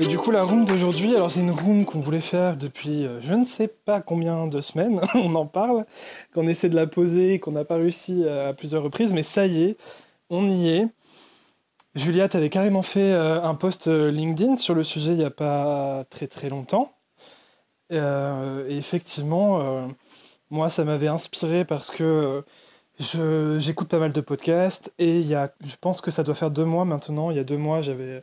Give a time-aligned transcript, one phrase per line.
[0.00, 3.20] Et du coup, la room d'aujourd'hui, alors c'est une room qu'on voulait faire depuis euh,
[3.20, 5.86] je ne sais pas combien de semaines, on en parle,
[6.32, 9.64] qu'on essaie de la poser, qu'on n'a pas réussi à plusieurs reprises, mais ça y
[9.64, 9.76] est,
[10.30, 10.86] on y est.
[11.96, 15.30] Juliette avait carrément fait euh, un post euh, LinkedIn sur le sujet il n'y a
[15.30, 16.92] pas très très longtemps.
[17.90, 19.88] et effectivement,
[20.50, 22.44] moi, ça m'avait inspiré parce que
[23.00, 26.50] j'écoute pas mal de podcasts et il y a, je pense que ça doit faire
[26.50, 27.30] deux mois maintenant.
[27.30, 28.22] Il y a deux mois, j'avais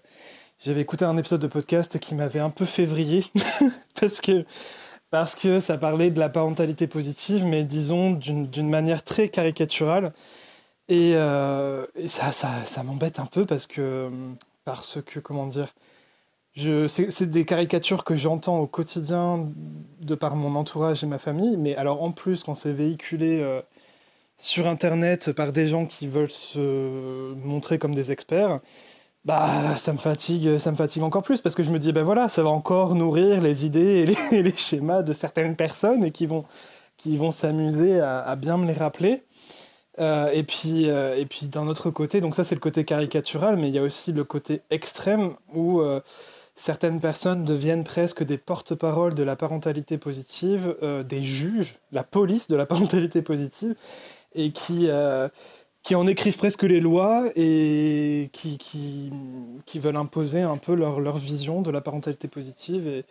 [0.65, 3.23] j'avais écouté un épisode de podcast qui m'avait un peu février
[3.99, 4.45] parce que
[5.11, 10.11] parce que ça parlait de la parentalité positive, mais disons d'une manière très caricaturale.
[10.89, 14.09] Et, euh, ça, ça, m'embête un peu parce que,
[14.65, 15.73] parce que, comment dire,
[16.87, 19.51] c'est des caricatures que j'entends au quotidien
[20.01, 23.61] de par mon entourage et ma famille, mais alors en plus, quand c'est véhiculé euh,
[24.39, 28.59] sur Internet par des gens qui veulent se montrer comme des experts,
[29.25, 32.04] bah ça me fatigue, ça me fatigue encore plus parce que je me dis ben
[32.04, 36.27] voilà, ça va encore nourrir les idées et les, schémas de certaines personnes et qui
[36.27, 36.45] vont
[36.98, 39.23] qui vont s'amuser à, bien me les rappeler.
[39.98, 43.57] Euh, et puis euh, et puis d'un autre côté, donc ça c'est le côté caricatural,
[43.57, 46.01] mais il y a aussi le côté extrême où euh,
[46.55, 50.76] certaines personnes deviennent presque des porte-paroles de la parentalité positive,
[51.07, 53.73] des juges, la police de la parentalité positive,
[54.35, 54.90] et qui
[55.85, 59.11] qui en écrivent presque les lois et qui, qui,
[59.67, 62.87] qui veulent imposer un peu leur, leur, vision de la parentalité positive.
[62.87, 63.05] Et,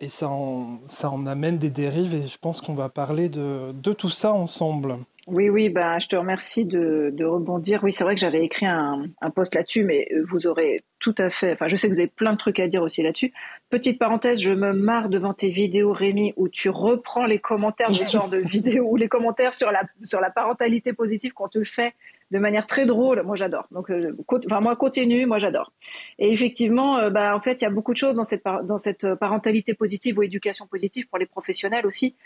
[0.00, 3.72] et ça, en, ça en amène des dérives et je pense qu'on va parler de,
[3.72, 4.96] de tout ça ensemble.
[5.26, 7.82] Oui, oui, bah, je te remercie de, de rebondir.
[7.82, 11.14] Oui, c'est vrai que j'avais écrit un, un post là-dessus, mais euh, vous aurez tout
[11.16, 11.52] à fait.
[11.52, 13.32] Enfin, je sais que vous avez plein de trucs à dire aussi là-dessus.
[13.70, 17.94] Petite parenthèse, je me marre devant tes vidéos, Rémi, où tu reprends les commentaires de
[17.94, 21.64] ce genre de vidéos ou les commentaires sur la, sur la parentalité positive qu'on te
[21.64, 21.94] fait
[22.34, 23.22] de manière très drôle.
[23.22, 23.66] Moi, j'adore.
[23.70, 25.72] Donc, euh, enfin, moi, continue, moi, j'adore.
[26.18, 28.42] Et effectivement, euh, bah, en fait, il y a beaucoup de choses dans cette,
[28.78, 32.16] cette parentalité positive ou éducation positive pour les professionnels aussi.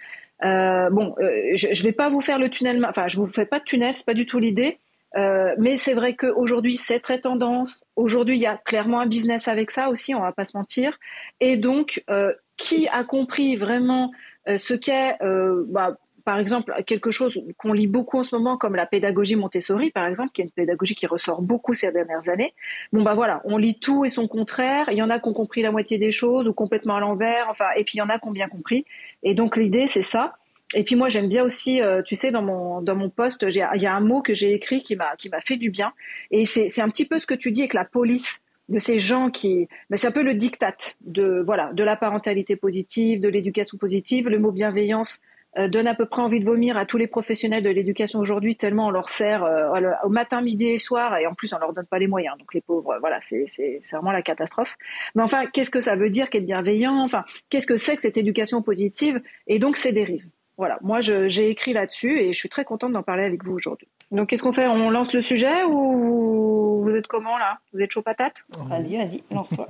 [0.44, 3.44] Euh, bon, euh, je ne vais pas vous faire le tunnel, enfin, je vous fais
[3.44, 4.78] pas de tunnel, c'est pas du tout l'idée.
[5.16, 7.84] Euh, mais c'est vrai qu'aujourd'hui, c'est très tendance.
[7.96, 10.98] Aujourd'hui, il y a clairement un business avec ça aussi, on va pas se mentir.
[11.40, 14.10] Et donc, euh, qui a compris vraiment
[14.48, 18.76] euh, ce qu'est, bah, par exemple, quelque chose qu'on lit beaucoup en ce moment, comme
[18.76, 22.52] la pédagogie Montessori, par exemple, qui est une pédagogie qui ressort beaucoup ces dernières années.
[22.92, 24.90] Bon, bah voilà, on lit tout et son contraire.
[24.90, 27.46] Il y en a qui ont compris la moitié des choses ou complètement à l'envers.
[27.48, 28.84] Enfin, et puis il y en a qui ont bien compris.
[29.22, 30.34] Et donc l'idée, c'est ça.
[30.74, 33.56] Et puis moi j'aime bien aussi, euh, tu sais, dans mon dans mon poste, il
[33.56, 35.94] y a un mot que j'ai écrit qui m'a qui m'a fait du bien.
[36.30, 39.30] Et c'est un petit peu ce que tu dis avec la police de ces gens
[39.30, 43.78] qui, ben c'est un peu le diktat de voilà de la parentalité positive, de l'éducation
[43.78, 44.28] positive.
[44.28, 45.22] Le mot bienveillance
[45.56, 48.88] donne à peu près envie de vomir à tous les professionnels de l'éducation aujourd'hui tellement
[48.88, 51.86] on leur sert euh, au matin, midi et soir et en plus on leur donne
[51.86, 52.36] pas les moyens.
[52.38, 54.76] Donc les pauvres, voilà, c'est c'est c'est vraiment la catastrophe.
[55.14, 57.02] Mais enfin, qu'est-ce que ça veut dire qu'être bienveillant?
[57.02, 59.20] Enfin, qu'est-ce que c'est que cette éducation positive?
[59.46, 60.28] Et donc ces dérives.
[60.58, 63.86] Voilà, moi j'ai écrit là-dessus et je suis très contente d'en parler avec vous aujourd'hui.
[64.10, 64.66] Donc qu'est-ce qu'on fait?
[64.66, 67.58] On lance le sujet ou vous, êtes comment là?
[67.72, 68.44] Vous êtes chaud patate?
[68.66, 69.68] Vas-y, vas-y, lance-toi.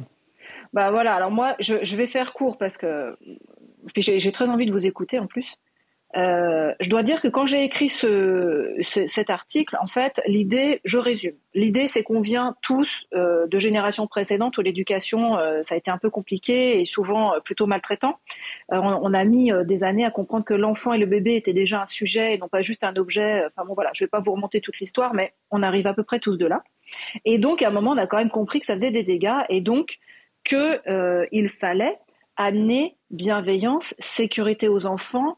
[0.73, 3.19] bah voilà, alors moi je, je, vais faire court parce que
[3.97, 5.59] j'ai très envie de vous écouter en plus.
[6.17, 10.99] Euh, je dois dire que quand j'ai écrit ce, cet article, en fait, l'idée, je
[10.99, 11.35] résume.
[11.55, 15.91] L'idée, c'est qu'on vient tous euh, de générations précédentes où l'éducation, euh, ça a été
[15.91, 18.19] un peu compliqué et souvent plutôt maltraitant.
[18.71, 21.83] On, on, a mis des années à comprendre que l'enfant et le bébé étaient déjà
[21.83, 23.45] un sujet et non pas juste un objet.
[23.47, 26.05] Enfin bon, voilà, je vais pas vous remonter toute l'histoire, mais on arrive à peu
[26.05, 26.63] près tous de là.
[27.25, 29.45] Et donc, à un moment, on a quand même compris que ça faisait des dégâts
[29.51, 29.99] et donc
[30.45, 30.81] que
[31.33, 31.99] il fallait
[32.39, 35.37] amener bienveillance, sécurité aux enfants,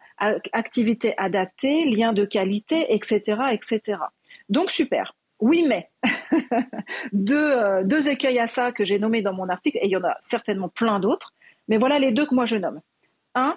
[0.53, 3.99] activités adaptées, liens de qualité, etc., etc.
[4.49, 5.17] Donc super.
[5.41, 5.89] Oui, mais
[7.13, 9.97] deux, euh, deux écueils à ça que j'ai nommés dans mon article, et il y
[9.97, 11.33] en a certainement plein d'autres,
[11.69, 12.81] mais voilà les deux que moi je nomme.
[13.35, 13.57] Un,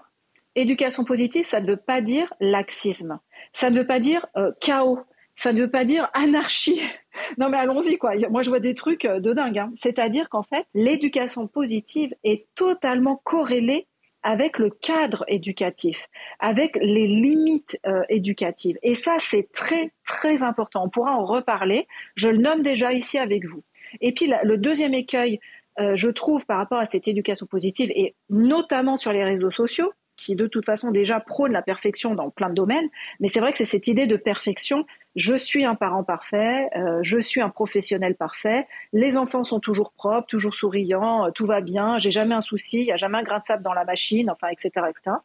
[0.56, 3.20] éducation positive, ça ne veut pas dire laxisme,
[3.52, 5.02] ça ne veut pas dire euh, chaos,
[5.36, 6.82] ça ne veut pas dire anarchie.
[7.38, 8.14] Non mais allons-y quoi.
[8.32, 9.60] Moi je vois des trucs euh, de dingue.
[9.60, 9.72] Hein.
[9.76, 13.86] C'est-à-dire qu'en fait, l'éducation positive est totalement corrélée
[14.24, 16.10] avec le cadre éducatif,
[16.40, 18.80] avec les limites euh, éducatives.
[18.82, 20.86] Et ça, c'est très, très important.
[20.86, 21.88] On pourra en reparler.
[22.16, 23.64] Je le nomme déjà ici avec vous.
[24.02, 25.40] Et puis, le deuxième écueil,
[25.80, 29.92] euh, je trouve, par rapport à cette éducation positive, et notamment sur les réseaux sociaux,
[30.16, 32.88] qui de toute façon déjà prône la perfection dans plein de domaines,
[33.20, 34.86] mais c'est vrai que c'est cette idée de perfection.
[35.16, 39.92] Je suis un parent parfait, euh, je suis un professionnel parfait, les enfants sont toujours
[39.92, 43.18] propres, toujours souriants, euh, tout va bien, j'ai jamais un souci, il y a jamais
[43.18, 45.18] un grain de sable dans la machine, enfin, etc., etc.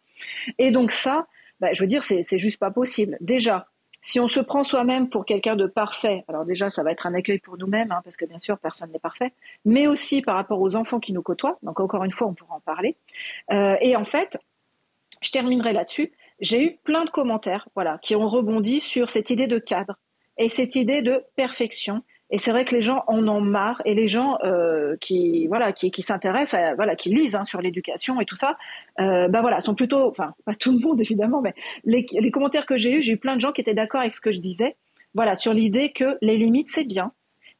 [0.58, 1.26] Et donc ça,
[1.60, 3.16] bah, je veux dire, c'est juste pas possible.
[3.20, 3.68] Déjà,
[4.00, 7.14] si on se prend soi-même pour quelqu'un de parfait, alors déjà, ça va être un
[7.14, 9.32] accueil pour nous-mêmes, hein, parce que bien sûr, personne n'est parfait,
[9.64, 11.58] mais aussi par rapport aux enfants qui nous côtoient.
[11.62, 12.96] Donc, encore une fois, on pourra en parler.
[13.50, 14.38] Euh, et en fait,
[15.22, 16.12] je terminerai là-dessus.
[16.40, 19.98] J'ai eu plein de commentaires, voilà, qui ont rebondi sur cette idée de cadre
[20.36, 22.02] et cette idée de perfection.
[22.30, 25.72] Et c'est vrai que les gens en ont marre et les gens euh, qui voilà
[25.72, 28.58] qui, s'intéressent voilà qui lisent hein, sur l'éducation et tout ça,
[29.00, 31.54] euh, bah voilà sont plutôt enfin pas tout le monde évidemment mais
[31.84, 34.12] les, les commentaires que j'ai eus j'ai eu plein de gens qui étaient d'accord avec
[34.12, 34.76] ce que je disais
[35.14, 37.12] voilà sur l'idée que les limites c'est bien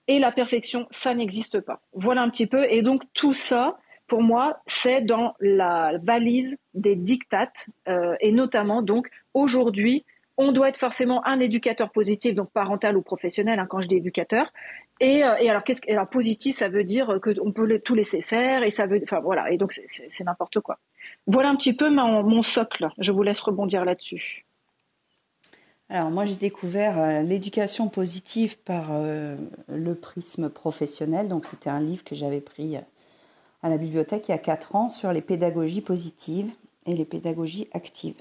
[0.09, 1.81] et la perfection ça n'existe pas.
[1.93, 2.67] Voilà un petit peu.
[2.71, 3.79] Et donc tout ça
[4.09, 10.05] pour moi c'est dans la valise des dictates euh, et notamment donc aujourd'hui
[10.39, 13.97] on doit être forcément un éducateur positif, donc parental ou professionnel, hein, quand je dis
[13.97, 14.53] éducateur.
[15.01, 18.71] Et, euh, alors, qu'est-ce alors positif, ça veut dire qu'on peut tout laisser faire, et
[18.71, 20.79] ça veut, enfin voilà, et donc c'est n'importe quoi.
[21.27, 22.89] Voilà un petit peu mon, socle.
[22.99, 24.47] Je vous laisse rebondir là-dessus.
[25.91, 31.27] Alors moi j'ai découvert euh, l'éducation positive par le prisme professionnel.
[31.27, 32.77] Donc c'était un livre que j'avais pris
[33.63, 36.51] à la bibliothèque il y a 4 ans sur les pédagogies positives
[36.87, 38.21] et les pédagogies actives.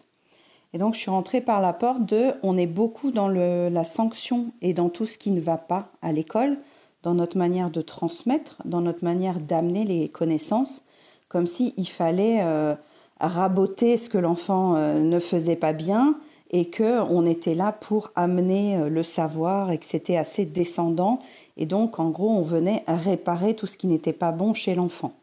[0.74, 4.52] Et donc, je suis rentrée par la porte de on est beaucoup dans la sanction
[4.62, 6.58] et dans tout ce qui ne va pas à l'école,
[7.04, 10.84] dans notre manière de transmettre, dans notre manière d'amener les connaissances,
[11.30, 12.76] comme s'il il fallait euh,
[13.20, 16.20] raboter ce que l'enfant euh, ne faisait pas bien
[16.52, 21.20] et qu'on était là pour amener euh, le savoir et que c'était assez descendant.
[21.56, 25.14] Et donc, en gros, on venait réparer tout ce qui n'était pas bon chez l'enfant.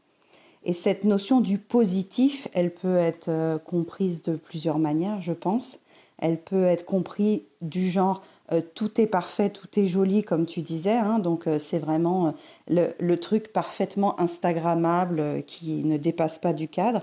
[0.65, 5.81] Et cette notion du positif, elle peut être euh, comprise de plusieurs manières, je pense.
[6.19, 8.23] Elle peut être comprise du genre
[8.53, 10.97] euh, tout est parfait, tout est joli, comme tu disais.
[10.97, 11.19] Hein.
[11.19, 12.35] donc euh, c'est vraiment
[12.69, 17.03] le, truc parfaitement Instagrammable qui ne dépasse pas du cadre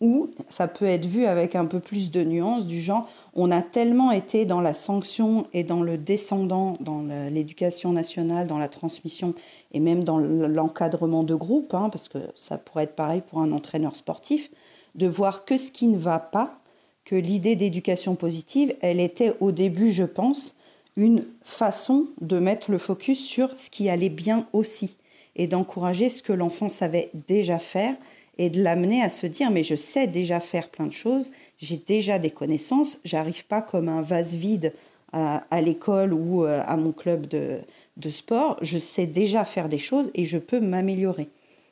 [0.00, 3.62] ou ça peut être vu avec un peu plus de nuances du genre on a
[3.62, 9.34] tellement été dans la sanction et dans le descendant, dans l'éducation nationale, dans la transmission
[9.72, 13.52] et même dans l'encadrement de groupe, hein, parce que ça pourrait être pareil pour un
[13.52, 14.50] entraîneur sportif,
[14.94, 16.58] de voir que ce qui ne va pas,
[17.04, 20.56] que l'idée d'éducation positive, elle était au début, je pense,
[20.96, 24.96] une façon de mettre le focus sur ce qui allait bien aussi
[25.36, 27.94] et d'encourager ce que l'enfant savait déjà faire
[28.38, 31.76] et de l'amener à se dire mais je sais déjà faire plein de choses, j'ai
[31.78, 34.74] déjà des connaissances, j'arrive pas comme un vase vide
[35.12, 37.58] à, l'école ou euh, à mon club de,
[37.96, 41.28] de, sport, je sais déjà faire des choses et je peux m'améliorer.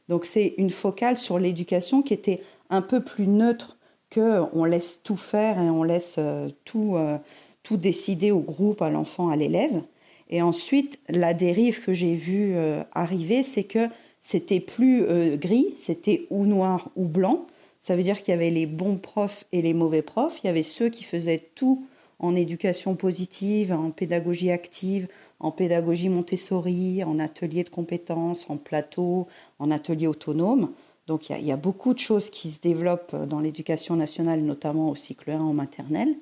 [0.08, 3.76] Donc c'est une focale sur l'éducation qui était un peu plus neutre
[4.10, 7.18] que on laisse tout faire et on laisse euh, tout, euh,
[7.62, 9.82] tout décider au groupe, à l'enfant, à l'élève.
[10.28, 12.54] Et ensuite, la dérive que j'ai vue
[12.92, 13.88] arriver, c'est que
[14.20, 17.46] c'était plus euh, gris, c'était ou noir ou blanc.
[17.80, 20.38] Ça veut dire qu'il y avait les bons profs et les mauvais profs.
[20.42, 21.86] Il y avait ceux qui faisaient tout
[22.18, 25.08] en éducation positive, en pédagogie active,
[25.40, 29.26] en pédagogie Montessori, en atelier de compétences, en plateau,
[29.58, 30.70] en atelier autonome.
[31.06, 34.96] Donc il y, a, beaucoup de choses qui se développent dans l'éducation nationale, notamment au
[34.96, 36.14] cycle 1 en maternelle.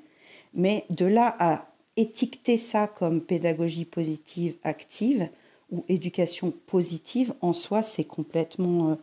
[0.55, 1.67] Mais de là à
[1.97, 5.29] étiqueter ça comme pédagogie positive active,
[5.71, 8.95] ou éducation positive, en soi, c'est complètement euh,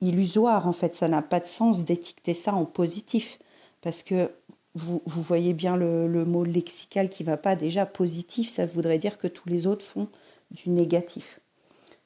[0.00, 0.66] illusoire.
[0.66, 3.38] En fait, ça n'a pas de sens d'étiqueter ça en positif.
[3.80, 4.30] Parce que
[4.74, 7.56] vous, vous voyez bien le, mot lexical qui va pas.
[7.56, 10.08] Déjà, positif, ça voudrait dire que tous les autres font
[10.50, 11.40] du négatif.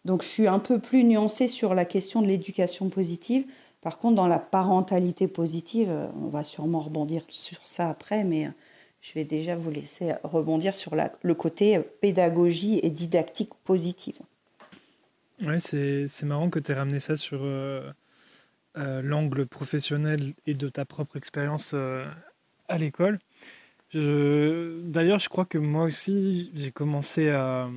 [0.05, 3.47] Donc, je suis un peu plus nuancée sur la question de l'éducation positive.
[3.81, 8.47] Par contre, dans la parentalité positive, euh, on va sûrement rebondir sur ça après, mais
[8.47, 8.51] euh,
[9.01, 14.19] je vais déjà vous laisser rebondir sur le côté pédagogie et didactique positive.
[15.43, 17.93] Ouais, c'est marrant que tu aies ramené ça sur euh,
[18.79, 22.07] euh, l'angle professionnel et de ta propre expérience euh,
[22.69, 23.19] à l'école.
[23.93, 27.69] D'ailleurs, je crois que moi aussi, j'ai commencé à,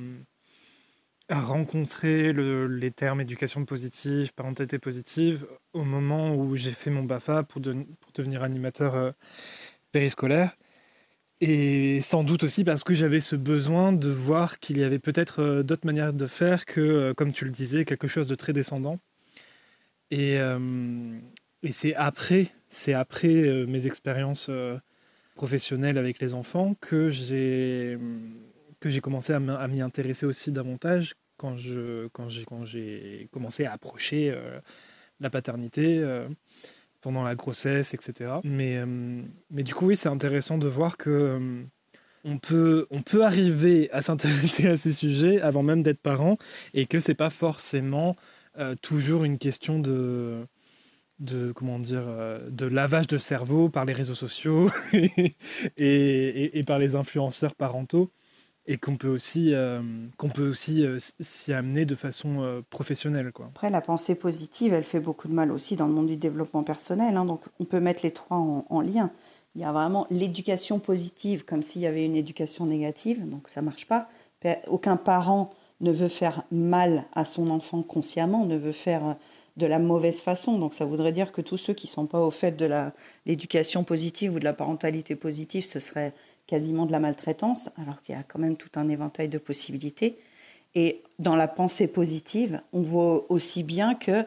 [1.30, 7.60] rencontrer les termes éducation positive, parentalité positive, au moment où j'ai fait mon BAFA pour,
[7.60, 9.14] devenir animateur
[9.92, 10.56] périscolaire.
[11.40, 15.40] Et sans doute aussi parce que j'avais ce besoin de voir qu'il y avait peut-être
[15.40, 18.52] euh, d'autres manières de faire que, euh, comme tu le disais, quelque chose de très
[18.52, 18.98] descendant.
[20.10, 20.58] Et, euh,
[21.62, 24.50] et c'est après, c'est après mes expériences
[25.34, 27.98] professionnelles avec les enfants que j'ai
[28.80, 33.64] que j'ai commencé à m'y intéresser aussi davantage quand je quand j'ai quand j'ai commencé
[33.64, 34.36] à approcher
[35.20, 36.02] la paternité
[37.00, 38.32] pendant la grossesse, etc.
[38.44, 41.62] Mais, euh, mais du coup, oui, c'est intéressant de voir que euh,
[42.24, 46.38] on, peut, on peut arriver à s'intéresser à ces sujets avant même d'être parent
[46.74, 48.14] et que c'est pas forcément
[48.58, 50.44] euh, toujours une question de
[51.20, 52.06] de comment dire
[52.48, 54.70] de lavage de cerveau par les réseaux sociaux
[55.76, 58.10] et, par les influenceurs parentaux
[58.68, 59.80] et qu'on peut aussi, euh,
[60.18, 63.32] qu'on peut aussi euh, s'y amener de façon euh, professionnelle.
[63.32, 63.46] Quoi.
[63.46, 66.62] Après, la pensée positive, elle fait beaucoup de mal aussi dans le monde du développement
[66.62, 67.16] personnel.
[67.16, 69.10] Hein, donc, on peut mettre les trois en, lien.
[69.54, 73.62] Il y a vraiment l'éducation positive, comme s'il y avait une éducation négative, donc ça
[73.62, 74.06] marche pas.
[74.68, 79.16] Aucun parent ne veut faire mal à son enfant consciemment, ne veut faire
[79.58, 80.58] de la mauvaise façon.
[80.58, 82.70] Donc ça voudrait dire que tous ceux qui ne sont pas au fait de
[83.26, 86.14] l'éducation positive ou de la parentalité positive, ce serait
[86.46, 90.18] quasiment de la maltraitance, alors qu'il y a quand même tout un éventail de possibilités.
[90.74, 94.24] Et dans la pensée positive, on voit aussi bien que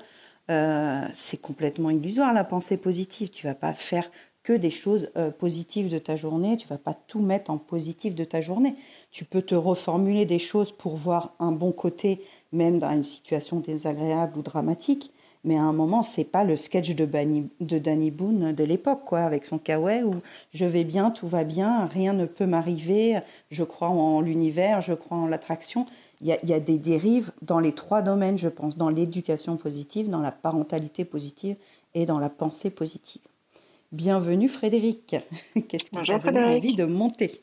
[0.49, 3.29] euh, c'est complètement illusoire la pensée positive.
[3.29, 4.11] Tu vas pas faire
[4.43, 8.15] que des choses euh, positives de ta journée, tu vas pas tout mettre en positif
[8.15, 8.75] de ta journée.
[9.11, 12.21] Tu peux te reformuler des choses pour voir un bon côté,
[12.51, 15.13] même dans une situation désagréable ou dramatique.
[15.43, 19.19] Mais à un moment, c'est pas le sketch de, de Danny Boone de l'époque, quoi,
[19.21, 20.21] avec son kawaii où
[20.53, 23.19] je vais bien, tout va bien, rien ne peut m'arriver,
[23.49, 25.87] je crois en l'univers, je crois en l'attraction.
[26.21, 28.89] Il y, a, il y, a, des dérives dans les trois domaines, je pense, dans
[28.89, 31.55] l'éducation positive, dans la parentalité positive
[31.95, 33.21] et dans la pensée positive.
[33.91, 35.15] Bienvenue Frédéric.
[35.67, 37.41] Qu'est-ce qui t'a donné envie de monter?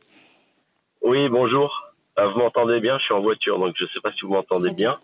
[1.02, 1.93] Oui, bonjour.
[2.19, 2.99] Euh, vous m'entendez bien?
[2.99, 4.99] Je suis en voiture, donc je ne sais pas si vous m'entendez bien.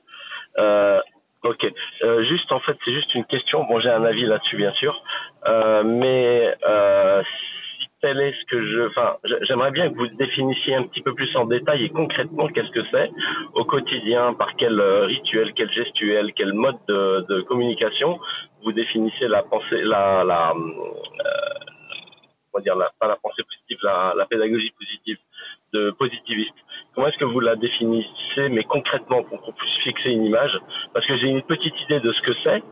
[0.59, 1.01] Euh,
[1.45, 1.71] Ok.
[2.03, 3.65] Euh, juste en fait, c'est juste une question.
[3.65, 5.03] Bon, j'ai un avis là-dessus, bien sûr,
[5.47, 7.23] euh, mais euh,
[7.79, 11.15] si tel est ce que je, enfin, j'aimerais bien que vous définissiez un petit peu
[11.15, 13.11] plus en détail et concrètement qu'est-ce que c'est
[13.53, 18.19] au quotidien, par quel euh, rituel, quel gestuel, quel mode de, de communication
[18.63, 20.55] vous définissez la pensée, la, la, euh,
[22.55, 25.19] on va dire la, pas la pensée positive, la, la pédagogie positive
[25.75, 26.55] de positiviste.
[26.95, 30.57] Comment est-ce que vous la définissez, mais concrètement, pour qu'on puisse fixer une image?
[30.93, 32.63] Parce que j'ai une petite idée de ce que c'est.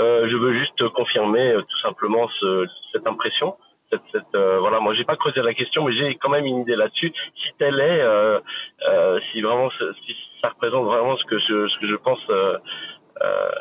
[0.00, 3.56] Euh, je veux juste confirmer euh, tout simplement ce, cette impression.
[3.90, 6.60] Cette, cette, euh, voilà, moi j'ai pas creusé la question, mais j'ai quand même une
[6.60, 7.12] idée là-dessus.
[7.36, 8.40] Si telle est, euh,
[8.88, 12.20] euh, si vraiment, si ça représente vraiment ce que je, ce que je pense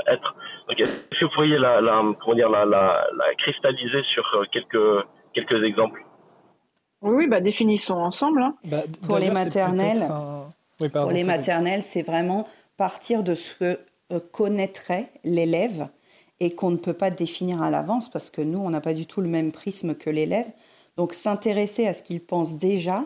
[0.08, 0.36] être.
[0.68, 5.06] Donc, est-ce que vous pourriez la, la, comment dire, la, la, la cristalliser sur quelques
[5.34, 6.02] quelques exemples?
[7.04, 8.42] Oui, bah, définissons ensemble.
[8.42, 8.56] Hein.
[8.66, 10.08] Bah, pour les maternelles,
[10.78, 13.80] pour les maternelles, c'est vraiment partir de ce que
[14.12, 15.88] euh, connaîtrait l'élève
[16.40, 19.06] et qu'on ne peut pas définir à l'avance parce que nous, on n'a pas du
[19.06, 20.48] tout le même prisme que l'élève.
[20.98, 23.06] Donc s'intéresser à ce qu'il pense déjà,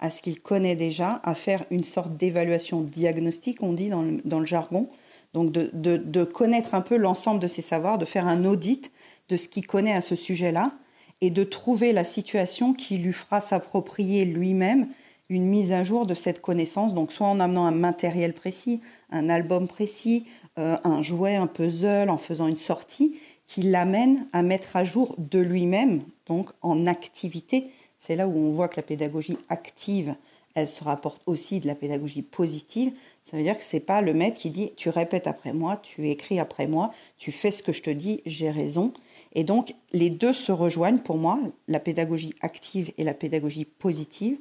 [0.00, 4.18] à ce qu'il connaît déjà, à faire une sorte d'évaluation diagnostique, on dit dans le,
[4.24, 4.88] dans le jargon.
[5.34, 8.90] Donc de, de, de connaître un peu l'ensemble de ses savoirs, de faire un audit
[9.28, 10.72] de ce qu'il connaît à ce sujet-là
[11.20, 14.88] et de trouver la situation qui lui fera s'approprier lui-même
[15.28, 18.80] une mise à jour de cette connaissance, donc soit en amenant un matériel précis,
[19.10, 20.26] un album précis,
[20.58, 25.14] euh, un jouet, un puzzle, en faisant une sortie, qui l'amène à mettre à jour
[25.18, 27.70] de lui-même, donc en activité.
[27.98, 30.14] C'est là où on voit que la pédagogie active,
[30.54, 32.92] elle se rapporte aussi de la pédagogie positive.
[33.22, 36.08] Ça veut dire que c'est pas le maître qui dit tu répètes après moi, tu
[36.08, 38.92] écris après moi, tu fais ce que je te dis, j'ai raison.
[39.36, 41.38] Et donc, les deux se rejoignent pour moi,
[41.68, 44.38] la pédagogie active et la pédagogie positive,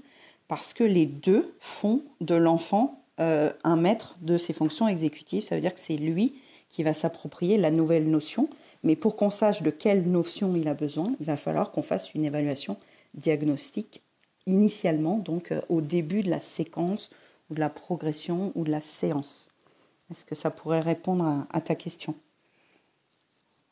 [0.48, 5.44] parce que les deux font de l'enfant euh, un maître de ses fonctions exécutives.
[5.44, 6.36] Ça veut dire que c'est lui
[6.70, 8.48] qui va s'approprier la nouvelle notion.
[8.84, 12.14] Mais pour qu'on sache de quelle notion il a besoin, il va falloir qu'on fasse
[12.14, 12.78] une évaluation
[13.16, 14.02] diagnostique
[14.46, 17.10] initialement, donc euh, au début de la séquence
[17.50, 19.50] ou de la progression ou de la séance.
[20.10, 22.16] Est-ce que ça pourrait répondre à ta question?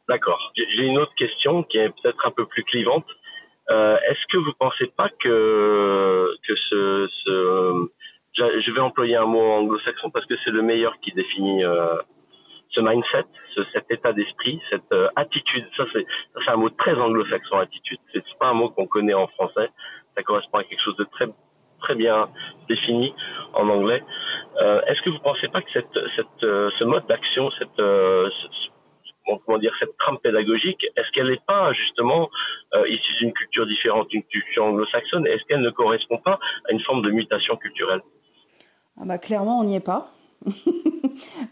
[0.10, 0.52] D'accord.
[0.56, 3.06] J'ai une autre question qui est peut-être un peu plus clivante.
[3.70, 7.88] Euh, Est-ce que vous pensez pas que que ce, ce
[8.36, 11.96] je vais employer un mot anglo-saxon parce que c'est le meilleur qui définit euh,
[12.72, 15.66] ce mindset, ce, cet état d'esprit, cette euh, attitude.
[15.78, 16.06] Ça c'est
[16.48, 18.00] un mot très anglo-saxon attitude.
[18.12, 19.70] C'est pas un mot qu'on connaît en français.
[20.18, 21.28] Ça correspond à quelque chose de très
[21.80, 22.30] très bien
[22.68, 23.14] défini
[23.54, 24.04] en anglais.
[24.62, 28.70] Euh, Est-ce que vous pensez pas que cette, cette, euh, ce mode d'action, cette, ce,
[29.46, 32.30] comment dire, cette trame pédagogique, est-ce qu'elle n'est pas justement
[32.74, 36.82] euh, issue d'une culture différente, d'une culture anglo-saxonne Est-ce qu'elle ne correspond pas à une
[36.82, 38.02] forme de mutation culturelle?
[39.00, 40.12] Ah bah, Clairement, on n'y est pas.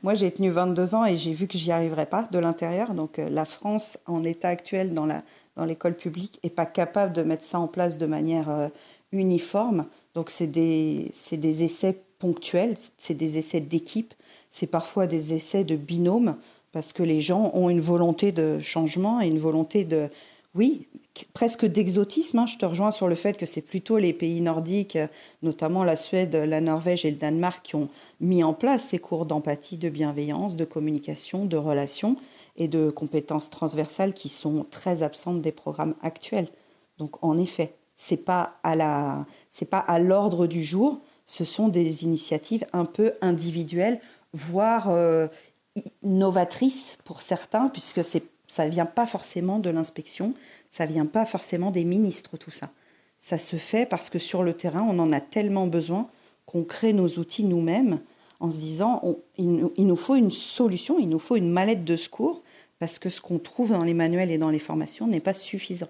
[0.03, 2.93] Moi, j'ai tenu 22 ans et j'ai vu que j'y arriverais pas de l'intérieur.
[2.93, 5.21] Donc, euh, la France, en état actuel dans la
[5.57, 8.67] dans l'école publique, est pas capable de mettre ça en place de manière euh,
[9.11, 9.87] uniforme.
[10.15, 14.13] Donc, c'est des, des essais ponctuels, c'est des essais d'équipe,
[14.49, 16.37] c'est parfois des essais de binôme
[16.71, 20.09] parce que les gens ont une volonté de changement et une volonté de,
[20.55, 20.87] oui,
[21.33, 22.39] presque d'exotisme.
[22.39, 22.45] Hein.
[22.45, 24.97] Je te rejoins sur le fait que c'est plutôt les pays nordiques,
[25.43, 29.25] notamment la Suède, la Norvège et le Danemark, qui ont mis en place ces cours
[29.25, 32.17] d'empathie, de bienveillance, de communication, de relation.
[32.57, 36.49] et de compétences transversales qui sont très absentes des programmes actuels.
[36.97, 42.83] Donc en effet, c'est pas pas à l'ordre du jour, ce sont des initiatives un
[42.85, 44.01] peu individuelles,
[44.33, 45.27] voire euh,
[46.03, 50.33] novatrices pour certains puisque c'est ça vient pas forcément de l'inspection,
[50.69, 52.69] ça vient pas forcément des ministres tout ça.
[53.19, 56.09] Ça se fait parce que sur le terrain, on en a tellement besoin
[56.45, 58.01] qu'on crée nos outils nous-mêmes
[58.41, 59.01] en se disant
[59.37, 62.41] il, nous faut une solution, il nous faut une mallette de secours
[62.79, 65.89] parce que ce qu'on trouve dans les manuels et dans les formations n'est pas suffisant.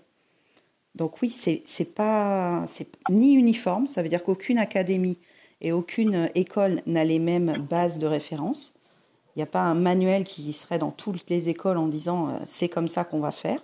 [0.93, 5.17] Donc oui, c'est c'est pas c'est ni uniforme, ça veut dire qu'aucune académie
[5.61, 8.70] et aucune école n'a les mêmes bases de référence.
[9.35, 12.37] Il n'y a pas un manuel qui serait dans toutes les écoles en disant euh,
[12.45, 13.59] c'est comme ça qu'on va faire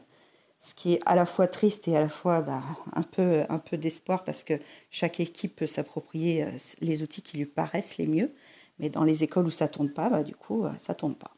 [0.60, 2.62] ce qui est à la fois triste et à la fois bah,
[2.96, 4.54] un peu, un peu d'espoir parce que
[4.90, 6.48] chaque équipe peut s'approprier euh,
[6.82, 8.32] les outils qui lui paraissent les mieux.
[8.80, 10.98] Mais dans les écoles où ça ne tourne pas, bah, du coup, euh, ça ne
[10.98, 11.32] tourne pas.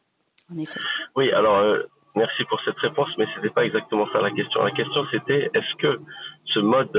[0.52, 0.80] En effet.
[1.16, 1.62] Oui, alors
[2.16, 4.62] merci pour cette réponse, mais ce n'était pas exactement ça la question.
[4.62, 6.00] La question c'était est-ce que
[6.46, 6.90] ce mode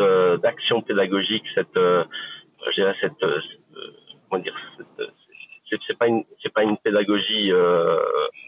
[0.41, 1.77] d'action pédagogique, cette,
[3.01, 3.25] cette,
[4.39, 4.55] dire,
[5.87, 7.51] c'est pas une, c'est pas une pédagogie,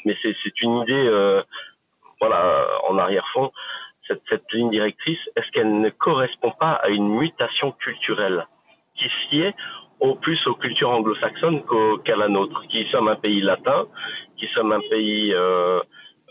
[0.06, 1.42] mais c'est une idée
[2.20, 3.52] voilà, en arrière-fond,
[4.08, 8.48] cette, cette, ligne directrice, est-ce qu'elle ne correspond pas à une mutation culturelle
[8.96, 9.56] qui est
[10.00, 11.64] au plus aux cultures anglo-saxonnes
[12.04, 13.86] qu'à la nôtre, qui sommes un pays latin,
[14.38, 15.80] qui sommes un pays, euh,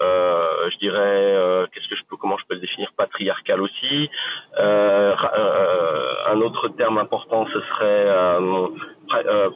[0.01, 4.11] euh, je dirais, euh, qu'est-ce que je peux, comment je peux le définir, patriarcal aussi.
[4.59, 9.51] Euh, euh, un autre terme important, ce serait euh,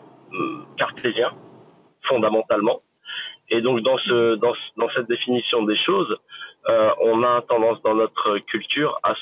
[0.77, 1.33] cartésien,
[2.09, 2.81] fondamentalement.
[3.49, 6.17] Et donc dans ce dans, dans cette définition des choses,
[6.69, 9.15] euh, on a tendance dans notre culture à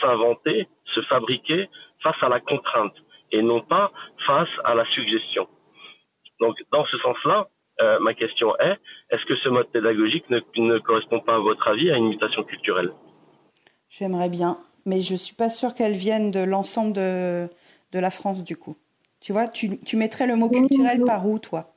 [0.00, 1.68] s'inventer, se fabriquer
[2.02, 2.94] face à la contrainte
[3.30, 3.92] et non pas
[4.26, 5.46] face à la suggestion.
[6.40, 7.48] Donc dans ce sens-là,
[7.80, 8.76] euh, ma question est
[9.10, 12.42] est-ce que ce mode pédagogique ne, ne correspond pas à votre avis à une mutation
[12.42, 12.92] culturelle?
[13.88, 17.48] J'aimerais bien, mais je suis pas sûre qu'elle vienne de l'ensemble de
[17.92, 18.76] la France du coup.
[19.20, 21.74] Tu vois, tu, tu mettrais le mot culturel par où toi?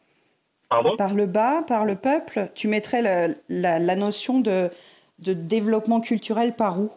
[0.98, 3.02] Par le bas, par le peuple, tu mettrais
[3.50, 4.70] la, notion de,
[5.20, 6.92] développement culturel par où?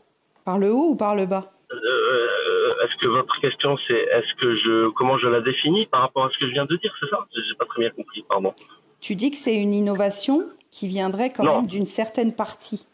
[0.44, 1.52] Par le haut ou par le bas?
[1.72, 6.24] Euh, Est-ce que votre question c'est est-ce que je comment je la définis par rapport
[6.26, 7.26] à ce que je viens de dire, c'est ça?
[7.34, 8.52] Je n'ai pas très bien compris, pardon.
[9.00, 12.86] Tu dis que c'est une innovation qui viendrait quand même d'une certaine partie.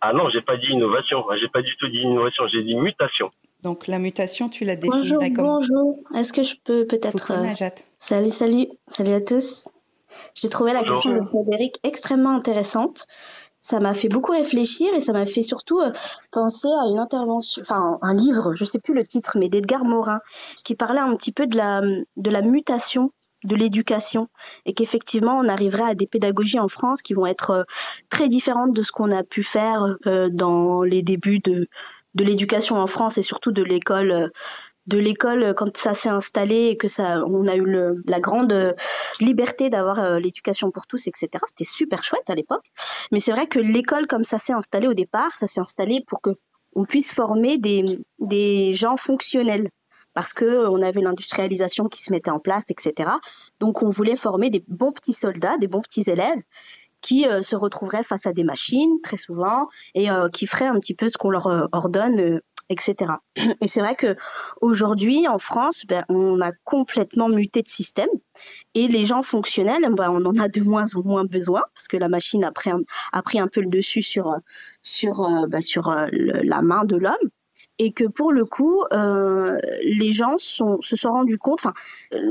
[0.00, 3.30] Ah non, j'ai pas dit innovation, j'ai pas du tout dit innovation, j'ai dit mutation.
[3.62, 7.68] Donc la mutation, tu la définirais comme Bonjour, est-ce que je peux peut-être euh,
[7.98, 9.68] Salut, salut, salut à tous.
[10.34, 13.06] J'ai trouvé la question de Frédéric extrêmement intéressante.
[13.60, 15.90] Ça m'a fait beaucoup réfléchir et ça m'a fait surtout euh,
[16.30, 20.20] penser à une intervention, enfin un livre, je sais plus le titre, mais d'Edgar Morin,
[20.64, 23.10] qui parlait un petit peu de la, de la mutation
[23.44, 24.28] de l'éducation
[24.66, 27.62] et qu'effectivement on arriverait à des pédagogies en France qui vont être euh,
[28.10, 31.68] très différentes de ce qu'on a pu faire euh, dans les débuts de,
[32.18, 34.30] de l'éducation en France et surtout de l'école
[34.86, 37.66] de l'école quand ça s'est installé et que ça, on a eu
[38.06, 38.74] la grande
[39.20, 41.28] liberté d'avoir euh, l'éducation pour tous, etc.
[41.46, 42.64] C'était super chouette à l'époque.
[43.12, 46.22] Mais c'est vrai que l'école, comme ça s'est installé au départ, ça s'est installé pour
[46.22, 46.30] que
[46.74, 47.84] on puisse former des,
[48.18, 49.68] des gens fonctionnels
[50.14, 53.10] parce que on avait l'industrialisation qui se mettait en place, etc.
[53.60, 56.40] Donc on voulait former des bons petits soldats, des bons petits élèves
[57.00, 60.78] qui euh, se retrouveraient face à des machines très souvent et euh, qui feraient un
[60.78, 63.12] petit peu ce qu'on leur ordonne etc.
[63.62, 64.16] Et c'est vrai que
[64.60, 68.08] aujourd'hui en France, ben, on a complètement muté de système
[68.74, 71.96] et les gens fonctionnels, ben, on en a de moins en moins besoin parce que
[71.96, 76.96] la machine a pris un, peu le dessus sur euh, ben, euh, la main de
[76.96, 77.14] l'homme
[77.78, 81.74] et que pour le coup, euh, les gens se sont rendus compte, enfin,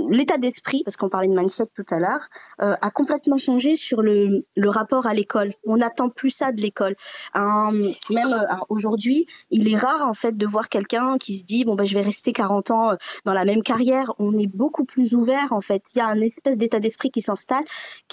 [0.10, 2.28] l'état d'esprit, parce qu'on parlait de mindset tout à l'heure,
[2.62, 5.54] euh, a complètement changé sur le, rapport à l'école.
[5.66, 6.96] On n'attend plus ça de l'école.
[7.36, 11.76] même euh, aujourd'hui, il est rare en fait de voir quelqu'un qui se dit bon
[11.76, 14.14] ben je vais rester 40 ans euh, dans la même carrière.
[14.20, 15.84] On est beaucoup plus ouvert en fait.
[15.96, 17.64] Il y a un espèce d'état d'esprit qui s'installe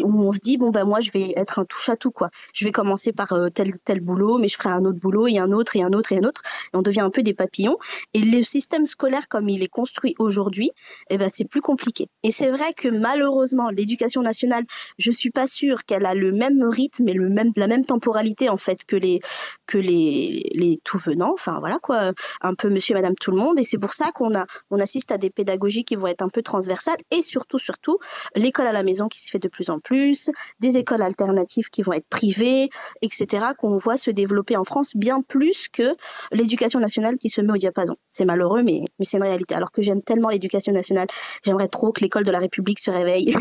[0.03, 2.31] où on se dit bon ben moi je vais être un touche à tout quoi.
[2.53, 5.39] Je vais commencer par euh, tel tel boulot, mais je ferai un autre boulot et
[5.39, 6.43] un autre et un autre et un autre.
[6.73, 7.79] Et on devient un peu des papillons.
[8.13, 10.71] Et le système scolaire comme il est construit aujourd'hui,
[11.11, 12.09] eh ben c'est plus compliqué.
[12.23, 14.65] Et c'est vrai que malheureusement, l'éducation nationale,
[14.99, 18.49] je suis pas sûre qu'elle a le même rythme et le même la même temporalité
[18.49, 19.21] en fait que les
[19.67, 21.33] que les les tout venants.
[21.33, 23.59] Enfin voilà quoi, un peu Monsieur, Madame, tout le monde.
[23.59, 26.29] Et c'est pour ça qu'on a on assiste à des pédagogies qui vont être un
[26.29, 27.99] peu transversales et surtout surtout
[28.35, 31.83] l'école à la maison qui se fait de plus en plus, des écoles alternatives qui
[31.83, 32.69] vont être privées,
[33.03, 33.47] etc.
[33.59, 35.95] Qu'on voit se développer en France bien plus que
[36.33, 37.97] l'éducation nationale qui se met au diapason.
[38.09, 39.55] C'est malheureux, mais, c'est une réalité.
[39.55, 41.07] Alors que j'aime tellement l'éducation nationale,
[41.45, 43.35] j'aimerais trop que l'école de la République se réveille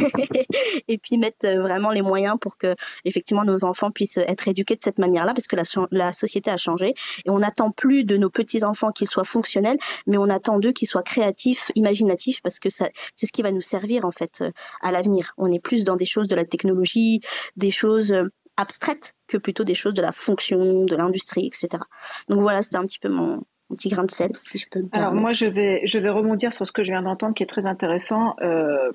[0.87, 4.75] et puis mettre euh, vraiment les moyens pour que effectivement nos enfants puissent être éduqués
[4.75, 5.55] de cette manière-là, parce que
[5.91, 6.93] la, société a changé
[7.25, 10.71] et on n'attend plus de nos petits enfants qu'ils soient fonctionnels, mais on attend d'eux
[10.71, 14.51] qu'ils soient créatifs, imaginatifs, parce que c'est ce qui va nous servir en fait euh,
[14.81, 15.33] à l'avenir.
[15.37, 17.21] On est plus dans des choses de la technologie,
[17.55, 21.69] des choses euh, abstraites que plutôt des choses de la fonction, de l'industrie, etc.
[22.29, 24.81] Donc voilà, c'était un petit peu mon, petit grain de sel, si je peux.
[24.81, 27.43] Me Alors moi, je vais, je vais rebondir sur ce que je viens d'entendre, qui
[27.43, 28.35] est très intéressant.
[28.41, 28.91] Euh,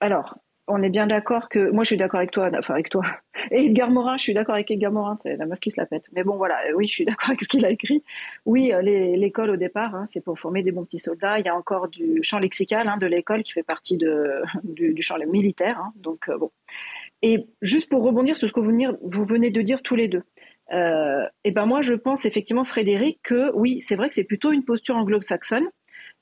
[0.00, 0.36] alors,
[0.68, 3.02] on est bien d'accord que moi je suis d'accord avec toi, enfin avec toi.
[3.50, 5.86] Et Edgar Morin, je suis d'accord avec Edgar Morin, c'est la meuf qui se la
[5.86, 6.08] pète.
[6.12, 8.02] Mais bon voilà, oui, je suis d'accord avec ce qu'il a écrit.
[8.44, 11.38] Oui, euh, l'école au départ, hein, c'est pour former des bons petits soldats.
[11.38, 15.02] Il y a encore du champ lexical hein, de l'école qui fait partie de, du,
[15.02, 15.78] champ militaire.
[15.78, 16.50] Hein, donc bon.
[17.22, 20.22] Et juste pour rebondir sur ce que vous venez, de dire tous les deux.
[20.72, 24.50] Euh, et ben moi je pense effectivement Frédéric que oui c'est vrai que c'est plutôt
[24.50, 25.68] une posture anglo-saxonne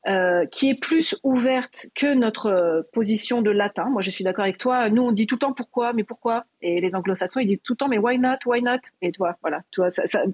[0.06, 3.86] euh, qui est plus ouverte que notre euh, position de latin.
[3.88, 4.90] Moi, je suis d'accord avec toi.
[4.90, 6.44] Nous, on dit tout le temps pourquoi, mais pourquoi?
[6.60, 8.80] Et les anglo-saxons, ils disent tout le temps mais why not, why not?
[9.00, 9.62] Et toi, voilà.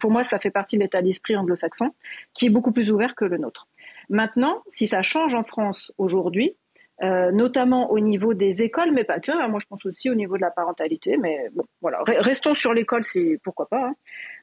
[0.01, 1.93] Pour moi, ça fait partie de l'état d'esprit anglo-saxon
[2.35, 3.69] qui est beaucoup plus ouvert que le nôtre.
[4.09, 6.57] Maintenant, si ça change en France aujourd'hui,
[7.03, 9.33] euh, notamment au niveau des écoles, mais pas que.
[9.33, 9.49] Hein.
[9.49, 11.17] moi, je pense aussi au niveau de la parentalité.
[11.17, 12.03] Mais bon, voilà.
[12.07, 13.87] Restons sur l'école, c'est pourquoi pas.
[13.87, 13.95] Hein.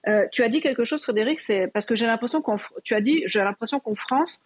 [0.07, 2.57] Euh, tu as dit quelque chose, Frédéric, c'est parce que j'ai l'impression qu'on.
[2.83, 4.41] Tu as dit, j'ai l'impression qu'en France,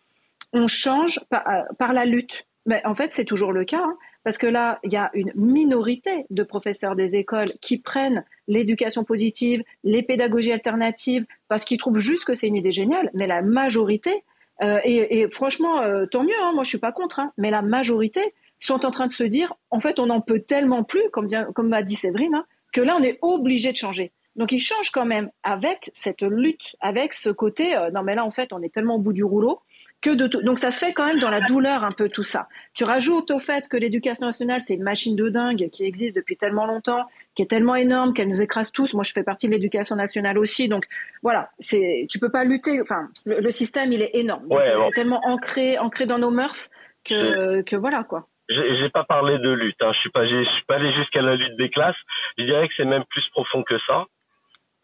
[0.52, 2.46] on change euh, par, la lutte.
[2.66, 5.32] Mais en fait, c'est toujours le cas, hein, parce que là, il y a une
[5.36, 12.00] minorité de professeurs des écoles qui prennent l'éducation positive, les pédagogies alternatives, parce qu'ils trouvent
[12.00, 13.10] juste que c'est une idée géniale.
[13.14, 14.24] Mais la majorité,
[14.64, 17.62] euh, et, franchement, euh, tant mieux, hein, moi je suis pas contre, hein, mais la
[17.62, 21.28] majorité sont en train de se dire, en fait, on n'en peut tellement plus, comme,
[21.56, 24.12] comme m'a dit Séverine, que là, on est obligé de changer.
[24.36, 28.32] Donc, ils changent quand même avec cette lutte, avec ce côté, non mais là, en
[28.32, 29.62] fait, on est tellement au bout du rouleau
[30.02, 32.48] que de Donc ça se fait quand même dans la douleur un peu tout ça.
[32.74, 36.38] Tu rajoutes au fait que l'éducation nationale, c'est une machine de dingue qui existe depuis
[36.38, 38.94] tellement longtemps, qui est tellement énorme qu'elle nous écrase tous.
[38.94, 40.68] Moi, je fais partie de l'éducation nationale aussi.
[40.68, 40.86] Donc
[41.22, 42.82] voilà, c'est tu peux pas lutter.
[42.82, 44.48] Enfin, le, système, il est énorme.
[44.50, 46.72] C'est tellement ancré, ancré dans nos mœurs
[47.04, 48.28] que, que voilà quoi.
[48.50, 49.82] J'ai pas parlé de lutte.
[49.82, 49.92] Hein.
[49.94, 51.96] Je suis pas, je suis pas allé jusqu'à la lutte des classes.
[52.38, 54.06] Je dirais que c'est même plus profond que ça.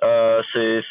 [0.03, 0.43] Euh,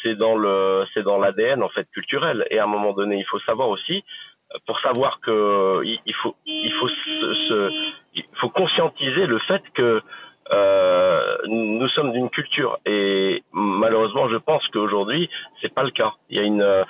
[0.02, 2.44] c'est dans le c'est dans l'ADN en fait culturel.
[2.50, 4.04] Et à un moment donné il faut savoir aussi
[4.52, 7.70] euh, pour savoir que il, faut il faut se,
[8.14, 10.02] il faut conscientiser le fait que
[10.50, 12.78] euh, nous sommes d'une culture.
[12.84, 16.12] Et malheureusement je pense qu'aujourd'hui c'est pas le cas.
[16.28, 16.82] Il y a une euh,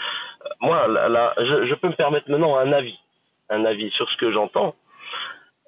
[0.60, 2.98] moi là, je, je, peux me permettre maintenant un avis
[3.50, 4.74] un avis sur ce que j'entends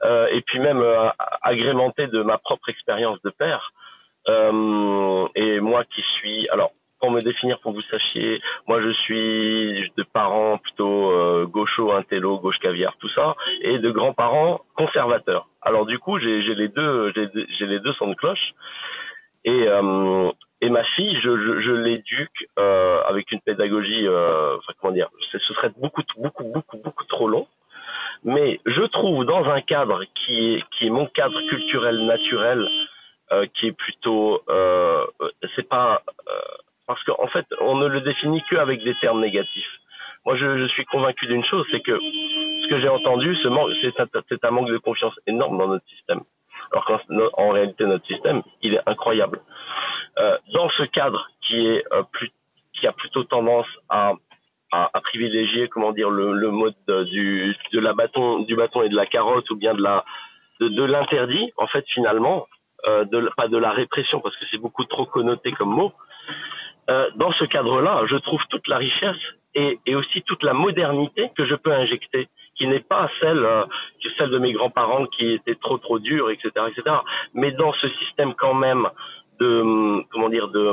[0.02, 0.82] euh, et puis même
[1.42, 3.70] agrémenté de ma propre expérience de père.
[3.74, 3.87] euh,
[4.28, 9.92] et moi qui suis, alors pour me définir, pour que vous sachiez, moi je suis
[9.96, 15.46] de parents plutôt euh, gauchos, intello, gauche caviar, tout ça, et de grands-parents conservateurs.
[15.62, 18.52] Alors du coup, j'ai les deux, j'ai les deux sons de cloche.
[19.44, 24.72] Et, euh, et ma fille, je, je, je l'éduque euh, avec une pédagogie, euh, enfin,
[24.80, 27.46] comment dire, ce serait beaucoup, beaucoup, beaucoup, beaucoup trop long.
[28.24, 32.68] Mais je trouve dans un cadre qui est, qui est mon cadre culturel naturel,
[33.32, 35.04] euh, qui est plutôt, euh,
[35.54, 36.32] c'est pas euh,
[36.86, 39.72] parce qu'en fait, on ne le définit qu'avec des termes négatifs.
[40.24, 44.08] Moi, je, je suis convaincu d'une chose, c'est que ce que j'ai entendu, c'est un,
[44.42, 46.22] un manque de confiance énorme dans notre système.
[46.72, 46.98] Alors qu'en
[47.34, 49.40] en réalité, notre système, il est incroyable.
[50.18, 52.30] Euh, dans ce cadre qui est euh, plus,
[52.74, 54.12] qui a plutôt tendance à,
[54.72, 56.74] à, à privilégier, comment dire, le, le mode
[57.06, 60.04] du, de la bâton, du bâton et de la carotte, ou bien de la,
[60.60, 62.46] de, l'interdit, en fait, finalement,
[63.04, 65.92] de, pas de la répression parce que c'est beaucoup trop connoté comme mot.
[66.90, 69.16] Euh, dans ce cadre-là, je trouve toute la richesse
[69.54, 73.64] et, aussi toute la modernité que je peux injecter, qui n'est pas celle euh,
[74.16, 76.96] celle de mes grands-parents qui étaient trop trop durs, etc., etc.
[77.34, 78.88] Mais dans ce système quand même
[79.40, 80.72] de comment dire de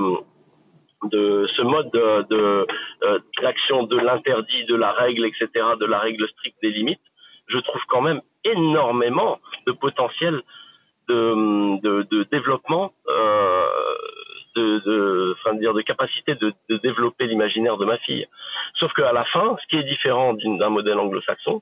[1.11, 2.65] de ce mode de,
[3.03, 5.47] euh, l'action de l'interdit, de la règle, etc.,
[5.79, 7.01] de la règle stricte des limites,
[7.47, 10.41] je trouve quand même énormément de potentiel
[11.07, 13.65] de, de, de développement, euh,
[14.55, 18.25] de, de, dire de capacité de, de développer l'imaginaire de ma fille.
[18.75, 21.61] Sauf qu'à la fin, ce qui est différent d'un modèle anglo-saxon,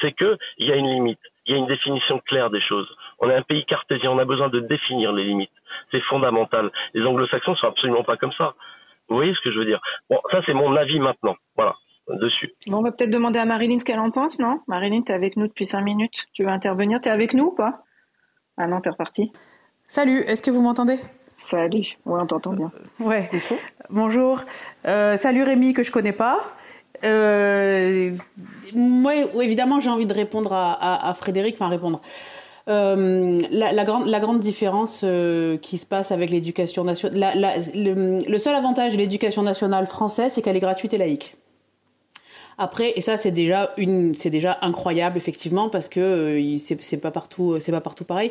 [0.00, 2.88] c'est que il y a une limite, il y a une définition claire des choses.
[3.18, 5.50] On est un pays cartésien, on a besoin de définir les limites.
[5.90, 6.70] C'est fondamental.
[6.94, 8.54] Les anglo-saxons sont absolument pas comme ça.
[9.08, 9.80] Vous voyez ce que je veux dire?
[10.08, 11.36] Bon, ça c'est mon avis maintenant.
[11.56, 11.74] Voilà
[12.08, 12.52] dessus.
[12.66, 14.60] Bon, on va peut-être demander à Marilyn ce qu'elle en pense, non?
[14.66, 16.26] Marilyn, tu es avec nous depuis cinq minutes.
[16.34, 17.00] Tu veux intervenir?
[17.00, 17.84] Tu es avec nous ou pas?
[18.70, 19.32] Ah t'es reparti.
[19.88, 20.98] Salut, est-ce que vous m'entendez?
[21.36, 22.70] Salut, ouais, on t'entend bien.
[23.00, 23.28] ouais.
[23.90, 24.40] Bonjour.
[24.86, 26.40] Euh, salut Rémi que je connais pas.
[28.74, 32.00] moi, évidemment, j'ai envie de répondre à, Frédéric, enfin répondre.
[32.68, 35.04] la, grande, la grande différence
[35.62, 40.42] qui se passe avec l'éducation nationale, le, le, seul avantage de l'éducation nationale française, c'est
[40.42, 41.36] qu'elle est gratuite et laïque.
[42.62, 47.72] Après, et ça c'est déjà déjà incroyable effectivement parce que euh, c'est pas partout, c'est
[47.72, 48.30] pas partout pareil.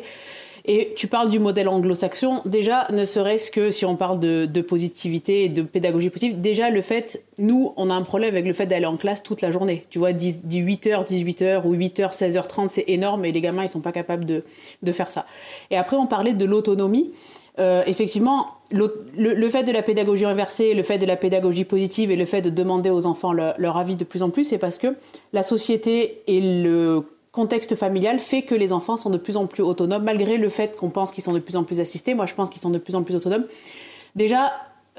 [0.64, 2.40] Et tu parles du modèle anglo-saxon.
[2.44, 6.82] Déjà, ne serait-ce que si on parle de, positivité et de pédagogie positive, déjà le
[6.82, 9.82] fait, nous, on a un problème avec le fait d'aller en classe toute la journée.
[9.90, 13.90] Tu vois, 8h, 18h ou 8h, 16h30, c'est énorme et les gamins, ils sont pas
[13.90, 14.44] capables de,
[14.84, 15.26] de faire ça.
[15.72, 17.10] Et après, on parlait de l'autonomie.
[17.58, 22.16] Euh, effectivement, le, fait de la pédagogie inversée, le fait de la pédagogie positive et
[22.16, 24.88] le fait de demander aux enfants leur, avis de plus en plus, c'est parce que
[25.32, 29.62] la société et le contexte familial fait que les enfants sont de plus en plus
[29.62, 32.14] autonomes, malgré le fait qu'on pense qu'ils sont de plus en plus assistés.
[32.14, 33.44] Moi, je pense qu'ils sont de plus en plus autonomes.
[34.14, 34.52] Déjà,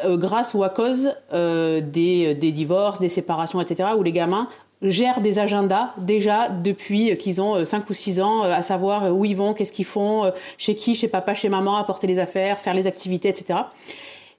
[0.03, 4.47] euh, grâce ou à cause euh, des, des, divorces, des séparations, etc., où les gamins
[4.83, 9.15] gèrent des agendas déjà depuis qu'ils ont 5 euh, ou 6 ans, euh, à savoir
[9.15, 12.19] où ils vont, qu'est-ce qu'ils font, euh, chez qui, chez papa, chez maman, apporter les
[12.19, 13.59] affaires, faire les activités, etc.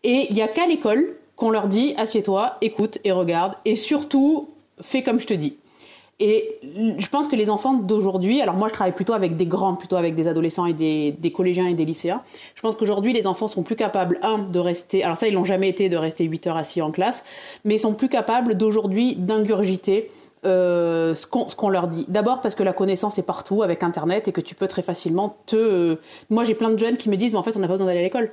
[0.03, 4.51] Et il n'y a qu'à l'école qu'on leur dit assieds-toi, écoute et regarde, et surtout
[4.81, 5.57] fais comme je te dis.
[6.21, 9.75] Et je pense que les enfants d'aujourd'hui, alors moi je travaille plutôt avec des grands,
[9.75, 12.23] plutôt avec des adolescents et des, des collégiens et des lycéens,
[12.55, 15.45] je pense qu'aujourd'hui les enfants sont plus capables, un, de rester, alors ça ils l'ont
[15.45, 17.25] jamais été de rester 8 heures assis en classe,
[17.65, 20.09] mais ils sont plus capables d'aujourd'hui d'ingurgiter
[20.45, 22.05] euh, ce qu'on leur dit.
[22.09, 25.37] D'abord parce que la connaissance est partout avec Internet et que tu peux très facilement
[25.47, 25.57] te...
[25.57, 25.97] Euh,
[26.31, 27.87] moi j'ai plein de jeunes qui me disent, mais en fait on n'a pas besoin
[27.87, 28.31] d'aller à l'école.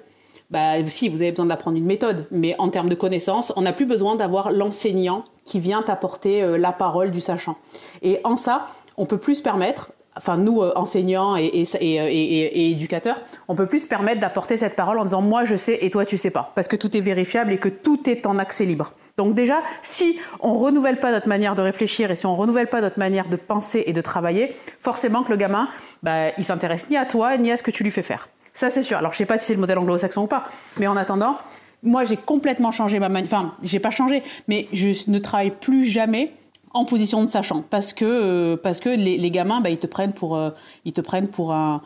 [0.52, 3.72] Bah si, vous avez besoin d'apprendre une méthode, mais en termes de connaissances, on n'a
[3.72, 7.56] plus besoin d'avoir l'enseignant qui vient t'apporter euh, la parole du sachant.
[8.02, 13.22] Et en ça, on peut plus se permettre, enfin nous enseignants et, et, et, éducateurs,
[13.48, 16.06] on peut plus se permettre d'apporter cette parole en disant moi je sais et toi
[16.06, 18.94] tu sais pas, parce que tout est vérifiable et que tout est en accès libre.
[19.18, 22.82] Donc déjà, si on renouvelle pas notre manière de réfléchir et si on renouvelle pas
[22.82, 25.68] notre manière de penser et de travailler, forcément que le gamin,
[26.02, 28.30] bah, il s'intéresse ni à toi ni à ce que tu lui fais faire.
[28.54, 28.98] Ça c'est sûr.
[28.98, 30.46] Alors je sais pas si c'est le modèle anglo-saxon ou pas,
[30.78, 31.38] mais en attendant,
[31.84, 33.32] moi j'ai complètement changé ma manière.
[33.34, 36.34] Enfin, j'ai pas changé, mais je ne travaille plus jamais
[36.74, 40.14] en position de sachant parce que euh, parce que les, gamins, bah, ils te prennent
[40.14, 40.52] pour euh,
[40.86, 41.82] ils te prennent pour un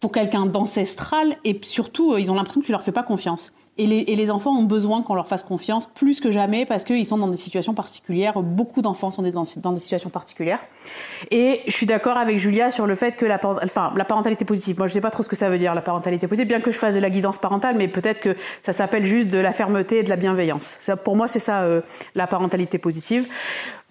[0.00, 3.52] pour quelqu'un d'ancestral et surtout euh, ils ont l'impression que tu leur fais pas confiance.
[3.76, 7.18] Et les, enfants ont besoin qu'on leur fasse confiance plus que jamais parce qu'ils sont
[7.18, 8.40] dans des situations particulières.
[8.40, 10.60] Beaucoup d'enfants sont dans, dans, des situations particulières.
[11.32, 14.78] Et je suis d'accord avec Julia sur le fait que la, enfin, la parentalité positive,
[14.78, 16.60] moi je ne sais pas trop ce que ça veut dire la parentalité positive, bien
[16.60, 19.52] que je fasse de la guidance parentale, mais peut-être que ça s'appelle juste de la
[19.52, 20.78] fermeté et de la bienveillance.
[21.02, 21.66] Pour moi, c'est ça
[22.14, 23.26] la parentalité positive.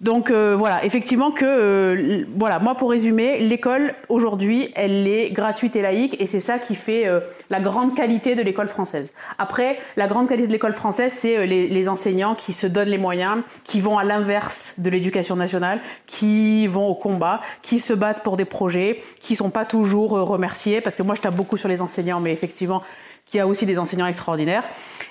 [0.00, 5.76] Donc euh, voilà, effectivement que euh, voilà, moi pour résumer, l'école aujourd'hui, elle est gratuite
[5.76, 9.12] et laïque et c'est ça qui fait euh, la grande qualité de l'école française.
[9.38, 13.42] Après, la grande qualité de l'école française, c'est les, enseignants qui se donnent les moyens,
[13.62, 18.36] qui vont à l'inverse de l'éducation nationale, qui vont au combat, qui se battent pour
[18.36, 21.82] des projets, qui sont pas toujours remerciés parce que moi je tape beaucoup sur les
[21.82, 22.82] enseignants, mais effectivement
[23.26, 24.64] qu'il y a aussi des enseignants extraordinaires.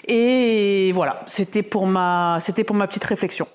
[0.08, 3.48] Et voilà, c'était pour ma c'était pour ma petite réflexion.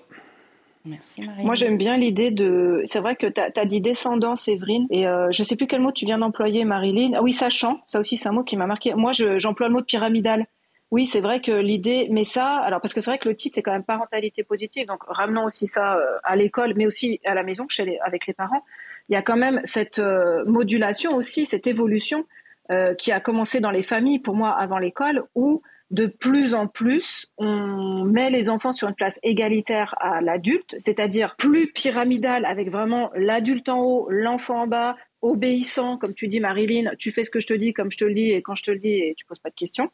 [0.85, 1.43] Merci Marie.
[1.43, 2.81] Moi j'aime bien l'idée de.
[2.85, 5.91] C'est vrai que tu as, dit descendant, Séverine, et euh, je sais plus quel mot
[5.91, 7.11] tu viens d'employer, Marilyn.
[7.15, 8.93] Ah oui, sachant, ça aussi c'est un mot qui m'a marqué.
[8.93, 10.45] Moi j'emploie le mot de pyramidal.
[10.91, 13.55] Oui, c'est vrai que l'idée, mais ça, alors parce que c'est vrai que le titre
[13.55, 17.35] c'est quand même parentalité positive, donc ramenons aussi ça euh, à l'école, mais aussi à
[17.35, 18.63] la maison, chez les, avec les parents.
[19.07, 22.25] Il y a quand même cette euh, modulation aussi, cette évolution
[22.71, 26.67] euh, qui a commencé dans les familles, pour moi, avant l'école, où de plus en
[26.67, 32.69] plus, on met les enfants sur une place égalitaire à l'adulte, c'est-à-dire plus pyramidale avec
[32.69, 37.31] vraiment l'adulte en haut, l'enfant en bas, obéissant, comme tu dis Marilyn, tu fais ce
[37.31, 38.93] que je te dis comme je te le dis et quand je te le dis
[38.93, 39.89] et tu poses pas de questions.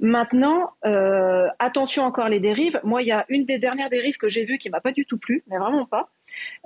[0.00, 2.80] Maintenant, euh, attention encore les dérives.
[2.82, 5.04] Moi, il y a une des dernières dérives que j'ai vues qui m'a pas du
[5.06, 6.10] tout plu, mais vraiment pas.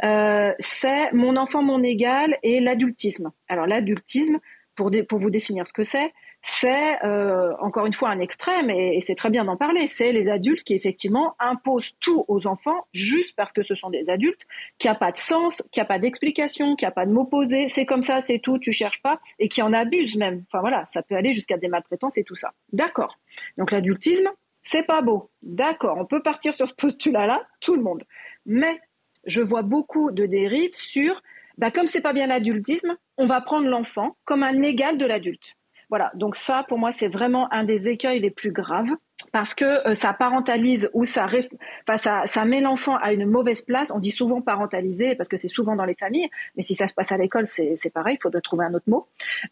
[0.04, 3.30] Euh, c'est mon enfant, mon égal et l'adultisme.
[3.48, 4.38] Alors l'adultisme,
[4.74, 6.12] pour, pour vous définir ce que c'est,
[6.50, 10.28] c'est euh, encore une fois un extrême, et, c'est très bien d'en parler, c'est les
[10.28, 14.46] adultes qui effectivement imposent tout aux enfants juste parce que ce sont des adultes,
[14.78, 17.68] qui a pas de sens, qui a pas d'explication, qui a pas de mots posés,
[17.68, 20.44] c'est comme ça, c'est tout, tu cherches pas, et qui en abusent même.
[20.48, 22.54] Enfin voilà, ça peut aller jusqu'à des maltraitances et tout ça.
[22.72, 23.18] D'accord.
[23.58, 24.28] Donc l'adultisme,
[24.62, 25.30] c'est pas beau.
[25.42, 28.04] D'accord, on peut partir sur ce postulat-là, tout le monde.
[28.46, 28.80] Mais
[29.26, 31.22] je vois beaucoup de dérives sur,
[31.58, 35.57] bah, comme c'est pas bien l'adultisme, on va prendre l'enfant comme un égal de l'adulte.
[35.90, 38.94] Voilà, donc ça, pour moi, c'est vraiment un des écueils les plus graves
[39.32, 43.62] parce que euh, ça parentalise ou ça, enfin, ça, ça met l'enfant à une mauvaise
[43.62, 43.90] place.
[43.90, 46.94] On dit souvent parentaliser parce que c'est souvent dans les familles, mais si ça se
[46.94, 49.06] passe à l'école, c'est pareil, il faudrait trouver un autre mot.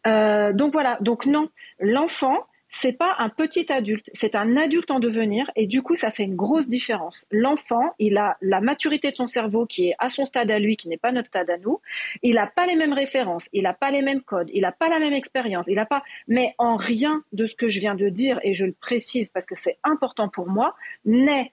[0.07, 1.49] Euh, donc voilà, donc non,
[1.81, 6.11] l'enfant, c'est pas un petit adulte, c'est un adulte en devenir et du coup ça
[6.11, 7.27] fait une grosse différence.
[7.31, 10.77] L'enfant, il a la maturité de son cerveau qui est à son stade à lui,
[10.77, 11.81] qui n'est pas notre stade à nous.
[12.23, 14.89] Il n'a pas les mêmes références, il n'a pas les mêmes codes, il n'a pas
[14.89, 16.03] la même expérience, il n'a pas.
[16.29, 19.47] Mais en rien de ce que je viens de dire et je le précise parce
[19.47, 20.75] que c'est important pour moi
[21.05, 21.53] n'est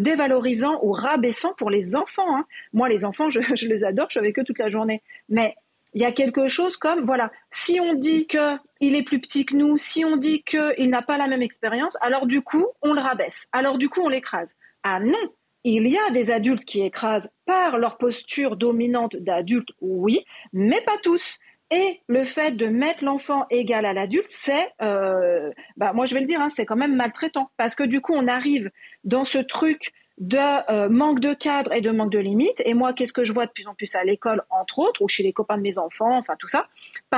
[0.00, 2.36] dévalorisant ou rabaissant pour les enfants.
[2.36, 2.44] Hein.
[2.72, 5.02] Moi, les enfants, je, je les adore, je suis avec eux toute la journée.
[5.28, 5.54] Mais
[5.94, 9.56] il y a quelque chose comme, voilà, si on dit qu'il est plus petit que
[9.56, 13.00] nous, si on dit qu'il n'a pas la même expérience, alors du coup, on le
[13.00, 13.46] rabaisse.
[13.52, 14.54] Alors du coup, on l'écrase.
[14.82, 15.18] Ah non,
[15.64, 20.96] il y a des adultes qui écrasent par leur posture dominante d'adulte, oui, mais pas
[21.02, 21.38] tous.
[21.70, 26.20] Et le fait de mettre l'enfant égal à l'adulte, c'est, euh, bah moi je vais
[26.20, 28.70] le dire, hein, c'est quand même maltraitant parce que du coup on arrive
[29.04, 30.38] dans ce truc de
[30.70, 32.62] euh, manque de cadre et de manque de limites.
[32.64, 35.08] Et moi, qu'est-ce que je vois de plus en plus à l'école, entre autres, ou
[35.08, 36.68] chez les copains de mes enfants, enfin tout ça.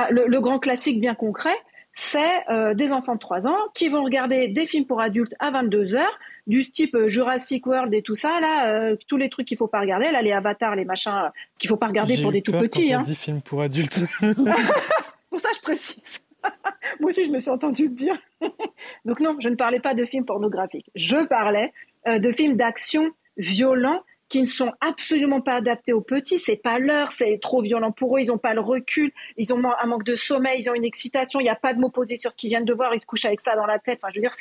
[0.09, 1.55] Le, le grand classique bien concret,
[1.93, 5.51] c'est euh, des enfants de 3 ans qui vont regarder des films pour adultes à
[5.51, 9.57] 22 heures, du type euh, Jurassic World et tout ça, là, tous les trucs qu'il
[9.57, 12.53] faut pas regarder, là, les avatars, les machins qu'il faut pas regarder pour des tout
[12.53, 12.93] petits.
[12.93, 13.03] Hein.
[13.03, 14.03] films pour adultes.
[15.29, 16.21] pour ça, je précise.
[16.99, 18.17] Moi aussi, je me suis entendu le dire.
[19.05, 20.89] Donc non, je ne parlais pas de films pornographiques.
[20.95, 21.71] Je parlais
[22.07, 26.39] euh, de films d'action violents qui ne sont absolument pas adaptés aux petits.
[26.39, 28.21] C'est pas l'heure, c'est trop violent pour eux.
[28.21, 31.41] Ils n'ont pas le recul, ils ont un manque de sommeil, ils ont une excitation.
[31.41, 32.95] Il n'y a pas de mots posés sur ce qu'ils viennent de voir.
[32.95, 33.99] Ils se couchent avec ça dans la tête.
[34.01, 34.31] Enfin, je veux dire,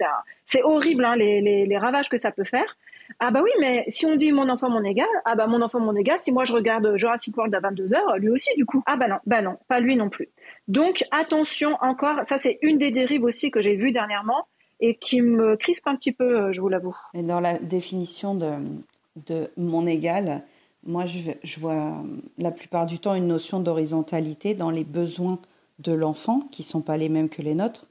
[0.44, 2.76] c'est horrible hein, les, ravages que ça peut faire.
[3.18, 5.80] Ah bah oui, mais si on dit mon enfant mon égal, ah bah mon enfant
[5.80, 6.20] mon égal.
[6.20, 8.82] Si moi je regarde Jurassic World à 22 h lui aussi du coup.
[8.86, 10.28] Ah bah non, bah non, pas lui non plus.
[10.68, 12.24] Donc attention encore.
[12.24, 14.46] Ça c'est une des dérives aussi que j'ai vues dernièrement
[14.80, 16.96] et qui me crispe un petit peu, euh, je vous l'avoue.
[17.14, 20.42] Et dans la définition de, mon égal,
[20.84, 22.02] moi je, je, vois
[22.38, 25.38] la plupart du temps une notion d'horizontalité dans les besoins
[25.80, 27.86] de l'enfant, qui ne sont pas les mêmes que les nôtres,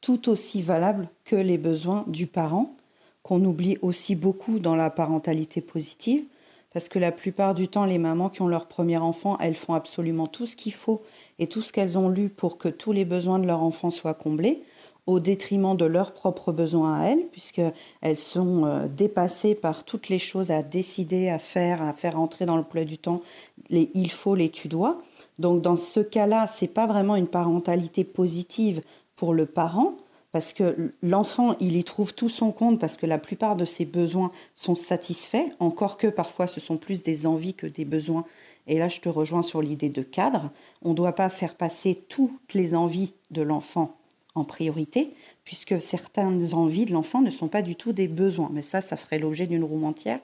[0.00, 2.74] tout aussi valables que les besoins du parent,
[3.22, 6.24] qu'on oublie aussi beaucoup dans la parentalité positive,
[6.72, 9.74] parce que la plupart du temps, les mamans qui ont leur premier enfant, elles font
[9.74, 11.02] absolument tout ce qu'il faut
[11.38, 14.14] et tout ce qu'elles ont lu pour que tous les besoins de leur enfant soient
[14.14, 14.62] comblés
[15.06, 20.20] au détriment de leurs propres besoins à elles, puisqu'elles sont euh, dépassées par toutes les
[20.20, 23.20] choses à décider, à faire, à faire entrer dans le plat du temps,
[23.68, 25.02] les il faut, les tu dois.
[25.38, 28.80] Donc dans ce cas-là, c'est pas vraiment une parentalité positive
[29.16, 29.96] pour le parent,
[30.32, 33.84] parce que l'enfant, il y trouve tout son compte, parce que la plupart de ses
[33.84, 38.24] besoins sont satisfaits, encore que parfois ce sont plus des envies que des besoins.
[38.66, 40.50] Et là, je te rejoins sur l'idée de cadre.
[40.82, 43.96] On ne doit pas faire passer toutes les envies de l'enfant
[44.34, 45.12] en priorité,
[45.44, 48.48] puisque certaines envies de l'enfant ne sont pas du tout des besoins.
[48.52, 50.20] Mais ça, ça ferait l'objet d'une roue entière.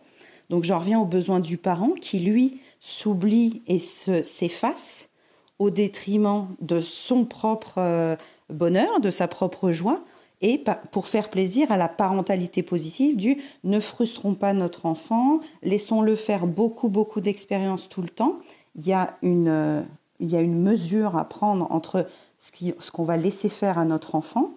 [0.48, 5.10] Donc j'en reviens aux besoins du parent qui, lui, s'oublie et s'efface
[5.58, 8.16] au détriment de son propre euh,
[8.50, 10.02] bonheur, de sa propre joie,
[10.40, 16.14] et pour faire plaisir à la parentalité positive du ne frustrons pas notre enfant, laissons-le
[16.14, 18.38] faire beaucoup, beaucoup d'expériences tout le temps.
[18.76, 19.82] Il y, a une, euh,
[20.20, 22.06] il y a une mesure à prendre entre
[22.38, 24.50] ce qu'on va laisser faire à notre enfant.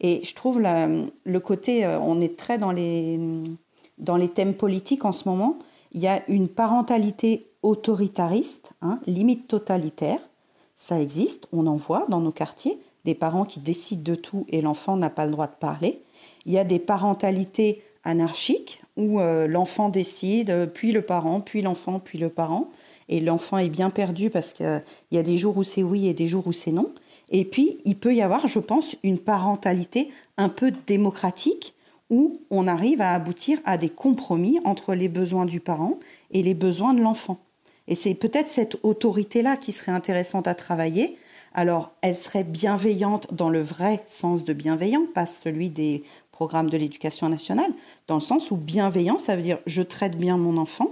[0.00, 3.20] Et je trouve le côté, euh, on est très dans les,
[3.98, 5.58] dans les thèmes politiques en ce moment,
[5.92, 10.20] il y a une parentalité autoritariste, hein, limite totalitaire.
[10.74, 14.60] Ça existe, on en voit dans nos quartiers, des parents qui décident de tout et
[14.60, 16.02] l'enfant n'a pas le droit de parler.
[16.44, 22.00] Il y a des parentalités anarchiques où euh, l'enfant décide, puis le parent, puis l'enfant,
[22.00, 22.68] puis le parent.
[23.08, 26.14] Et l'enfant est bien perdu parce qu'il y a des jours où c'est oui et
[26.14, 26.92] des jours où c'est non.
[27.30, 31.74] Et puis, il peut y avoir, je pense, une parentalité un peu démocratique
[32.10, 35.98] où on arrive à aboutir à des compromis entre les besoins du parent
[36.30, 37.38] et les besoins de l'enfant.
[37.88, 41.16] Et c'est peut-être cette autorité-là qui serait intéressante à travailler.
[41.58, 46.76] Alors, elle serait bienveillante dans le vrai sens de bienveillant, pas celui des programmes de
[46.76, 47.72] l'éducation nationale,
[48.08, 50.90] dans le sens où bienveillant, ça veut dire je traite bien mon enfant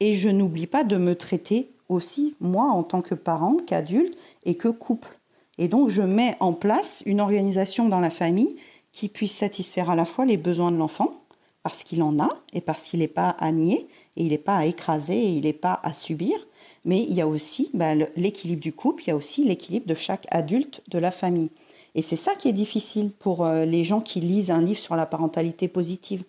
[0.00, 4.56] et je n'oublie pas de me traiter aussi, moi, en tant que parent, qu'adulte et
[4.56, 5.16] que couple.
[5.58, 8.56] Et donc, je mets en place une organisation dans la famille
[8.90, 11.22] qui puisse satisfaire à la fois les besoins de l'enfant,
[11.62, 14.56] parce qu'il en a et parce qu'il n'est pas à nier, et il n'est pas
[14.56, 16.34] à écraser, et il n'est pas à subir.
[16.84, 19.94] Mais il y a aussi bah, l'équilibre du couple, il y a aussi l'équilibre de
[19.94, 21.50] chaque adulte de la famille.
[21.94, 24.96] Et c'est ça qui est difficile pour euh, les gens qui lisent un livre sur
[24.96, 26.24] la parentalité positive.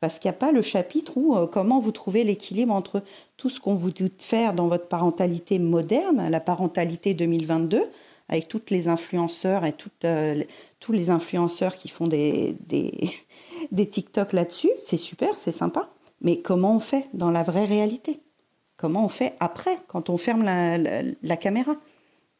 [0.00, 3.02] Parce qu'il n'y a pas le chapitre où euh, comment vous trouvez l'équilibre entre
[3.36, 7.82] tout ce qu'on vous dit de faire dans votre parentalité moderne, la parentalité 2022,
[8.28, 10.42] avec toutes les influenceurs et toutes, euh,
[10.80, 13.10] tous les influenceurs qui font des, des,
[13.72, 15.90] des TikTok là-dessus, c'est super, c'est sympa.
[16.20, 18.20] Mais comment on fait dans la vraie réalité?
[18.76, 21.76] Comment on fait après, quand on ferme la, la, caméra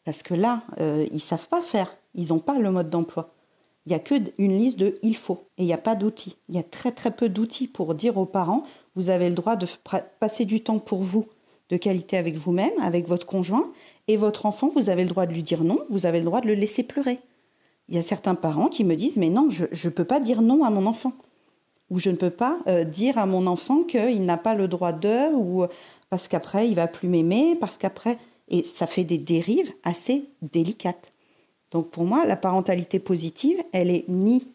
[0.04, 3.34] Parce que là, euh, ils savent pas faire, ils n'ont pas le mode d'emploi.
[3.86, 6.36] Il n'y a qu'une liste de il faut et il n'y a pas d'outils.
[6.48, 8.64] Il y a très très peu d'outils pour dire aux parents
[8.96, 9.66] vous avez le droit de
[10.20, 11.26] passer du temps pour vous
[11.70, 13.72] de qualité avec vous-même, avec votre conjoint,
[14.06, 16.40] et votre enfant, vous avez le droit de lui dire non, vous avez le droit
[16.40, 17.18] de le laisser pleurer.
[17.88, 20.42] Il y a certains parents qui me disent mais non, je ne peux pas dire
[20.42, 21.12] non à mon enfant.
[21.90, 24.92] Ou je ne peux pas euh, dire à mon enfant qu'il n'a pas le droit
[24.92, 25.66] de, ou
[26.10, 28.18] parce qu'après il va plus m'aimer, parce qu'après...
[28.48, 31.14] Et ça fait des dérives assez délicates.
[31.70, 34.46] Donc pour moi, la parentalité positive, elle est ni,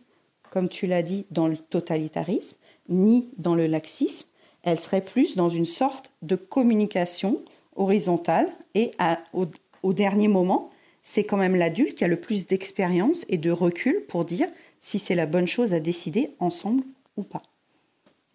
[0.52, 2.56] comme tu l'as dit, dans le totalitarisme,
[2.88, 4.28] ni dans le laxisme,
[4.64, 7.42] elle serait plus dans une sorte de communication
[7.76, 8.92] horizontale et
[9.34, 10.70] au, dernier moment,
[11.02, 14.48] c'est quand même l'adulte qui a le plus d'expérience et de recul pour dire
[14.80, 16.84] si c'est la bonne chose à décider ensemble
[17.16, 17.42] ou pas.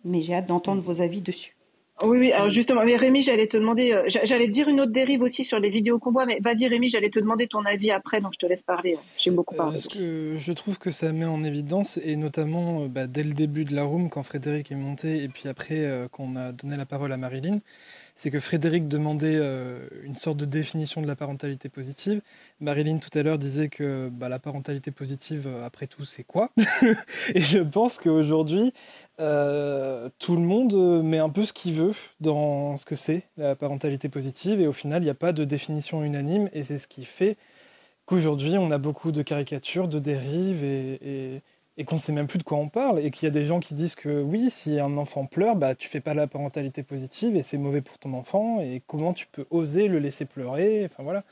[0.05, 1.57] Mais j'ai hâte d'entendre vos avis dessus.
[2.03, 5.23] Oui, oui, alors justement, mais Rémi, j'allais te demander, euh, j'allais dire une autre dérive
[5.23, 8.21] aussi sur les vidéos qu'on voit, mais vas-y Rémi, j'allais te demander ton avis après,
[8.21, 8.99] donc je te laisse parler.
[9.17, 9.79] J'ai beaucoup parlé.
[9.79, 13.33] Ce que je trouve que ça met en évidence, et notamment euh, bah, dès le
[13.33, 16.77] début de la room, quand Frédéric est monté, et puis après euh, qu'on a donné
[16.77, 17.61] la parole à Marilyn,
[18.15, 19.41] c'est que Frédéric demandait
[20.05, 22.21] une sorte de définition de la parentalité positive.
[22.61, 26.51] Marilyn tout à l'heure disait que bah, la parentalité positive, après tout, c'est quoi?
[27.35, 28.73] Et je pense qu'aujourd'hui,
[29.21, 33.23] euh, tout le monde euh, met un peu ce qu'il veut dans ce que c'est
[33.37, 34.61] la parentalité positive.
[34.61, 36.49] Et au final il n'y a pas de définition unanime.
[36.53, 37.37] Et c'est ce qui fait
[38.07, 41.43] qu'aujourd'hui on a beaucoup de caricatures, de dérives et,
[41.83, 43.59] qu'on ne sait même plus de quoi on parle et qu'il y a des gens
[43.59, 47.35] qui disent que oui si un enfant pleure bah tu fais pas la parentalité positive
[47.35, 51.03] et c'est mauvais pour ton enfant et comment tu peux oser le laisser pleurer enfin
[51.03, 51.25] voilà.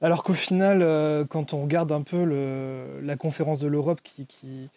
[0.00, 2.24] Alors qu'au final euh, quand on regarde un peu
[3.02, 4.70] la conférence de l'Europe qui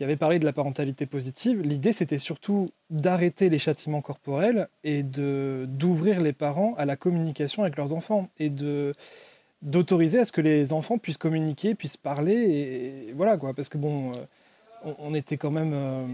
[0.00, 6.20] avait parlé de la parentalité positive, l'idée c'était surtout d'arrêter les châtiments corporels et d'ouvrir
[6.20, 8.92] les parents à la communication avec leurs enfants et de
[9.62, 14.12] d'autoriser à ce que les enfants puissent communiquer, puissent parler voilà quoi parce que bon
[14.12, 16.06] euh, on, était quand même euh,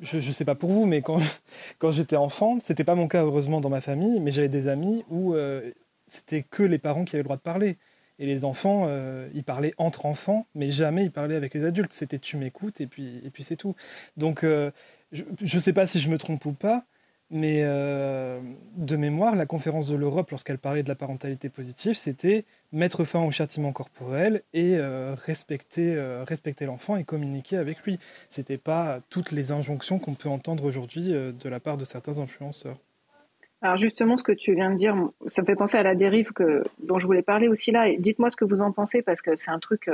[0.00, 1.02] je, ne sais pas pour vous mais
[1.78, 5.04] quand j'étais enfant, c'était pas mon cas heureusement dans ma famille, mais j'avais des amis
[5.10, 5.70] où euh,
[6.08, 7.78] c'était que les parents qui avaient le droit de parler.
[8.18, 8.88] Et les enfants,
[9.34, 11.92] ils parlaient entre enfants, mais jamais ils parlaient avec les adultes.
[11.92, 13.74] C'était tu m'écoutes et puis, et puis c'est tout.
[14.16, 16.84] Donc je ne sais pas si je me trompe ou pas,
[17.32, 18.38] mais euh,
[18.76, 23.24] de mémoire, la conférence de l'Europe, lorsqu'elle parlait de la parentalité positive, c'était mettre fin
[23.24, 24.78] au châtiment corporel et
[25.26, 27.98] respecter, respecter l'enfant et communiquer avec lui.
[28.30, 32.18] Ce n'était pas toutes les injonctions qu'on peut entendre aujourd'hui de la part de certains
[32.18, 32.78] influenceurs.
[33.60, 36.30] Alors justement, ce que tu viens de dire, ça me fait penser à la dérive
[36.82, 37.86] dont je voulais parler aussi là.
[37.98, 39.88] Dites-moi ce que vous en pensez parce que c'est un truc.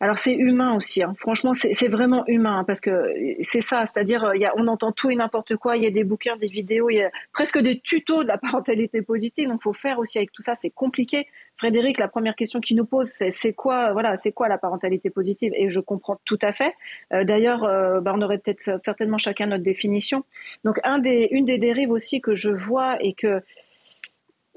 [0.00, 1.02] Euh, alors c'est humain aussi.
[1.02, 1.14] Hein.
[1.18, 3.84] Franchement, c'est vraiment humain hein, parce que c'est ça.
[3.86, 5.76] C'est-à-dire, euh, on entend tout et n'importe quoi.
[5.76, 8.38] Il y a des bouquins, des vidéos, il y a presque des tutos de la
[8.38, 9.48] parentalité positive.
[9.48, 10.54] Donc, faut faire aussi avec tout ça.
[10.54, 11.26] C'est compliqué.
[11.56, 15.08] Frédéric, la première question qu'il nous pose, c'est c'est quoi, voilà, c'est quoi la parentalité
[15.08, 15.52] positive?
[15.56, 16.74] Et je comprends tout à fait.
[17.14, 20.24] Euh, d'ailleurs, euh, bah, on aurait peut-être certainement chacun notre définition.
[20.64, 23.42] Donc, un des, une des dérives aussi que je vois et que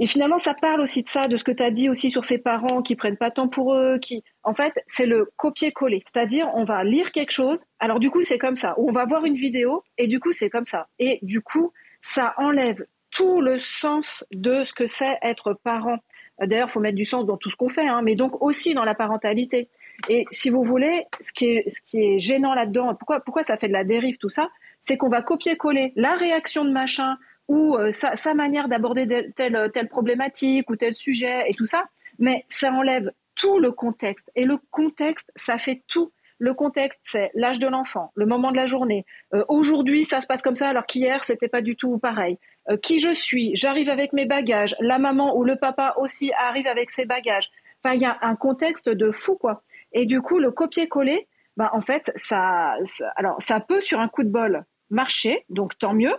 [0.01, 2.23] et finalement, ça parle aussi de ça, de ce que tu as dit aussi sur
[2.23, 6.03] ces parents qui prennent pas temps pour eux, qui, en fait, c'est le copier-coller.
[6.05, 8.75] C'est-à-dire, on va lire quelque chose, alors du coup, c'est comme ça.
[8.77, 10.87] On va voir une vidéo, et du coup, c'est comme ça.
[10.99, 15.97] Et du coup, ça enlève tout le sens de ce que c'est être parent.
[16.41, 18.85] D'ailleurs, faut mettre du sens dans tout ce qu'on fait, hein, mais donc aussi dans
[18.85, 19.67] la parentalité.
[20.07, 23.57] Et si vous voulez, ce qui est, ce qui est gênant là-dedans, pourquoi, pourquoi ça
[23.57, 27.17] fait de la dérive tout ça, c'est qu'on va copier-coller la réaction de machin,
[27.49, 31.85] ou euh, sa, manière d'aborder telle, telle problématique ou tel sujet et tout ça,
[32.19, 34.31] mais ça enlève tout le contexte.
[34.35, 36.11] Et le contexte, ça fait tout.
[36.37, 39.05] Le contexte, c'est l'âge de l'enfant, le moment de la journée.
[39.33, 42.37] Euh, aujourd'hui, ça se passe comme ça, alors qu'hier, c'était pas du tout pareil.
[42.69, 43.51] Euh, qui je suis?
[43.55, 44.75] J'arrive avec mes bagages.
[44.79, 47.49] La maman ou le papa aussi arrive avec ses bagages.
[47.83, 49.63] Enfin, il y a un contexte de fou, quoi.
[49.91, 51.27] Et du coup, le copier-coller,
[51.57, 52.75] bah, en fait, ça,
[53.15, 56.13] alors, ça peut, sur un coup de bol, marcher, donc tant mieux.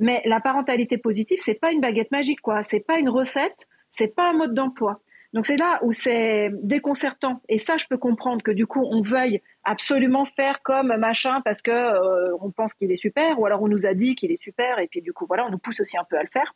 [0.00, 2.62] Mais la parentalité positive, c'est pas une baguette magique, quoi.
[2.62, 5.00] C'est pas une recette, c'est pas un mode d'emploi.
[5.32, 7.40] Donc c'est là où c'est déconcertant.
[7.48, 11.62] Et ça, je peux comprendre que du coup, on veuille absolument faire comme machin parce
[11.62, 14.42] que euh, on pense qu'il est super, ou alors on nous a dit qu'il est
[14.42, 16.54] super, et puis du coup, voilà, on nous pousse aussi un peu à le faire.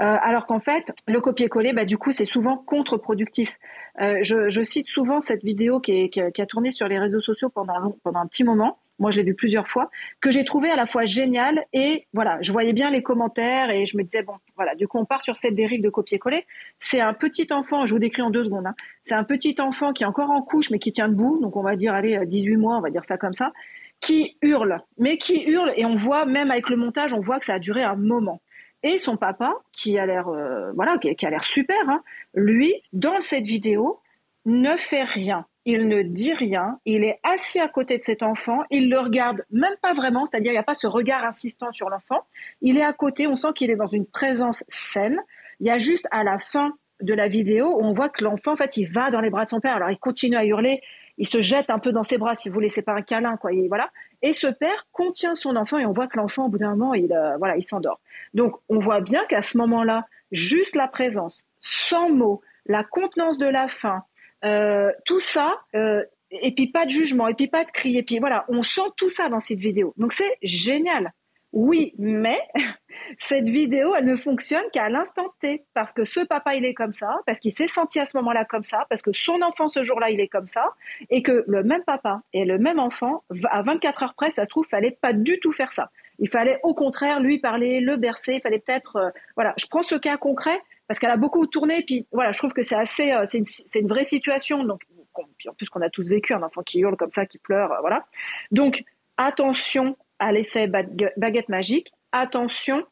[0.00, 3.58] Euh, alors qu'en fait, le copier-coller, bah, du coup, c'est souvent contre-productif.
[4.00, 7.20] Euh, je, je, cite souvent cette vidéo qui, est, qui, a, tourné sur les réseaux
[7.20, 9.90] sociaux pendant, pendant un petit moment moi je l'ai vu plusieurs fois,
[10.20, 13.86] que j'ai trouvé à la fois génial et voilà, je voyais bien les commentaires et
[13.86, 16.46] je me disais bon, voilà, du coup on part sur cette dérive de copier-coller.
[16.78, 18.74] C'est un petit enfant, je vous décris en deux secondes, hein.
[19.02, 21.62] c'est un petit enfant qui est encore en couche mais qui tient debout, donc on
[21.62, 23.52] va dire allez 18 mois, on va dire ça comme ça,
[24.00, 27.44] qui hurle, mais qui hurle et on voit même avec le montage, on voit que
[27.44, 28.40] ça a duré un moment.
[28.82, 32.02] Et son papa, qui a l'air euh, voilà, qui, a l'air super, hein,
[32.34, 34.00] lui, dans cette vidéo,
[34.46, 38.64] ne fait rien il ne dit rien, il est assis à côté de cet enfant,
[38.70, 41.88] il le regarde même pas vraiment, c'est-à-dire il n'y a pas ce regard insistant sur
[41.90, 42.24] l'enfant,
[42.60, 45.20] il est à côté, on sent qu'il est dans une présence saine,
[45.60, 48.56] il y a juste à la fin de la vidéo, on voit que l'enfant, en
[48.56, 50.82] fait, il va dans les bras de son père, alors il continue à hurler,
[51.18, 53.36] il se jette un peu dans ses bras, si vous voulez, c'est pas un câlin,
[53.36, 53.90] quoi, et voilà.
[54.22, 56.94] Et ce père contient son enfant et on voit que l'enfant, au bout d'un moment,
[56.94, 58.00] il, euh, voilà, il s'endort.
[58.34, 63.46] Donc, on voit bien qu'à ce moment-là, juste la présence, sans mots, la contenance de
[63.46, 64.02] la faim,
[64.44, 68.02] euh, tout ça, euh, et puis pas de jugement, et puis pas de cri, et
[68.02, 69.94] puis voilà, on sent tout ça dans cette vidéo.
[69.96, 71.12] Donc c'est génial.
[71.52, 72.40] Oui, mais
[73.18, 76.92] cette vidéo, elle ne fonctionne qu'à l'instant T, parce que ce papa, il est comme
[76.92, 79.82] ça, parce qu'il s'est senti à ce moment-là comme ça, parce que son enfant, ce
[79.82, 80.74] jour-là, il est comme ça,
[81.08, 84.48] et que le même papa et le même enfant, à 24 heures près, ça se
[84.48, 85.90] trouve, fallait pas du tout faire ça.
[86.20, 89.82] Il fallait au contraire lui parler, le bercer, il fallait peut-être, euh, voilà, je prends
[89.82, 90.60] ce cas concret,
[90.90, 91.82] parce qu'elle a beaucoup tourné.
[91.82, 94.64] Puis voilà, je trouve que c'est assez, euh, c'est une, vraie situation.
[94.64, 94.82] Donc,
[95.14, 97.80] en plus qu'on a tous vécu un enfant qui hurle comme ça, qui pleure, euh,
[97.80, 98.06] voilà.
[98.50, 98.82] Donc,
[99.16, 101.92] attention à l'effet baguette magique.
[102.10, 102.84] Attention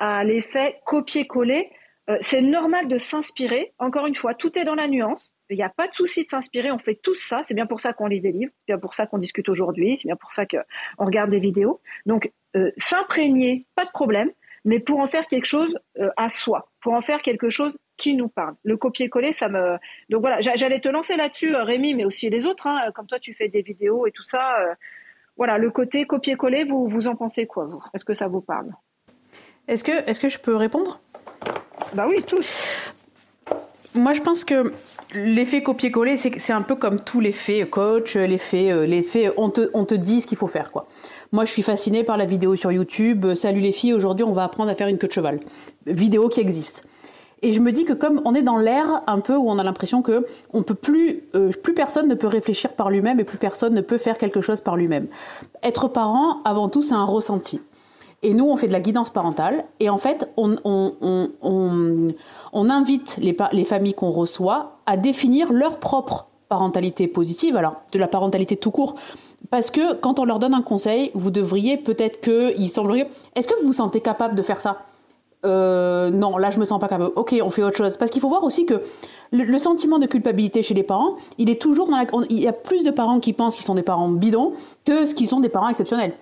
[0.00, 1.70] à l'effet copier-coller.
[2.10, 3.72] Euh, c'est normal de s'inspirer.
[3.78, 5.32] Encore une fois, tout est dans la nuance.
[5.48, 6.72] Il n'y a pas de souci de s'inspirer.
[6.72, 7.42] On fait tout ça.
[7.44, 8.50] C'est bien pour ça qu'on lit des livres.
[8.66, 9.96] C'est bien pour ça qu'on discute aujourd'hui.
[9.96, 11.80] C'est bien pour ça qu'on regarde des vidéos.
[12.04, 12.32] Donc,
[12.76, 14.32] s'imprégner, pas de problème
[14.64, 18.14] mais pour en faire quelque chose euh, à soi, pour en faire quelque chose qui
[18.16, 18.54] nous parle.
[18.64, 19.76] Le copier-coller, ça me.
[20.08, 22.66] Donc voilà, j'allais te lancer là-dessus, euh, Rémi, mais aussi les autres.
[22.66, 24.60] Hein, comme toi, tu fais des vidéos et tout ça.
[24.60, 24.74] Euh,
[25.36, 27.82] voilà, le côté copier-coller, vous, vous en pensez quoi, vous?
[27.92, 28.72] Est-ce que ça vous parle?
[29.66, 31.00] Est-ce que, est que je peux répondre?
[31.94, 32.94] Bah oui, tous.
[33.94, 34.72] Moi, je pense que
[35.14, 39.84] l'effet copier-coller, c'est un peu comme tous les faits coach, l'effet, l'effet on te, on
[39.84, 40.88] te dit ce qu'il faut faire, quoi.
[41.30, 43.34] Moi, je suis fascinée par la vidéo sur YouTube.
[43.34, 45.38] Salut les filles, aujourd'hui, on va apprendre à faire une queue de cheval.
[45.86, 46.84] Vidéo qui existe.
[47.42, 49.62] Et je me dis que comme on est dans l'ère un peu où on a
[49.62, 53.36] l'impression que on peut plus, euh, plus personne ne peut réfléchir par lui-même et plus
[53.36, 55.08] personne ne peut faire quelque chose par lui-même.
[55.62, 57.60] Être parent, avant tout, c'est un ressenti.
[58.24, 59.64] Et nous, on fait de la guidance parentale.
[59.78, 60.56] Et en fait, on,
[62.52, 68.08] invite les, les familles qu'on reçoit à définir leur propre parentalité positive, alors de la
[68.08, 68.94] parentalité tout court,
[69.50, 73.46] parce que quand on leur donne un conseil, vous devriez peut-être que, il semblerait, est-ce
[73.46, 74.78] que vous vous sentez capable de faire ça?
[75.44, 77.12] Euh, non, là je me sens pas capable.
[77.16, 77.96] Ok, on fait autre chose.
[77.98, 78.80] Parce qu'il faut voir aussi que
[79.32, 82.06] le, sentiment de culpabilité chez les parents, il est toujours dans la.
[82.30, 84.52] Il y a plus de parents qui pensent qu'ils sont des parents bidons
[84.84, 86.14] que ce qui sont des parents exceptionnels.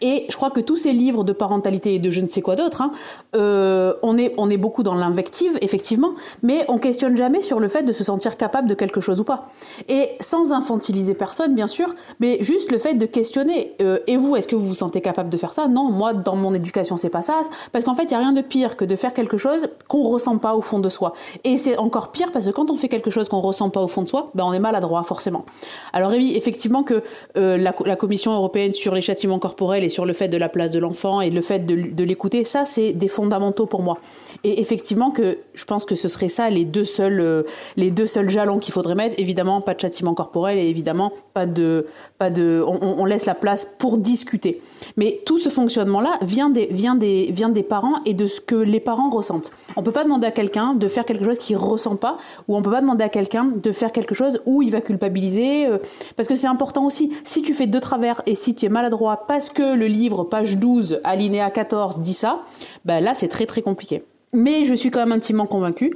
[0.00, 2.56] Et je crois que tous ces livres de parentalité et de je ne sais quoi
[2.56, 2.90] d'autre, hein,
[3.36, 7.68] euh, on, est, on est beaucoup dans l'invective, effectivement, mais on questionne jamais sur le
[7.68, 9.48] fait de se sentir capable de quelque chose ou pas.
[9.88, 13.74] Et sans infantiliser personne, bien sûr, mais juste le fait de questionner.
[13.82, 15.68] Euh, et vous, est-ce que vous vous sentez capable de faire ça?
[15.68, 17.42] Non, moi, dans mon éducation, c'est pas ça.
[17.72, 20.02] Parce qu'en fait, il n'y a rien de pire que de faire quelque chose qu'on
[20.02, 21.12] ressent pas au fond de soi.
[21.44, 23.88] Et c'est encore pire parce que quand on fait quelque chose qu'on ressent pas au
[23.88, 25.44] fond de soi, ben on est maladroit, forcément.
[25.92, 27.02] Alors, oui, effectivement, que
[27.36, 30.70] euh, la, la Commission européenne sur les châtiments corporels sur le fait de la place
[30.70, 33.98] de l'enfant et le fait de, l'écouter, ça c'est des fondamentaux pour moi.
[34.44, 37.42] Et effectivement que je pense que ce serait ça les deux seuls, euh,
[37.76, 39.14] les deux seuls jalons qu'il faudrait mettre.
[39.18, 41.86] Évidemment, pas de châtiment corporel et évidemment pas de,
[42.18, 44.60] pas de, on, laisse la place pour discuter.
[44.96, 48.54] Mais tout ce fonctionnement-là vient des, vient des, vient des parents et de ce que
[48.54, 49.50] les parents ressentent.
[49.76, 52.18] On peut pas demander à quelqu'un de faire quelque chose qu'il ressent pas,
[52.48, 55.66] ou on peut pas demander à quelqu'un de faire quelque chose où il va culpabiliser,
[55.66, 55.78] euh,
[56.16, 57.12] parce que c'est important aussi.
[57.24, 60.58] Si tu fais deux travers et si tu es maladroit parce que le livre, page
[60.58, 62.42] 12, alinéa 14, dit ça,
[62.84, 64.02] ben là, c'est très très compliqué.
[64.32, 65.92] Mais je suis quand même intimement convaincue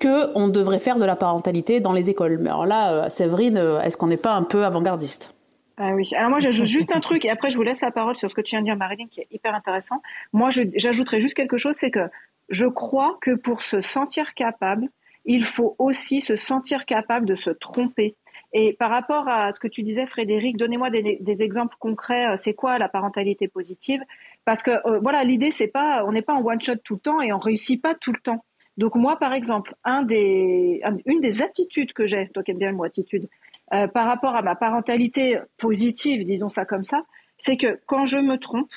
[0.00, 2.38] qu'on devrait faire de la parentalité dans les écoles.
[2.38, 5.34] Mais alors là, euh, Séverine, euh, est-ce qu'on n'est pas un peu avant-gardiste?
[5.76, 6.08] Ah oui.
[6.16, 8.34] Alors moi, j'ajoute juste un truc et après, je vous laisse la parole sur ce
[8.34, 10.02] que tu viens de dire, Marilyn, qui est hyper intéressant.
[10.32, 12.08] Moi, j'ajouterais juste quelque chose, c'est que
[12.48, 14.88] je crois que pour se sentir capable,
[15.24, 18.16] il faut aussi se sentir capable de se tromper.
[18.52, 22.32] Et par rapport à ce que tu disais, Frédéric, donnez-moi des, exemples concrets.
[22.32, 24.00] Euh, c'est quoi la parentalité positive?
[24.44, 27.00] Parce que euh, voilà, l'idée c'est pas, on n'est pas en one shot tout le
[27.00, 28.44] temps et on réussit pas tout le temps.
[28.78, 32.70] Donc moi, par exemple, un des, une des attitudes que j'ai, toi qui aimes bien
[32.70, 33.28] le mot attitude,
[33.74, 37.02] euh, par rapport à ma parentalité positive, disons ça comme ça,
[37.36, 38.72] c'est que quand je me trompe,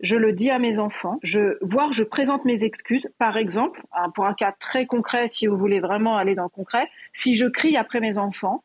[0.00, 3.08] je le dis à mes enfants, je, voire je présente mes excuses.
[3.16, 3.82] Par exemple,
[4.14, 7.46] pour un cas très concret, si vous voulez vraiment aller dans le concret, si je
[7.46, 8.64] crie après mes enfants,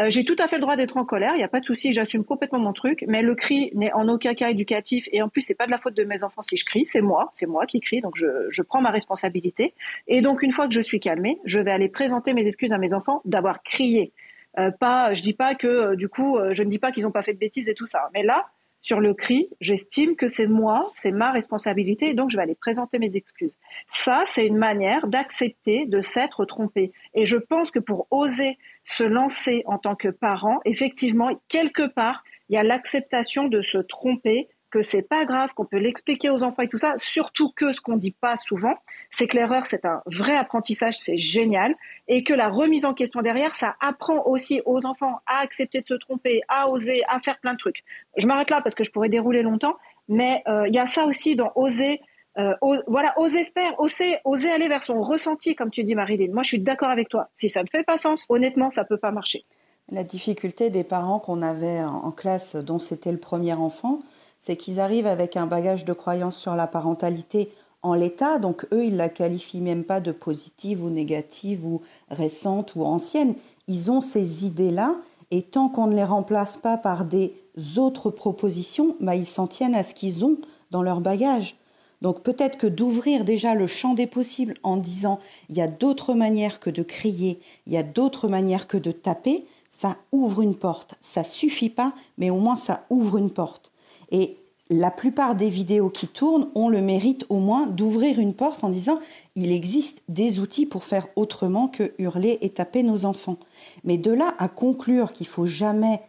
[0.00, 1.64] euh, j'ai tout à fait le droit d'être en colère, il n'y a pas de
[1.64, 5.28] souci, j'assume complètement mon truc, mais le cri n'est en aucun cas éducatif et en
[5.28, 7.46] plus c'est pas de la faute de mes enfants si je crie, c'est moi, c'est
[7.46, 9.74] moi qui crie, donc je, je, prends ma responsabilité.
[10.08, 12.78] Et donc une fois que je suis calmée, je vais aller présenter mes excuses à
[12.78, 14.12] mes enfants d'avoir crié.
[14.58, 17.12] Euh, pas, je dis pas que euh, du coup, je ne dis pas qu'ils n'ont
[17.12, 18.46] pas fait de bêtises et tout ça, mais là,
[18.80, 22.54] sur le cri, j'estime que c'est moi, c'est ma responsabilité, et donc je vais aller
[22.54, 23.52] présenter mes excuses.
[23.86, 26.92] Ça, c'est une manière d'accepter de s'être trompé.
[27.14, 28.56] Et je pense que pour oser
[28.90, 33.78] se lancer en tant que parent, effectivement, quelque part, il y a l'acceptation de se
[33.78, 36.94] tromper que c'est pas grave, qu'on peut l'expliquer aux enfants et tout ça.
[36.96, 38.74] Surtout que ce qu'on dit pas souvent,
[39.10, 41.74] c'est que l'erreur c'est un vrai apprentissage, c'est génial,
[42.08, 45.86] et que la remise en question derrière, ça apprend aussi aux enfants à accepter de
[45.86, 47.84] se tromper, à oser, à faire plein de trucs.
[48.16, 49.76] Je m'arrête là parce que je pourrais dérouler longtemps,
[50.08, 52.00] mais euh, il y a ça aussi dans oser.
[52.38, 52.54] Euh,
[52.86, 56.32] voilà, oser faire, oser, oser aller vers son ressenti, comme tu dis, Marilyn.
[56.32, 57.28] Moi, je suis d'accord avec toi.
[57.34, 59.44] Si ça ne fait pas sens, honnêtement, ça peut pas marcher.
[59.90, 64.00] La difficulté des parents qu'on avait en classe, dont c'était le premier enfant,
[64.38, 67.50] c'est qu'ils arrivent avec un bagage de croyances sur la parentalité
[67.82, 72.74] en l'état, donc eux, ils la qualifient même pas de positive ou négative ou récente
[72.76, 73.34] ou ancienne.
[73.68, 74.96] Ils ont ces idées-là,
[75.30, 77.32] et tant qu'on ne les remplace pas par des
[77.76, 80.36] autres propositions, bah, ils s'en tiennent à ce qu'ils ont
[80.70, 81.56] dans leur bagage.
[82.02, 86.14] Donc peut-être que d'ouvrir déjà le champ des possibles en disant il y a d'autres
[86.14, 90.56] manières que de crier, il y a d'autres manières que de taper, ça ouvre une
[90.56, 90.94] porte.
[91.00, 93.72] Ça suffit pas, mais au moins ça ouvre une porte.
[94.10, 94.36] Et
[94.70, 98.70] la plupart des vidéos qui tournent ont le mérite au moins d'ouvrir une porte en
[98.70, 98.98] disant
[99.34, 103.36] il existe des outils pour faire autrement que hurler et taper nos enfants.
[103.84, 106.00] Mais de là à conclure qu'il faut jamais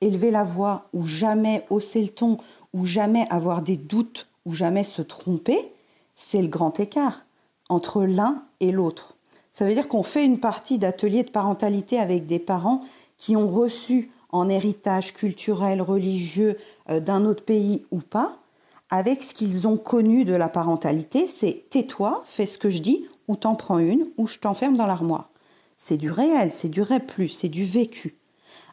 [0.00, 2.36] élever la voix ou jamais hausser le ton
[2.72, 5.72] ou jamais avoir des doutes ou jamais se tromper,
[6.14, 7.24] c'est le grand écart
[7.68, 9.14] entre l'un et l'autre.
[9.50, 12.82] Ça veut dire qu'on fait une partie d'atelier de parentalité avec des parents
[13.16, 16.58] qui ont reçu en héritage culturel, religieux,
[16.90, 18.38] euh, d'un autre pays ou pas,
[18.90, 23.06] avec ce qu'ils ont connu de la parentalité, c'est tais-toi, fais ce que je dis,
[23.28, 25.30] ou t'en prends une, ou je t'enferme dans l'armoire.
[25.76, 28.16] C'est du réel, c'est du plus, c'est du vécu.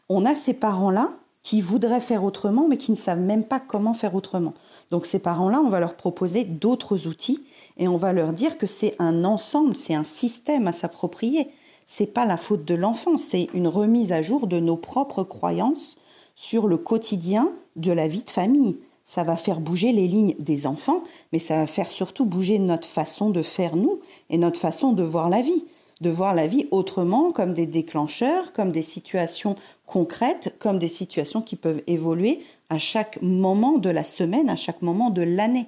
[0.09, 1.11] On a ces parents-là
[1.43, 4.53] qui voudraient faire autrement, mais qui ne savent même pas comment faire autrement.
[4.91, 7.43] Donc ces parents-là, on va leur proposer d'autres outils
[7.77, 11.47] et on va leur dire que c'est un ensemble, c'est un système à s'approprier.
[11.85, 15.97] C'est pas la faute de l'enfant, c'est une remise à jour de nos propres croyances
[16.35, 18.77] sur le quotidien de la vie de famille.
[19.03, 22.87] Ça va faire bouger les lignes des enfants, mais ça va faire surtout bouger notre
[22.87, 25.65] façon de faire nous et notre façon de voir la vie.
[26.01, 31.41] De voir la vie autrement, comme des déclencheurs, comme des situations concrètes, comme des situations
[31.41, 35.67] qui peuvent évoluer à chaque moment de la semaine, à chaque moment de l'année.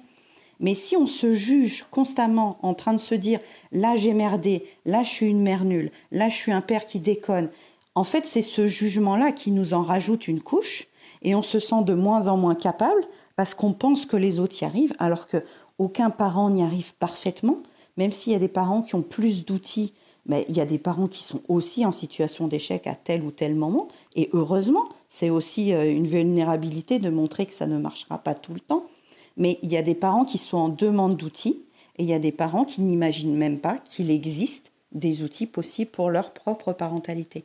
[0.58, 3.40] Mais si on se juge constamment en train de se dire
[3.72, 7.00] là j'ai merdé, là je suis une mère nulle, là je suis un père qui
[7.00, 7.50] déconne,
[7.94, 10.86] en fait c'est ce jugement-là qui nous en rajoute une couche
[11.22, 13.06] et on se sent de moins en moins capable
[13.36, 15.44] parce qu'on pense que les autres y arrivent, alors que
[15.78, 17.58] aucun parent n'y arrive parfaitement,
[17.96, 19.92] même s'il y a des parents qui ont plus d'outils,
[20.26, 23.30] mais il y a des parents qui sont aussi en situation d'échec à tel ou
[23.30, 28.18] tel moment, et heureusement, c'est aussi euh, une vulnérabilité de montrer que ça ne marchera
[28.18, 28.86] pas tout le temps,
[29.36, 31.62] mais il y a des parents qui sont en demande d'outils,
[31.96, 35.90] et il y a des parents qui n'imaginent même pas qu'il existe des outils possibles
[35.90, 37.44] pour leur propre parentalité.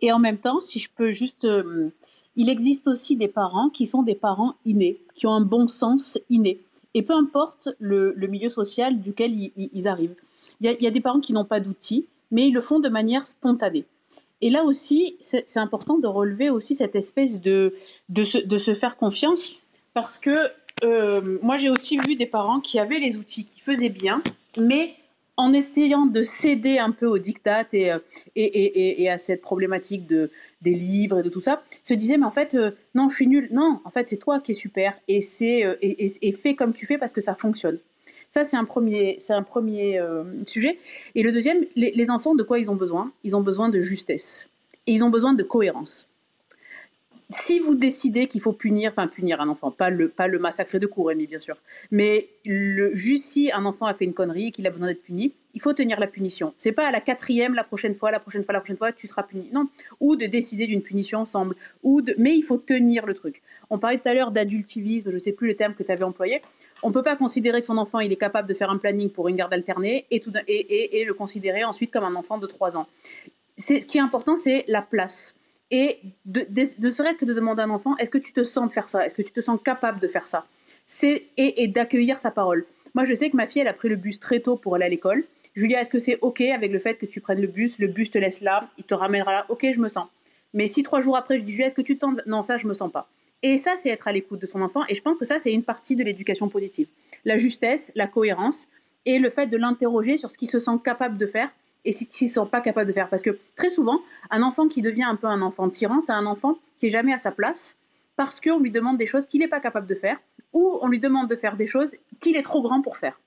[0.00, 1.90] Et en même temps, si je peux juste euh,
[2.36, 6.18] il existe aussi des parents qui sont des parents innés, qui ont un bon sens
[6.28, 6.60] inné.
[6.94, 10.16] Et peu importe le, milieu social duquel ils, arrivent.
[10.64, 13.26] Il y, a, des parents qui n'ont pas d'outils, mais ils le font de manière
[13.26, 13.84] spontanée.
[14.40, 17.74] Et là aussi, c'est important de relever aussi cette espèce de,
[18.08, 19.52] de, se, faire confiance,
[19.92, 20.34] parce que
[20.84, 24.22] euh, moi j'ai aussi vu des parents qui avaient les outils, qui faisaient bien,
[24.56, 24.94] mais
[25.36, 27.98] en essayant de céder un peu aux dictats euh,
[28.34, 30.30] et, et, et, à cette problématique de,
[30.62, 33.26] des livres et de tout ça, se disait mais en fait euh, non je suis
[33.26, 36.86] nul, non en fait c'est toi qui es super et c'est et, fais comme tu
[36.86, 37.78] fais parce que ça fonctionne.
[38.34, 40.00] Ça c'est un premier c'est un premier
[40.44, 40.76] sujet
[41.14, 43.12] et le deuxième les, enfants de quoi ils ont besoin?
[43.22, 44.48] Ils ont besoin de justesse
[44.88, 46.08] et ils ont besoin de cohérence
[47.30, 50.78] si vous décidez qu'il faut punir, enfin punir un enfant, pas le, pas le massacrer
[50.78, 51.56] de cour, bien sûr,
[51.90, 55.02] mais le, juste si un enfant a fait une connerie et qu'il a besoin d'être
[55.02, 56.52] puni, il faut tenir la punition.
[56.56, 59.06] C'est pas à la quatrième, la prochaine fois, la prochaine fois, la prochaine fois, tu
[59.06, 59.48] seras puni.
[59.52, 59.68] Non.
[60.00, 61.54] Ou de décider d'une punition ensemble.
[61.84, 62.14] Ou de...
[62.18, 63.40] Mais il faut tenir le truc.
[63.70, 66.42] On parlait tout à l'heure d'adultivisme, je sais plus le terme que tu avais employé.
[66.84, 69.28] On peut pas considérer que son enfant, il est capable de faire un planning pour
[69.28, 72.86] une garde alternée et, le considérer ensuite comme un enfant de 3 ans.
[73.56, 75.34] Ce qui est important, c'est la place
[75.70, 78.72] et ne serait-ce que de demander à un enfant, est-ce que tu te sens de
[78.72, 79.04] faire ça?
[79.04, 80.46] Est-ce que tu te sens capable de faire ça?
[80.86, 82.66] C'est et, d'accueillir sa parole.
[82.94, 84.84] Moi, je sais que ma fille, elle a pris le bus très tôt pour aller
[84.84, 85.24] à l'école.
[85.54, 87.78] Julia, est-ce que c'est OK avec le fait que tu prennes le bus?
[87.78, 89.46] Le bus te laisse là, il te ramènera là.
[89.48, 90.06] OK, je me sens.
[90.52, 92.14] Mais si trois jours après, je dis, Julia, est-ce que tu te sens?
[92.26, 93.08] Non, ça, je me sens pas.
[93.46, 94.84] Et ça, c'est être à l'écoute de son enfant.
[94.88, 96.88] Et je pense que ça, c'est une partie de l'éducation positive.
[97.26, 98.68] La justesse, la cohérence
[99.04, 101.50] et le fait de l'interroger sur ce qu'il se sent capable de faire
[101.84, 103.10] et s'ils ne sont pas capables de faire.
[103.10, 106.24] Parce que très souvent, un enfant qui devient un peu un enfant tyran, c'est un
[106.24, 107.76] enfant qui est jamais à sa place,
[108.16, 110.18] parce qu'on lui demande des choses qu'il n'est pas capable de faire,
[110.54, 111.90] ou on lui demande de faire des choses
[112.20, 113.20] qu'il est trop grand pour faire.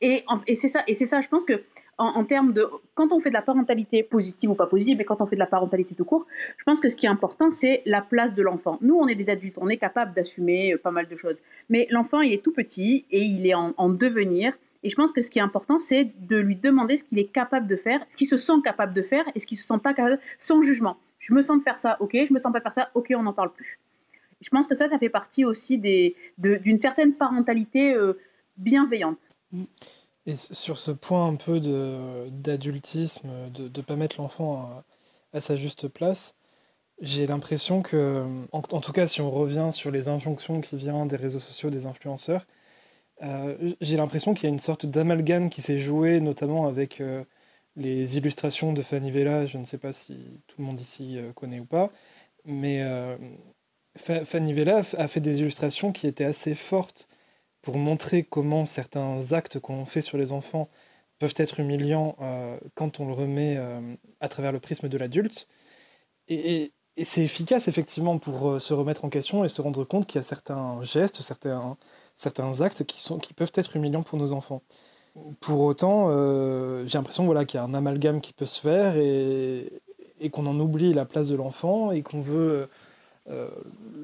[0.00, 0.24] Et
[0.60, 1.64] c'est ça, et c'est ça, je pense que
[1.98, 5.22] en, termes de quand on fait de la parentalité positive ou pas positive, mais quand
[5.22, 6.26] on fait de la parentalité tout court,
[6.58, 8.78] je pense que ce qui est important, c'est la place de l'enfant.
[8.82, 11.36] Nous, on est des adultes, on est capable d'assumer euh, pas mal de choses,
[11.70, 14.52] mais l'enfant, il est tout petit et il est en, devenir.
[14.82, 17.32] Et je pense que ce qui est important, c'est de lui demander ce qu'il est
[17.32, 19.78] capable de faire, ce qu'il se sent capable de faire et ce qu'il se sent
[19.82, 20.98] pas capable, sans jugement.
[21.18, 22.12] Je me sens de faire ça, ok.
[22.28, 23.12] Je me sens pas de faire ça, ok.
[23.16, 23.78] On n'en parle plus.
[24.42, 28.12] Je pense que ça, ça fait partie aussi d'une certaine parentalité euh,
[28.58, 29.30] bienveillante.
[29.52, 29.64] Mm.
[30.26, 31.60] Et sur ce point un peu
[32.30, 34.82] d'adultisme, de ne pas mettre l'enfant
[35.32, 36.34] à, sa juste place,
[37.00, 41.16] j'ai l'impression que, en, tout cas si on revient sur les injonctions qui viennent des
[41.16, 42.46] réseaux sociaux, des influenceurs,
[43.22, 47.24] euh, j'ai l'impression qu'il y a une sorte d'amalgame qui s'est joué, notamment avec euh,
[47.76, 51.32] les illustrations de Fanny Vella, je ne sais pas si tout le monde ici euh,
[51.32, 51.90] connaît ou pas,
[52.44, 52.84] mais
[53.96, 57.08] Fanny Vella a fait des illustrations qui étaient assez fortes
[57.66, 60.68] pour montrer comment certains actes qu'on fait sur les enfants
[61.18, 63.80] peuvent être humiliants euh, quand on le remet euh,
[64.20, 65.48] à travers le prisme de l'adulte.
[66.28, 70.20] Et, c'est efficace effectivement pour euh, se remettre en question et se rendre compte qu'il
[70.20, 71.76] y a certains gestes, certains,
[72.14, 74.62] certains actes qui, sont, qui peuvent être humiliants pour nos enfants.
[75.40, 76.08] Pour autant,
[76.86, 79.72] j'ai l'impression voilà, qu'il y a un amalgame qui peut se faire et,
[80.20, 82.68] et qu'on en oublie la place de l'enfant et qu'on veut
[83.28, 83.48] euh,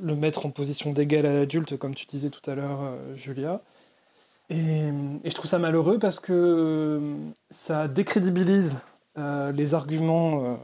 [0.03, 3.61] le mettre en position d'égal à l'adulte, comme tu disais tout à l'heure, euh, Julia.
[4.51, 4.91] Et,
[5.25, 7.17] je trouve ça malheureux parce que euh,
[7.51, 8.81] ça décrédibilise
[9.17, 10.59] les arguments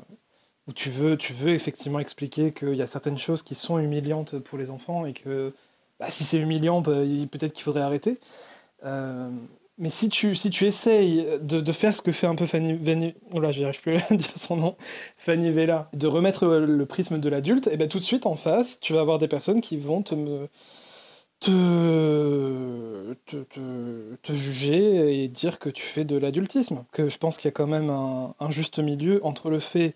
[0.66, 4.38] où tu veux, tu veux effectivement expliquer qu'il y a certaines choses qui sont humiliantes
[4.38, 5.52] pour les enfants et que
[6.00, 6.92] bah, si c'est humiliant, bah,
[7.30, 8.18] peut-être qu'il faudrait arrêter.
[9.78, 13.14] Mais si tu, si tu essayes de, faire ce que fait un peu Fanny, Fanny
[14.10, 14.76] dire son nom,
[15.16, 18.80] Fanny Vella, de remettre le prisme de l'adulte, et ben tout de suite en face,
[18.80, 20.48] tu vas avoir des personnes qui vont te,
[21.40, 26.84] te, te, te, juger et dire que tu fais de l'adultisme.
[26.90, 29.94] Que je pense qu'il y a quand même un, un juste milieu entre le fait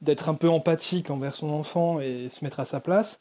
[0.00, 3.20] d'être un peu empathique envers son enfant et se mettre à sa place,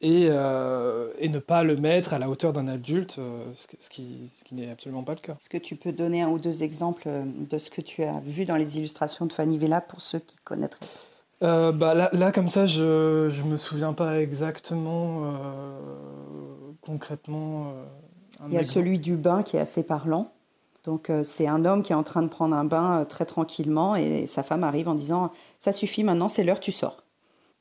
[0.00, 4.30] et, euh, et, ne pas le mettre à la hauteur d'un adulte, euh, ce, qui,
[4.32, 5.32] ce qui n'est absolument pas le cas.
[5.32, 8.20] Est-ce que tu peux donner un ou deux exemples euh, de ce que tu as
[8.20, 10.86] vu dans les illustrations de Fanny Vella pour ceux qui connaîtraient?
[11.40, 15.32] Bah là, là, comme ça, je ne me souviens pas exactement,
[16.80, 17.74] concrètement.
[18.48, 20.32] Il y a celui du bain qui est assez parlant.
[20.82, 24.26] Donc c'est un homme qui est en train de prendre un bain très tranquillement et
[24.26, 25.26] sa femme arrive en disant⁇
[25.60, 26.94] ça suffit maintenant, c'est l'heure, tu sors⁇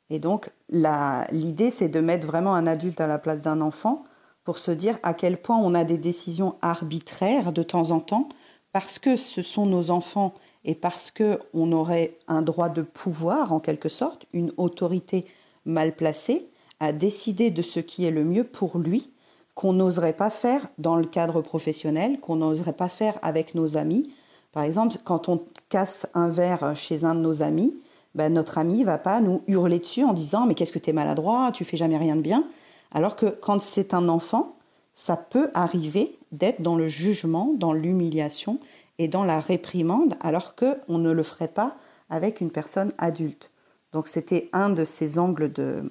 [0.10, 4.03] et donc, l'idée, c'est de mettre vraiment un adulte à la place d'un enfant
[4.43, 8.30] pour se dire à quel point on a des décisions arbitraires de temps en temps,
[8.72, 10.34] parce que ce sont nos enfants
[10.64, 15.26] et parce qu'on aurait un droit de pouvoir, en quelque sorte, une autorité
[15.66, 16.49] mal placée,
[16.80, 19.12] à décider de ce qui est le mieux pour lui,
[19.55, 24.14] qu'on n'oserait pas faire dans le cadre professionnel, qu'on n'oserait pas faire avec nos amis.
[24.51, 27.76] Par exemple, quand on casse un verre chez un de nos amis,
[28.18, 30.93] ben, notre ami va pas nous hurler dessus en disant mais qu'est-ce que tu es
[30.93, 32.45] maladroit, tu fais jamais rien de bien.
[32.91, 34.55] Alors que quand c'est un enfant,
[34.95, 38.59] ça peut arriver d'être dans le jugement, dans l'humiliation
[38.97, 41.76] et dans la réprimande, alors qu'on ne le ferait pas
[42.09, 43.51] avec une personne adulte.
[43.93, 45.84] Donc c'était un de ces angles de,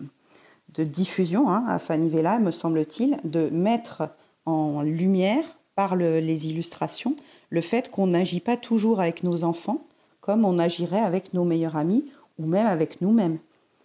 [0.75, 4.09] de diffusion hein, à Fanny Vella, me semble-t-il, de mettre
[4.47, 5.45] en lumière
[5.77, 7.15] par les illustrations
[7.51, 9.87] le fait qu'on n'agit pas toujours avec nos enfants
[10.27, 12.05] comme on agirait avec nos meilleurs amis
[12.39, 13.39] ou même avec nous-mêmes.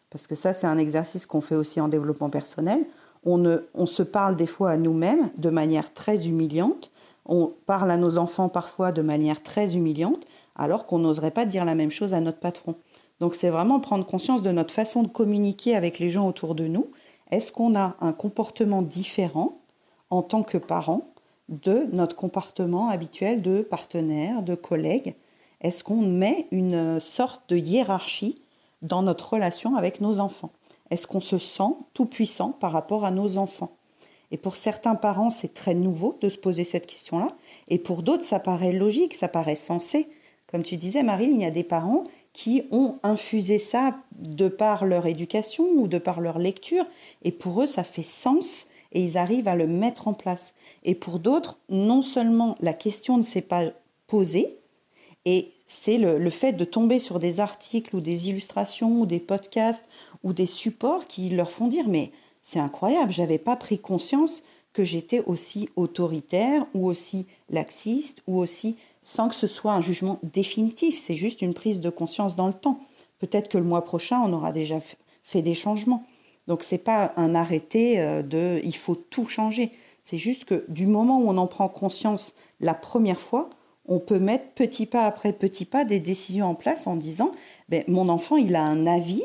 [0.09, 2.85] Parce que ça, c'est un exercice qu'on fait aussi en développement personnel.
[3.23, 6.91] On, se parle des fois à nous-mêmes de manière très humiliante.
[7.25, 10.25] On parle à nos enfants parfois de manière très humiliante,
[10.55, 12.75] alors qu'on n'oserait pas dire la même chose à notre patron.
[13.19, 16.65] Donc c'est vraiment prendre conscience de notre façon de communiquer avec les gens autour de
[16.65, 16.91] nous.
[17.29, 19.59] Est-ce qu'on a un comportement différent
[20.09, 21.13] en tant que parent
[21.47, 25.15] de notre comportement habituel de partenaire, de collègue
[25.61, 28.41] est-ce qu'on met une sorte de hiérarchie
[28.81, 30.51] dans notre relation avec nos enfants?
[30.89, 33.71] Est-ce qu'on se sent tout puissant par rapport à nos enfants?
[34.31, 37.27] Et pour certains parents, c'est très nouveau de se poser cette question-là.
[37.67, 40.07] Et pour d'autres, ça paraît logique, ça paraît sensé.
[40.49, 44.85] Comme tu disais, Marie, il y a des parents qui ont infusé ça de par
[44.85, 46.85] leur éducation ou de par leur lecture.
[47.23, 50.55] Et pour eux, ça fait sens et ils arrivent à le mettre en place.
[50.83, 53.65] Et pour d'autres, non seulement la question ne s'est pas
[54.07, 54.60] posée,
[55.25, 59.87] et c'est le, fait de tomber sur des articles ou des illustrations ou des podcasts
[60.23, 62.11] ou des supports qui leur font dire mais
[62.41, 64.43] c'est incroyable, j'avais pas pris conscience
[64.73, 70.19] que j'étais aussi autoritaire ou aussi laxiste ou aussi sans que ce soit un jugement
[70.23, 72.79] définitif, c'est juste une prise de conscience dans le temps.
[73.19, 74.77] Peut-être que le mois prochain, on aura déjà
[75.23, 76.05] fait des changements.
[76.47, 79.71] Donc c'est pas un arrêté euh, de il faut tout changer.
[80.01, 83.49] C'est juste que du moment où on en prend conscience la première fois,
[83.85, 87.31] on peut mettre petit pas après petit pas des décisions en place en disant
[87.69, 89.23] ben, mon enfant il a un avis,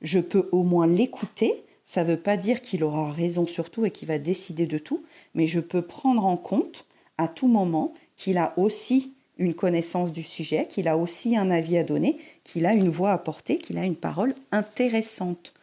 [0.00, 1.64] je peux au moins l'écouter.
[1.84, 4.78] Ça ne veut pas dire qu'il aura raison sur tout et qu'il va décider de
[4.78, 6.86] tout, mais je peux prendre en compte
[7.16, 11.78] à tout moment qu'il a aussi une connaissance du sujet, qu'il a aussi un avis
[11.78, 15.54] à donner, qu'il a une voix à porter, qu'il a une parole intéressante.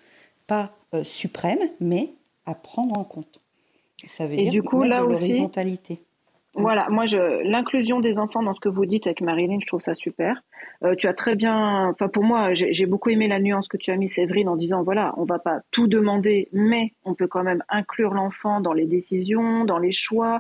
[0.47, 2.13] Pas euh, suprême, mais
[2.45, 3.41] à prendre en compte.
[4.07, 5.99] Ça veut dire du coup, là de l'horizontalité.
[6.57, 7.03] Voilà, moi,
[7.43, 10.41] l'inclusion des enfants dans ce que vous dites avec Marilyn, je trouve ça super.
[10.83, 13.91] Euh, tu as très bien, enfin pour moi, j'ai beaucoup aimé la nuance que tu
[13.91, 17.43] as mis, Séverine, en disant voilà, on va pas tout demander, mais on peut quand
[17.43, 20.39] même inclure l'enfant dans les décisions, dans les choix,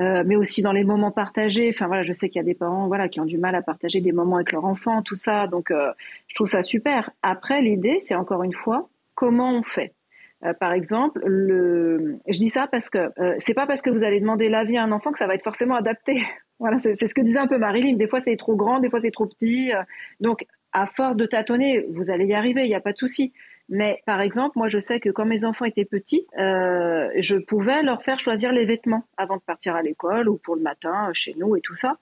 [0.00, 1.70] euh, mais aussi dans les moments partagés.
[1.70, 3.62] Enfin voilà, je sais qu'il y a des parents, voilà, qui ont du mal à
[3.62, 5.46] partager des moments avec leur enfant, tout ça.
[5.46, 5.92] Donc, euh,
[6.26, 7.10] je trouve ça super.
[7.22, 9.94] Après, l'idée, c'est encore une fois, comment on fait?
[10.52, 12.18] Par exemple, le...
[12.28, 14.82] je dis ça parce que euh, c'est pas parce que vous allez demander l'avis à
[14.82, 16.22] un enfant que ça va être forcément adapté.
[16.58, 17.96] voilà, c'est ce que disait un peu Marilyn.
[17.96, 19.72] Des fois c'est trop grand, des fois c'est trop petit.
[19.72, 19.82] Euh.
[20.20, 23.32] donc, à force de tâtonner, vous allez y arriver, il n'y a pas de souci.
[23.68, 27.82] Mais par exemple, moi, je sais que quand mes enfants étaient petits, euh, je pouvais
[27.82, 31.34] leur faire choisir les vêtements avant de partir à l'école ou pour le matin chez
[31.38, 31.96] nous et tout ça.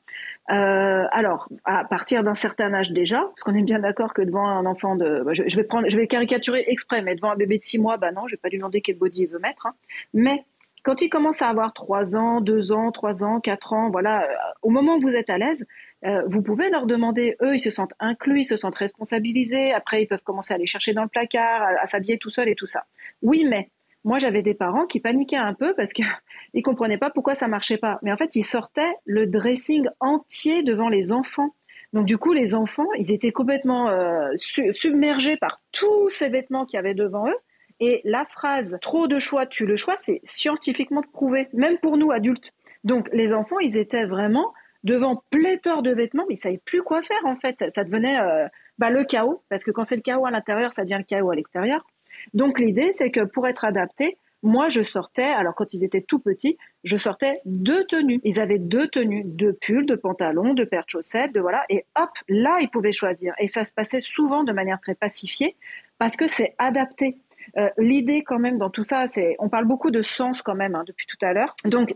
[0.51, 4.47] Euh, alors, à partir d'un certain âge déjà, parce qu'on est bien d'accord que devant
[4.47, 7.59] un enfant de, bah, je, vais prendre, je vais caricaturer exprès, mais devant un bébé
[7.59, 9.67] de six mois, bah non, je vais pas lui demander quel body il veut mettre.
[9.67, 9.75] Hein.
[10.15, 10.45] Mais
[10.83, 14.35] quand il commence à avoir 3 ans, 2 ans, 3 ans, 4 ans, voilà, euh,
[14.63, 15.65] au moment où vous êtes à l'aise,
[16.05, 20.03] euh, vous pouvez leur demander, eux, ils se sentent inclus, ils se sentent responsabilisés, après
[20.03, 22.67] ils peuvent commencer à aller chercher dans le placard, à, s'habiller tout seul et tout
[22.67, 22.85] ça.
[23.23, 23.71] Oui, mais
[24.05, 26.07] moi j'avais des parents qui paniquaient un peu parce qu'ils
[26.55, 28.01] ne comprenaient pas pourquoi ça marchait pas.
[28.03, 31.55] Mais en fait, ils sortaient le dressing entier devant les enfants.
[31.93, 36.79] Donc du coup, les enfants, ils étaient complètement euh, submergés par tous ces vêtements qu'il
[36.79, 37.37] y avait devant eux.
[37.81, 42.11] Et la phrase trop de choix tue le choix, c'est scientifiquement prouvé, même pour nous
[42.13, 42.53] adultes.
[42.85, 44.53] Donc les enfants, ils étaient vraiment
[44.85, 47.65] devant pléthore de vêtements, mais ils savaient plus quoi faire en fait.
[47.75, 50.83] Ça, devenait euh, bah, le chaos, parce que quand c'est le chaos à l'intérieur, ça
[50.83, 51.87] devient le chaos à l'extérieur.
[52.35, 56.19] Donc l'idée, c'est que pour être adapté, moi je sortais, alors quand ils étaient tout
[56.19, 58.21] petits, je sortais deux tenues.
[58.25, 61.85] Ils avaient deux tenues, deux pulls, deux pantalons, deux paires de chaussettes, de voilà, et
[61.97, 63.35] hop, là ils pouvaient choisir.
[63.39, 65.57] Et ça se passait souvent de manière très pacifiée,
[65.99, 67.19] parce que c'est adapté.
[67.57, 70.75] Euh, l'idée quand même dans tout ça, c'est, on parle beaucoup de sens quand même
[70.75, 71.55] hein, depuis tout à l'heure.
[71.65, 71.95] Donc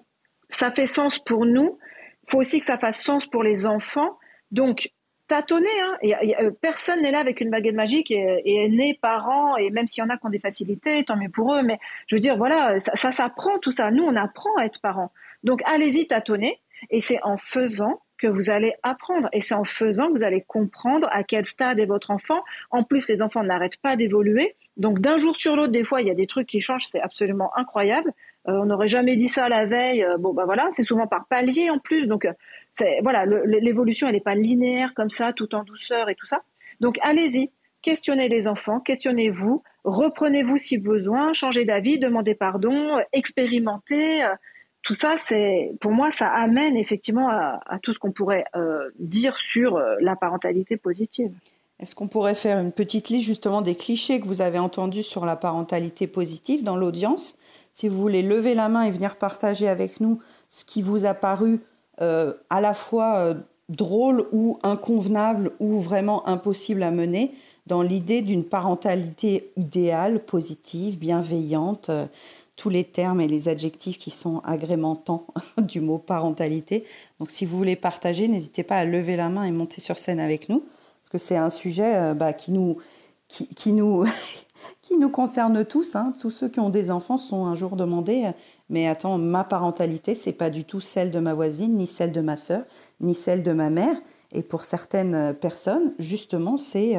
[0.49, 1.79] ça fait sens pour nous.
[2.27, 4.19] Faut aussi que ça fasse sens pour les enfants.
[4.51, 4.91] Donc
[5.27, 5.69] tâtonner.
[5.81, 5.99] Hein.
[6.41, 9.57] Euh, personne n'est là avec une baguette magique et, et est né parent.
[9.57, 11.63] Et même s'il y en a qui ont des facilités, tant mieux pour eux.
[11.63, 13.91] Mais je veux dire, voilà, ça, ça s'apprend tout ça.
[13.91, 15.13] Nous, on apprend à être parent.
[15.45, 16.61] Donc allez-y tâtonner.
[16.91, 19.29] Et c'est en faisant que vous allez apprendre.
[19.33, 22.43] Et c'est en faisant que vous allez comprendre à quel stade est votre enfant.
[22.71, 24.57] En plus, les enfants n'arrêtent pas d'évoluer.
[24.77, 27.01] Donc d'un jour sur l'autre, des fois, il y a des trucs qui changent, c'est
[27.01, 28.13] absolument incroyable.
[28.49, 30.05] Euh, on n'aurait jamais dit ça la veille.
[30.05, 32.07] Euh, bon, bah voilà, c'est souvent par palier en plus.
[32.07, 32.33] Donc, euh,
[33.03, 36.43] voilà, l'évolution, elle n'est pas linéaire comme ça, tout en douceur et tout ça.
[36.81, 37.51] Donc, allez-y,
[37.83, 44.25] questionnez les enfants, questionnez-vous, reprenez-vous si besoin, changez d'avis, demandez pardon, expérimentez.
[44.83, 48.45] tout ça, c'est pour moi, ça amène effectivement à tout ce qu'on pourrait
[48.99, 51.33] dire sur la parentalité positive.
[51.79, 55.25] Est-ce qu'on pourrait faire une petite liste justement des clichés que vous avez entendus sur
[55.25, 57.37] la parentalité positive dans l'audience?
[57.77, 60.19] Si vous voulez lever la main et venir partager avec nous
[60.49, 61.61] ce qui vous a paru
[62.01, 63.35] euh, à la fois euh,
[63.69, 67.35] drôle ou inconvenable ou vraiment impossible à mener
[67.67, 72.07] dans l'idée d'une parentalité idéale, positive, bienveillante, euh,
[72.57, 75.27] tous les termes et les adjectifs qui sont agrémentants
[75.61, 76.87] du mot parentalité.
[77.21, 80.21] Donc si vous voulez partager, n'hésitez pas à lever la main et monter sur scène
[80.21, 80.61] avec nous
[81.03, 82.79] parce que c'est un sujet bah, qui, nous,
[83.29, 84.07] qui, nous,
[84.83, 85.97] qui nous concerne tous.
[85.97, 86.13] Hein.
[86.21, 88.33] Tous ceux qui ont des enfants sont un jour demandés, euh,
[88.69, 92.21] mais attends, ma parentalité, c'est pas du tout celle de ma voisine, ni celle de
[92.21, 92.63] ma sœur,
[93.01, 93.97] ni celle de ma mère.
[94.33, 96.97] Et pour certaines euh, personnes, justement, c'est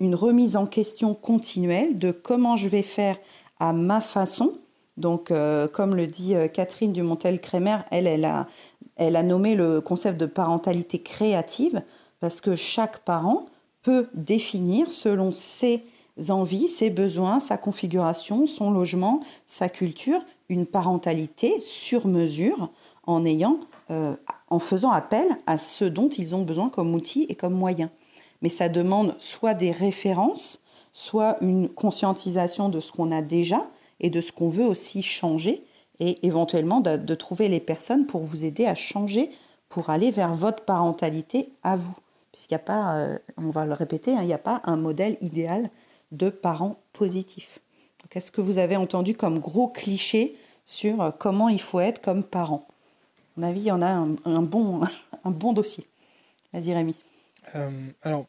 [0.00, 3.18] une remise en question continuelle de comment je vais faire
[3.60, 4.54] à ma façon.
[4.96, 5.30] Donc,
[5.72, 8.46] comme le dit Catherine Dumontel-Crémer, elle, elle a,
[8.96, 11.82] elle a nommé le concept de parentalité créative
[12.20, 13.46] parce que chaque parent
[13.82, 15.84] peut définir selon ses
[16.30, 22.70] envies, ses besoins, sa configuration, son logement, sa culture, une parentalité sur mesure
[23.06, 23.60] en ayant,
[23.90, 24.16] euh,
[24.48, 27.90] en faisant appel à ce dont ils ont besoin comme outil et comme moyen.
[28.42, 30.60] Mais ça demande soit des références,
[30.92, 33.66] soit une conscientisation de ce qu'on a déjà
[34.00, 35.64] et de ce qu'on veut aussi changer,
[36.00, 39.30] et éventuellement de, trouver les personnes pour vous aider à changer,
[39.68, 41.96] pour aller vers votre parentalité à vous
[42.30, 44.76] puisqu'il n'y a pas, euh, on va le répéter, hein, il n'y a pas un
[44.76, 45.70] modèle idéal
[46.12, 47.60] de parent positif.
[48.10, 52.24] Qu'est-ce que vous avez entendu comme gros cliché sur euh, comment il faut être comme
[52.24, 52.66] parent?
[53.36, 54.80] À mon avis, il y en a un, bon,
[55.24, 55.84] un bon dossier.
[56.52, 56.94] Vas-y Rémi.
[57.54, 57.70] Euh,
[58.02, 58.26] alors,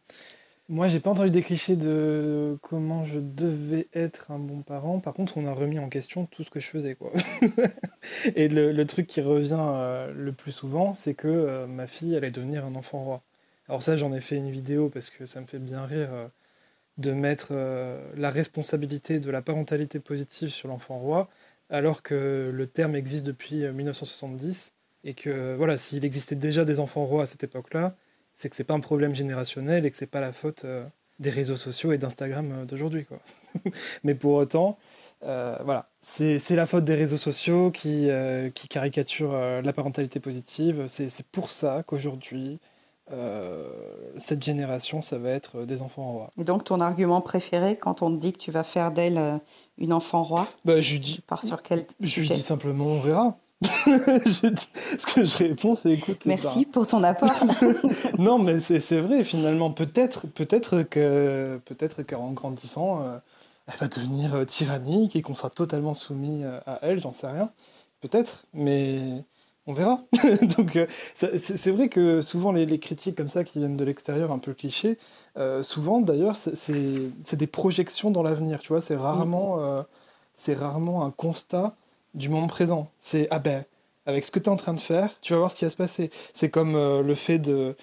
[0.68, 5.00] moi, j'ai pas entendu des clichés de comment je devais être un bon parent.
[5.00, 7.12] Par contre, on a remis en question tout ce que je faisais, quoi.
[8.36, 12.66] Et le, truc qui revient euh, le plus souvent, c'est que ma fille allait devenir
[12.66, 13.22] un enfant roi.
[13.70, 16.10] Alors ça, j'en ai fait une vidéo parce que ça me fait bien rire
[17.00, 17.54] de mettre
[18.16, 21.30] la responsabilité de la parentalité positive sur l'enfant roi,
[21.70, 24.74] alors que le terme existe depuis 1970
[25.04, 27.96] et que voilà, s'il existait déjà des enfants rois à cette époque-là,
[28.34, 30.86] c'est que c'est pas un problème générationnel et que c'est pas la faute euh,
[31.20, 33.06] des réseaux sociaux et d'Instagram euh, d'aujourd'hui.
[33.06, 33.20] Quoi.
[34.04, 34.78] Mais pour autant,
[35.24, 38.10] euh, voilà, c'est la faute des réseaux sociaux qui,
[38.56, 40.86] qui caricaturent la parentalité positive.
[40.88, 42.60] C'est pour ça qu'aujourd'hui,
[44.18, 46.32] cette génération, ça va être des enfants rois.
[46.38, 49.40] Et donc, ton argument préféré quand on te dit que tu vas faire d'elle
[49.80, 50.48] une enfant roi?
[50.66, 53.38] Bah, je dis, Par sur quel Je lui dis simplement, on verra.
[53.62, 56.26] Ce que je réponds, c'est écoute.
[56.26, 57.32] Merci pour ton apport.
[58.18, 59.72] non, mais c'est vrai, finalement.
[59.72, 63.18] Peut-être peut-être que peut-être qu'en grandissant, euh,
[63.68, 67.28] elle va devenir euh, tyrannique et qu'on sera totalement soumis euh, à elle, j'en sais
[67.28, 67.52] rien.
[68.00, 69.26] Peut-être, mais
[69.70, 70.04] on verra.
[70.58, 70.78] Donc,
[71.16, 74.98] c'est vrai que souvent, les, critiques comme ça qui viennent de l'extérieur, un peu clichés,
[75.62, 78.60] souvent d'ailleurs, c'est des projections dans l'avenir.
[78.60, 79.86] Tu vois, c'est rarement,
[80.34, 81.76] c'est rarement un constat
[82.14, 82.90] du moment présent.
[83.00, 83.64] C'est ah ben
[84.06, 85.70] avec ce que tu es en train de faire, tu vas voir ce qui va
[85.70, 86.10] se passer.
[86.34, 87.76] C'est comme euh, le fait de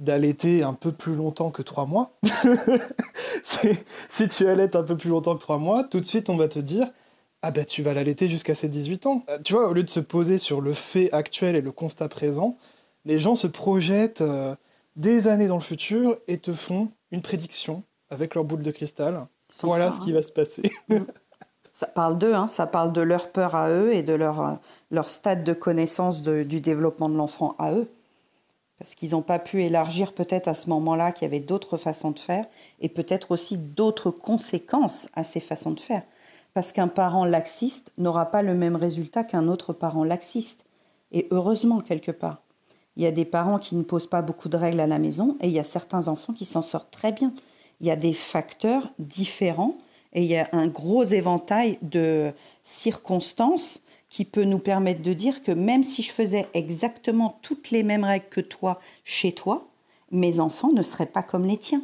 [0.00, 2.10] d'allaiter un peu plus longtemps que trois mois.
[4.08, 6.48] si tu allaites un peu plus longtemps que trois mois, tout de suite on va
[6.48, 6.88] te dire
[7.44, 9.24] ah ben tu vas l'allaiter jusqu'à ses 18 ans.
[9.28, 12.08] Euh, tu vois, au lieu de se poser sur le fait actuel et le constat
[12.08, 12.56] présent,
[13.04, 14.56] les gens se projettent euh,
[14.96, 19.26] des années dans le futur et te font une prédiction avec leur boule de cristal.
[19.62, 20.14] voilà ce qui hein.
[20.14, 20.62] va se passer.
[20.88, 21.04] Mm
[21.74, 24.52] ça parle d'eux, hein, ça parle de leur peur à eux et de leur, euh,
[24.92, 27.90] leur stade de connaissance du développement de l'enfant à eux.
[28.78, 32.12] Parce qu'ils n'ont pas pu élargir peut-être à ce moment-là qu'il y avait d'autres façons
[32.12, 32.46] de faire
[32.80, 36.02] et peut-être aussi d'autres conséquences à ces façons de faire.
[36.54, 40.64] Parce qu'un parent laxiste n'aura pas le même résultat qu'un autre parent laxiste.
[41.12, 42.42] Et heureusement, quelque part.
[42.96, 45.36] Il y a des parents qui ne posent pas beaucoup de règles à la maison
[45.40, 47.34] et il y a certains enfants qui s'en sortent très bien.
[47.80, 49.76] Il y a des facteurs différents
[50.12, 52.32] et il y a un gros éventail de
[52.62, 57.82] circonstances qui peut nous permettre de dire que même si je faisais exactement toutes les
[57.82, 59.66] mêmes règles que toi chez toi,
[60.12, 61.82] mes enfants ne seraient pas comme les tiens.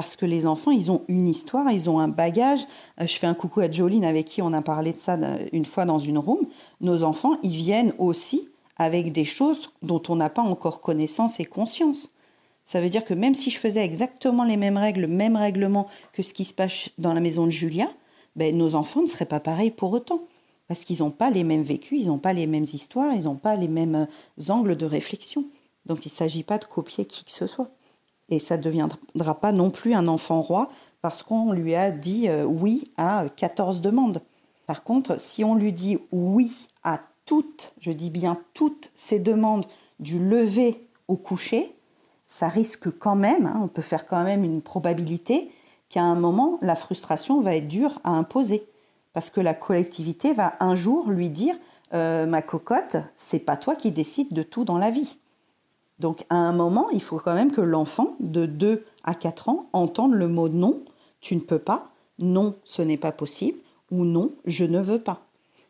[0.00, 2.60] Parce que les enfants, ils ont une histoire, ils ont un bagage.
[2.98, 5.18] Euh, je fais un coucou à Jolene avec qui on a parlé de ça
[5.52, 6.46] une fois dans une room.
[6.80, 8.48] Nos enfants, ils viennent aussi
[8.78, 12.14] avec des choses dont on n'a pas encore connaissance et conscience.
[12.64, 15.86] Ça veut dire que même si je faisais exactement les mêmes règles, le même règlement
[16.14, 17.90] que ce qui se passe dans la maison de Julia,
[18.36, 20.22] ben, nos enfants ne seraient pas pareils pour autant.
[20.66, 23.36] Parce qu'ils n'ont pas les mêmes vécus, ils n'ont pas les mêmes histoires, ils n'ont
[23.36, 25.44] pas les mêmes euh, angles de réflexion.
[25.84, 27.68] Donc il ne s'agit pas de copier qui que ce soit.
[28.30, 30.70] Et ça ne deviendra pas non plus un enfant roi
[31.02, 34.22] parce qu'on lui a dit euh, oui à 14 demandes.
[34.66, 36.52] Par contre, si on lui dit oui
[36.84, 39.66] à toutes, je dis bien toutes ces demandes
[39.98, 41.74] du lever au coucher,
[42.26, 45.50] ça risque quand même, hein, on peut faire quand même une probabilité
[45.88, 48.66] qu'à un moment, la frustration va être dure à imposer.
[49.12, 51.56] Parce que la collectivité va un jour lui dire
[51.92, 55.18] euh, Ma cocotte, c'est pas toi qui décides de tout dans la vie.
[56.00, 59.66] Donc à un moment, il faut quand même que l'enfant de 2 à 4 ans
[59.72, 60.82] entende le mot non,
[61.20, 63.58] tu ne peux pas, non, ce n'est pas possible,
[63.90, 65.20] ou non, je ne veux pas.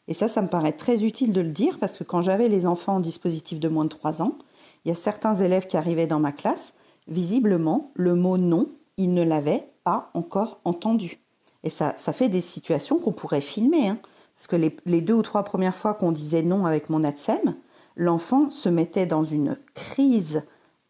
[0.08, 2.66] Et ça, ça me paraît très utile de le dire parce que quand j'avais les
[2.66, 4.36] enfants en dispositif de moins de 3 ans,
[4.84, 6.74] il y a certains élèves qui arrivaient dans ma classe,
[7.08, 11.18] visiblement, le mot non, ils ne l'avaient pas encore entendu.
[11.64, 13.88] Et ça, ça fait des situations qu'on pourrait filmer.
[13.88, 13.98] Hein.
[14.36, 14.56] parce que
[14.86, 17.54] les, deux ou trois premières fois qu'on disait non avec mon ADSEM,
[17.96, 20.42] l'enfant se mettait dans une crise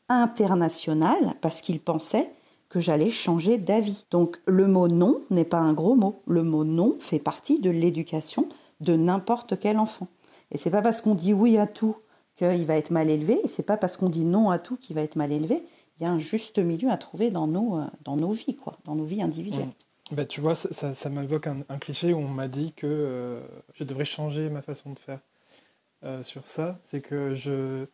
[0.09, 2.33] internationale parce qu'il pensait
[2.69, 4.07] que j'allais changer d'avis.
[4.11, 6.23] Donc le mot non n'est pas un gros mot.
[6.27, 8.49] Le mot non fait partie de l'éducation
[8.81, 10.09] de n'importe quel enfant.
[10.53, 11.97] Et c'est pas parce qu'on dit oui à tout
[12.37, 13.41] qu'il va être mal élevé.
[13.45, 15.63] Et c'est pas parce qu'on dit non à tout qu'il va être mal élevé.
[15.99, 18.79] Il y a un juste milieu à trouver dans nos, euh, dans nos vies, quoi,
[18.85, 19.67] dans nos vies individuelles.
[19.67, 20.15] Mmh.
[20.17, 23.41] Bah, tu vois, ça, ça, m'invoque un, cliché où on m'a dit que euh,
[23.75, 25.21] je devrais changer ma façon de faire
[26.05, 26.79] euh, sur ça.
[26.83, 27.87] C'est que je,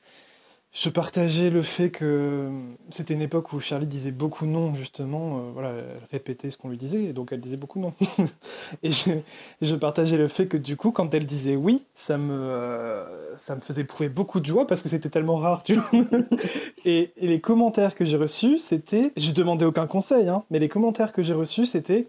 [0.77, 2.51] je partageais le fait que
[2.91, 5.39] c'était une époque où Charlie disait beaucoup non, justement.
[5.39, 7.95] Euh, voilà, elle répétait ce qu'on lui disait, et donc elle disait beaucoup non.
[8.83, 13.37] et je, partageais le fait que du coup, quand elle disait oui, ça me, euh,
[13.37, 15.91] ça me faisait prouver beaucoup de joie parce que c'était tellement rare, vois.
[16.85, 19.13] et, les commentaires que j'ai reçus, c'était.
[19.17, 22.07] Je demandais aucun conseil, hein, mais les commentaires que j'ai reçus, c'était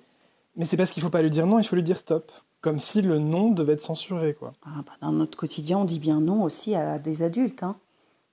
[0.58, 2.34] Mais c'est parce qu'il faut pas lui dire non, il faut lui dire stop.
[2.68, 4.51] Comme si le non devait être censuré, quoi.
[4.65, 7.63] Ah, bah, dans notre quotidien, on dit bien non aussi à des adultes.
[7.63, 7.78] Hein.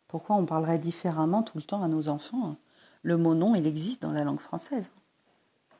[0.08, 2.56] Pourquoi on parlerait différemment tout le temps à nos enfants hein?
[3.04, 4.90] Le mot non, il existe dans la langue française.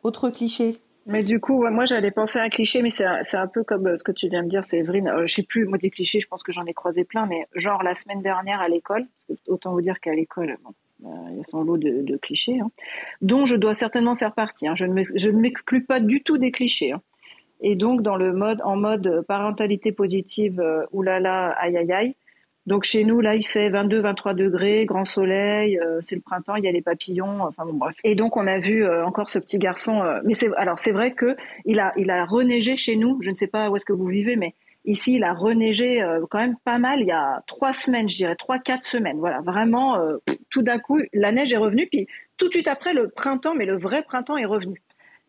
[0.05, 0.77] Autre cliché
[1.07, 3.97] mais du coup, moi j'allais penser à un cliché, mais c'est un, peu comme euh,
[3.97, 5.09] ce que tu viens de dire, Evelyne.
[5.09, 7.47] Euh, je sais plus, moi des clichés, je pense que j'en ai croisé plein, mais
[7.55, 9.05] genre la semaine dernière à l'école,
[9.49, 10.57] autant vous dire qu'à l'école,
[11.05, 12.71] euh, il y a son lot de, clichés, hein,
[13.21, 14.67] dont je dois certainement faire partie.
[14.67, 14.75] Hein.
[14.75, 16.93] Je ne m'exclus pas du tout des clichés.
[16.93, 17.03] Hein.
[17.67, 20.63] Et donc dans le mode, en mode parentalité positive,
[20.93, 22.15] oulala, aïe aïe aïe,
[22.67, 26.65] donc chez nous, là, il fait 22-23 degrés, grand soleil, euh, c'est le printemps, il
[26.65, 27.95] y a les papillons, enfin bon bref.
[28.05, 30.03] Et donc on a vu euh, encore ce petit garçon.
[30.03, 31.37] Euh, mais alors c'est vrai que
[31.67, 33.19] il a il a reneigé chez nous.
[33.21, 34.55] Je ne sais pas où est-ce que vous vivez, mais
[34.87, 37.01] ici il a reneigé quand même pas mal.
[37.01, 39.19] Il y a trois semaines, je dirais trois quatre semaines.
[39.19, 39.99] Voilà, vraiment
[40.49, 41.87] tout d'un coup la neige est revenue.
[41.87, 42.07] Puis
[42.39, 44.81] tout de suite après le printemps, mais le vrai printemps est revenu.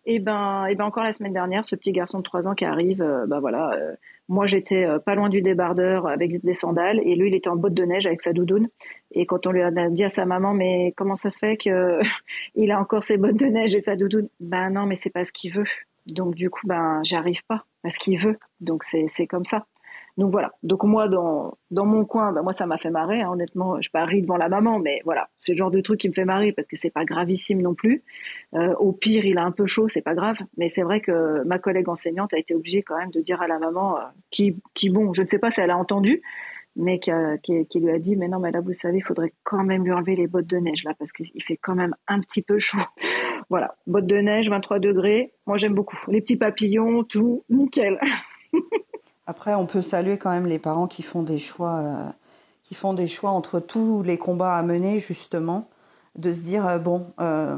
[0.06, 2.64] Et ben, et ben encore la semaine dernière, ce petit garçon de 3 ans qui
[2.64, 3.96] arrive, ben voilà, euh,
[4.30, 7.56] moi j'étais euh, pas loin du débardeur avec des sandales et lui il était en
[7.56, 8.70] botte de neige avec sa doudoune.
[9.12, 12.00] Et quand on lui a dit à sa maman, mais comment ça se fait que
[12.56, 14.30] il a encore ses bottes de neige et sa doudoune?
[14.40, 15.66] Ben non, mais c'est pas ce qu'il veut.
[16.06, 18.38] Donc du coup, ben j'arrive pas parce qu'il veut.
[18.62, 19.66] Donc c'est comme ça.
[20.18, 20.54] Donc voilà.
[20.64, 23.22] Donc moi, dans, dans mon coin, bah moi ça m'a fait marrer.
[23.22, 26.08] Hein, honnêtement, je parie devant la maman, mais voilà, c'est le genre de truc qui
[26.08, 28.04] me fait marrer parce que c'est pas gravissime non plus.
[28.54, 30.38] Euh, au pire, il a un peu chaud, c'est pas grave.
[30.58, 33.48] Mais c'est vrai que ma collègue enseignante a été obligée quand même de dire à
[33.48, 34.02] la maman, euh,
[34.32, 36.22] qui, qui bon, je ne sais pas si elle a entendu,
[36.78, 37.12] mais qui,
[37.70, 39.92] qui, lui a dit, mais non, mais là vous savez, il faudrait quand même lui
[39.92, 42.78] enlever les bottes de neige là parce qu'il fait quand même un petit peu chaud.
[43.50, 45.34] voilà, bottes de neige, 23 degrés.
[45.46, 45.98] Moi j'aime beaucoup.
[46.08, 48.00] Les petits papillons, tout, nickel.
[49.28, 52.10] Après, on peut saluer quand même les parents qui font des choix, euh,
[52.64, 55.68] qui font des choix entre tous les combats à mener, justement,
[56.16, 57.58] de se dire, euh, bon, euh,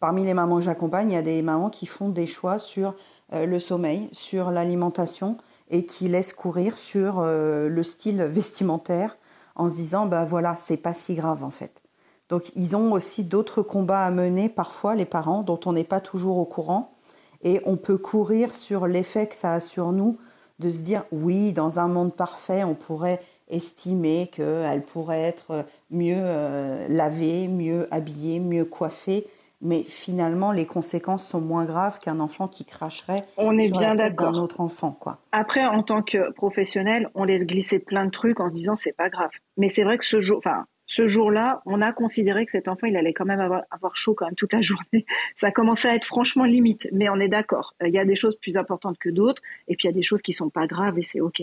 [0.00, 2.94] parmi les mamans que j'accompagne, il y a des mamans qui font des choix sur
[3.32, 5.38] le sommeil, sur l'alimentation,
[5.68, 9.16] et qui laissent courir sur le style vestimentaire,
[9.56, 11.82] en se disant, bah voilà, c'est pas si grave en fait.
[12.28, 16.00] Donc, ils ont aussi d'autres combats à mener, parfois, les parents, dont on n'est pas
[16.00, 16.94] toujours au courant,
[17.42, 20.18] et on peut courir sur l'effet que ça a sur nous
[20.64, 26.16] de se dire oui, dans un monde parfait, on pourrait estimer qu'elle pourrait être mieux
[26.18, 29.26] euh, lavée, mieux habillée, mieux coiffée.
[29.60, 33.94] Mais finalement, les conséquences sont moins graves qu'un enfant qui cracherait on est sur bien
[33.94, 34.92] d'un autre enfant.
[34.92, 35.18] Quoi.
[35.32, 38.96] Après, en tant que professionnel, on laisse glisser plein de trucs en se disant c'est
[38.96, 39.30] pas grave.
[39.56, 42.86] Mais c'est vrai que ce jour, enfin, ce jour-là, on a considéré que cet enfant,
[42.86, 45.06] il allait quand même avoir, chaud quand même toute la journée.
[45.34, 47.74] Ça commençait à être franchement limite, mais on est d'accord.
[47.84, 50.02] Il y a des choses plus importantes que d'autres, et puis il y a des
[50.02, 51.42] choses qui sont pas graves et c'est ok.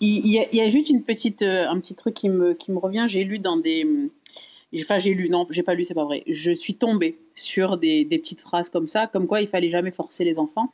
[0.00, 0.92] Il y, a, juste
[1.42, 3.06] euh, un petit truc qui me, revient.
[3.08, 3.86] J'ai lu dans des,
[4.80, 6.22] enfin j'ai lu, non, j'ai pas lu, c'est pas vrai.
[6.28, 9.90] Je suis tombée sur des, des, petites phrases comme ça, comme quoi il fallait jamais
[9.90, 10.70] forcer les enfants.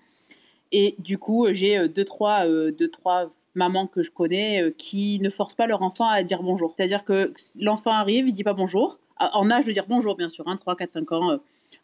[0.73, 4.71] Et du coup, j'ai euh, deux trois, euh, deux trois mamans que je connais euh,
[4.71, 6.75] qui ne forcent pas leur enfant à dire bonjour.
[6.77, 10.47] C'est-à-dire que l'enfant arrive, il dit pas bonjour, en âge de dire bonjour bien sûr,
[10.49, 11.37] hein, 3, 4, 5 ans, euh,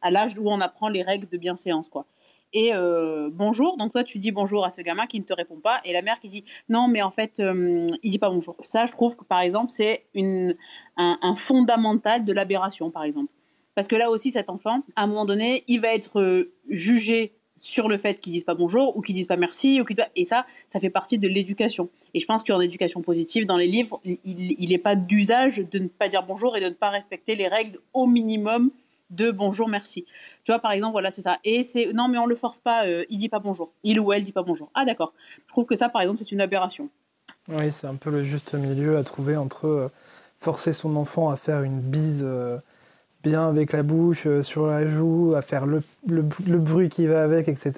[0.03, 2.07] à l'âge où on apprend les règles de bienséance quoi.
[2.55, 5.61] Et euh, bonjour, donc toi tu dis bonjour à ce gamin qui ne te répond
[5.61, 8.57] pas, et la mère qui dit non mais en fait il dit pas bonjour.
[8.63, 10.55] Ça je trouve que par exemple c'est un,
[10.97, 13.31] un fondamental de l'aberration par exemple.
[13.75, 17.89] Parce que là aussi cet enfant, à un moment donné, il va être jugé sur
[17.89, 19.85] le fait qu'ils disent pas bonjour ou qu'ils disent pas merci ou
[20.17, 21.89] et ça ça fait partie de l'éducation.
[22.15, 25.89] Et je pense qu'en éducation positive dans les livres il n'est pas d'usage de ne
[25.89, 28.71] pas dire bonjour et de ne pas respecter les règles au minimum
[29.11, 30.05] de bonjour merci.
[30.45, 31.39] Tu vois par exemple voilà c'est ça.
[31.45, 33.71] Et c'est non mais on le force pas euh, il dit pas bonjour.
[33.83, 34.71] Il ou elle dit pas bonjour.
[34.75, 35.13] Ah d'accord.
[35.47, 36.89] Je trouve que ça par exemple c'est une aberration.
[37.49, 39.89] Oui c'est un peu le juste milieu à trouver entre euh,
[40.41, 42.59] forcer son enfant à faire une bise euh,
[43.23, 46.23] bien avec la bouche, euh, sur la joue, à faire le, le,
[46.59, 47.73] bruit qui va avec, etc.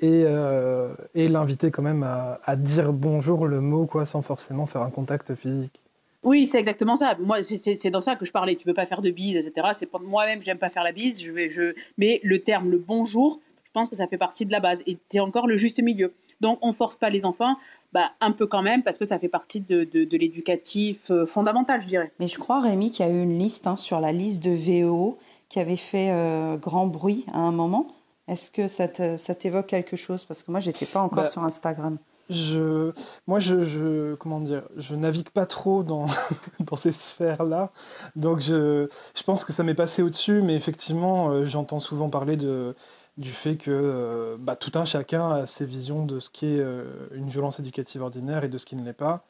[0.00, 4.82] Et, euh, et l'inviter quand même à, dire bonjour le mot, quoi, sans forcément faire
[4.82, 5.80] un contact physique.
[6.22, 7.16] Oui, c'est exactement ça.
[7.18, 8.54] Moi, c'est dans ça que je parlais.
[8.54, 9.68] Tu veux pas faire de bise, etc.
[9.74, 11.20] C'est moi-même, j'aime pas faire la bise.
[11.20, 11.74] Je vais, je...
[11.96, 14.82] Mais le terme, le bonjour, je pense que ça fait partie de la base.
[14.86, 16.12] Et c'est encore le juste milieu.
[16.40, 17.56] Donc, on force pas les enfants,
[17.92, 21.82] bah, un peu quand même, parce que ça fait partie de, de, l'éducatif euh, fondamental,
[21.82, 22.12] je dirais.
[22.18, 24.50] Mais je crois, Rémi, qu'il y a eu une liste hein, sur la liste de
[24.50, 25.18] VEO
[25.48, 27.88] qui avait fait euh, grand bruit à un moment.
[28.28, 28.86] Est-ce que ça
[29.34, 30.24] t'évoque quelque chose?
[30.24, 31.98] Parce que moi, j'étais pas encore bah, sur Instagram.
[32.30, 32.92] Je,
[33.26, 36.06] moi, je, je, comment dire, je navigue pas trop dans,
[36.60, 37.72] dans ces sphères-là,
[38.14, 38.86] donc je,
[39.16, 42.76] je pense que ça m'est passé au-dessus, mais effectivement, euh, j'entends souvent parler de,
[43.16, 47.08] du fait que euh, bah, tout un chacun a ses visions de ce qu'est euh,
[47.12, 49.26] une violence éducative ordinaire et de ce qui ne l'est pas.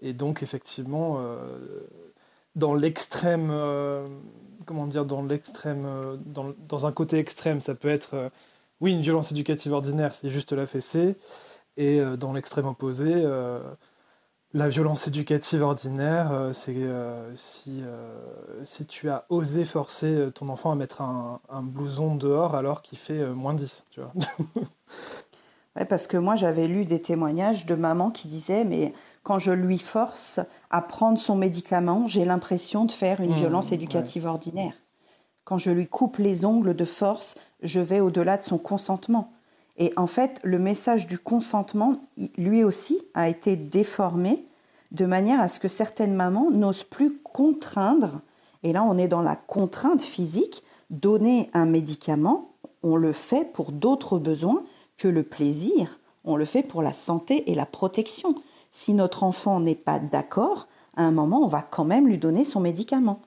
[0.00, 1.58] Et donc, effectivement, euh,
[2.54, 3.52] dans l'extrême,
[4.66, 5.86] comment dire, dans l'extrême,
[6.26, 8.30] dans, dans, un côté extrême, ça peut être
[8.80, 11.16] oui, une violence éducative ordinaire, c'est juste la fessée.
[11.76, 13.24] Et dans l'extrême opposé,
[14.54, 18.18] la violence éducative ordinaire, euh, c'est euh, si, euh,
[18.64, 23.26] si tu as osé forcer ton enfant à mettre un, blouson dehors alors qu'il fait
[23.26, 24.12] moins 10, tu vois.
[25.88, 29.78] parce que moi j'avais lu des témoignages de mamans qui disaient mais quand je lui
[29.78, 34.72] force à prendre son médicament, j'ai l'impression de faire une mmh, violence éducative ordinaire.
[35.44, 39.32] Quand je lui coupe les ongles de force, je vais au-delà de son consentement.
[39.78, 42.00] Et en fait, le message du consentement,
[42.36, 44.44] lui aussi, a été déformé
[44.90, 48.20] de manière à ce que certaines mamans n'osent plus contraindre,
[48.62, 52.50] et là on est dans la contrainte physique, donner un médicament,
[52.82, 54.62] on le fait pour d'autres besoins
[54.96, 58.34] que le plaisir, on le fait pour la santé et la protection.
[58.70, 62.44] Si notre enfant n'est pas d'accord, à un moment, on va quand même lui donner
[62.44, 63.20] son médicament.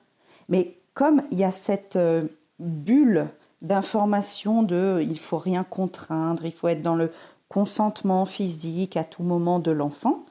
[0.49, 2.27] Mais comme il y a cette euh,
[2.59, 3.29] bulle
[3.61, 7.11] d'information de il faut rien contraindre, il faut être dans le
[7.49, 10.23] consentement physique à tout moment de l'enfant,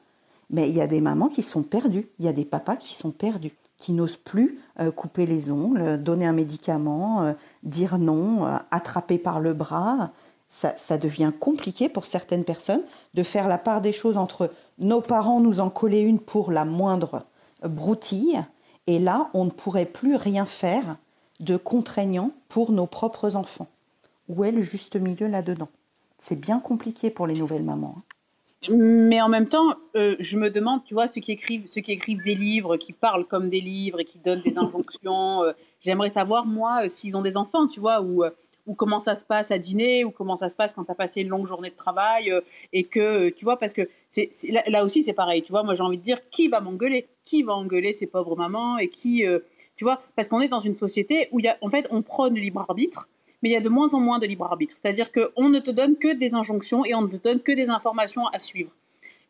[0.49, 2.95] mais il y a des mamans qui sont perdues, il y a des papas qui
[2.95, 7.33] sont perdus, qui n'osent plus euh, couper les ongles, donner un médicament, euh,
[7.63, 10.11] dire non, euh, attraper par le bras.
[10.45, 12.83] Ça, ça, devient compliqué pour certaines personnes
[13.13, 16.65] de faire la part des choses entre nos parents nous en coller une pour la
[16.65, 17.23] moindre
[17.63, 18.43] broutille,
[18.87, 20.97] et là, on ne pourrait plus rien faire
[21.41, 23.67] de contraignant pour nos propres enfants.
[24.29, 25.69] Où est le juste milieu là-dedans?
[26.17, 27.95] C'est bien compliqué pour les nouvelles mamans.
[27.97, 28.03] Hein.
[28.69, 31.93] Mais en même temps, euh, je me demande, tu vois, ceux qui écrivent, ceux qui
[31.93, 35.41] écrivent des livres, qui parlent comme des livres et qui donnent des injonctions.
[35.41, 38.23] Euh, j'aimerais savoir, moi, euh, s'ils ont des enfants, tu vois, ou,
[38.77, 41.21] comment ça se passe à dîner, ou comment ça se passe quand tu as passé
[41.21, 42.31] une longue journée de travail,
[42.71, 44.29] et que, tu vois, parce que c'est,
[44.67, 47.07] là, aussi, c'est pareil, tu vois, moi j'ai envie de dire, qui va m'engueuler?
[47.23, 49.25] Qui va engueuler ces pauvres mamans Et qui,
[49.81, 52.35] tu vois, parce qu'on est dans une société où, y a, en fait, on prône
[52.35, 53.07] le libre arbitre,
[53.41, 54.75] mais il y a de moins en moins de libre arbitre.
[54.79, 57.71] C'est-à-dire qu'on ne te donne que des injonctions et on ne te donne que des
[57.71, 58.69] informations à suivre.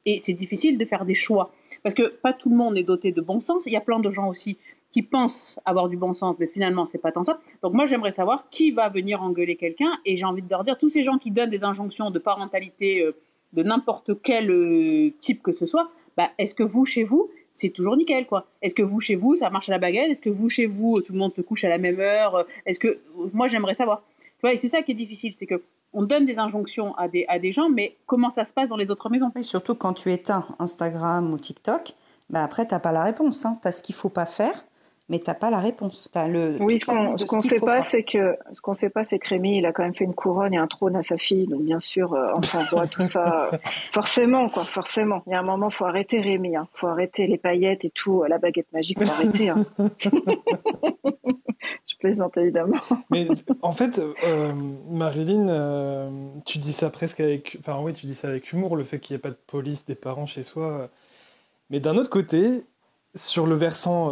[0.06, 1.54] Et c'est difficile de faire des choix.
[1.84, 3.66] Parce que pas tout le monde est doté de bon sens.
[3.66, 4.58] Il y a plein de gens aussi
[4.92, 7.40] qui pensent avoir du bon sens, mais finalement, c'est pas tant ça.
[7.64, 10.00] Donc moi, j'aimerais savoir qui va venir engueuler quelqu'un.
[10.04, 13.00] Et j'ai envie de leur dire, tous ces gens qui donnent des injonctions de parentalité
[13.04, 13.16] euh,
[13.54, 17.30] de n'importe quel euh, type que ce soit, bah, est-ce que vous, chez vous,
[17.62, 18.46] c'est toujours nickel, quoi.
[18.62, 20.12] Est-ce que vous, chez vous, ça marche à la baguette?
[20.12, 22.46] Est-ce que vous, chez vous, tout le monde se couche à la même heure?
[22.66, 23.00] Est-ce que
[23.34, 24.04] moi, j'aimerais savoir.
[24.44, 25.62] Et c'est ça qui est difficile, c'est que
[25.94, 28.78] on donne des injonctions à des, à des gens, mais comment ça se passe dans
[28.78, 29.32] les autres maisons?
[29.42, 31.94] Surtout quand tu éteins Instagram ou TikTok,
[32.30, 33.46] bah après, tu n'as pas la réponse.
[33.46, 33.54] Hein.
[33.62, 34.66] Tu as ce qu'il faut pas faire,
[35.12, 36.10] mais tu n'as pas la réponse.
[36.16, 39.20] As le, oui, ce qu'on ne sait pas, c'est que ce qu'on sait pas, c'est
[39.20, 41.48] que Rémi, il a quand même fait une couronne et un trône à sa fille,
[41.48, 43.58] donc bien sûr, euh, enfin, voit tout ça, euh,
[43.92, 45.22] forcément, quoi, forcément.
[45.28, 46.70] Il y a un moment, faut arrêter Rémi, hein.
[46.74, 49.50] faut arrêter les paillettes et tout, la baguette magique, faut arrêter.
[49.50, 49.66] Hein.
[51.86, 52.78] Je plaisante évidemment.
[53.10, 53.28] Mais
[53.62, 54.54] en fait, euh,
[54.90, 56.10] Marilyn,
[56.46, 59.14] tu dis ça presque avec, enfin oui, tu dis ça avec humour, le fait qu'il
[59.14, 60.90] n'y ait pas de police des parents chez soi.
[61.70, 62.64] Mais d'un autre côté,
[63.16, 64.12] sur le versant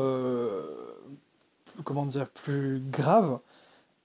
[1.84, 3.39] comment dire, plus grave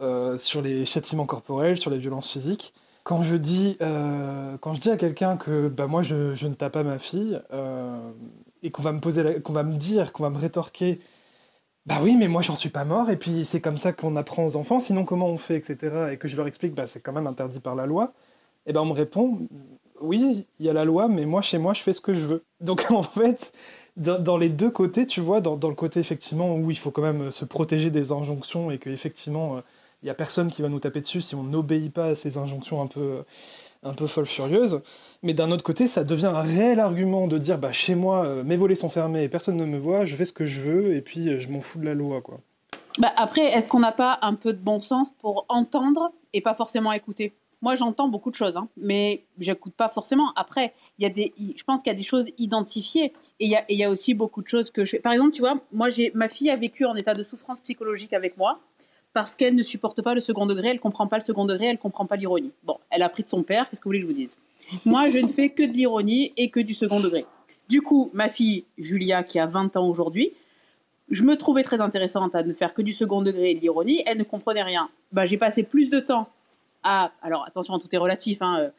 [0.01, 2.73] euh, sur les châtiments corporels, sur les violences physiques.
[3.03, 6.73] Quand je dis, euh, quand je dis à quelqu'un que bah, moi je, ne tape
[6.73, 8.11] pas ma fille euh,
[8.63, 11.01] et qu'on va me poser, qu'on va me dire, qu'on va me rétorquer,
[11.87, 14.47] bah oui, mais moi j'en suis pas mort et puis c'est comme ça qu'on apprend
[14.47, 14.81] aux enfants.
[14.81, 16.09] Sinon comment on fait, etc.
[16.13, 18.15] Et que je leur explique, bah c'est quand même interdit par la loi.
[18.67, 19.39] Et ben on me répond,
[20.01, 22.25] oui, il y a la loi, mais moi chez moi je fais ce que je
[22.25, 22.45] veux.
[22.61, 23.53] Donc en fait,
[23.97, 27.31] dans, les deux côtés, tu vois, dans, le côté effectivement où il faut quand même
[27.31, 29.63] se protéger des injonctions et qu'effectivement,
[30.03, 32.37] il n'y a personne qui va nous taper dessus si on n'obéit pas à ces
[32.37, 33.25] injonctions un peu,
[33.85, 34.81] un peu folles furieuses.
[35.23, 38.43] Mais d'un autre côté, ça devient un réel argument de dire bah, chez moi, euh,
[38.43, 40.95] mes volets sont fermés et personne ne me voit, je fais ce que je veux
[40.97, 42.21] et puis euh, je m'en fous de la loi.
[42.21, 42.41] quoi.
[42.99, 46.55] Bah après, est-ce qu'on n'a pas un peu de bon sens pour entendre et pas
[46.55, 47.35] forcément écouter?
[47.65, 50.35] Moi, j'entends beaucoup de choses, hein, mais j'écoute pas forcément.
[50.37, 53.77] Après, il y a des, je pense qu'il y a des choses identifiées et il
[53.79, 54.99] y a, aussi beaucoup de choses que je fais.
[54.99, 58.13] Par exemple, tu vois, moi, j'ai, ma fille a vécu en état de souffrance psychologique
[58.13, 58.61] avec moi
[59.15, 61.79] parce qu'elle ne supporte pas le second degré, elle comprend pas le second degré, elle
[61.79, 62.53] comprend pas l'ironie.
[62.65, 64.37] Bon, elle a appris de son père, qu'est-ce que vous voulez que je vous dise?
[64.85, 67.25] Moi, je ne fais que de l'ironie et que du second degré.
[67.71, 70.33] Du coup, ma fille Julia, qui a 20 ans aujourd'hui,
[71.09, 74.03] je me trouvais très intéressante à ne faire que du second degré et de l'ironie,
[74.05, 74.91] elle ne comprenait rien.
[75.13, 76.29] Bah, j'ai passé plus de temps
[76.85, 78.71] alors attention, tout est relatif, hein, euh,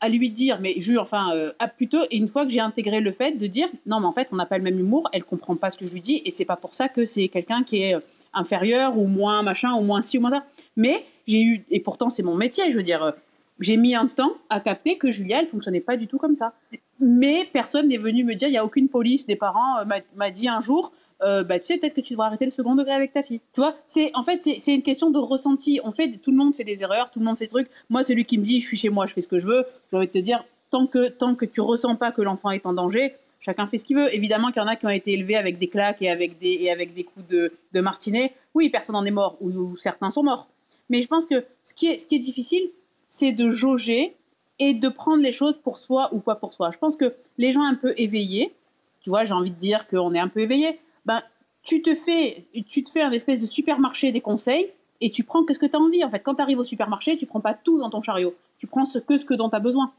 [0.00, 3.00] à lui dire, mais je, enfin, euh, à plutôt, et une fois que j'ai intégré
[3.00, 5.24] le fait de dire, non, mais en fait, on n'a pas le même humour, elle
[5.24, 7.62] comprend pas ce que je lui dis, et c'est pas pour ça que c'est quelqu'un
[7.62, 8.00] qui est euh,
[8.34, 10.44] inférieur ou moins machin, ou moins ci ou moins ça.
[10.76, 13.12] Mais j'ai eu, et pourtant c'est mon métier, je veux dire,
[13.60, 16.54] j'ai mis un temps à capter que Julia, elle fonctionnait pas du tout comme ça.
[16.98, 19.84] Mais personne n'est venu me dire, il n'y a aucune police des parents
[20.16, 22.74] m'a dit un jour, euh, bah, tu sais, peut-être que tu devras arrêter le second
[22.74, 23.40] degré avec ta fille.
[23.52, 25.80] Tu vois, c'est en fait, c'est une question de ressenti.
[25.84, 27.68] On fait, tout le monde fait des erreurs, tout le monde fait des trucs.
[27.90, 29.64] Moi, celui qui me dit, je suis chez moi, je fais ce que je veux,
[29.90, 32.66] j'ai envie de te dire, tant que, tant que tu ressens pas que l'enfant est
[32.66, 34.12] en danger, chacun fait ce qu'il veut.
[34.14, 36.58] Évidemment qu'il y en a qui ont été élevés avec des claques et avec des,
[36.60, 38.32] et avec des coups de, de martinet.
[38.54, 40.48] Oui, personne n'en est mort, ou, certains sont morts.
[40.90, 42.68] Mais je pense que ce qui est, ce qui est difficile,
[43.08, 44.14] c'est de jauger
[44.58, 46.70] et de prendre les choses pour soi ou pas pour soi.
[46.72, 48.52] Je pense que les gens un peu éveillés,
[49.00, 51.22] tu vois, j'ai envie de dire qu'on est un peu éveillé, ben,
[51.62, 54.68] tu te fais, tu te fais un espèce de supermarché des conseils
[55.00, 56.04] et tu prends que ce que tu as envie.
[56.04, 58.34] En fait, quand tu arrives au supermarché, tu prends pas tout dans ton chariot.
[58.58, 59.92] Tu prends ce que ce que dont tu as besoin.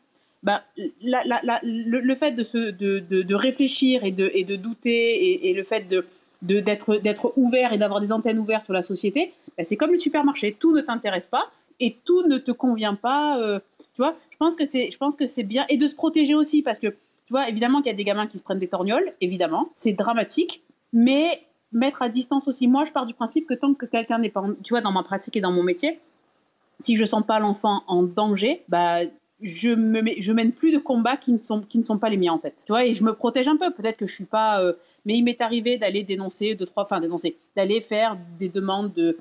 [0.44, 0.62] Ben,
[1.02, 5.88] le, fait de, se, de, de, réfléchir et de, et de douter et, le fait
[5.88, 6.06] de,
[6.42, 10.56] d'être ouvert et d'avoir des antennes ouvertes sur la société, ben, c'est comme le supermarché.
[10.60, 11.50] Tout ne t'intéresse pas
[11.80, 13.40] et tout ne te convient pas.
[13.40, 13.60] Euh,
[13.96, 16.36] tu vois, je pense que c'est, je pense que c'est bien et de se protéger
[16.36, 18.68] aussi parce que tu vois, évidemment qu'il y a des gamins qui se prennent des
[18.68, 20.62] torgnoles, évidemment, c'est dramatique,
[20.94, 21.44] mais
[21.74, 22.68] mettre à distance aussi.
[22.68, 25.04] Moi, je pars du principe que tant que quelqu'un n'est pas, tu vois, dans ma
[25.04, 26.00] pratique et dans mon métier,
[26.80, 29.02] si je sens pas l'enfant en danger, bah
[29.42, 32.18] je me je mène plus de combats qui ne sont qui ne sont pas les
[32.18, 32.56] miens en fait.
[32.66, 33.72] Tu vois et je me protège un peu.
[33.72, 34.74] Peut-être que je suis pas, euh,
[35.06, 39.18] mais il m'est arrivé d'aller dénoncer deux trois, enfin dénoncer, d'aller faire des demandes de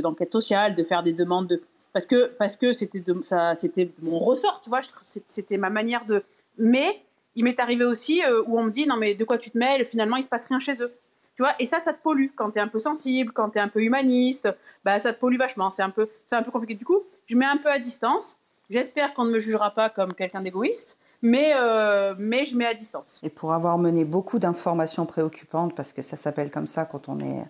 [0.00, 1.62] d'enquête de, sociale, de faire des demandes de
[1.92, 4.80] parce que parce que c'était de ça c'était mon ressort, tu vois.
[5.02, 6.22] C'était ma manière de.
[6.58, 7.02] Mais
[7.36, 9.58] il m'est arrivé aussi euh, où on me dit non mais de quoi tu te
[9.58, 9.84] mêles?
[9.84, 10.92] Finalement il se passe rien chez eux.
[11.36, 12.28] Tu vois, et ça, ça te pollue.
[12.34, 14.48] Quand tu es un peu sensible, quand tu es un peu humaniste,
[14.86, 15.68] bah, ça te pollue vachement.
[15.68, 16.74] C'est un, peu, un peu compliqué.
[16.74, 18.38] Du coup, je mets un peu à distance.
[18.70, 22.72] J'espère qu'on ne me jugera pas comme quelqu'un d'égoïste, mais, euh, mais je mets à
[22.72, 23.20] distance.
[23.22, 27.20] Et pour avoir mené beaucoup d'informations préoccupantes, parce que ça s'appelle comme ça quand on
[27.20, 27.44] est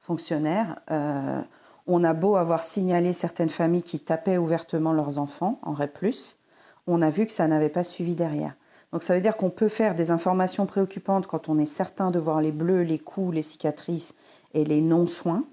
[0.00, 1.40] fonctionnaire, euh,
[1.88, 6.06] on a beau avoir signalé certaines familles qui tapaient ouvertement leurs enfants en REP,
[6.86, 8.54] on a vu que ça n'avait pas suivi derrière.
[8.92, 12.18] Donc ça veut dire qu'on peut faire des informations préoccupantes quand on est certain de
[12.18, 14.14] voir les bleus, les coups, les cicatrices
[14.52, 15.44] et les non-soins.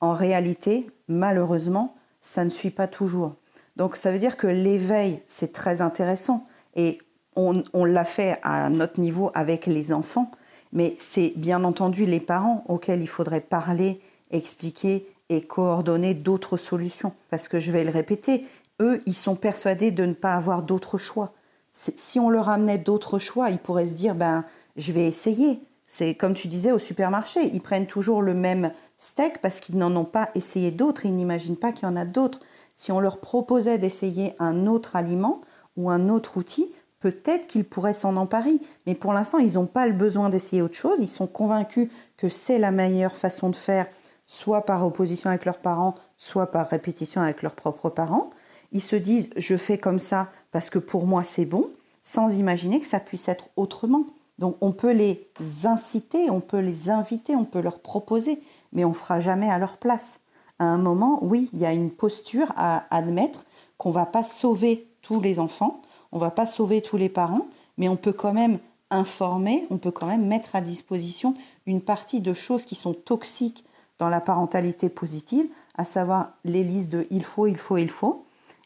[0.00, 3.36] En réalité, malheureusement, ça ne suit pas toujours.
[3.76, 6.46] Donc ça veut dire que l'éveil, c'est très intéressant
[6.76, 6.98] et
[7.34, 10.30] on, l'a fait à notre niveau avec les enfants,
[10.72, 17.14] mais c'est bien entendu les parents auxquels il faudrait parler, expliquer et coordonner d'autres solutions.
[17.30, 18.46] Parce que je vais le répéter,
[18.82, 21.32] eux, ils sont persuadés de ne pas avoir d'autre choix
[21.72, 24.44] si on leur amenait d'autres choix, ils pourraient se dire ben
[24.76, 25.60] je vais essayer.
[25.88, 29.94] C'est comme tu disais au supermarché, ils prennent toujours le même steak parce qu'ils n'en
[29.94, 32.40] ont pas essayé d'autres, ils n'imaginent pas qu'il y en a d'autres.
[32.74, 35.42] Si on leur proposait d'essayer un autre aliment
[35.76, 38.58] ou un autre outil, peut-être qu'ils pourraient s'en emparer.
[38.86, 40.98] Mais pour l'instant, ils n'ont pas le besoin d'essayer autre chose.
[41.00, 43.86] Ils sont convaincus que c'est la meilleure façon de faire,
[44.26, 48.30] soit par opposition avec leurs parents, soit par répétition avec leurs propres parents.
[48.70, 51.70] Ils se disent je fais comme ça parce que pour moi c'est bon,
[52.02, 54.04] sans imaginer que ça puisse être autrement.
[54.38, 55.28] Donc on peut les
[55.64, 58.40] inciter, on peut les inviter, on peut leur proposer,
[58.72, 60.20] mais on ne fera jamais à leur place.
[60.58, 63.44] À un moment, oui, il y a une posture à admettre
[63.78, 67.08] qu'on ne va pas sauver tous les enfants, on ne va pas sauver tous les
[67.08, 67.46] parents,
[67.78, 68.58] mais on peut quand même
[68.90, 71.34] informer, on peut quand même mettre à disposition
[71.66, 73.64] une partie de choses qui sont toxiques
[73.98, 75.46] dans la parentalité positive,
[75.76, 78.24] à savoir les listes de il faut, il faut, il faut,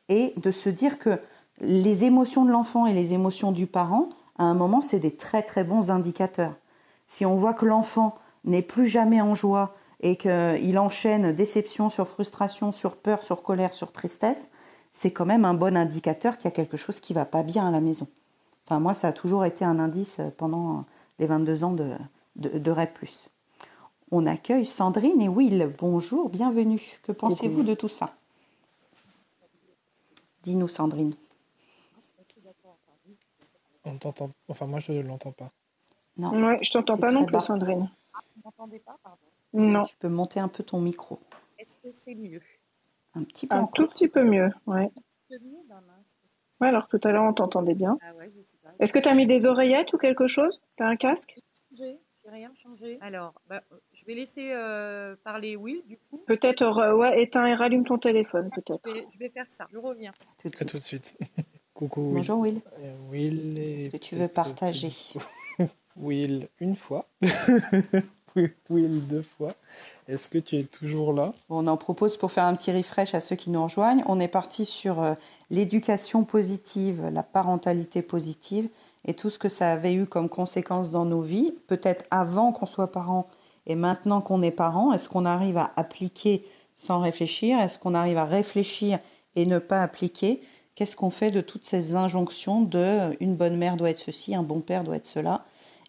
[0.09, 1.21] et de se dire que
[1.61, 4.09] les émotions de l'enfant et les émotions du parent,
[4.39, 6.55] à un moment, c'est des très très bons indicateurs.
[7.07, 12.07] Si on voit que l'enfant n'est plus jamais en joie et qu'il enchaîne déception sur
[12.07, 14.51] frustration, sur peur, sur colère, sur tristesse,
[14.91, 17.66] c'est quand même un bon indicateur qu'il y a quelque chose qui va pas bien
[17.66, 18.07] à la maison.
[18.66, 20.85] Enfin, moi, ça a toujours été un indice pendant
[21.19, 21.93] les 22 ans de,
[22.37, 22.99] de, de REP+.
[24.11, 25.73] On accueille Sandrine et Will.
[25.78, 27.01] Bonjour, bienvenue.
[27.03, 28.07] Que pensez-vous de tout ça?
[30.43, 31.15] Dis-nous, Sandrine.
[33.87, 34.31] On t'entend.
[34.49, 35.53] Enfin, moi, je ne l'entends pas.
[36.17, 36.31] Non.
[36.45, 37.89] Ouais, je t'entends pas non plus, Sandrine.
[38.13, 39.19] Ah, vous m'entendez pas, pardon
[39.53, 39.85] Non.
[39.85, 41.21] Tu peux monter un peu ton micro?
[41.59, 42.43] Est-ce que c'est mieux?
[43.15, 43.55] Un petit peu.
[43.55, 44.91] Un tout petit peu mieux, ouais.
[45.31, 45.83] Un mieux, ben
[46.61, 47.99] Ouais, alors tout à l'heure, on t'entendait bien.
[48.01, 48.71] Ah ouais, je sais pas.
[48.81, 50.61] Est-ce que tu as mis des oreillettes ou quelque chose?
[50.77, 51.39] Tu as un casque?
[51.71, 52.99] J'ai rien changé.
[53.03, 56.19] Alors, bah, je vais laisser euh, parler Will, du coup.
[56.27, 58.81] Peut-être, euh, ouais, éteins et rallume ton téléphone, peut-être.
[59.13, 60.13] Je, vais faire ça, je reviens.
[60.39, 60.71] Tout de suite.
[60.71, 61.19] tout de suite.
[61.77, 62.62] Coucou Bonjour Will.
[62.81, 64.90] Euh, Will Est-ce que tu veux partager
[65.97, 67.07] Will une fois.
[68.70, 69.53] Will deux fois.
[70.09, 71.35] Est-ce que tu es toujours là?
[71.51, 74.03] On en propose pour faire un petit refresh à ceux qui nous rejoignent.
[74.07, 75.12] On est parti sur euh,
[75.51, 78.70] l'éducation positive, la parentalité positive
[79.05, 82.65] et tout ce que ça avait eu comme conséquence dans nos vies, peut-être avant qu'on
[82.65, 83.28] soit parents
[83.66, 84.94] et maintenant qu'on est parents.
[84.94, 86.43] Est-ce qu'on arrive à appliquer
[86.74, 87.61] sans réfléchir?
[87.61, 88.98] Est-ce qu'on arrive à réfléchir
[89.35, 90.40] et ne pas appliquer?
[90.77, 94.43] Qu'est-ce qu'on fait de toutes ces injonctions de une bonne mère doit être ceci, un
[94.43, 95.47] bon père doit être cela,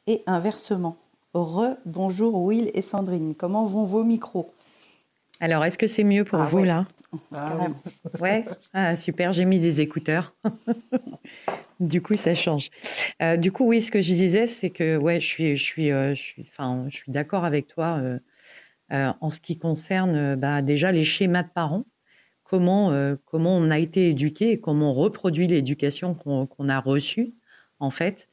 [0.07, 0.95] et inversement
[1.34, 3.35] Re-bonjour Will et Sandrine.
[3.35, 4.53] Comment vont vos micros?
[5.41, 6.88] Alors, est-ce que c'est mieux pour ah vous là?
[7.35, 7.68] Ah,
[8.22, 10.34] Ouais, ah, super, j'ai mis des écouteurs.
[11.81, 12.69] du coup, ça change.
[13.22, 15.91] Euh, du coup, oui, ce que je disais, c'est que ouais, je suis, je suis,
[15.91, 17.99] euh, je suis, enfin, je suis d'accord avec toi
[18.93, 21.84] euh, en ce qui concerne bah, déjà les schémas de parents.
[22.49, 27.34] Comment, comment on a été éduqué et comment on reproduit l'éducation qu'on a reçue,
[27.80, 28.30] en fait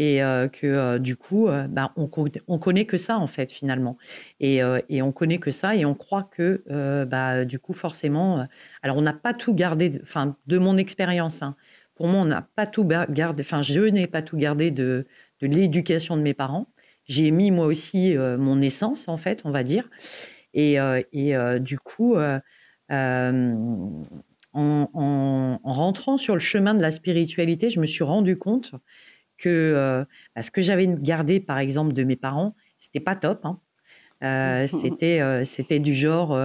[0.00, 0.20] et
[0.52, 2.08] que du coup, bah, on,
[2.46, 3.98] on connaît que ça en fait finalement,
[4.38, 6.62] et, et, on connaît que ça et on croit que
[7.04, 8.46] bah, du coup forcément,
[8.82, 11.56] alors on n'a pas tout gardé, enfin de mon expérience, hein,
[11.96, 15.04] pour moi on n'a pas tout gardé, enfin je n'ai pas tout gardé de,
[15.40, 16.68] de l'éducation de mes parents.
[17.08, 19.90] J'ai mis moi aussi mon essence en fait, on va dire,
[20.54, 20.76] et,
[21.12, 22.14] et du coup.
[22.90, 28.72] En, en, rentrant sur le chemin de la spiritualité, je me suis rendu compte
[29.36, 30.04] que euh,
[30.34, 33.44] bah, ce que j'avais gardé, par exemple, de mes parents, c'était pas top.
[33.44, 33.60] Hein.
[34.24, 36.36] Euh, c'était, euh, c'était du genre.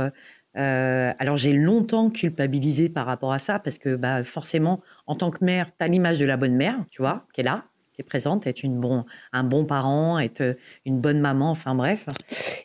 [0.56, 5.44] alors j'ai longtemps culpabilisé par rapport à ça parce que bah, forcément, en tant que
[5.44, 7.66] mère, tu as l'image de la bonne mère, tu vois, qui est là,
[8.04, 12.08] est présente, être une bon, un bon parent, être une bonne maman, enfin bref.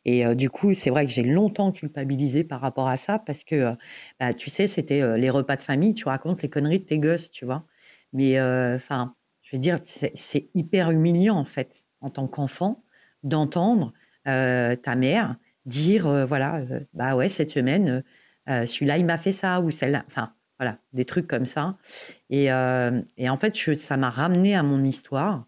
[0.05, 3.75] Et du coup, c'est vrai que j'ai longtemps culpabilisé par rapport à ça parce que,
[4.21, 7.31] bah, tu sais, c'était les repas de famille, tu racontes les conneries de tes gosses,
[7.31, 7.65] tu vois.
[8.13, 9.13] Mais enfin,
[9.43, 12.85] je veux dire, c'est hyper humiliant en fait, en tant qu'enfant,
[13.23, 13.93] d'entendre
[14.27, 18.03] euh, ta mère dire, euh, voilà, euh, bah ouais, cette semaine,
[18.47, 21.79] celui-là, il m'a fait ça, ou celle-là, enfin, voilà, des trucs comme ça.
[22.31, 25.47] Et, et en fait, ça m'a ramené à mon histoire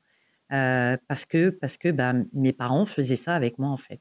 [0.49, 4.01] parce que, parce que bah, mes parents faisaient ça avec moi, en fait.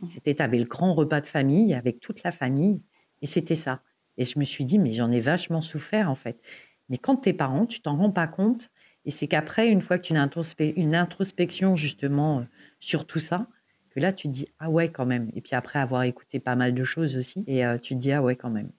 [0.00, 0.06] Mmh.
[0.06, 2.82] C'était, tu le grand repas de famille avec toute la famille,
[3.22, 3.82] et c'était ça.
[4.16, 6.40] Et je me suis dit, mais j'en ai vachement souffert, en fait.
[6.88, 8.70] Mais quand tes parents, tu t'en rends pas compte,
[9.04, 10.28] et c'est qu'après, une fois que tu as
[10.76, 12.42] une introspection justement euh,
[12.80, 13.46] sur tout ça,
[13.90, 15.30] que là, tu te dis, ah ouais, quand même.
[15.34, 18.12] Et puis après avoir écouté pas mal de choses aussi, et euh, tu te dis,
[18.12, 18.70] ah ouais, quand même.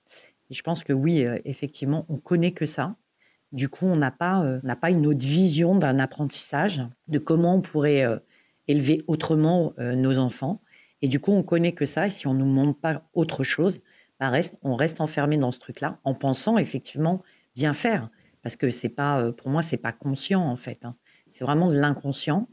[0.50, 2.96] Et je pense que oui, euh, effectivement, on connaît que ça.
[3.52, 7.62] Du coup, on n'a pas, n'a pas une autre vision d'un apprentissage, de comment on
[7.62, 8.06] pourrait
[8.68, 10.62] élever autrement nos enfants.
[11.02, 12.06] Et du coup, on connaît que ça.
[12.06, 13.82] Et si on ne nous montre pas autre chose,
[14.20, 14.32] bah
[14.62, 17.24] on reste enfermé dans ce truc-là en pensant effectivement
[17.56, 18.12] bien faire
[18.42, 20.86] parce que c'est pas, euh, pour moi, c'est pas conscient en fait.
[20.86, 20.96] Hein.
[21.30, 22.48] C'est vraiment de l'inconscient.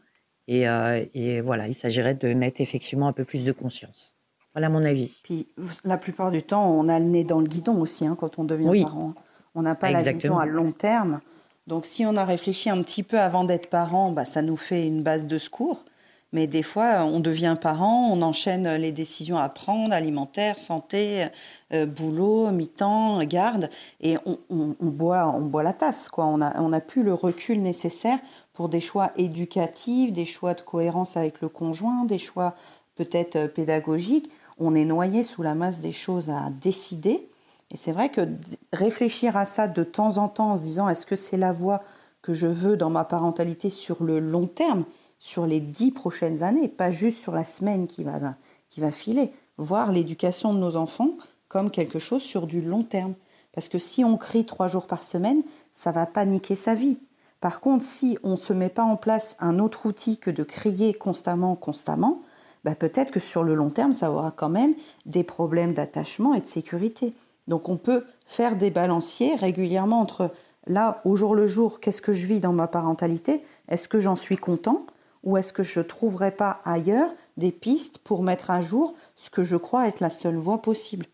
[0.48, 4.15] Euh, et, voilà, il s'agirait de mettre effectivement un peu plus de conscience.
[4.56, 5.12] Voilà mon avis.
[5.22, 5.46] Puis
[5.84, 8.44] la plupart du temps, on a le nez dans le guidon aussi hein, quand on
[8.44, 9.12] devient parent.
[9.54, 11.20] On n'a pas la vision à long terme.
[11.66, 14.86] Donc si on a réfléchi un petit peu avant d'être parent, bah, ça nous fait
[14.86, 15.84] une base de secours.
[16.32, 21.26] Mais des fois, on devient parent, on enchaîne les décisions à prendre, alimentaire, santé,
[21.74, 23.68] euh, boulot, mi-temps, garde,
[24.00, 26.08] et on, boit, on boit la tasse.
[26.08, 26.24] Quoi.
[26.24, 28.18] On n'a on a plus le recul nécessaire
[28.54, 32.54] pour des choix éducatifs, des choix de cohérence avec le conjoint, des choix
[32.96, 34.30] peut-être euh, pédagogiques.
[34.58, 37.28] On est noyé sous la masse des choses à décider.
[37.70, 38.28] Et c'est vrai que
[38.72, 41.82] réfléchir à ça de temps en temps en se disant est-ce que c'est la voie
[42.22, 44.84] que je veux dans ma parentalité sur le long terme,
[45.18, 48.36] sur les dix prochaines années, pas juste sur la semaine qui va,
[48.68, 49.32] qui va filer.
[49.58, 51.12] Voir l'éducation de nos enfants
[51.48, 53.14] comme quelque chose sur du long terme.
[53.52, 55.42] Parce que si on crie trois jours par semaine,
[55.72, 56.98] ça va pas niquer sa vie.
[57.40, 60.42] Par contre, si on ne se met pas en place un autre outil que de
[60.42, 62.22] crier constamment, constamment,
[62.66, 64.74] bah peut-être que sur le long terme, ça aura quand même
[65.04, 67.14] des problèmes d'attachement et de sécurité.
[67.46, 70.32] Donc on peut faire des balanciers régulièrement entre
[70.66, 73.44] là, au jour le jour, qu'est-ce que je vis dans ma parentalité?
[73.68, 74.84] Est-ce que j'en suis content?
[75.22, 79.30] Ou est-ce que je ne trouverai pas ailleurs des pistes pour mettre à jour ce
[79.30, 81.06] que je crois être la seule voie possible?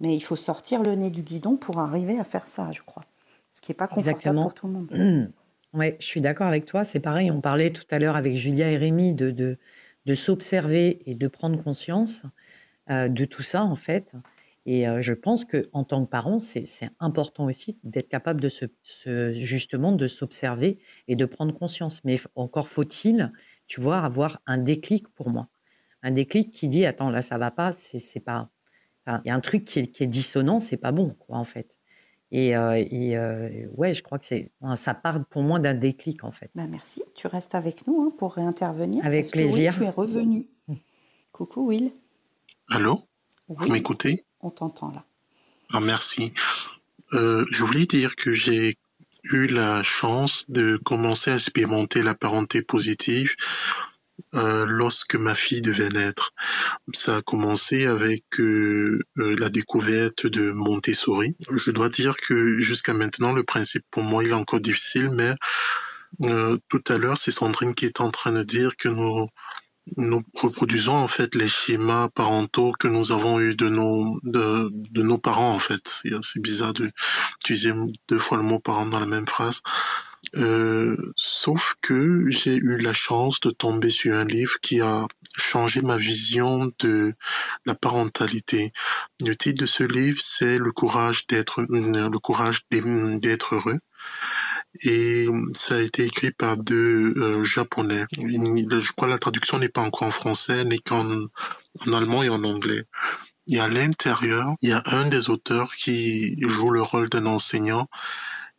[0.00, 3.04] Mais il faut sortir le nez du guidon pour arriver à faire ça, je crois.
[3.52, 5.32] Ce qui n'est pas confortable pour tout le monde.
[5.74, 6.82] Oui, je suis d'accord avec toi.
[6.82, 9.58] C'est pareil, on parlait tout à l'heure avec Julia et Rémi de, de,
[10.08, 12.22] de s'observer et de prendre conscience
[12.90, 14.14] euh, de tout ça, en fait.
[14.64, 16.64] Et euh, je pense qu'en tant que parent, c'est
[16.98, 18.50] important aussi d'être capable de
[19.34, 20.78] justement de s'observer
[21.08, 22.02] et de prendre conscience.
[22.04, 23.32] Mais encore faut-il,
[23.66, 25.48] tu vois, avoir un déclic pour moi,
[26.02, 28.50] un déclic qui dit attends là ça va pas, c'est pas,
[29.06, 31.44] il y a un truc qui est, qui est dissonant, c'est pas bon quoi en
[31.44, 31.77] fait.
[32.30, 36.32] Et, euh, euh, ouais, je crois que c'est ça part pour moi d'un déclic en
[36.32, 36.50] fait.
[36.54, 39.04] Bah merci, tu restes avec nous hein, pour réintervenir.
[39.04, 39.74] Avec plaisir.
[39.74, 40.46] tu es revenu.
[40.68, 40.74] Mmh.
[41.32, 41.90] Coucou Will.
[42.68, 43.00] Allô,
[43.48, 44.24] vous m'écoutez?
[44.40, 45.04] On t'entend là.
[45.72, 46.32] Ah, merci.
[47.14, 48.76] Euh, je voulais dire que j'ai
[49.24, 53.34] eu la chance de commencer à expérimenter la parenté positive
[54.34, 56.32] euh, lorsque ma fille devait naître.
[56.92, 61.36] Ça a commencé avec euh, la découverte de Montessori.
[61.50, 65.34] Je dois dire que jusqu'à maintenant, le principe pour moi, il est encore difficile, mais
[66.68, 69.28] tout à l'heure, c'est Sandrine qui est en train de dire que nous
[69.96, 75.02] nous reproduisons en fait les schémas parentaux que nous avons eus de nos de, de
[75.02, 75.80] nos parents en fait.
[76.20, 77.72] C'est bizarre d'utiliser
[78.08, 79.62] deux fois le mot parent dans la même phrase.
[80.36, 85.80] Euh, sauf que j'ai eu la chance de tomber sur un livre qui a changé
[85.80, 87.14] ma vision de
[87.64, 88.72] la parentalité.
[89.24, 93.78] Le titre de ce livre, c'est Le courage d'être le courage d'être heureux
[94.84, 98.04] et ça a été écrit par deux euh, japonais.
[98.12, 101.26] Je crois que la traduction n'est pas encore en français, n'est qu'en
[101.86, 102.84] en allemand et en anglais.
[103.50, 107.88] Et à l'intérieur, il y a un des auteurs qui joue le rôle d'un enseignant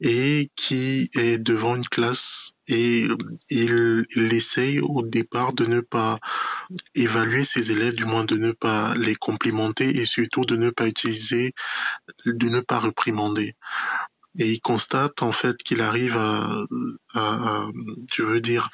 [0.01, 3.07] et qui est devant une classe et
[3.49, 6.19] il, il, essaye au départ de ne pas
[6.95, 10.87] évaluer ses élèves, du moins de ne pas les complimenter et surtout de ne pas
[10.87, 11.53] utiliser,
[12.25, 13.55] de ne pas réprimander.
[14.37, 16.63] Et il constate en fait qu'il arrive à,
[17.13, 17.67] à,
[18.13, 18.69] je veux dire,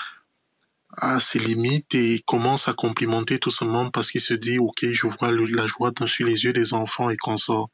[0.98, 5.08] à ses limites et commence à complimenter tout simplement parce qu'il se dit ok je
[5.08, 7.70] vois la joie dans les yeux des enfants et qu'on sort.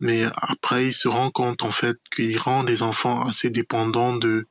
[0.00, 4.46] Mais après il se rend compte en fait qu'il rend les enfants assez dépendants de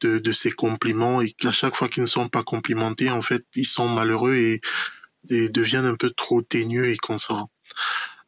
[0.00, 3.44] de, de ses compliments et qu'à chaque fois qu'ils ne sont pas complimentés en fait
[3.56, 4.60] ils sont malheureux et,
[5.30, 7.48] et deviennent un peu trop ténueux et qu'on sort.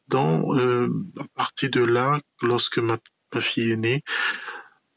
[0.08, 0.88] Donc euh,
[1.18, 2.98] à partir de là lorsque ma
[3.34, 4.02] ma fille aînée,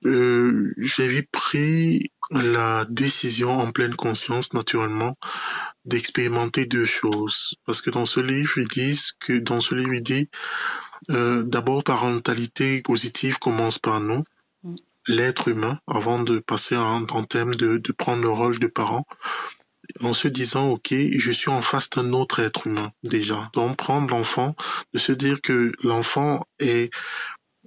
[0.06, 5.18] euh, j'ai pris la décision en pleine conscience, naturellement,
[5.86, 7.56] d'expérimenter deux choses.
[7.66, 10.30] Parce que dans ce livre, ils disent que dans ce livre, il dit
[11.10, 14.24] euh, d'abord parentalité positive commence par nous,
[14.64, 14.76] mm.
[15.08, 19.06] l'être humain, avant de passer en, en thème de, de prendre le rôle de parent
[20.02, 23.50] en se disant, OK, je suis en face d'un autre être humain déjà.
[23.54, 24.56] Donc prendre l'enfant,
[24.94, 26.94] de se dire que l'enfant est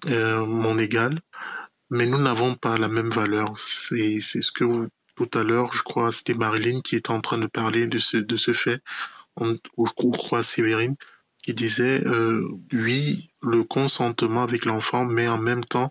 [0.07, 1.21] euh, mon égal,
[1.93, 3.53] mais nous n'avons pas la même valeur.
[3.59, 7.37] C'est ce que vous, tout à l'heure, je crois, c'était Marilyn qui était en train
[7.37, 8.81] de parler de ce, fait,
[9.37, 10.97] ou je crois Séverine,
[11.45, 15.91] qui disait, euh, oui, le consentement avec l'enfant, mais en même temps,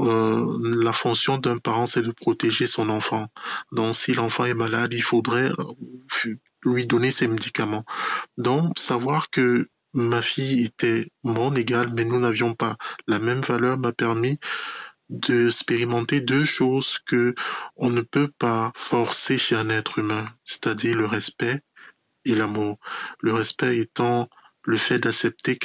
[0.00, 3.28] euh, la fonction d'un parent, c'est de protéger son enfant.
[3.70, 6.34] Donc, si l'enfant est malade, il faudrait euh,
[6.64, 7.84] lui donner ses médicaments.
[8.38, 13.78] Donc, savoir que ma fille était mon égale, mais nous n'avions pas la même valeur,
[13.78, 14.38] m'a permis
[15.08, 17.34] d'expérimenter deux choses que
[17.76, 21.62] on ne peut pas forcer chez un être humain, c'est-à-dire le respect
[22.24, 22.78] et l'amour.
[23.20, 24.28] Le respect étant
[24.64, 25.58] le fait d'accepter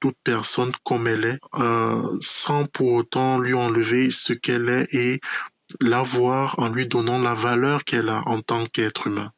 [0.00, 5.20] toute personne comme elle est, euh, sans pour autant lui enlever ce qu'elle est et
[5.80, 9.30] l'avoir en lui donnant la valeur qu'elle a en tant qu'être humain.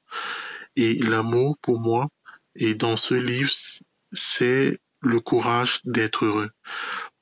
[0.76, 2.08] Et l'amour, pour moi,
[2.54, 3.50] et dans ce livre,
[4.12, 6.50] c'est le courage d'être heureux.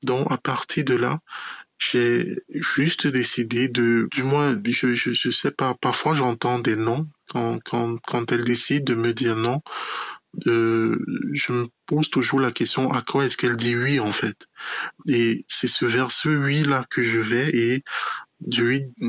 [0.03, 1.19] Donc, à partir de là,
[1.91, 7.59] j'ai juste décidé de, du moins, je, je, sais pas, parfois j'entends des noms quand,
[7.63, 9.61] quand, quand elle décide de me dire non.
[10.47, 10.99] Euh,
[11.31, 14.47] je me pose toujours la question à quoi est-ce qu'elle dit oui en fait?
[15.07, 17.83] Et c'est ce vers ce oui là que je vais et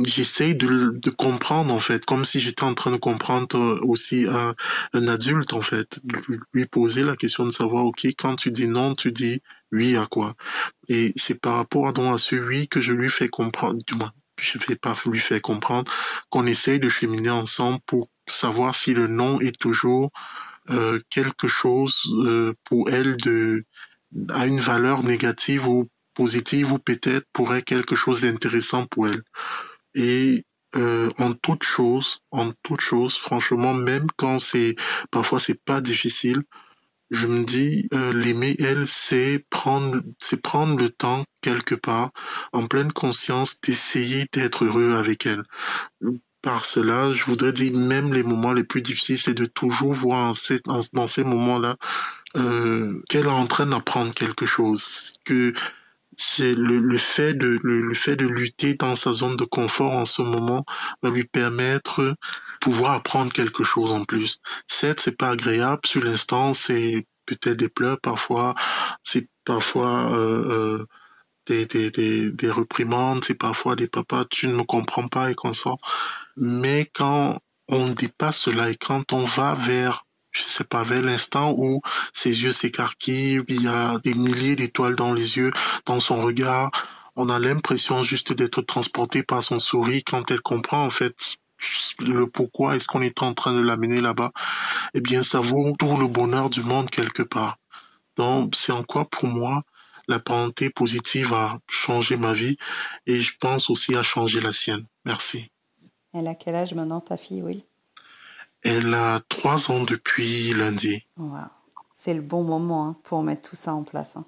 [0.04, 4.26] j'essaye de, de, comprendre en fait, comme si j'étais en train de comprendre euh, aussi
[4.28, 4.54] un,
[4.92, 5.98] un, adulte en fait,
[6.52, 9.42] lui poser la question de savoir ok quand tu dis non, tu dis
[9.72, 10.34] oui à quoi?
[10.88, 13.94] Et c'est par rapport à, donc, à ce oui que je lui fais comprendre, du
[13.94, 15.90] moins je ne vais pas lui faire comprendre
[16.30, 20.10] qu'on essaye de cheminer ensemble pour savoir si le non est toujours
[20.70, 23.64] euh, quelque chose euh, pour elle de
[24.28, 29.22] a une valeur négative ou positive ou peut-être pourrait quelque chose d'intéressant pour elle.
[29.94, 30.44] Et
[30.74, 34.76] euh, en toute chose, en toute chose, franchement, même quand c'est
[35.10, 36.42] parfois c'est pas difficile,
[37.10, 42.10] je me dis euh, l'aimer elle, c'est prendre, c'est prendre le temps quelque part,
[42.52, 45.44] en pleine conscience, d'essayer d'être heureux avec elle.
[46.42, 50.32] Par cela, je voudrais dire même les moments les plus difficiles, c'est de toujours voir
[50.66, 51.76] en dans ces moments-là
[52.36, 55.52] euh, qu'elle est en train d'apprendre quelque chose, que
[56.16, 60.06] c'est le, le, fait de le, fait de lutter dans sa zone de confort en
[60.06, 60.64] ce moment
[61.02, 62.16] va lui permettre
[62.66, 64.40] pouvoir apprendre quelque chose en plus.
[64.66, 68.54] Certes, c'est pas agréable sur l'instant, c'est peut-être des pleurs parfois,
[69.04, 70.86] c'est parfois euh, euh,
[71.46, 75.36] des, des, des, des reprimandes, c'est parfois des papas, tu ne me comprends pas et
[75.36, 75.78] qu'on sort.
[76.36, 77.38] Mais quand
[77.68, 80.02] on dépasse cela et quand on va vers
[80.32, 81.82] je sais pas, vers l'instant où
[82.12, 85.52] ses yeux s'écarquillent, il y a des milliers d'étoiles dans les yeux,
[85.86, 86.72] dans son regard.
[87.14, 91.38] On a l'impression juste d'être transporté par son sourire quand elle comprend en fait
[91.98, 94.32] le pourquoi est-ce qu'on est en train de l'amener là-bas.
[94.94, 97.58] Eh bien, ça vaut tout le bonheur du monde quelque part.
[98.16, 99.62] Donc, c'est en quoi pour moi
[100.08, 102.56] la parenté positive a changé ma vie
[103.06, 104.86] et je pense aussi à changer la sienne.
[105.04, 105.50] Merci.
[106.12, 107.64] Elle a quel âge maintenant ta fille, oui
[108.62, 111.04] Elle a trois ans depuis lundi.
[111.98, 114.16] C'est le bon moment hein, pour mettre tout ça en place.
[114.16, 114.24] Hein.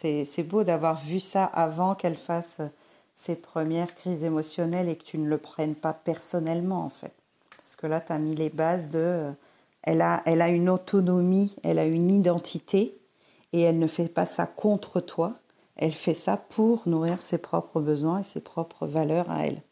[0.00, 2.60] C'est beau d'avoir vu ça avant qu'elle fasse
[3.18, 7.12] ses premières crises émotionnelles et que tu ne le prennes pas personnellement en fait.
[7.56, 8.98] Parce que là, tu as mis les bases de...
[9.00, 9.32] Euh,
[9.82, 12.96] elle a, elle a une autonomie, elle a une identité
[13.52, 15.34] et elle ne fait pas ça contre toi,
[15.76, 19.62] elle fait ça pour nourrir ses propres besoins et ses propres valeurs à elle.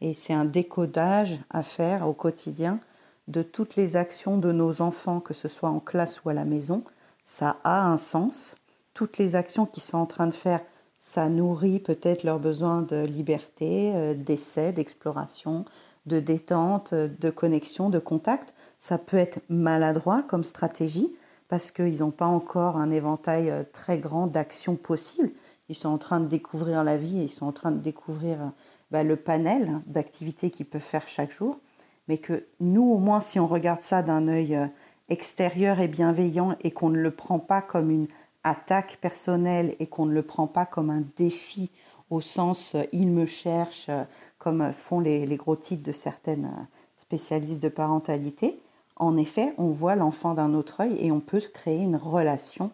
[0.00, 2.78] Et c'est un décodage à faire au quotidien
[3.26, 6.44] de toutes les actions de nos enfants, que ce soit en classe ou à la
[6.44, 6.84] maison.
[7.24, 8.54] Ça a un sens.
[8.94, 10.60] Toutes les actions qu'ils sont en train de faire,
[10.98, 15.64] ça nourrit peut-être leurs besoins de liberté, euh, d'essai, d'exploration,
[16.06, 18.54] de détente, de connexion, de contact.
[18.78, 21.12] Ça peut être maladroit comme stratégie,
[21.48, 25.30] parce qu'ils n'ont pas encore un éventail euh, très grand d'actions possibles.
[25.68, 28.48] Ils sont en train de découvrir la vie, ils sont en train de découvrir euh,
[28.90, 31.58] bah, le panel d'activités qu'ils peuvent faire chaque jour.
[32.06, 34.66] Mais que nous, au moins, si on regarde ça d'un œil euh,
[35.08, 38.06] extérieur et bienveillant et qu'on ne le prend pas comme une
[38.44, 41.70] attaque personnelle et qu'on ne le prend pas comme un défi
[42.10, 43.90] au sens il me cherche,
[44.38, 48.62] comme font les, les gros titres de certaines spécialistes de parentalité,
[48.98, 52.72] en effet, on voit l'enfant d'un autre œil et on peut créer une relation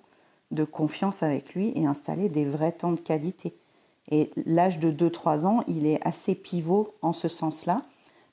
[0.50, 3.54] de confiance avec lui et installer des vrais temps de qualité.
[4.10, 7.82] Et l'âge de 2-3 ans, il est assez pivot en ce sens-là,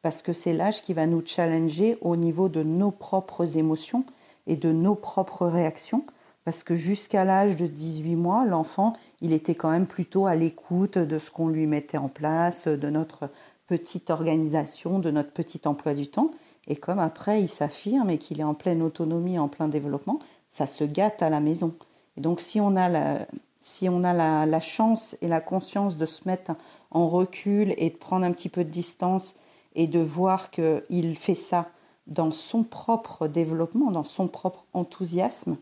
[0.02, 4.06] parce que c'est l'âge qui va nous challenger au niveau de nos propres émotions
[4.48, 6.06] et de nos propres réactions,
[6.44, 10.98] parce que jusqu'à l'âge de 18 mois, l'enfant, il était quand même plutôt à l'écoute
[10.98, 13.30] de ce qu'on lui mettait en place, de notre
[13.68, 16.32] petite organisation, de notre petit emploi du temps.
[16.68, 20.68] Et comme après il s'affirme et qu'il est en pleine autonomie, en plein développement, ça
[20.68, 21.74] se gâte à la maison.
[22.18, 23.26] Et donc si on a la,
[23.62, 26.52] si on a la, chance et la conscience de se mettre
[26.90, 29.36] en recul et de prendre un petit peu de distance
[29.76, 31.70] et de voir qu'il fait ça
[32.08, 35.58] dans son propre développement, dans son propre enthousiasme.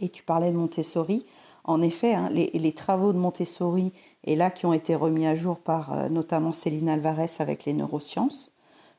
[0.00, 1.24] Et tu parlais de Montessori.
[1.64, 3.92] En effet, hein, les, travaux de Montessori,
[4.24, 7.74] et là qui ont été remis à jour par euh, notamment Céline Alvarez avec les
[7.74, 8.52] neurosciences,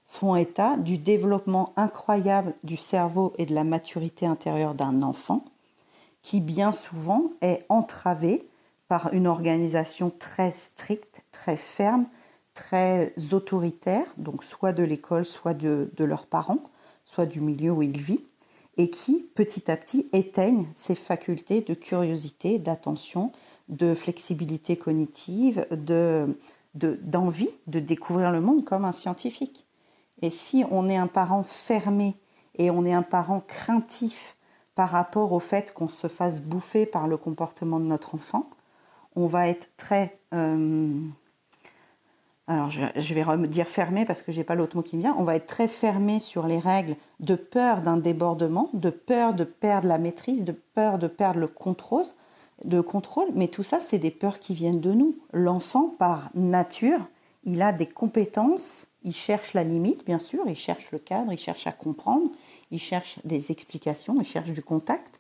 [0.05, 5.43] font état du développement incroyable du cerveau et de la maturité intérieure d'un enfant,
[6.21, 8.47] qui bien souvent est entravé
[8.87, 12.05] par une organisation très stricte, très ferme,
[12.53, 16.61] très autoritaire, donc soit de l'école, soit de, leurs parents,
[17.05, 18.23] soit du milieu où il vit,
[18.81, 23.31] et qui petit à petit éteignent ses facultés de curiosité, d'attention,
[23.69, 26.35] de flexibilité cognitive, de,
[26.73, 29.67] d'envie de découvrir le monde comme un scientifique.
[30.23, 32.15] Et si on est un parent fermé
[32.57, 34.35] et on est un parent craintif
[34.73, 38.49] par rapport au fait qu'on se fasse bouffer par le comportement de notre enfant,
[39.15, 40.17] on va être très...
[40.33, 40.99] Euh,
[42.53, 45.15] alors je, vais dire fermé parce que j'ai pas l'autre mot qui me vient.
[45.17, 49.43] On va être très fermé sur les règles de peur d'un débordement, de peur de
[49.43, 52.05] perdre la maîtrise, de peur de perdre le contrôle,
[52.87, 53.29] contrôle.
[53.33, 55.15] Mais tout ça, c'est des peurs qui viennent de nous.
[55.33, 57.07] L'enfant, par nature,
[57.43, 61.37] il a des compétences il cherche la limite, bien sûr, il cherche le cadre, il
[61.37, 62.29] cherche à comprendre,
[62.69, 65.19] il cherche des explications, il cherche du contact,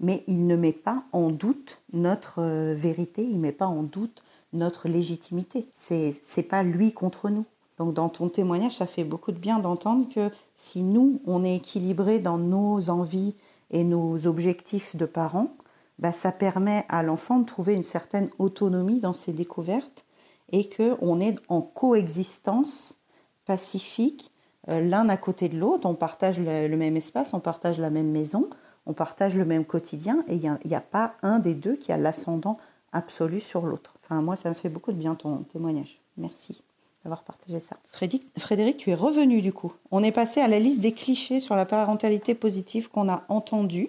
[0.00, 3.82] mais il ne met pas en doute notre euh, vérité, il ne met pas en
[3.82, 4.22] doute
[4.52, 5.66] notre légitimité.
[5.72, 7.44] C'est n'est pas lui contre nous.
[7.78, 11.56] Donc dans ton témoignage, ça fait beaucoup de bien d'entendre que si nous, on est
[11.56, 13.34] équilibré dans nos envies
[13.70, 15.56] et nos objectifs de parents,
[15.98, 20.04] bah, ça permet à l'enfant de trouver une certaine autonomie dans ses découvertes
[20.50, 22.98] et qu'on est en coexistence
[23.46, 24.30] pacifique,
[24.68, 28.10] euh, l'un à côté de l'autre, on partage le, même espace, on partage la même
[28.10, 28.48] maison,
[28.86, 31.96] on partage le même quotidien, et il n'y a, pas un des deux qui a
[31.96, 32.58] l'ascendant
[32.92, 33.91] absolu sur l'autre.
[34.12, 35.98] Enfin, moi, ça me fait beaucoup de bien ton témoignage.
[36.18, 36.62] Merci
[37.02, 37.76] d'avoir partagé ça.
[37.88, 39.72] Frédéric, Frédéric, tu es revenu du coup.
[39.90, 43.88] On est passé à la liste des clichés sur la parentalité positive qu'on a entendus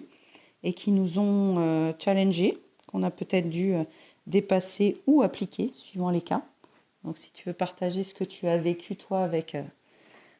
[0.62, 3.84] et qui nous ont euh, challengés, qu'on a peut-être dû euh,
[4.26, 6.40] dépasser ou appliquer, suivant les cas.
[7.04, 9.62] Donc si tu veux partager ce que tu as vécu toi avec, euh,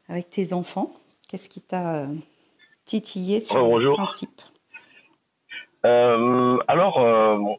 [0.08, 0.94] avec tes enfants,
[1.28, 2.14] qu'est-ce qui t'a euh,
[2.86, 4.40] titillé sur le principe?
[5.84, 7.58] Euh, Alors,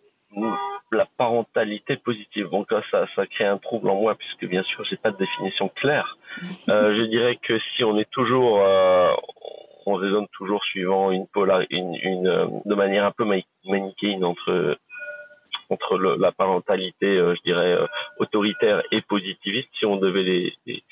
[0.92, 4.98] la parentalité positive, donc ça, ça crée un trouble en moi puisque bien sûr j'ai
[4.98, 6.18] pas de définition claire.
[6.68, 8.60] je dirais que si on est toujours,
[9.86, 13.26] on raisonne toujours suivant une, polar, une, une de manière un peu
[13.66, 14.78] manichéenne entre
[15.70, 17.88] entre la parentalité, euh, je dirais, euh,
[18.20, 20.84] autoritaire et positiviste, si on devait les, les,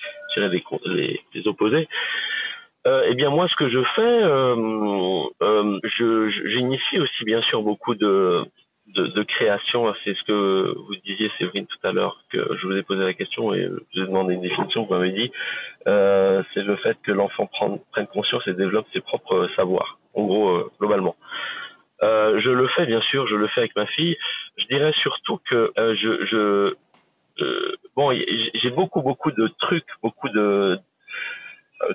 [0.85, 1.87] les, les opposer.
[2.85, 5.79] Euh, eh bien moi, ce que je fais, euh, euh,
[6.45, 8.43] j'initie aussi bien sûr beaucoup de,
[8.95, 9.93] de, de création.
[10.03, 13.13] C'est ce que vous disiez, Séverine, tout à l'heure, que je vous ai posé la
[13.13, 14.85] question et je vous ai demandé une définition.
[14.85, 15.31] Vous m'avez dit
[15.85, 17.47] c'est le fait que l'enfant
[17.91, 19.99] prenne conscience et développe ses propres savoirs.
[20.13, 21.15] En gros, globalement.
[22.01, 24.15] je le fais bien sûr, je le fais avec ma fille.
[24.57, 26.75] Je dirais surtout que je, je
[27.95, 28.11] bon,
[28.53, 30.77] j'ai beaucoup beaucoup de trucs, beaucoup de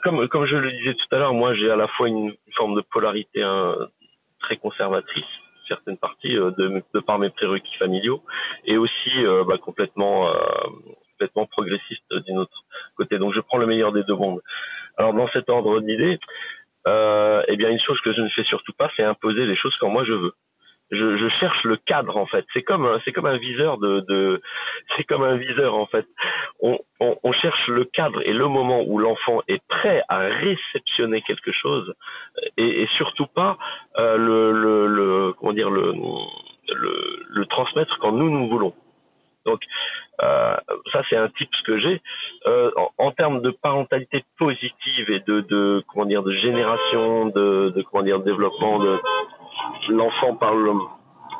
[0.02, 2.74] comme comme je le disais tout à l'heure, moi j'ai à la fois une, forme
[2.74, 3.76] de polarité hein,
[4.40, 5.24] très conservatrice
[5.68, 8.22] certaines parties euh, de, de, par mes prérequis familiaux
[8.64, 10.34] et aussi euh, bah, complètement euh,
[11.12, 12.64] complètement progressiste d'une autre
[12.96, 13.18] côté.
[13.18, 14.40] Donc je prends le meilleur des deux mondes.
[14.96, 16.18] Alors dans cet ordre d'idées,
[16.86, 19.90] eh bien une chose que je ne fais surtout pas, c'est imposer les choses quand
[19.90, 20.32] moi je veux
[20.90, 22.44] je, je, cherche le cadre en fait.
[22.52, 24.40] C'est comme c'est comme un viseur de, de
[24.96, 26.06] c'est comme un viseur en fait.
[26.60, 31.22] On, on, on, cherche le cadre et le moment où l'enfant est prêt à réceptionner
[31.22, 31.94] quelque chose
[32.56, 33.58] et, et surtout pas
[33.98, 35.92] euh, le, le, le, comment dire le,
[36.74, 38.74] le, le transmettre quand nous nous voulons.
[39.44, 39.62] Donc
[40.22, 40.56] euh,
[40.92, 42.02] ça c'est un type que j'ai
[42.46, 47.72] euh, en, en, termes de parentalité positive et de, de comment dire de génération de,
[47.74, 48.98] de comment dire développement de
[49.88, 50.70] l'enfant parle.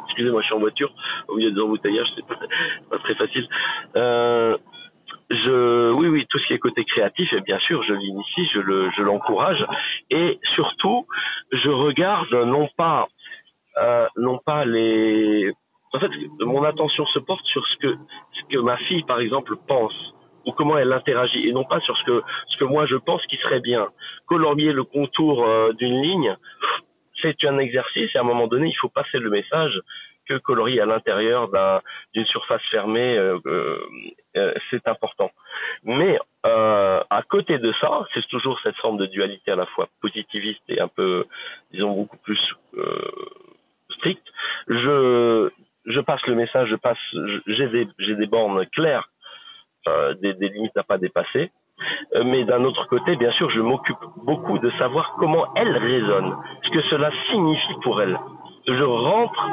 [0.07, 0.93] Excusez-moi, je suis en voiture
[1.28, 2.39] au milieu des embouteillages, c'est pas,
[2.90, 3.47] pas très facile.
[3.97, 4.57] Euh,
[5.31, 8.61] je, oui, oui, tout ce qui est côté créatif, et bien sûr, je l'initie, je
[8.61, 9.65] le, je l'encourage,
[10.11, 11.07] et surtout,
[11.53, 13.09] je regarde non pas,
[13.77, 15.53] euh, non pas les.
[15.93, 17.97] En fait, mon attention se porte sur ce que,
[18.32, 19.95] ce que ma fille, par exemple, pense
[20.47, 23.24] ou comment elle interagit et non pas sur ce que ce que moi je pense
[23.27, 23.89] qui serait bien.
[24.27, 26.36] Colorier le contour euh, d'une ligne,
[27.23, 29.81] c'est un exercice et à un moment donné, il faut passer le message
[30.28, 31.49] que colorier à l'intérieur
[32.15, 33.81] d'une surface fermée, euh, euh,
[34.36, 35.31] euh, c'est important.
[35.85, 40.62] Mais à côté de ça, c'est toujours cette forme de dualité à la fois positiviste
[40.69, 41.24] et un peu,
[41.73, 42.40] disons, beaucoup plus
[43.90, 44.27] stricte.
[44.69, 45.51] Je,
[45.86, 46.99] je passe le message, je passe,
[47.47, 49.11] j'ai des, des bornes claires,
[50.20, 51.51] des, des limites à pas dépasser.
[52.14, 56.36] Euh, mais d'un autre côté, bien sûr, je m'occupe beaucoup de savoir comment elle raisonne,
[56.64, 58.18] ce que cela signifie pour elle.
[58.66, 59.48] Je rentre,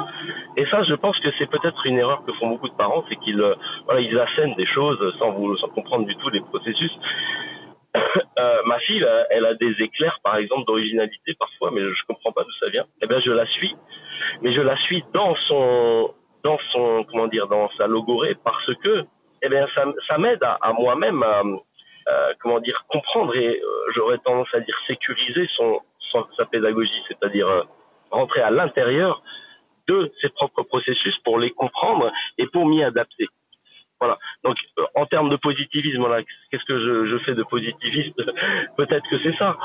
[0.58, 3.16] et ça, je pense que c'est peut-être une erreur que font beaucoup de parents, c'est
[3.18, 6.92] qu'ils euh, voilà, ils assènent des choses sans, vous, sans comprendre du tout les processus.
[8.38, 12.44] Euh, ma fille, elle a des éclairs, par exemple, d'originalité parfois, mais je comprends pas
[12.44, 12.84] d'où ça vient.
[13.02, 13.74] Eh bien, je la suis,
[14.42, 19.06] mais je la suis dans son, dans son, comment dire, dans sa logorée, parce que,
[19.42, 21.44] eh bien, ça, ça m'aide à, à moi-même à,
[22.08, 25.82] euh, comment dire, comprendre et euh, j'aurais tendance à dire sécuriser son,
[26.38, 27.64] sa pédagogie, c'est-à-dire euh,
[28.12, 29.22] rentrer à l'intérieur
[29.88, 33.28] de ses propres processus pour les comprendre et pour m'y adapter.
[34.00, 34.18] Voilà.
[34.44, 34.58] Donc,
[34.94, 36.22] en termes de positivisme, voilà,
[36.52, 38.22] qu'est-ce que je, je, fais de positiviste
[38.78, 39.58] Peut-être que c'est ça.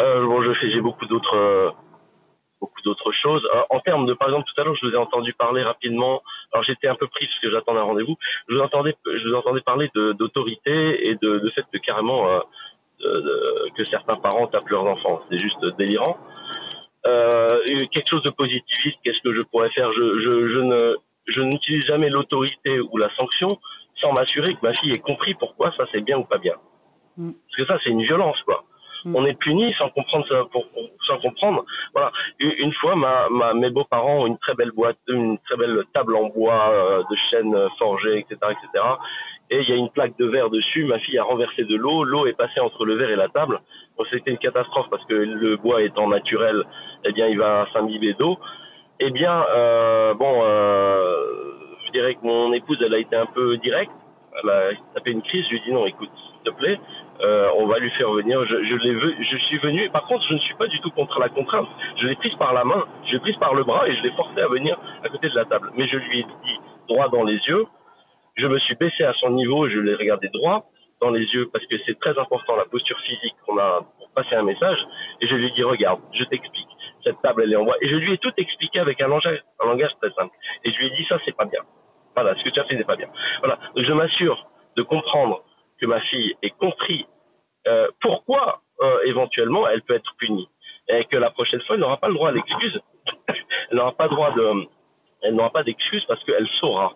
[0.00, 1.74] Euh, bon, je fais, j'ai beaucoup d'autres
[2.60, 3.46] beaucoup d'autres choses.
[3.54, 6.22] Euh, en termes de, par exemple, tout à l'heure, je vous ai entendu parler rapidement.
[6.52, 8.16] Alors j'étais un peu pris parce que j'attendais un rendez-vous.
[8.48, 12.40] Je vous entendais, je vous entendais parler d'autorité et de, de fait que carrément euh,
[13.00, 15.22] de, que certains parents tapent leurs enfants.
[15.30, 16.16] C'est juste délirant.
[17.06, 19.92] Euh, quelque chose de positiviste, qu'est-ce que je pourrais faire?
[19.92, 23.58] Je, je, je ne, je n'utilise jamais l'autorité ou la sanction
[24.00, 26.54] sans m'assurer que ma fille ait compris pourquoi ça c'est bien ou pas bien.
[27.16, 27.32] Mm.
[27.32, 28.64] Parce que ça c'est une violence quoi.
[29.04, 29.16] Mm.
[29.16, 30.64] On est puni sans comprendre pour,
[31.06, 31.64] sans comprendre.
[31.94, 32.12] Voilà.
[32.38, 32.94] Une fois,
[33.54, 37.16] mes beaux-parents ont une très belle boîte, une très belle table en bois euh, de
[37.30, 38.84] chêne forgé, etc., etc.
[39.50, 40.84] Et il y a une plaque de verre dessus.
[40.84, 42.04] Ma fille a renversé de l'eau.
[42.04, 43.60] L'eau est passée entre le verre et la table.
[44.10, 46.64] C'était une catastrophe parce que le bois étant naturel,
[47.04, 48.38] eh bien, il va s'imbiber d'eau.
[49.00, 51.26] Eh bien, euh, bon, euh,
[51.86, 53.92] je dirais que mon épouse, elle a été un peu directe.
[54.42, 55.44] Elle a tapé une crise.
[55.46, 56.78] Je lui ai dit non, écoute, s'il te plaît,
[57.20, 58.44] euh, on va lui faire venir.
[58.46, 59.90] Je, je l'ai vu, je suis venu.
[59.90, 61.68] Par contre, je ne suis pas du tout contre la contrainte.
[61.96, 64.12] Je l'ai prise par la main, je l'ai prise par le bras et je l'ai
[64.12, 65.70] forcé à venir à côté de la table.
[65.76, 67.66] Mais je lui ai dit droit dans les yeux.
[68.36, 70.66] Je me suis baissé à son niveau, je l'ai regardé droit
[71.00, 74.34] dans les yeux parce que c'est très important la posture physique qu'on a pour passer
[74.36, 74.78] un message.
[75.20, 76.68] Et je lui ai dit regarde, je t'explique.
[77.04, 77.76] Cette table elle est en bois.
[77.80, 80.34] Et je lui ai tout expliqué avec un langage, un langage très simple.
[80.64, 81.60] Et je lui ai dit ça c'est pas bien.
[82.14, 83.08] Voilà, ce que tu as fait n'est pas bien.
[83.40, 83.58] Voilà.
[83.74, 84.46] Donc je m'assure
[84.76, 85.42] de comprendre
[85.80, 87.06] que ma fille ait compris
[87.66, 90.48] euh, pourquoi euh, éventuellement elle peut être punie
[90.88, 92.34] et que la prochaine fois elle n'aura pas le droit à
[93.70, 94.66] elle n'aura pas droit de,
[95.22, 96.94] elle n'aura pas d'excuse parce qu'elle saura.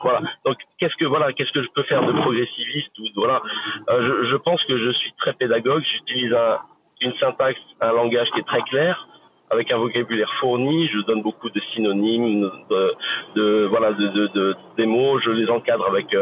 [0.00, 0.20] Voilà.
[0.44, 3.42] Donc qu'est-ce que voilà, qu'est-ce que je peux faire de progressiviste voilà.
[3.90, 5.82] Euh, je, pense que je suis très pédagogue.
[5.84, 6.58] J'utilise un,
[7.00, 9.06] une syntaxe, un langage qui est très clair
[9.50, 14.86] avec un vocabulaire fourni, je donne beaucoup de synonymes, de, voilà, de, de, de, des
[14.86, 16.12] mots, je les encadre avec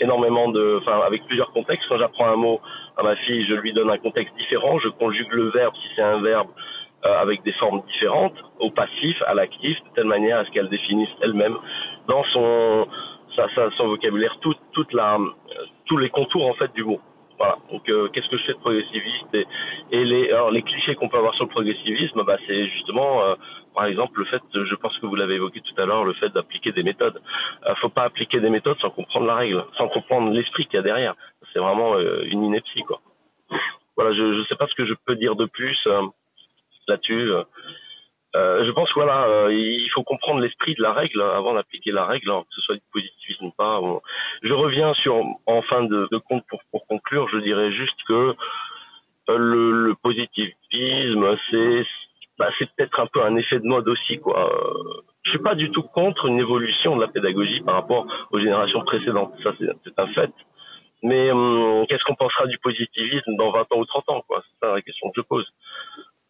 [0.00, 1.86] énormément de, enfin, avec plusieurs contextes.
[1.88, 2.60] Quand j'apprends un mot
[2.96, 4.78] à ma fille, je lui donne un contexte différent.
[4.78, 6.48] Je conjugue le verbe si c'est un verbe
[7.04, 10.68] euh, avec des formes différentes, au passif, à l'actif, de telle manière à ce qu'elle
[10.68, 11.56] définisse elle-même
[12.08, 12.86] dans son,
[13.36, 15.18] sa, sa, son vocabulaire toute, toute la,
[15.86, 17.00] tous les contours en fait du mot.
[17.40, 17.56] Voilà.
[17.72, 19.34] Donc, euh, qu'est-ce que je fais de progressiviste
[19.90, 23.34] et, les, alors, les clichés qu'on peut avoir sur le progressivisme, bah, c'est justement, euh,
[23.74, 26.28] par exemple, le fait, je pense que vous l'avez évoqué tout à l'heure, le fait
[26.28, 27.18] d'appliquer des méthodes.
[27.66, 30.80] Euh, faut pas appliquer des méthodes sans comprendre la règle, sans comprendre l'esprit qu'il y
[30.80, 31.14] a derrière.
[31.54, 33.00] C'est vraiment euh, une ineptie, quoi.
[33.96, 35.88] Voilà, je ne sais pas ce que je peux dire de plus
[36.88, 37.30] là-dessus.
[38.36, 42.06] Euh, je pense voilà, euh, il faut comprendre l'esprit de la règle avant d'appliquer la
[42.06, 43.80] règle, que ce soit du positivisme ou pas.
[44.42, 48.34] Je reviens sur, en fin de, compte, pour, pour, conclure, je dirais juste que
[49.30, 51.86] euh, le, le, positivisme, c'est
[52.38, 54.50] bah, c'est peut-être un peu un effet de mode aussi, quoi.
[55.24, 58.80] Je suis pas du tout contre une évolution de la pédagogie par rapport aux générations
[58.82, 59.34] précédentes.
[59.42, 60.32] Ça, c'est un fait.
[61.02, 64.42] Mais hum, qu'est-ce qu'on pensera du positivisme dans 20 ans ou 30 ans, quoi?
[64.42, 65.46] C'est ça la question que je pose.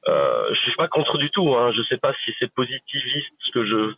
[0.08, 1.54] Euh, je suis pas contre du tout.
[1.54, 1.72] Hein.
[1.72, 3.92] Je sais pas si c'est positiviste ce que je,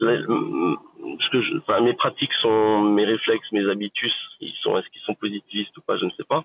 [0.00, 5.02] ce que je, enfin, mes pratiques sont, mes réflexes, mes habitus, ils sont, est-ce qu'ils
[5.02, 6.44] sont positivistes ou pas, je ne sais pas.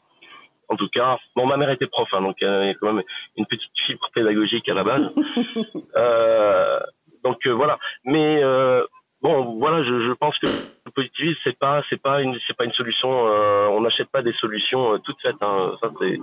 [0.67, 3.03] En tout cas, bon, ma mère était prof, hein, donc il y a quand même
[3.37, 5.15] une petite fibre pédagogique à la base.
[5.95, 6.79] euh,
[7.23, 7.77] donc euh, voilà.
[8.03, 8.83] Mais euh,
[9.21, 12.65] bon, voilà, je, je, pense que le positivisme c'est pas c'est pas une c'est pas
[12.65, 13.27] une solution.
[13.27, 15.41] Euh, on n'achète pas des solutions euh, toutes faites.
[15.41, 15.75] Hein.
[15.81, 16.19] Ça c'est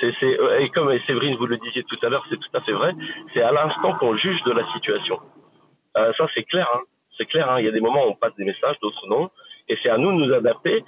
[0.00, 2.72] c'est euh, et comme Séverine vous le disiez tout à l'heure, c'est tout à fait
[2.72, 2.94] vrai.
[3.34, 5.18] C'est à l'instant qu'on juge de la situation.
[5.96, 6.68] Euh, ça c'est clair.
[6.74, 6.80] Hein.
[7.16, 7.50] C'est clair.
[7.50, 7.60] Hein.
[7.60, 9.30] Il y a des moments où on passe des messages, d'autres non.
[9.68, 10.84] Et c'est à nous de nous adapter.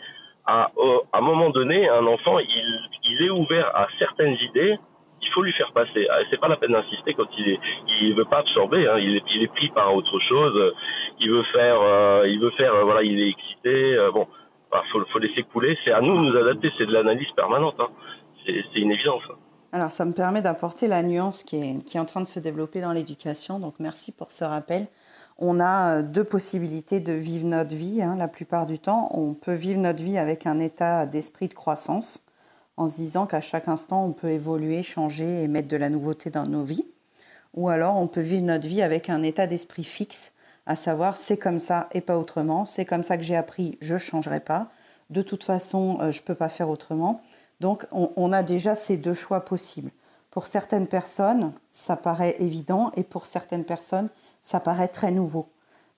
[0.46, 0.70] À,
[1.12, 4.78] à un moment donné, un enfant, il, il est ouvert à certaines idées
[5.22, 6.06] il faut lui faire passer.
[6.10, 8.86] Ah, c'est pas la peine d'insister quand il est, veut pas absorber.
[8.88, 8.98] Hein.
[8.98, 10.74] Il, est, pris par autre chose.
[11.20, 13.94] Il veut faire, euh, il veut faire, euh, voilà, il est excité.
[13.96, 14.26] Euh, bon,
[14.70, 15.76] bah, faut, faut laisser couler.
[15.84, 16.70] C'est à nous de nous adapter.
[16.78, 17.76] C'est de l'analyse permanente.
[17.78, 17.88] Hein.
[18.46, 19.22] C'est une évidence.
[19.72, 22.92] Alors, ça me permet d'apporter la nuance qui est, en train de se développer dans
[22.92, 23.60] l'éducation.
[23.60, 24.88] Donc, merci pour ce rappel.
[25.38, 28.02] On a deux possibilités de vivre notre vie.
[28.02, 31.54] Hein, la plupart du temps, on peut vivre notre vie avec un état d'esprit de
[31.54, 32.24] croissance
[32.76, 36.30] en se disant qu'à chaque instant, on peut évoluer, changer et mettre de la nouveauté
[36.30, 36.86] dans nos vies.
[37.54, 40.32] Ou alors, on peut vivre notre vie avec un état d'esprit fixe,
[40.66, 43.94] à savoir c'est comme ça et pas autrement, c'est comme ça que j'ai appris, je
[43.94, 44.70] ne changerai pas,
[45.10, 47.20] de toute façon, euh, je ne peux pas faire autrement.
[47.60, 49.90] Donc, on, on a déjà ces deux choix possibles.
[50.30, 54.08] Pour certaines personnes, ça paraît évident et pour certaines personnes,
[54.42, 55.48] ça paraît très nouveau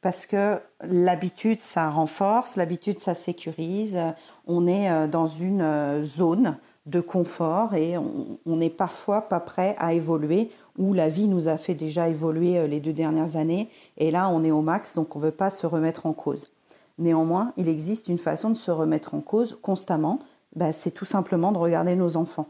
[0.02, 3.98] parce que l'habitude, ça renforce, l'habitude, ça sécurise.
[4.46, 9.76] On est euh, dans une euh, zone de confort et on n'est parfois pas prêt
[9.78, 13.70] à évoluer où la vie nous a fait déjà évoluer euh, les deux dernières années
[13.98, 16.52] et là on est au max donc on ne veut pas se remettre en cause.
[16.98, 20.18] Néanmoins, il existe une façon de se remettre en cause constamment,
[20.56, 22.48] bah, c'est tout simplement de regarder nos enfants.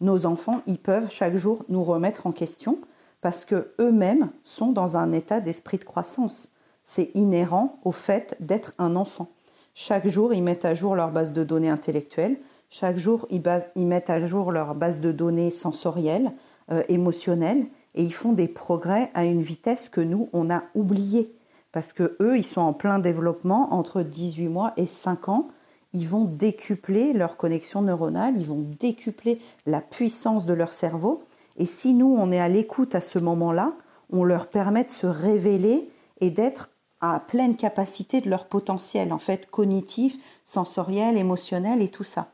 [0.00, 2.78] Nos enfants, ils peuvent chaque jour nous remettre en question
[3.20, 6.53] parce que eux-mêmes sont dans un état d'esprit de croissance.
[6.84, 9.28] C'est inhérent au fait d'être un enfant.
[9.74, 12.38] Chaque jour, ils mettent à jour leur base de données intellectuelle,
[12.76, 16.32] chaque jour, ils, mettent à jour leur base de données sensorielles,
[16.72, 21.32] euh, émotionnelles, et ils font des progrès à une vitesse que nous, on a oubliée.
[21.70, 25.46] Parce que eux, ils sont en plein développement entre 18 mois et 5 ans.
[25.92, 31.22] Ils vont décupler leur connexion neuronale, ils vont décupler la puissance de leur cerveau.
[31.56, 33.74] Et si nous, on est à l'écoute à ce moment-là,
[34.10, 35.88] on leur permet de se révéler
[36.20, 36.70] et d'être
[37.12, 42.28] à pleine capacité de leur potentiel, en fait, cognitif, sensoriel, émotionnel et tout ça.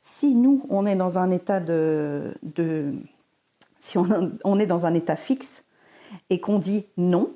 [0.00, 2.34] Si nous, on est dans un état de,
[3.78, 5.64] si on, est dans un état fixe
[6.28, 7.32] et qu'on dit non,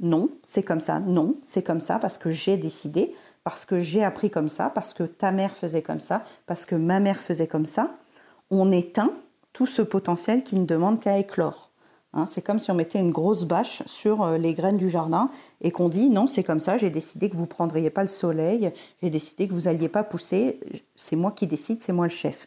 [0.00, 3.14] non, c'est comme ça, non, c'est comme ça parce que j'ai décidé,
[3.44, 6.74] parce que j'ai appris comme ça, parce que ta mère faisait comme ça, parce que
[6.74, 7.94] ma mère faisait comme ça,
[8.50, 9.12] on éteint
[9.52, 11.65] tout ce potentiel qui ne demande qu'à éclore.
[12.16, 15.28] Hein, c'est comme si on mettait une grosse bâche sur euh, les graines du jardin
[15.60, 18.08] et qu'on dit non, c'est comme ça, j'ai décidé que vous ne prendriez pas le
[18.08, 18.72] soleil,
[19.02, 20.58] j'ai décidé que vous n'alliez pas pousser,
[20.94, 22.46] c'est moi qui décide, c'est moi le chef.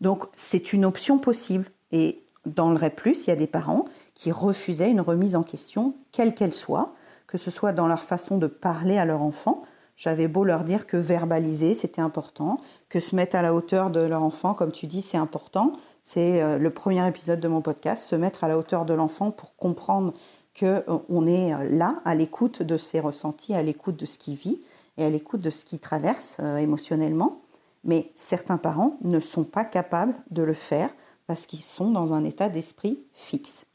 [0.00, 1.70] Donc c'est une option possible.
[1.92, 5.94] Et dans le REP, il y a des parents qui refusaient une remise en question,
[6.10, 6.94] quelle qu'elle soit,
[7.26, 9.60] que ce soit dans leur façon de parler à leur enfant.
[9.96, 12.58] J'avais beau leur dire que verbaliser, c'était important,
[12.88, 15.72] que se mettre à la hauteur de leur enfant, comme tu dis, c'est important.
[16.06, 19.30] C'est euh, le premier épisode de mon podcast, se mettre à la hauteur de l'enfant
[19.30, 20.12] pour comprendre
[20.56, 24.34] qu'on euh, est euh, là, à l'écoute de ses ressentis, à l'écoute de ce qu'il
[24.34, 24.60] vit
[24.98, 27.38] et à l'écoute de ce qu'il traverse émotionnellement.
[27.84, 30.90] Mais certains parents ne sont pas capables de le faire
[31.26, 33.66] parce qu'ils sont dans un état d'esprit fixe.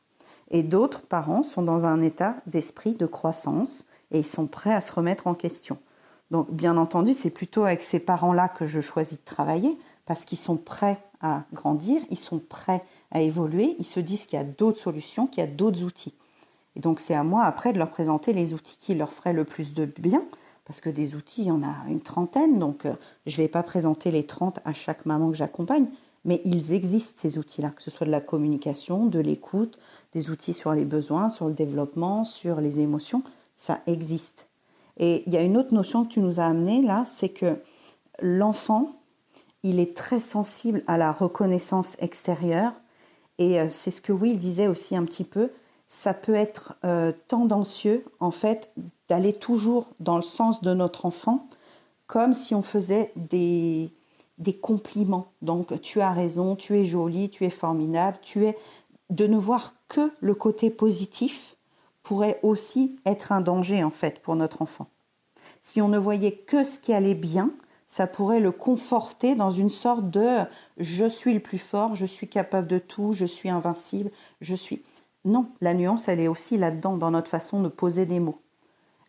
[0.51, 4.81] Et d'autres parents sont dans un état d'esprit de croissance et ils sont prêts à
[4.81, 5.79] se remettre en question.
[6.31, 9.77] Donc bien entendu, c'est plutôt avec ces parents-là que je choisis de travailler
[10.09, 14.39] parce qu'ils sont prêts à grandir, ils sont prêts à évoluer, ils se disent qu'il
[14.39, 16.15] y a d'autres solutions, qu'il y a d'autres outils.
[16.75, 19.45] Et donc c'est à moi après de leur présenter les outils qui leur feraient le
[19.45, 20.25] plus de bien,
[20.65, 22.95] parce que des outils, il y en a une trentaine, donc euh,
[23.27, 25.85] je ne vais pas présenter les 30 à chaque maman que j'accompagne,
[26.25, 29.77] mais ils existent, ces outils-là, que ce soit de la communication, de l'écoute,
[30.13, 33.21] des outils sur les besoins, sur le développement, sur les émotions,
[33.55, 34.47] ça existe.
[34.97, 37.59] Et il y a une autre notion que tu nous as amenée là, c'est que
[38.21, 38.95] l'enfant,
[39.63, 42.73] il est très sensible à la reconnaissance extérieure.
[43.37, 45.51] Et euh, c'est ce que Will disait aussi un petit peu,
[45.87, 48.71] ça peut être euh, tendancieux, en fait,
[49.07, 51.47] d'aller toujours dans le sens de notre enfant,
[52.05, 53.91] comme si on faisait des,
[54.37, 55.31] des compliments.
[55.41, 58.57] Donc, tu as raison, tu es jolie, tu es formidable, tu es.
[59.09, 61.55] De ne voir que le côté positif
[62.03, 64.87] pourrait aussi être un danger, en fait, pour notre enfant.
[65.61, 67.51] Si on ne voyait que ce qui allait bien,
[67.89, 70.27] ça pourrait le conforter dans une sorte de
[70.77, 74.11] je suis le plus fort, je suis capable de tout, je suis invincible,
[74.41, 74.83] je suis.
[75.25, 78.39] Non, la nuance, elle est aussi là-dedans, dans notre façon de poser des mots.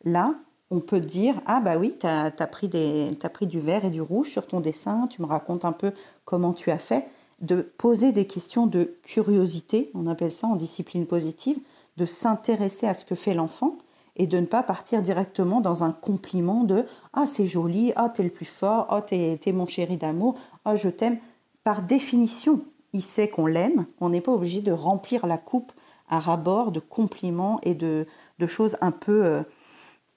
[0.05, 0.35] Là,
[0.71, 4.31] on peut dire Ah, bah oui, tu as, as pris du vert et du rouge
[4.31, 5.93] sur ton dessin, tu me racontes un peu
[6.25, 7.07] comment tu as fait.
[7.43, 11.59] De poser des questions de curiosité, on appelle ça en discipline positive,
[11.99, 13.77] de s'intéresser à ce que fait l'enfant
[14.21, 16.85] et de ne pas partir directement dans un compliment de
[17.15, 20.35] Ah, c'est joli, ah, t'es le plus fort, ah, t'es es mon chéri d'amour,
[20.67, 21.17] ah, je t'aime.
[21.65, 22.61] Par définition,
[22.93, 25.73] il sait qu'on l'aime, on n'est pas obligé de remplir la coupe
[26.11, 28.07] à rabord de compliments et de,
[28.47, 29.25] choses un peu.
[29.25, 29.43] Euh,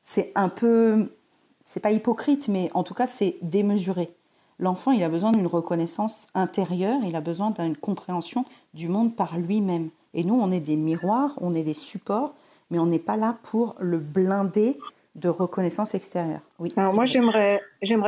[0.01, 1.15] c'est un peu.
[1.63, 4.13] C'est pas hypocrite, mais en tout cas, c'est démesuré.
[4.59, 8.43] L'enfant, il a besoin d'une reconnaissance intérieure, il a besoin d'une compréhension
[8.73, 9.91] du monde par lui-même.
[10.13, 12.35] Et nous, on est des miroirs, on est des supports,
[12.74, 14.80] mais on n'est pas là pour le blinder
[15.14, 16.40] de reconnaissance extérieure.
[16.76, 17.62] Alors moi, j'aimerais,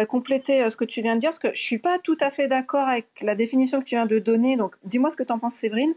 [0.08, 2.32] compléter euh, ce que tu viens de dire, parce que je suis pas tout à
[2.32, 4.58] fait d'accord avec la définition que tu viens de donner.
[4.58, 5.94] Donc, dis-moi ce que tu en penses, Séverine.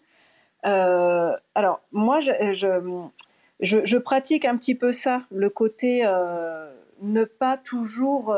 [0.67, 6.71] Euh, alors, moi, je, pratique un petit peu ça, le côté euh,
[7.01, 8.37] ne pas toujours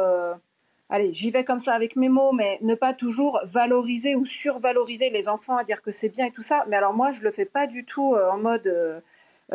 [0.91, 5.11] allez, j'y vais comme ça avec mes mots, mais ne pas toujours valoriser ou survaloriser
[5.11, 6.65] les enfants à dire que c'est bien et tout ça.
[6.69, 9.03] Mais alors moi, je le fais pas du tout en mode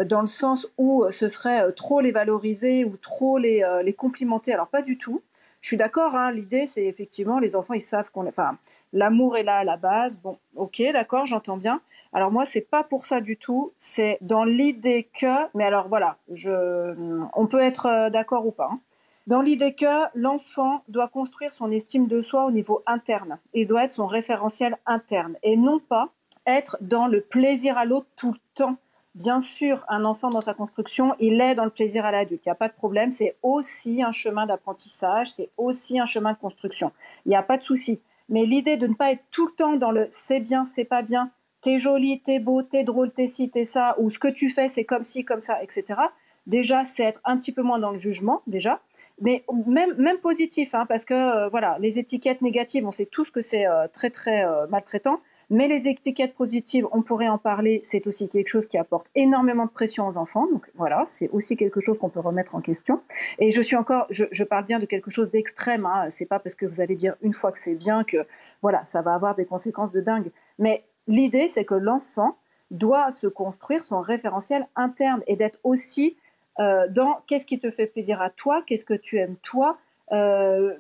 [0.04, 3.64] dans le sens où euh, ce serait euh, trop les valoriser ou trop les,
[3.98, 4.54] complimenter.
[4.54, 5.22] Alors pas du tout.
[5.62, 8.58] Je suis d'accord, hein, l'idée c'est effectivement les enfants ils savent qu'on enfin
[8.94, 10.16] l'amour est là à la base.
[10.18, 11.82] Bon, OK, d'accord, j'entends bien.
[12.14, 16.18] Alors moi c'est pas pour ça du tout, c'est dans l'idée que mais alors voilà,
[16.30, 18.70] on peut être d'accord ou pas.
[18.72, 18.80] Hein.
[19.28, 23.40] Dans l'idée que l'enfant doit construire son estime de soi au niveau interne.
[23.56, 26.10] Il doit être son référentiel interne et non pas
[26.46, 28.78] être dans le plaisir à l'autre tout le temps
[29.16, 32.46] Bien sûr, un enfant dans sa construction, il est dans le plaisir à l'adulte.
[32.46, 33.12] Il n'y a pas de problème.
[33.12, 36.92] C'est aussi un chemin d'apprentissage, c'est aussi un chemin de construction.
[37.26, 38.02] Il n'y a pas de souci.
[38.28, 41.02] Mais l'idée de ne pas être tout le temps dans le c'est bien, c'est pas
[41.02, 41.32] bien,
[41.62, 44.68] t'es joli, t'es beau, t'es drôle, t'es ci, t'es ça, ou ce que tu fais,
[44.68, 46.00] c'est comme ci, comme ça, etc.
[46.46, 48.82] Déjà, c'est être un petit peu moins dans le jugement, déjà.
[49.22, 53.32] Mais même, même positif, hein, parce que euh, voilà, les étiquettes négatives, on sait tous
[53.32, 55.22] que c'est euh, très, très euh, maltraitant.
[55.50, 59.66] Mais les étiquettes positives, on pourrait en parler, c'est aussi quelque chose qui apporte énormément
[59.66, 60.48] de pression aux enfants.
[60.52, 63.02] Donc voilà, c'est aussi quelque chose qu'on peut remettre en question.
[63.40, 65.86] Et je suis encore, je, parle bien de quelque chose d'extrême.
[65.86, 66.10] Hein.
[66.10, 68.26] C'est pas parce que vous allez dire une fois que c'est bien que
[68.62, 70.32] voilà, ça va avoir des conséquences de dingue.
[70.60, 72.38] Mais l'idée, c'est que l'enfant
[72.72, 76.18] doit se construire son référentiel interne et d'être aussi
[76.60, 79.78] euh, dans qu'est-ce qui te fait plaisir à toi, qu'est-ce que tu aimes toi,
[80.12, 80.74] euh,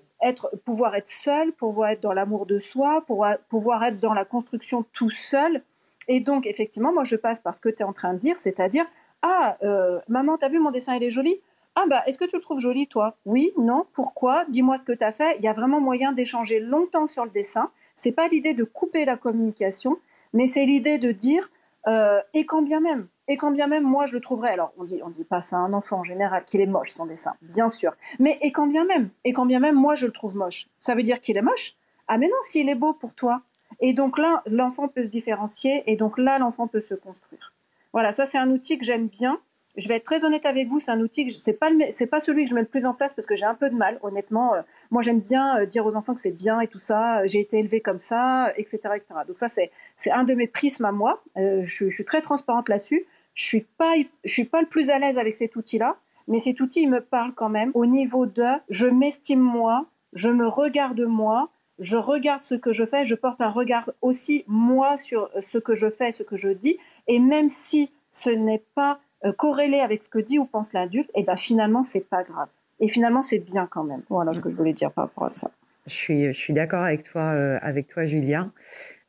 [0.63, 4.85] pouvoir être seul, pouvoir être dans l'amour de soi, pouvoir, pouvoir être dans la construction
[4.93, 5.61] tout seul.
[6.07, 8.37] Et donc, effectivement, moi, je passe par ce que tu es en train de dire,
[8.37, 8.85] c'est-à-dire,
[9.21, 11.41] ah, euh, maman, t'as vu mon dessin, il est joli?
[11.75, 13.17] Ah, bah, est-ce que tu le trouves joli, toi?
[13.25, 14.45] Oui, non, pourquoi?
[14.47, 15.35] Dis-moi ce que tu as fait.
[15.37, 17.69] Il y a vraiment moyen d'échanger longtemps sur le dessin.
[17.95, 19.97] C'est pas l'idée de couper la communication,
[20.33, 21.49] mais c'est l'idée de dire,
[21.87, 24.83] euh, et quand bien même, et quand bien même moi je le trouverais, alors on
[24.83, 27.35] dit, on dit pas ça à un enfant en général qu'il est moche son dessin,
[27.41, 30.35] bien sûr, mais et quand bien même, et quand bien même moi je le trouve
[30.35, 31.75] moche, ça veut dire qu'il est moche?
[32.07, 33.41] Ah mais non, s'il est beau pour toi.
[33.79, 37.51] Et donc là, l'enfant peut se différencier, et donc là, l'enfant peut se construire.
[37.93, 39.39] Voilà, ça c'est un outil que j'aime bien,
[39.77, 42.19] je vais être très honnête avec vous, c'est un outil que c'est pas c'est pas
[42.19, 43.99] celui que je mets le plus en place parce que j'ai un peu de mal,
[44.01, 44.55] honnêtement.
[44.55, 44.61] Euh,
[44.91, 47.19] moi, j'aime bien euh, dire aux enfants que c'est bien et tout ça.
[47.19, 49.15] Euh, j'ai été élevée comme ça, etc., etc.
[49.27, 51.21] Donc ça, c'est c'est un de mes prismes à moi.
[51.35, 53.05] je, suis très transparente là-dessus.
[53.33, 53.93] Je suis pas
[54.23, 55.97] je suis pas le plus à l'aise avec cet outil-là,
[56.27, 60.29] mais cet outil il me parle quand même au niveau de je m'estime moi, je
[60.29, 61.49] me regarde moi,
[61.79, 65.75] je regarde ce que je fais, je porte un regard aussi moi sur ce que
[65.75, 66.77] je fais, ce que je dis,
[67.07, 71.09] et même si ce n'est pas euh, corrélé avec ce que dit ou pense l'adulte,
[71.15, 72.49] et eh ben finalement c'est pas grave.
[72.79, 74.01] Et finalement c'est bien quand même.
[74.09, 75.49] Voilà ce que je voulais dire par rapport à ça.
[75.87, 78.51] Je suis, je suis d'accord avec toi, euh, avec toi Julia.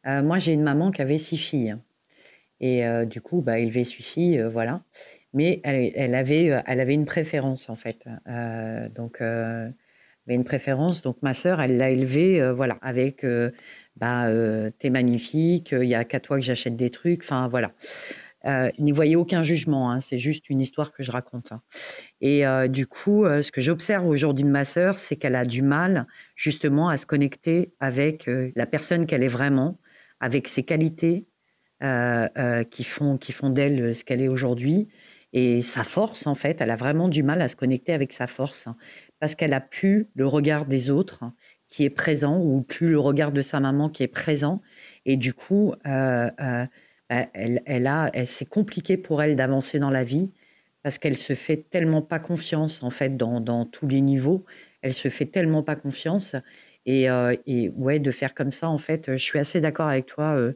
[0.07, 1.77] Euh, moi j'ai une maman qui avait six filles.
[2.59, 4.81] Et du coup, bah, élever six filles, voilà.
[5.35, 8.07] mais elle, avait, elle avait une préférence en fait.
[8.95, 9.75] donc, elle
[10.27, 11.03] une préférence.
[11.03, 13.27] Donc, ma sœur, elle l'a élevée, voilà, avec
[13.97, 14.31] bah,
[14.79, 17.25] t'es magnifique, il y a qu'à toi que j'achète des trucs.
[17.25, 17.73] Enfin, voilà.
[18.47, 21.53] Euh, n'y voyez aucun jugement, hein, c'est juste une histoire que je raconte.
[21.53, 21.63] Hein.
[22.21, 26.07] Et du coup, ce que j'observe aujourd'hui de ma sœur, c'est qu'elle a du mal
[26.35, 29.79] justement à se connecter avec la personne qu'elle est vraiment,
[30.21, 31.27] avec ses qualités
[31.81, 34.89] qui font, qui font d'elle ce qu'elle est aujourd'hui.
[35.33, 38.27] Et sa force, en fait, elle a vraiment du mal à se connecter avec sa
[38.27, 38.77] force, hein,
[39.19, 41.25] parce qu'elle a plus le regard des autres
[41.69, 44.63] qui est présent, ou plus le regard de sa maman qui est présent.
[45.05, 45.75] Et du coup,
[47.09, 50.31] elle, elle a, c'est compliqué pour elle d'avancer dans la vie
[50.87, 54.45] parce qu'elle se fait tellement pas confiance en fait dans, tous les niveaux.
[54.83, 56.37] Elle se fait tellement pas confiance
[56.85, 59.11] et, euh, et, ouais de faire comme ça en fait.
[59.11, 60.53] Je suis assez d'accord avec toi euh,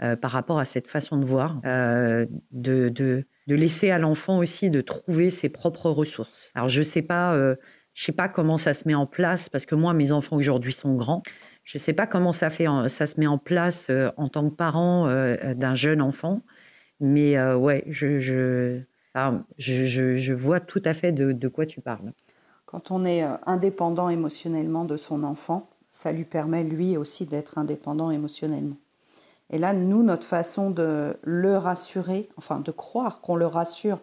[0.00, 2.88] euh, par rapport à cette façon de voir, de, de,
[3.48, 6.52] de, laisser à l'enfant aussi de trouver ses propres ressources.
[6.54, 7.36] Alors je sais pas,
[7.94, 10.72] je sais pas comment ça se met en place parce que moi mes enfants aujourd'hui
[10.72, 11.24] sont grands.
[11.64, 15.08] Je ne sais pas comment ça, se met en place euh, en tant que parent
[15.08, 16.42] euh, d'un jeune enfant,
[17.00, 18.82] mais euh, ouais, je,
[20.34, 22.12] vois tout à fait de, de, quoi tu parles.
[22.66, 28.10] Quand on est indépendant émotionnellement de son enfant, ça lui permet lui aussi d'être indépendant
[28.10, 28.76] émotionnellement.
[29.50, 34.00] Et là, nous, notre façon de le rassurer, enfin de croire qu'on le rassure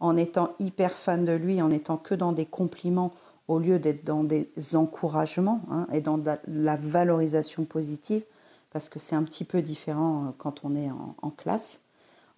[0.00, 3.12] en étant hyper fan de lui, en étant que dans des compliments
[3.48, 8.22] au lieu d'être dans des encouragements hein, et dans la valorisation positive,
[8.70, 11.80] parce que c'est un petit peu différent euh, quand on est en, classe.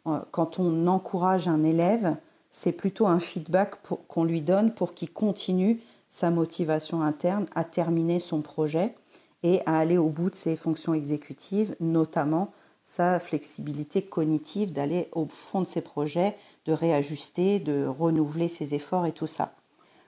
[0.07, 2.17] Euh, quand on encourage un élève,
[2.51, 3.77] c'est plutôt un feedback
[4.09, 8.95] qu'on lui donne pour qu'il continue sa motivation interne à terminer son projet
[9.43, 12.53] et à aller au bout de ses fonctions exécutives, notamment
[12.83, 16.37] sa flexibilité cognitive d'aller au fond de ses projets,
[16.67, 19.55] de réajuster, de renouveler ses efforts et tout ça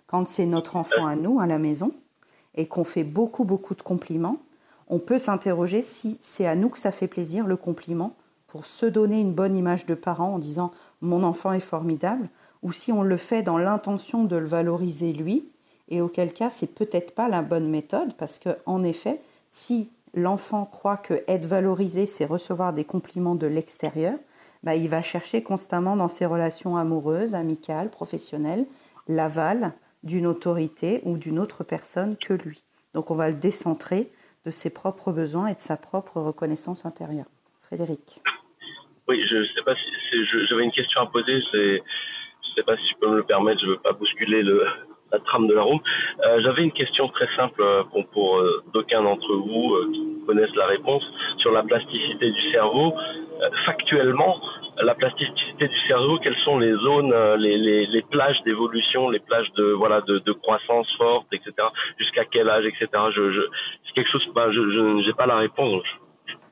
[0.06, 1.92] quand c'est notre enfant à nous, à la maison,
[2.54, 4.38] et qu'on fait beaucoup, beaucoup de compliments,
[4.88, 8.14] on peut s'interroger si c'est à nous que ça fait plaisir, le compliment,
[8.46, 10.70] pour se donner une bonne image de parent en disant
[11.00, 12.28] mon enfant est formidable,
[12.62, 15.48] ou si on le fait dans l'intention de le valoriser lui,
[15.88, 19.20] et auquel cas c'est peut-être pas la bonne méthode, parce que en effet,
[19.50, 24.14] si l'enfant croit que être valorisé, c'est recevoir des compliments de l'extérieur,
[24.62, 28.66] bah, il va chercher constamment dans ses relations amoureuses, amicales, professionnelles,
[29.06, 29.74] l'aval,
[30.06, 32.62] d'une autorité ou d'une autre personne que lui.
[32.94, 34.10] Donc on va le décentrer
[34.46, 37.26] de ses propres besoins et de sa propre reconnaissance intérieure.
[37.60, 38.22] Frédéric.
[39.08, 41.40] Oui, je ne sais pas si j'avais une question à poser.
[41.52, 41.80] Je ne
[42.54, 43.60] sais pas si je peux me le permettre.
[43.60, 44.64] Je ne veux pas bousculer le,
[45.12, 45.80] la trame de la room.
[46.24, 50.66] Euh, j'avais une question très simple euh, pour, euh, d'aucuns d'entre vous qui connaissent la
[50.66, 51.04] réponse
[51.38, 52.94] sur la plasticité du cerveau.
[53.66, 54.40] factuellement,
[54.82, 60.00] la plasticité du cerveau, quelles sont les zones, les, plages d'évolution, les plages de voilà
[60.00, 61.52] de, croissance forte, etc.
[61.98, 62.88] Jusqu'à quel âge, etc.
[63.14, 63.46] Je,
[63.84, 65.84] c'est quelque chose, ben, je n'ai pas la réponse.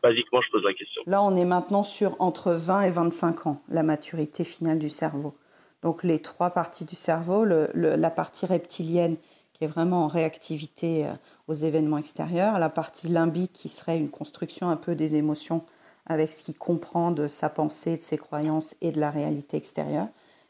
[0.02, 1.02] Basiquement, je pose la question.
[1.06, 5.35] Là, on est maintenant sur entre 20 et 25 ans, la maturité finale du cerveau.
[5.85, 9.19] Donc les trois parties du cerveau, le, la partie reptilienne
[9.52, 11.12] qui est vraiment en réactivité euh,
[11.47, 15.62] aux événements extérieurs, la partie limbique qui serait une construction un peu des émotions
[16.06, 20.09] avec ce qu'il comprend de sa pensée, de ses croyances et de la réalité extérieure,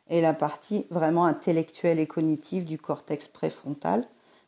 [0.08, 4.04] et la partie vraiment intellectuelle et cognitive du cortex préfrontal.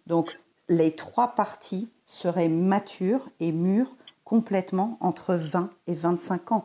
[0.07, 0.39] Donc
[0.69, 6.65] les trois parties seraient matures et mûres complètement entre 20 et 25 ans,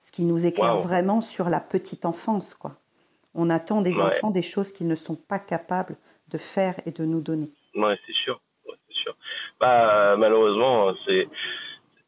[0.00, 2.54] ce qui nous éclaire vraiment sur la petite enfance.
[2.54, 2.76] Quoi.
[3.34, 5.96] On attend des enfants des choses qu'ils ne sont pas capables
[6.30, 7.48] de faire et de nous donner.
[7.74, 8.40] Oui, c'est sûr.
[8.90, 9.14] sûr.
[9.60, 11.28] Bah, malheureusement, c'est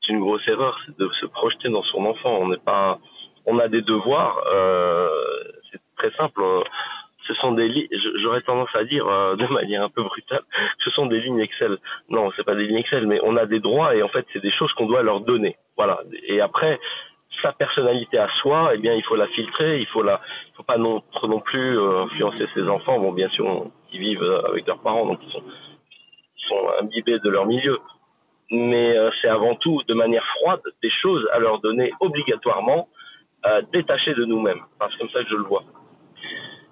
[0.08, 2.38] une grosse erreur, c'est de se projeter dans son enfant.
[2.40, 2.98] On n'est pas,
[3.44, 4.42] on a des devoirs.
[4.52, 5.08] Euh,
[5.70, 6.42] c'est très simple.
[7.26, 7.88] Ce sont des
[8.22, 10.42] j'aurais tendance à dire euh, de manière un peu brutale,
[10.84, 11.78] ce sont des lignes Excel.
[12.08, 14.42] Non, c'est pas des lignes Excel, mais on a des droits et en fait c'est
[14.42, 15.56] des choses qu'on doit leur donner.
[15.76, 16.02] Voilà.
[16.28, 16.78] Et après,
[17.42, 20.62] sa personnalité à soi, eh bien il faut la filtrer, il faut la, il faut
[20.62, 22.98] pas non, non plus euh, influencer ses enfants.
[22.98, 27.28] Bon, bien sûr, ils vivent avec leurs parents, donc ils sont, ils sont imbibés de
[27.28, 27.78] leur milieu
[28.50, 32.88] mais euh, c'est avant tout de manière froide des choses à leur donner obligatoirement
[33.46, 34.60] euh, détachées de nous-mêmes.
[34.80, 35.64] c'est comme ça que je le vois.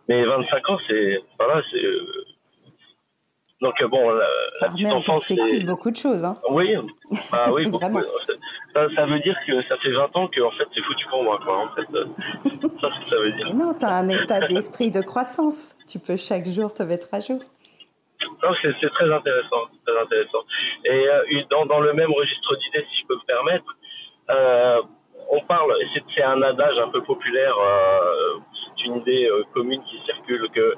[0.08, 2.24] Mais 25 ans, c'est voilà, c'est euh,
[3.64, 6.22] donc bon, la, ça remet en perspective beaucoup de choses.
[6.24, 6.34] Hein.
[6.50, 6.76] Oui,
[7.32, 8.00] bah oui, beaucoup,
[8.74, 11.24] ça, ça, veut dire que ça fait 20 ans que en fait c'est foutu pour
[11.24, 11.64] moi, quoi.
[11.64, 11.86] En fait,
[12.80, 13.54] ça, ça veut dire.
[13.54, 15.74] non, tu as un état d'esprit de croissance.
[15.90, 17.40] Tu peux chaque jour te mettre à jour
[18.80, 20.38] c'est très intéressant, très intéressant.
[20.84, 23.76] Et euh, dans, dans, le même registre d'idées, si je peux me permettre,
[24.30, 24.82] euh,
[25.30, 25.74] on parle,
[26.14, 28.38] c'est un adage un peu populaire, euh,
[28.84, 30.74] une idée commune qui circule que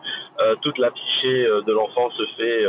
[0.63, 2.63] toute la psyché de l'enfant se fait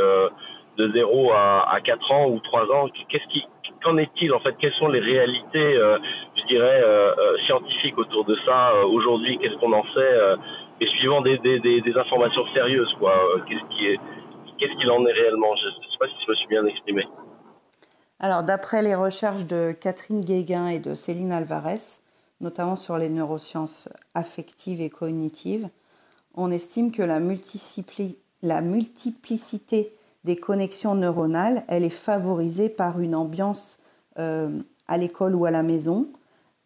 [0.78, 2.88] de 0 à, à 4 ans ou 3 ans.
[3.08, 3.44] Qu'est-ce
[3.84, 4.56] qu'en est-il en fait?
[4.58, 5.78] Quelles sont les réalités,
[6.34, 6.82] je dirais,
[7.46, 9.38] scientifiques autour de ça aujourd'hui?
[9.38, 10.18] Qu'est-ce qu'on en sait
[10.80, 11.38] Et suivant des,
[11.94, 13.14] informations sérieuses, quoi.
[13.46, 13.98] Qu'est-ce
[14.58, 15.54] Qu'est-ce qu'il en est réellement?
[15.54, 17.04] Je ne sais pas si je me suis bien exprimé.
[18.20, 21.80] Alors, d'après les recherches de Catherine Guéguin et de Céline Alvarez,
[22.40, 25.68] notamment sur les neurosciences affectives et cognitives,
[26.34, 27.20] on estime que la,
[28.60, 33.78] multiplicité des connexions neuronales, elle est favorisée par une ambiance
[34.18, 36.08] euh, à l'école ou à la maison,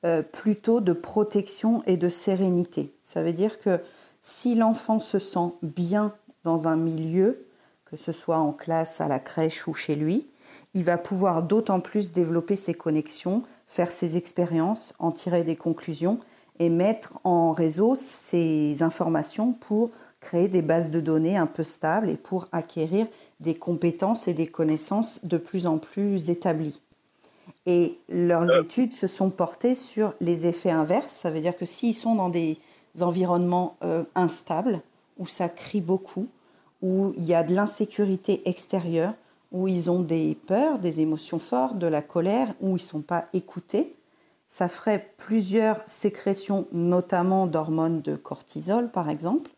[0.06, 2.94] euh, plutôt de protection et de sérénité.
[3.02, 3.78] Ça veut dire que
[4.22, 6.14] si l'enfant se sent bien
[6.44, 7.46] dans un milieu,
[7.84, 10.26] que ce soit en classe, à la crèche ou chez lui,
[10.74, 16.18] il va pouvoir d'autant plus développer ses connexions, faire ses expériences, en tirer des conclusions
[16.58, 19.90] et mettre en réseau ces informations pour
[20.20, 23.06] créer des bases de données un peu stables et pour acquérir
[23.40, 26.80] des compétences et des connaissances de plus en plus établies.
[27.66, 28.62] Et leurs euh.
[28.62, 31.12] études se sont portées sur les effets inverses.
[31.12, 32.58] Ça veut dire que s'ils sont dans des
[33.00, 34.80] environnements euh, instables,
[35.18, 36.28] où ça crie beaucoup,
[36.82, 39.14] où il y a de l'insécurité extérieure,
[39.52, 43.02] où ils ont des peurs, des émotions fortes, de la colère, où ils ne sont
[43.02, 43.94] pas écoutés.
[44.48, 49.50] Ça ferait plusieurs sécrétions, notamment d'hormones de cortisol, par exemple,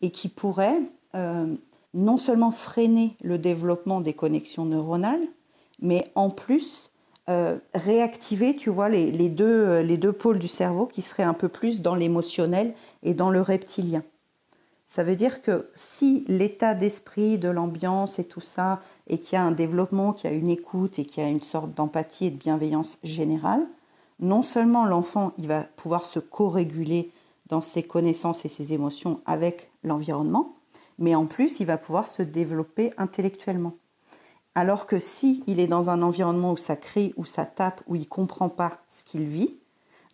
[0.00, 0.80] et qui pourraient
[1.14, 1.54] euh,
[1.94, 5.26] non seulement freiner le développement des connexions neuronales,
[5.80, 6.92] mais en plus
[7.28, 11.48] euh, réactiver, tu vois, les, deux, les deux pôles du cerveau qui seraient un peu
[11.48, 14.02] plus dans l'émotionnel et dans le reptilien.
[14.90, 19.38] Ça veut dire que si l'état d'esprit de l'ambiance et tout ça, et qu'il y
[19.38, 22.24] a un développement, qu'il y a une écoute et qu'il y a une sorte d'empathie
[22.24, 23.68] et de bienveillance générale,
[24.18, 27.12] non seulement l'enfant il va pouvoir se co-réguler
[27.50, 30.56] dans ses connaissances et ses émotions avec l'environnement,
[30.98, 33.74] mais en plus il va pouvoir se développer intellectuellement.
[34.54, 37.94] Alors que si il est dans un environnement où ça crie, où ça tape, où
[37.94, 39.58] il comprend pas ce qu'il vit,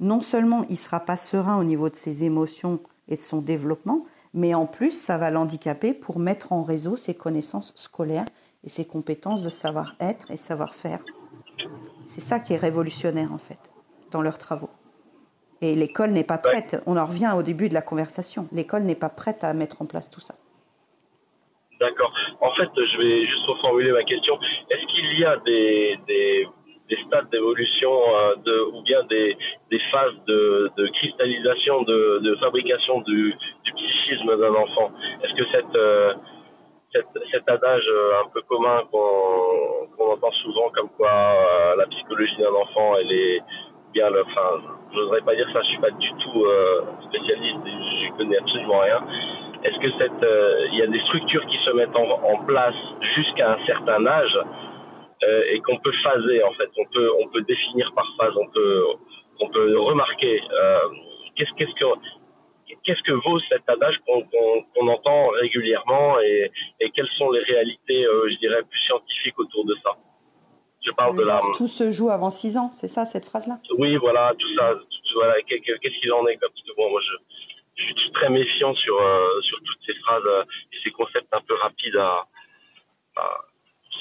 [0.00, 4.04] non seulement il sera pas serein au niveau de ses émotions et de son développement,
[4.34, 8.26] mais en plus, ça va l'handicaper pour mettre en réseau ses connaissances scolaires
[8.64, 10.98] et ses compétences de savoir-être et savoir-faire.
[12.04, 13.58] C'est ça qui est révolutionnaire, en fait,
[14.10, 14.70] dans leurs travaux.
[15.62, 18.96] Et l'école n'est pas prête, on en revient au début de la conversation, l'école n'est
[18.96, 20.34] pas prête à mettre en place tout ça.
[21.80, 22.12] D'accord.
[22.40, 24.38] En fait, je vais juste reformuler ma question.
[24.68, 26.46] Est-ce qu'il y a des des
[27.06, 29.36] stades d'évolution euh, ou bien des,
[29.70, 33.34] des phases de, cristallisation, de, fabrication du,
[33.64, 34.90] psychisme d'un enfant.
[35.22, 36.12] Est-ce que cette, euh,
[37.32, 42.96] cet adage euh, un peu commun qu'on entend souvent comme quoi la psychologie d'un enfant,
[43.00, 43.40] elle est
[43.92, 44.60] bien le, enfin,
[44.92, 46.46] j'oserais pas dire ça, je suis pas du tout
[47.08, 49.02] spécialiste, je connais absolument rien.
[49.62, 52.74] Est-ce que cette, y a des structures qui se mettent en, place
[53.14, 54.36] jusqu'à un certain âge
[55.48, 56.70] et qu'on peut phaser en fait.
[56.76, 58.84] On peut on peut définir par phase, on peut
[59.40, 60.88] on peut remarquer euh,
[61.36, 61.84] qu'est-ce qu'est-ce que
[62.84, 68.28] qu'est-ce que vaut cet adage qu'on entend régulièrement et, et, quelles sont les réalités, euh,
[68.30, 69.90] je dirais, plus scientifiques autour de ça?
[70.84, 71.40] Je parle de la...
[71.56, 73.58] Tout se joue avant 6 ans, c'est ça, cette phrase-là?
[73.78, 74.74] Oui, voilà, tout ça.
[75.14, 78.98] voilà, qu'est-ce qu'il en est Parce que bon, moi, je, je, suis très méfiant sur,
[79.42, 82.26] sur toutes ces phrases et ces concepts un peu rapides à,
[83.16, 83.38] à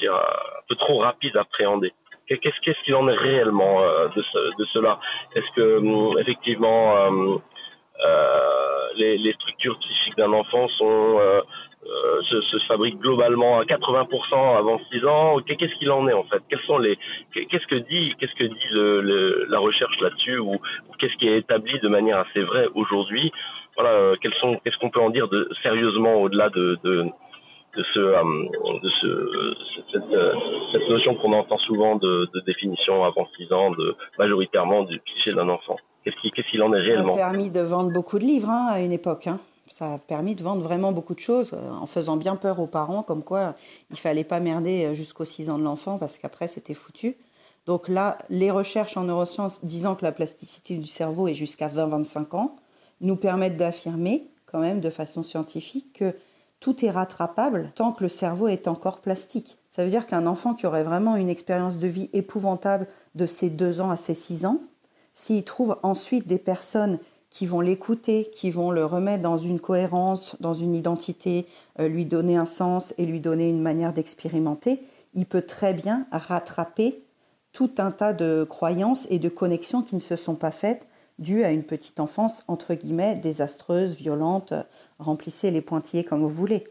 [0.02, 1.92] un peu trop rapide à appréhender.
[2.26, 4.98] Qu'est-ce qu'il en est réellement euh, de, cela?
[5.34, 7.36] Est-ce que hum, effectivement euh,
[8.04, 15.38] euh, les, structures psychiques d'un enfant se, se, fabriquent globalement à 80% avant 6 ans?
[15.46, 16.42] Qu'est-ce qu'il en est en fait?
[16.48, 18.14] Qu'est-ce que dit
[19.50, 20.58] la recherche là-dessus ou,
[20.98, 23.32] qu'est-ce qui est établi de manière assez vraie aujourd'hui?
[23.76, 25.28] Voilà, Qu'est-ce qu'on peut en dire
[25.62, 27.04] sérieusement au-delà de, de
[27.76, 28.22] de, ce, euh,
[28.82, 29.54] de ce,
[29.92, 30.32] cette, euh,
[30.72, 35.32] cette, notion qu'on entend souvent de, de, définition avant 6 ans, de, majoritairement du cliché
[35.32, 35.76] d'un enfant.
[36.04, 38.68] Qu'est-ce qu'il qu en est réellement Ça a permis de vendre beaucoup de livres hein,
[38.70, 39.26] à une époque.
[39.26, 39.40] Hein.
[39.70, 42.66] Ça a permis de vendre vraiment beaucoup de choses euh, en faisant bien peur aux
[42.66, 43.54] parents, comme quoi
[43.90, 47.16] il fallait pas merder jusqu'aux 6 ans de l'enfant parce qu'après c'était foutu.
[47.66, 52.36] Donc là, les recherches en neurosciences disant que la plasticité du cerveau est jusqu'à 20-25
[52.36, 52.56] ans
[53.00, 56.14] nous permettent d'affirmer quand même de façon scientifique que
[56.64, 59.58] tout est rattrapable tant que le cerveau est encore plastique.
[59.68, 63.50] Ça veut dire qu'un enfant qui aurait vraiment une expérience de vie épouvantable de ses
[63.50, 64.60] 2 ans à ses 6 ans,
[65.12, 70.36] s'il trouve ensuite des personnes qui vont l'écouter, qui vont le remettre dans une cohérence,
[70.40, 71.46] dans une identité,
[71.80, 74.80] euh, lui donner un sens et lui donner une manière d'expérimenter,
[75.12, 77.02] il peut très bien rattraper
[77.52, 80.86] tout un tas de croyances et de connexions qui ne se sont pas faites
[81.18, 84.52] dû à une petite enfance, entre guillemets, désastreuse, violente,
[84.98, 86.64] remplissez les pointillés comme vous voulez.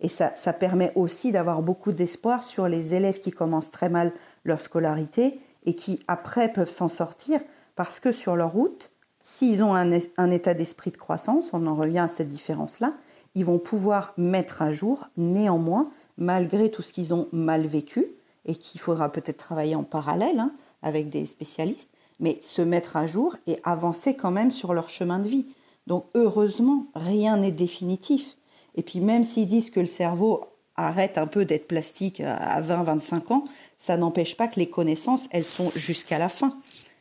[0.00, 4.12] Et ça, ça permet aussi d'avoir beaucoup d'espoir sur les élèves qui commencent très mal
[4.44, 7.40] leur scolarité et qui après peuvent s'en sortir
[7.76, 8.90] parce que sur leur route,
[9.22, 12.92] s'ils ont un, état d'esprit de croissance, on en revient à cette différence-là,
[13.34, 18.06] ils vont pouvoir mettre à jour néanmoins, malgré tout ce qu'ils ont mal vécu,
[18.44, 20.52] et qu'il faudra peut-être travailler en parallèle hein,
[20.82, 21.88] avec des spécialistes,
[22.20, 25.46] mais se mettre à jour et avancer quand même sur leur chemin de vie.
[25.86, 28.36] Donc heureusement, rien n'est définitif.
[28.74, 30.44] Et puis même s'ils disent que le cerveau
[30.76, 33.44] arrête un peu d'être plastique à 20-25 ans,
[33.76, 36.56] ça n'empêche pas que les connaissances, elles sont jusqu'à la fin.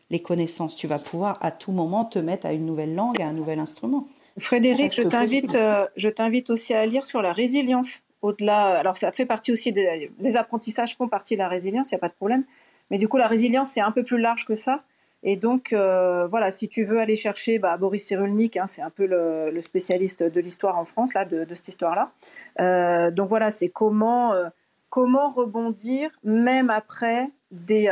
[0.09, 3.27] Les connaissances, tu vas pouvoir à tout moment te mettre à une nouvelle langue, à
[3.27, 4.07] un nouvel instrument.
[4.37, 8.03] Frédéric, je t'invite, euh, je t'invite aussi à lire sur la résilience.
[8.21, 11.95] Au-delà, alors ça fait partie aussi des, les apprentissages font partie de la résilience, il
[11.95, 12.43] n'y a pas de problème.
[12.89, 14.83] Mais du coup, la résilience c'est un peu plus large que ça.
[15.23, 18.89] Et donc, euh, voilà, si tu veux aller chercher bah, Boris Cyrulnik, hein, c'est un
[18.89, 22.11] peu le, spécialiste de l'histoire en France, là, de, cette histoire-là.
[22.59, 24.49] Euh, donc voilà, c'est comment, euh,
[24.89, 27.89] comment rebondir même après des,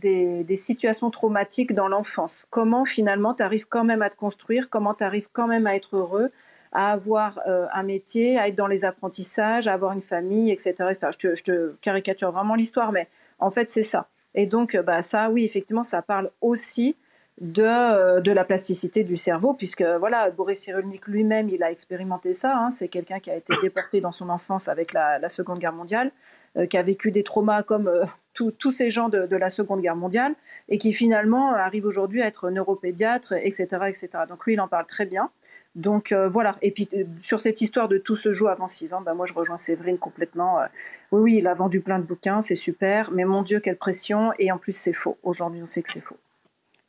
[0.00, 2.46] des, situations traumatiques dans l'enfance.
[2.50, 5.76] Comment finalement tu arrives quand même à te construire, comment tu arrives quand même à
[5.76, 6.30] être heureux,
[6.72, 10.74] à avoir un métier, à être dans les apprentissages, à avoir une famille, etc.
[11.18, 13.06] Je te caricature vraiment l'histoire, mais
[13.38, 14.08] en fait, c'est ça.
[14.36, 16.94] Et donc, euh, bah, ça, oui, effectivement, ça parle aussi
[17.40, 22.32] de, euh, de la plasticité du cerveau, puisque voilà, Boris Cyrulnik lui-même, il a expérimenté
[22.34, 22.56] ça.
[22.56, 22.70] Hein.
[22.70, 26.12] c'est quelqu'un qui a été déporté dans son enfance avec la, Seconde Guerre mondiale,
[26.56, 27.90] euh, qui a vécu des traumas comme
[28.34, 30.34] tous ces gens de, de, la Seconde Guerre mondiale,
[30.68, 34.08] et qui finalement arrive aujourd'hui à être neuropédiatre, etc., etc.
[34.28, 35.30] Donc lui, il en parle très bien.
[35.76, 36.56] Donc euh, voilà.
[36.62, 39.26] Et puis euh, sur cette histoire de tout se joue avant 6 ans, ben moi
[39.26, 40.58] je rejoins Séverine complètement.
[40.58, 40.64] Euh,
[41.12, 44.32] oui, oui, il a vendu plein de bouquins, c'est super, mais mon Dieu, quelle pression.
[44.38, 45.18] Et en plus, c'est faux.
[45.22, 46.16] Aujourd'hui, on sait que c'est faux.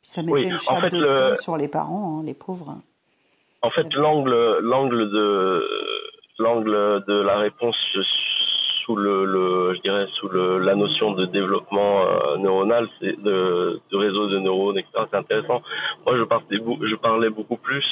[0.00, 2.78] Ça mettait une chape de sur les parents, hein, les pauvres.
[3.60, 5.62] En fait, l'angle, l'angle de,
[6.38, 7.76] l'angle de la réponse
[8.86, 12.04] sous le, je dirais sous le, la notion de développement
[12.38, 15.04] neuronal, c'est de, de, réseau de neurones, etc.
[15.10, 15.60] C'est intéressant.
[16.06, 16.46] Moi, je parlais,
[16.88, 17.84] je parlais beaucoup plus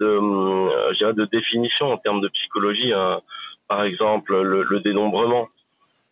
[0.00, 2.92] de, euh, de définition en termes de psychologie.
[2.92, 3.20] Hein.
[3.68, 5.48] Par exemple, le, dénombrement.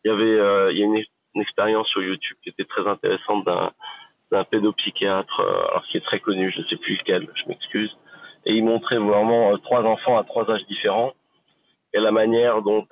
[0.05, 1.03] Il y avait, euh, il y a une,
[1.37, 3.45] expérience sur YouTube qui était très intéressante
[4.31, 7.91] d'un pédopsychiatre, euh, alors qui est très connu, je ne sais plus lequel, je m'excuse.
[8.47, 11.13] Et il montrait vraiment trois enfants à trois âges différents
[11.93, 12.87] et la manière dont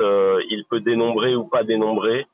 [0.50, 2.26] il peut dénombrer ou pas dénombrer,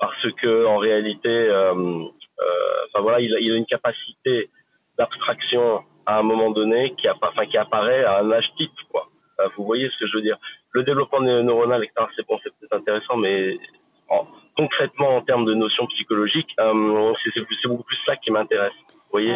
[0.00, 4.50] parce que en réalité, enfin voilà, il il a une capacité
[4.98, 9.08] d'abstraction à un moment donné qui, enfin, qui apparaît à un âge type, quoi.
[9.56, 10.38] vous voyez ce que je veux dire
[10.72, 11.86] Le développement neuronal,
[12.16, 13.58] c'est bon, c'est peut-être intéressant, mais
[14.56, 18.72] concrètement, en termes de notions psychologiques, euh, c'est beaucoup plus ça qui m'intéresse.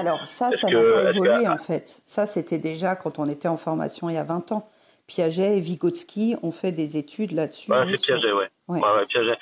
[0.01, 2.03] Alors ça, ça n'a pas évolué en fait.
[2.05, 4.69] Ça, c'était déjà quand on était en formation il y a 20 ans.
[5.07, 7.71] Piaget et Vygotsky ont fait des études là-dessus.
[7.71, 8.49] Ouais, c'est Piaget, ouais.
[8.69, 8.81] ouais.
[9.09, 9.39] Piaget.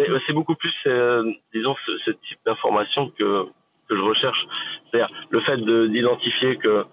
[0.00, 3.46] Euh, c'est beaucoup plus, euh, disons, ce, ce type d'information que
[3.88, 4.46] que je recherche.
[4.90, 6.84] C'est-à-dire le fait d'identifier que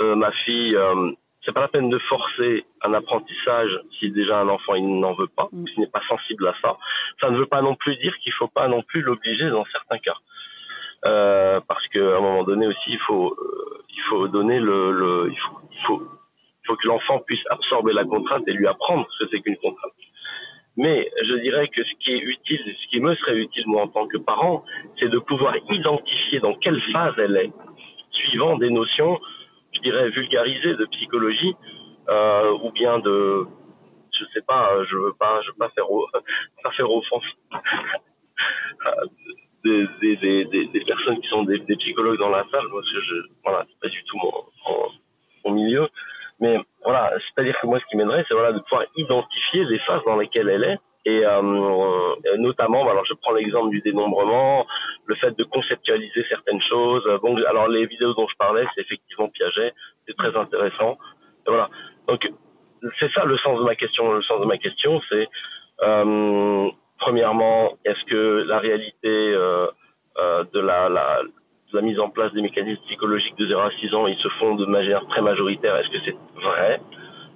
[0.00, 1.12] euh, ma fille, euh,
[1.44, 5.28] c'est pas la peine de forcer un apprentissage si déjà un enfant il n'en veut
[5.28, 5.66] pas, mm.
[5.68, 6.76] s'il n'est pas sensible à ça.
[7.20, 9.98] Ça ne veut pas non plus dire qu'il faut pas non plus l'obliger dans certains
[9.98, 10.16] cas.
[11.04, 15.30] Euh, parce qu'à un moment donné aussi, il faut, euh, il faut donner le, le
[15.30, 19.06] il faut, il faut, il faut que l'enfant puisse absorber la contrainte et lui apprendre
[19.12, 19.92] ce que c'est qu'une contrainte.
[20.78, 23.88] Mais je dirais que ce qui est utile, ce qui me serait utile moi en
[23.88, 24.64] tant que parent,
[24.98, 27.52] c'est de pouvoir identifier dans quelle phase elle est,
[28.12, 29.18] suivant des notions,
[29.72, 31.56] je dirais vulgarisées de psychologie
[32.08, 33.44] euh, ou bien de,
[34.16, 35.86] je sais pas, je veux pas, je veux pas faire,
[36.62, 37.24] pas faire offense
[39.64, 43.14] des, des, des, des, personnes qui sont des, psychologues dans la salle, parce que je,
[43.42, 44.32] voilà, c'est pas du tout mon,
[44.68, 44.88] mon,
[45.44, 45.88] mon milieu.
[46.40, 50.02] Mais voilà, c'est-à-dire que moi, ce qui m'aiderait, c'est voilà de pouvoir identifier les phases
[50.06, 50.78] dans lesquelles elle est.
[51.04, 54.66] Et euh, notamment, bah, alors je prends l'exemple du dénombrement,
[55.06, 57.04] le fait de conceptualiser certaines choses.
[57.22, 59.72] Bon, alors les vidéos dont je parlais, c'est effectivement Piaget,
[60.06, 60.98] c'est très intéressant.
[61.46, 61.70] Et voilà.
[62.08, 62.28] Donc
[62.98, 64.12] c'est ça le sens de ma question.
[64.12, 65.28] Le sens de ma question, c'est
[65.82, 69.66] euh, premièrement, est-ce que la réalité euh,
[70.18, 71.22] euh de la, la,
[71.72, 74.54] la mise en place des mécanismes psychologiques de 0 à 6 ans, ils se font
[74.54, 75.76] de manière très majoritaire.
[75.76, 76.80] Est-ce que c'est vrai?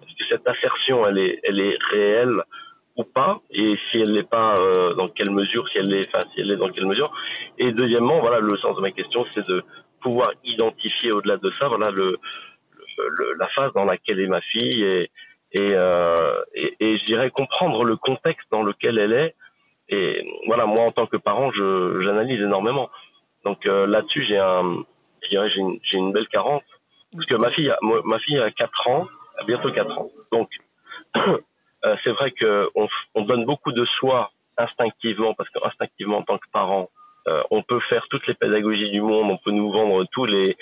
[0.03, 2.43] Est-ce que cette assertion, elle est, elle est réelle
[2.97, 3.41] ou pas?
[3.51, 6.51] Et si elle n'est pas, euh, dans quelle mesure Si elle est, enfin, si elle
[6.51, 7.13] est dans quelle mesure?
[7.59, 9.63] Et deuxièmement, voilà, le sens de ma question, c'est de
[10.01, 11.91] pouvoir identifier au-delà de ça, voilà,
[13.39, 15.09] la phase dans laquelle est ma fille
[15.55, 19.35] euh, et, et je dirais comprendre le contexte dans lequel elle est.
[19.89, 22.89] Et voilà, moi en tant que parent, j'analyse énormément.
[23.45, 24.85] Donc euh, là-dessus, j'ai un,
[25.31, 26.63] j'ai une, une belle carence.
[27.15, 29.07] Parce que ma fille, a, ma fille a 4 ans,
[29.39, 30.11] a bientôt 4 ans.
[30.31, 30.51] Donc,
[31.17, 36.49] euh, c'est vrai qu'on on donne beaucoup de soi instinctivement, parce qu'instinctivement, en tant que
[36.53, 36.91] parent,
[37.29, 40.57] euh, on peut faire toutes les pédagogies du monde, on peut nous vendre tous les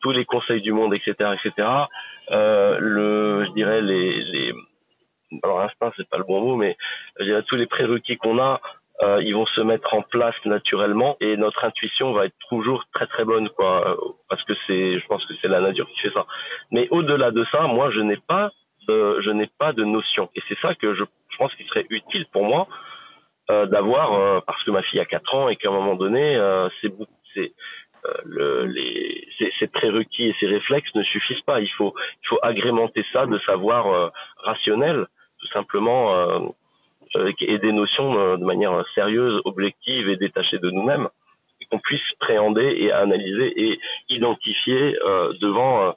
[0.00, 1.68] tous les conseils du monde, etc., etc.
[2.32, 4.54] Euh, le, je dirais les, les
[5.42, 6.76] alors instinct c'est pas le bon mot, mais
[7.18, 8.60] je dirais tous les prérequis qu'on a,
[9.02, 13.06] euh, ils vont se mettre en place naturellement et notre intuition va être toujours très
[13.06, 13.96] très bonne quoi,
[14.28, 16.26] parce que c'est, je pense que c'est la nature qui fait ça.
[16.70, 18.50] Mais au-delà de ça, moi je n'ai pas
[18.88, 21.86] de, je n'ai pas de notion et c'est ça que je, je pense qu'il serait
[21.90, 22.68] utile pour moi
[23.50, 26.36] euh, d'avoir, euh, parce que ma fille a 4 ans et qu'à un moment donné,
[26.36, 26.92] euh, c'est
[27.34, 27.52] c'est
[28.24, 29.26] le, les,
[29.58, 31.60] ces, prérequis et ces réflexes ne suffisent pas.
[31.60, 35.06] Il faut, il faut agrémenter ça de savoir rationnel,
[35.40, 36.54] tout simplement,
[37.40, 41.08] et des notions de manière sérieuse, objective et détachée de nous-mêmes,
[41.70, 44.96] qu'on puisse préhender et analyser et identifier
[45.40, 45.94] devant.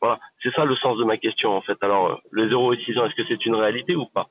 [0.00, 1.76] voilà, c'est ça le sens de ma question en fait.
[1.82, 4.28] Alors, les 0 et 6 ans, est-ce que c'est une réalité ou pas?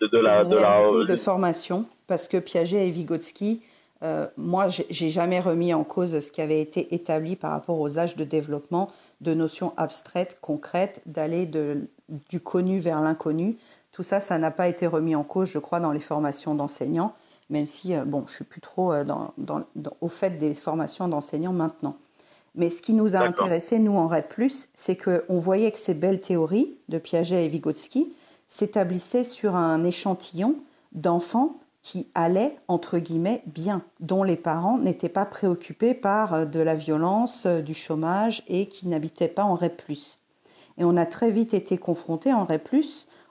[0.00, 1.04] De, la, de, la...
[1.04, 3.62] de formation, parce que Piaget et Vygotsky,
[4.02, 7.98] euh, moi, j'ai jamais remis en cause ce qui avait été établi par rapport aux
[7.98, 8.90] âges de développement,
[9.20, 13.56] de notions abstraites, concrètes, d'aller du connu vers l'inconnu.
[14.00, 17.12] Tout ça, ça n'a pas été remis en cause, je crois, dans les formations d'enseignants,
[17.50, 19.34] même si, euh, bon, je suis plus trop euh, dans,
[20.00, 21.96] au fait des formations d'enseignants maintenant.
[22.54, 24.32] Mais ce qui nous a intéressé, nous, en REP+,
[24.72, 28.10] c'est qu'on voyait que ces belles théories de Piaget et Vygotsky,
[28.46, 30.54] s'établissait sur un échantillon
[30.92, 36.60] d'enfants qui allaient, entre guillemets, bien, dont les parents n'étaient pas préoccupés par euh, de
[36.60, 39.82] la violence, du chômage et qui n'habitaient pas en REP.
[40.78, 42.76] Et on a très vite été confrontés en REP,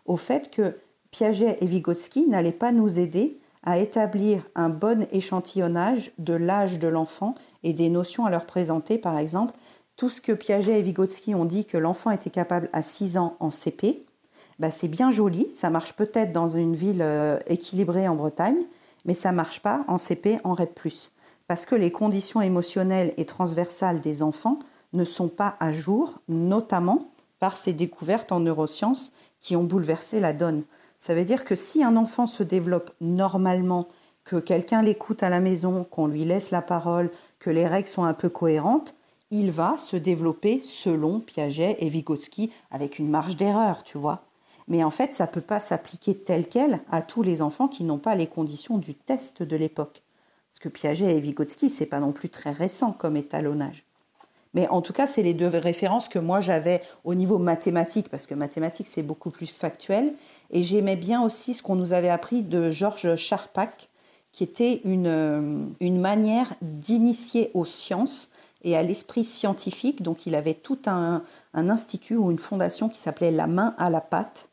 [0.09, 0.75] au fait que
[1.11, 6.87] Piaget et Vygotsky n'allaient pas nous aider à établir un bon échantillonnage de l'âge de
[6.87, 9.53] l'enfant et des notions à leur présenter, par exemple,
[9.95, 13.35] tout ce que Piaget et Vygotsky ont dit que l'enfant était capable à 6 ans
[13.39, 14.03] en CP,
[14.57, 18.63] bah, c'est bien joli, ça marche peut-être dans une ville euh, équilibrée en Bretagne,
[19.05, 20.79] mais ça marche pas en CP, en REP+.
[21.47, 24.57] Parce que les conditions émotionnelles et transversales des enfants
[24.93, 27.09] ne sont pas à jour, notamment
[27.39, 30.63] par ces découvertes en neurosciences qui ont bouleversé la donne.
[30.97, 33.87] Ça veut dire que si un enfant se développe normalement,
[34.25, 37.09] que quelqu'un l'écoute à la maison, qu'on lui laisse la parole,
[37.39, 38.95] que les règles sont un peu cohérentes,
[39.31, 44.25] il va se développer selon Piaget et Vygotsky avec une marge d'erreur, tu vois.
[44.67, 47.83] Mais en fait, ça ne peut pas s'appliquer tel quel à tous les enfants qui
[47.83, 50.03] n'ont pas les conditions du test de l'époque.
[50.49, 53.88] Parce que Piaget et Vygotsky, c'est pas non plus très récent comme étalonnage.
[54.53, 58.25] Mais en tout cas, c'est les deux références que moi j'avais au niveau mathématique, parce
[58.25, 60.13] que mathématiques, c'est beaucoup plus factuel.
[60.51, 63.89] Et j'aimais bien aussi ce qu'on nous avait appris de Georges Charpak,
[64.31, 68.29] qui était une, euh, une manière d'initier aux sciences
[68.63, 70.01] et à l'esprit scientifique.
[70.01, 71.23] Donc il avait tout un,
[71.53, 74.49] un institut ou une fondation qui s'appelait La main à la pâte,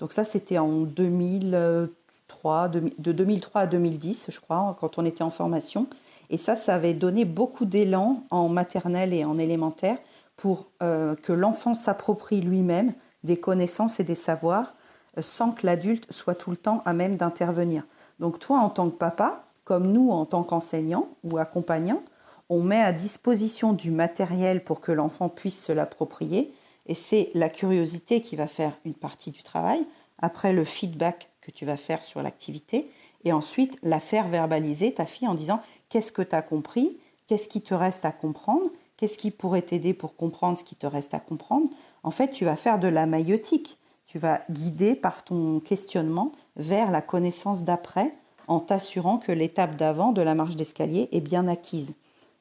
[0.00, 5.30] donc ça, c'était en 2003, de 2003 à 2010, je crois, quand on était en
[5.30, 5.86] formation.
[6.30, 9.98] Et ça, ça avait donné beaucoup d'élan en maternelle et en élémentaire
[10.36, 12.94] pour euh, que l'enfant s'approprie lui-même
[13.24, 14.74] des connaissances et des savoirs
[15.18, 17.84] euh, sans que l'adulte soit tout le temps à même d'intervenir.
[18.20, 22.02] Donc toi, en tant que papa, comme nous, en tant qu'enseignant ou accompagnant,
[22.48, 26.54] on met à disposition du matériel pour que l'enfant puisse se l'approprier
[26.86, 29.86] et c'est la curiosité qui va faire une partie du travail,
[30.18, 32.90] après le feedback que tu vas faire sur l'activité,
[33.24, 37.48] et ensuite la faire verbaliser, ta fille, en disant qu'est-ce que tu as compris, qu'est-ce
[37.48, 41.12] qui te reste à comprendre, qu'est-ce qui pourrait t'aider pour comprendre ce qui te reste
[41.12, 41.68] à comprendre?
[42.02, 43.76] En fait, tu vas faire de la maïotique.
[44.06, 48.12] Tu vas guider par ton questionnement vers la connaissance d'après
[48.48, 51.92] en t'assurant que l'étape d'avant de la marche d'escalier est bien acquise.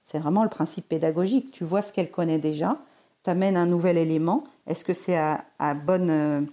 [0.01, 1.51] C'est vraiment le principe pédagogique.
[1.51, 2.79] Tu vois ce qu'elle connaît déjà,
[3.21, 6.47] t'amène un nouvel élément, est-ce que c'est à, bonne,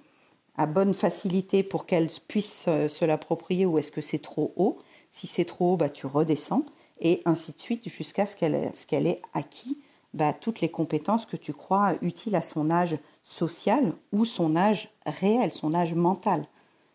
[0.59, 4.77] à bonne facilité pour qu'elle puisse euh, se l'approprier ou est-ce que c'est trop haut?
[5.11, 6.65] Si c'est trop haut, bah, tu redescends
[7.01, 9.79] et ainsi de suite jusqu'à ce qu'elle ait acquis
[10.15, 14.91] bah, toutes les compétences que tu crois utiles à son âge social ou son âge
[15.05, 16.47] réel, son âge mental.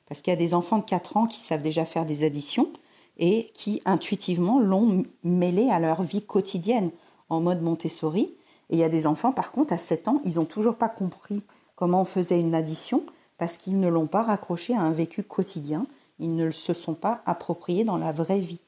[0.08, 2.70] Parce qu'il y a des enfants de 4 ans qui savent déjà faire des additions
[3.18, 6.92] et qui intuitivement l'ont mêlé à leur vie quotidienne
[7.30, 8.36] en mode Montessori
[8.72, 10.90] et il y a des enfants, par contre, à 7 ans, ils n'ont toujours pas
[10.90, 11.44] compris
[11.76, 13.04] comment on faisait une addition
[13.38, 15.86] parce qu'ils ne l'ont pas raccroché à un vécu quotidien.
[16.20, 18.62] Ils ne se sont pas appropriés dans la vraie vie.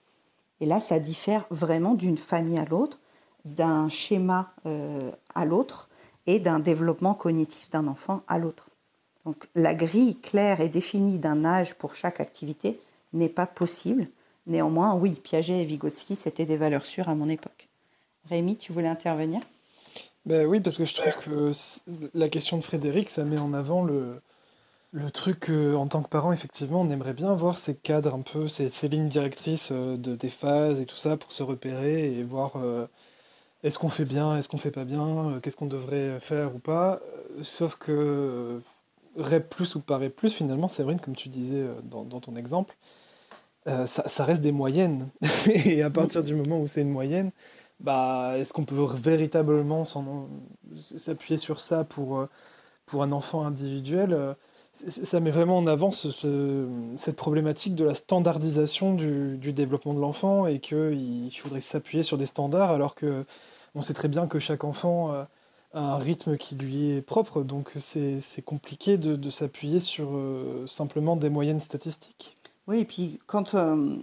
[0.64, 2.98] Et là, ça diffère vraiment d'une famille à l'autre,
[3.44, 5.90] d'un schéma euh, à l'autre
[6.26, 8.70] et d'un développement cognitif d'un enfant à l'autre.
[9.26, 12.80] Donc la grille claire et définie d'un âge pour chaque activité
[13.12, 14.08] n'est pas possible.
[14.48, 17.68] Néanmoins, oui, Piaget et Vygotsky, c'était des valeurs sûres à mon époque.
[18.30, 19.42] Rémi, tu voulais intervenir?
[20.26, 21.52] Ben oui, parce que je trouve que
[22.14, 24.22] la question de Frédéric, ça met en avant le,
[24.94, 28.48] le truc en tant que parent, effectivement, on aimerait bien voir ces cadres un peu,
[28.48, 32.54] ces, lignes directrices euh, de, des phases et tout ça pour se repérer et voir
[32.58, 32.88] euh,
[33.64, 36.60] est-ce qu'on fait bien, est-ce qu'on fait pas bien, euh, qu'est-ce qu'on devrait faire ou
[36.60, 37.02] pas.
[37.42, 38.62] Sauf que
[39.18, 42.76] REP plus ou pas REP plus, finalement, Séverine, comme tu disais dans, dans ton exemple,
[43.66, 45.10] ça, ça, reste des moyennes.
[45.48, 47.32] et à partir du moment où c'est une moyenne,
[47.80, 49.84] bah, est-ce qu'on peut véritablement
[50.78, 52.28] s'appuyer sur ça pour,
[52.86, 54.36] pour un enfant individuel
[54.74, 60.60] ça met vraiment en avant cette problématique de la standardisation du, développement de l'enfant et
[60.60, 63.26] qu'il faudrait s'appuyer sur des standards alors que
[63.76, 65.28] on sait très bien que chaque enfant a
[65.74, 71.30] un rythme qui lui est propre, donc c'est compliqué de, s'appuyer sur euh, simplement des
[71.30, 72.36] moyennes statistiques.
[72.68, 73.98] Oui, et puis quand euh,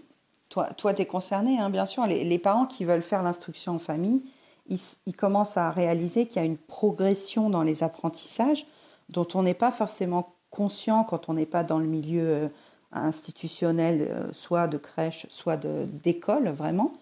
[0.48, 3.78] toi, toi tu es concerné, hein, bien sûr, les, parents qui veulent faire l'instruction en
[3.78, 4.22] famille,
[4.68, 8.66] ils, commencent à réaliser qu'il y a une progression dans les apprentissages
[9.08, 12.48] dont on n'est pas forcément conscient quand on n'est pas dans le milieu euh,
[12.92, 16.92] institutionnel, euh, soit de crèche, soit d'école, vraiment.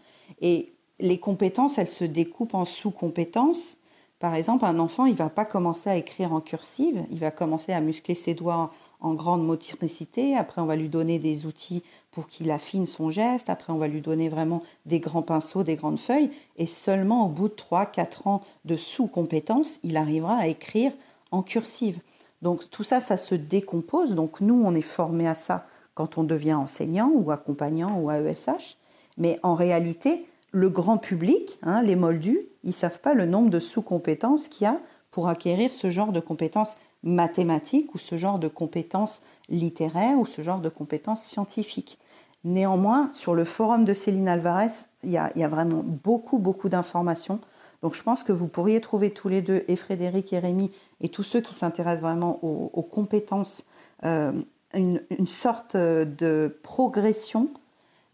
[0.40, 3.78] Et les compétences, elles se découpent en sous-compétences.
[4.18, 7.72] Par exemple, un enfant, il va pas commencer à écrire en cursive, il va commencer
[7.72, 10.36] à muscler ses doigts en grande motricité.
[10.36, 13.48] Après, on va lui donner des outils pour qu'il affine son geste.
[13.48, 16.30] Après, on va lui donner vraiment des grands pinceaux, des grandes feuilles.
[16.56, 20.92] Et seulement au bout de 3-4 ans de sous-compétences, il arrivera à écrire
[21.30, 22.00] en cursive.
[22.42, 24.14] Donc tout ça, ça se décompose.
[24.14, 28.76] Donc nous, on est formé à ça quand on devient enseignant ou accompagnant ou AESH.
[29.16, 33.60] Mais en réalité, le grand public, hein, les moldus, ils savent pas le nombre de
[33.60, 38.48] sous-compétences qu'il y a pour acquérir ce genre de compétences mathématiques ou ce genre de
[38.48, 41.98] compétences littéraires ou ce genre de compétences scientifiques.
[42.44, 44.68] Néanmoins, sur le forum de Céline Alvarez,
[45.02, 47.40] il y a vraiment beaucoup, beaucoup d'informations
[47.82, 51.08] donc je pense que vous pourriez trouver tous les deux, et Frédéric et Rémi, et
[51.08, 53.64] tous ceux qui s'intéressent vraiment aux, compétences,
[54.04, 54.32] euh,
[54.74, 57.50] une, sorte de progression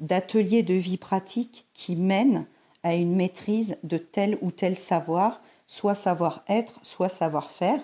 [0.01, 2.47] d'ateliers de vie pratique qui mène
[2.83, 7.81] à une maîtrise de tel ou tel savoir, soit savoir-être, soit savoir-faire.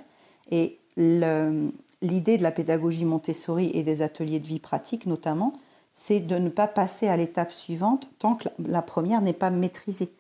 [0.51, 5.55] Et l'idée de la pédagogie Montessori et des ateliers de vie pratique notamment,
[5.93, 10.13] c'est de ne pas passer à l'étape suivante tant que la première n'est pas maîtrisée.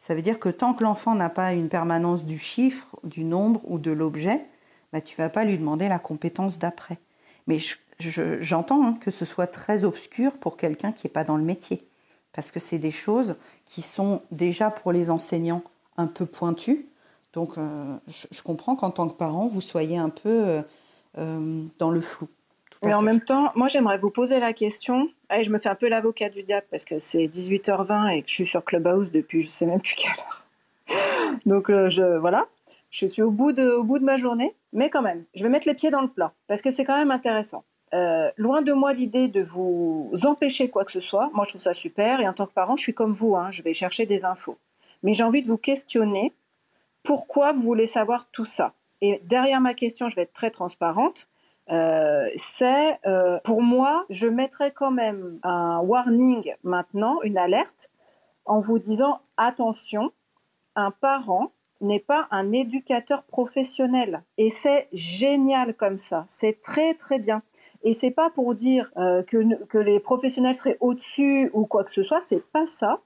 [0.00, 3.60] Ça veut dire que tant que l'enfant n'a pas une permanence du chiffre, du nombre
[3.68, 4.46] ou de l'objet,
[4.94, 6.98] bah, tu vas pas lui demander la compétence d'après.
[7.46, 7.58] Mais
[7.98, 11.86] j'entends hein, que ce soit très obscur pour quelqu'un qui n'est pas dans le métier.
[12.32, 13.36] Parce que c'est des choses
[13.66, 15.62] qui sont déjà pour les enseignants
[15.98, 16.86] un peu pointues.
[17.34, 20.62] Donc euh, je, comprends qu'en tant que parent, vous soyez un peu euh,
[21.18, 22.26] euh, dans le flou.
[22.82, 25.08] Mais en même temps, moi, j'aimerais vous poser la question.
[25.28, 28.28] Allez, je me fais un peu l'avocat du diable parce que c'est 18h20 et que
[28.28, 30.46] je suis sur Clubhouse depuis je sais même plus quelle heure.
[31.46, 32.46] Donc, euh, je, voilà,
[32.90, 34.54] je suis au bout, de, au bout de ma journée.
[34.72, 36.96] Mais quand même, je vais mettre les pieds dans le plat parce que c'est quand
[36.96, 37.64] même intéressant.
[37.92, 41.30] Euh, loin de moi l'idée de vous empêcher quoi que ce soit.
[41.34, 42.20] Moi, je trouve ça super.
[42.20, 43.36] Et en tant que parent, je suis comme vous.
[43.36, 44.56] Hein, je vais chercher des infos.
[45.02, 46.32] Mais j'ai envie de vous questionner
[47.02, 48.74] pourquoi vous voulez savoir tout ça?
[49.00, 51.28] Et derrière ma question, je vais être très transparente.
[51.70, 57.90] Euh, c'est euh, pour moi, je mettrais quand même un warning maintenant, une alerte,
[58.44, 60.10] en vous disant attention,
[60.74, 64.22] un parent n'est pas un éducateur professionnel.
[64.36, 67.42] Et c'est génial comme ça, c'est très très bien.
[67.82, 71.90] Et c'est pas pour dire euh, que, que les professionnels seraient au-dessus ou quoi que
[71.90, 73.00] ce soit, c'est pas ça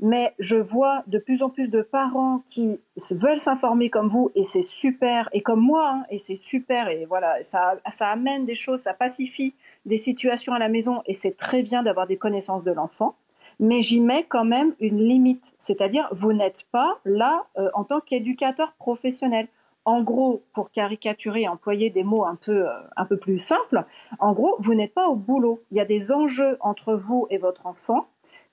[0.00, 2.80] mais je vois de plus en plus de parents qui
[3.10, 7.06] veulent s'informer comme vous et c'est super et comme moi hein, et c'est super et
[7.06, 9.54] voilà ça amène des choses ça pacifie
[9.86, 13.16] des situations à la maison et c'est très bien d'avoir des connaissances de l'enfant
[13.60, 18.00] mais j'y mets quand même une limite c'est-à-dire vous n'êtes pas là euh, en tant
[18.00, 19.48] qu'éducateur professionnel
[19.88, 23.86] en gros, pour caricaturer et employer des mots un peu, euh, un peu plus simples,
[24.18, 25.62] en gros, vous n'êtes pas au boulot.
[25.70, 28.06] Il y a des enjeux entre vous et votre enfant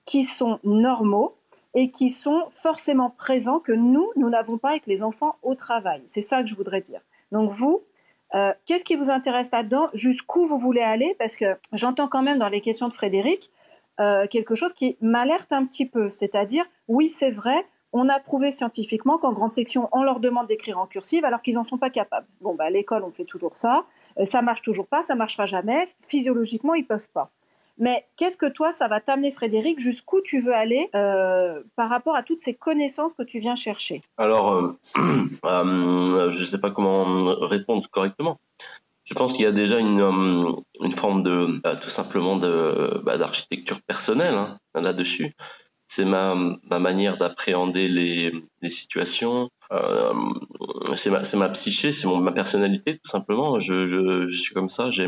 [0.06, 1.35] qui sont normaux
[1.76, 6.02] et qui sont forcément présents que nous, nous n'avons pas avec les enfants au travail.
[6.06, 7.02] C'est ça que je voudrais dire.
[7.30, 7.84] Donc vous,
[8.34, 9.88] euh, qu'est-ce qui vous intéresse là-dedans?
[9.92, 11.14] Jusqu'où vous voulez aller?
[11.18, 13.50] Parce que j'entends quand même dans les questions de Frédéric
[14.00, 16.08] euh, quelque chose qui m'alerte un petit peu.
[16.08, 20.78] C'est-à-dire, oui, c'est vrai, on a prouvé scientifiquement qu'en grande section, on leur demande d'écrire
[20.78, 22.26] en cursive alors qu'ils n'en sont pas capables.
[22.40, 23.84] Bon, bah, à l'école, on fait toujours ça.
[24.18, 25.88] Euh, ça marche toujours pas, ça marchera jamais.
[25.98, 27.30] Physiologiquement, ils peuvent pas.
[27.78, 32.16] Mais qu'est-ce que toi, ça va t'amener, Frédéric, jusqu'où tu veux aller euh, par rapport
[32.16, 34.00] à toutes ces connaissances que tu viens chercher?
[34.16, 34.72] Alors, euh,
[35.44, 38.38] euh, je ne sais pas comment répondre correctement.
[39.04, 40.00] Je pense qu'il y a déjà une,
[40.96, 45.34] forme de, bah, tout simplement bah, d'architecture personnelle hein, là-dessus.
[45.88, 46.34] C'est ma,
[46.68, 48.32] ma manière d'appréhender les,
[48.62, 50.12] les situations, euh,
[50.96, 53.58] c'est ma, ma psyché, c'est ma personnalité tout simplement.
[53.60, 55.06] Je, je, suis comme ça, j'ai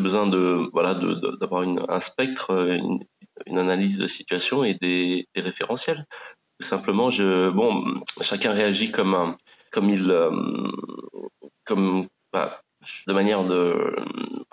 [0.00, 0.94] besoin de voilà
[1.40, 3.00] d'avoir un spectre, une,
[3.46, 6.06] une, analyse de situation et des, des référentiels.
[6.60, 9.36] Tout simplement, je bon, chacun réagit comme
[9.70, 10.30] comme il euh,
[11.64, 12.60] comme bah,
[13.06, 13.94] de manière de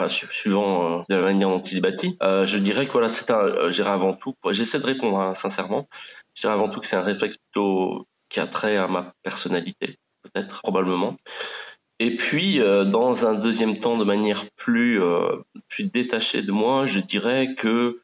[0.08, 2.18] suivant euh, de la manière dont il est bâti.
[2.22, 4.36] Euh, je dirais que voilà, c'est un, euh, j'irai avant tout.
[4.49, 5.88] J'essaie de répondre hein, sincèrement.
[6.36, 9.98] Je dirais avant tout que c'est un réflexe plutôt qui a trait à ma personnalité,
[10.24, 11.16] peut-être, probablement.
[11.99, 14.99] Et puis, dans un deuxième temps, de manière plus
[15.68, 18.02] plus détachée de moi, je dirais que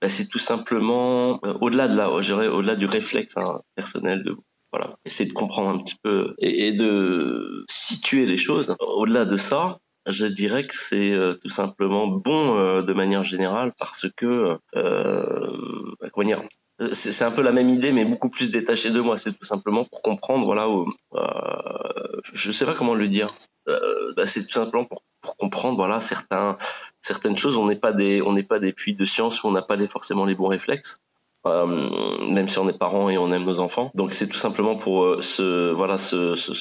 [0.00, 4.34] bah, c'est tout simplement au-delà de là, au-delà du réflexe hein, personnel de
[4.72, 8.74] voilà, essayer de comprendre un petit peu et, de situer les choses.
[8.80, 13.72] Au-delà de ça, je dirais que c'est euh, tout simplement bon euh, de manière générale
[13.78, 16.42] parce que euh, comment dire
[16.92, 19.16] c'est un peu la même idée mais beaucoup plus détachée de moi.
[19.18, 23.26] C'est tout simplement pour comprendre voilà euh, je sais pas comment le dire.
[23.66, 26.56] Bah, c'est tout simplement pour, pour, comprendre voilà certains
[27.00, 27.56] certaines choses.
[27.56, 29.76] On n'est pas des on n'est pas des puits de science où on n'a pas
[29.88, 31.00] forcément les bons réflexes.
[31.00, 31.07] euh,
[32.28, 33.90] même si on est parents et on aime nos enfants.
[33.94, 36.52] Donc c'est tout simplement pour euh, se voilà se, se,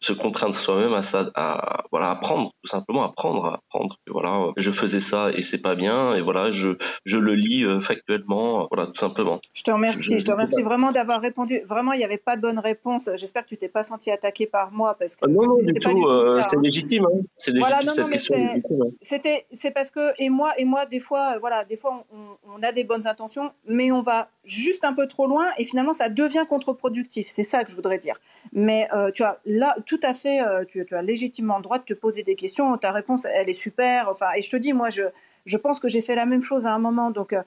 [0.00, 4.70] se, contraindre soi-même à ça, à voilà apprendre tout simplement apprendre, apprendre que voilà je
[4.70, 6.70] faisais ça et c'est pas bien et voilà je
[7.04, 9.40] je le lis euh, factuellement voilà tout simplement.
[9.54, 11.60] Je te remercie, je, te remercie vraiment d'avoir répondu.
[11.66, 13.10] Vraiment il n'y avait pas de bonne réponse.
[13.16, 15.72] J'espère que tu t'es pas senti attaqué par moi parce que ah, non non du
[15.74, 17.20] tout, c'est légitime hein.
[17.36, 18.36] c'est légitime voilà, question.
[18.36, 18.90] Hein.
[19.00, 22.62] C'était c'est parce que et moi et moi des fois voilà des fois on, on
[22.62, 26.08] a des bonnes intentions mais on va juste un peu trop loin et finalement ça
[26.08, 27.28] devient contre-productif.
[27.28, 28.20] C'est ça que je voudrais dire.
[28.52, 31.84] Mais euh, tu as là tout à fait, euh, tu, as légitimement le droit de
[31.84, 32.76] te poser des questions.
[32.78, 34.08] Ta réponse, elle est super.
[34.08, 35.04] Enfin, et je te dis, moi, je,
[35.44, 37.10] je pense que j'ai fait la même chose à un moment.
[37.10, 37.42] Donc, euh,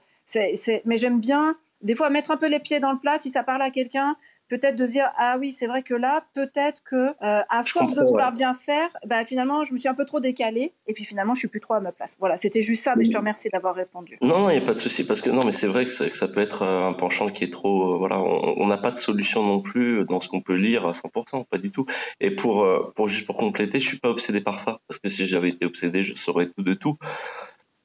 [0.86, 3.44] mais j'aime bien des fois mettre un peu les pieds dans le plat si ça
[3.44, 4.16] parle à quelqu'un
[4.48, 8.02] peut-être de dire ah oui c'est vrai que là peut-être que euh, à force de
[8.02, 11.34] vouloir bien faire bah, finalement je me suis un peu trop décalée et puis finalement
[11.34, 12.18] je suis plus trop à ma place.
[12.20, 14.18] Voilà c'était juste ça mais je te remercie d'avoir répondu.
[14.22, 15.92] Non non il n'y a pas de souci parce que non mais c'est vrai que,
[15.92, 18.98] ça peut être euh, un penchant qui est trop euh, voilà on n'a pas de
[18.98, 21.86] solution non plus dans ce qu'on peut lire à 100% pas du tout.
[22.22, 25.28] Et pour pour juste pour compléter je suis pas obsédé par ça parce que si
[25.28, 26.98] j'avais été obsédé je saurais tout de tout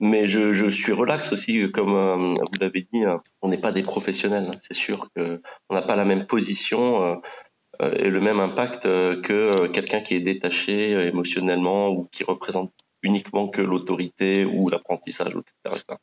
[0.02, 3.20] mais je, je, suis relax aussi, comme euh, vous l'avez dit, hein.
[3.40, 4.46] on n'est pas des professionnels.
[4.48, 4.58] Hein.
[4.60, 7.14] C'est sûr qu'on n'a pas la même position euh,
[7.80, 12.72] euh, et le même impact que quelqu'un qui est détaché émotionnellement ou qui représente
[13.04, 15.96] uniquement que l'autorité ou l'apprentissage, etc.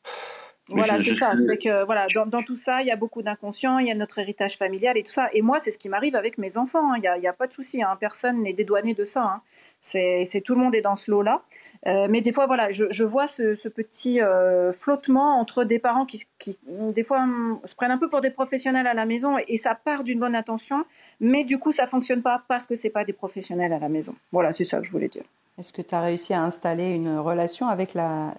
[0.70, 1.34] Voilà, c'est ça.
[1.46, 3.94] C'est que voilà, dans, dans, tout ça, il y a beaucoup d'inconscient, il y a
[3.94, 5.28] notre héritage familial et tout ça.
[5.32, 6.92] Et moi, c'est ce qui m'arrive avec mes enfants.
[6.92, 6.96] Hein.
[6.96, 7.82] Il n'y a, a, pas de souci.
[7.82, 7.96] Hein.
[7.98, 9.22] Personne n'est dédouané de ça.
[9.22, 9.42] Hein.
[9.80, 11.42] C'est tout le monde est dans ce lot-là.
[11.86, 15.78] Euh, mais des fois, voilà, je, je vois ce, ce petit euh, flottement entre des
[15.78, 19.06] parents qui, qui, des fois, hum, se prennent un peu pour des professionnels à la
[19.06, 20.84] maison et, ça part d'une bonne intention,
[21.20, 24.14] mais du coup, ça fonctionne pas parce que c'est pas des professionnels à la maison.
[24.32, 25.24] Voilà, c'est ça que je voulais dire.
[25.58, 27.92] Est-ce que tu as réussi à installer une relation avec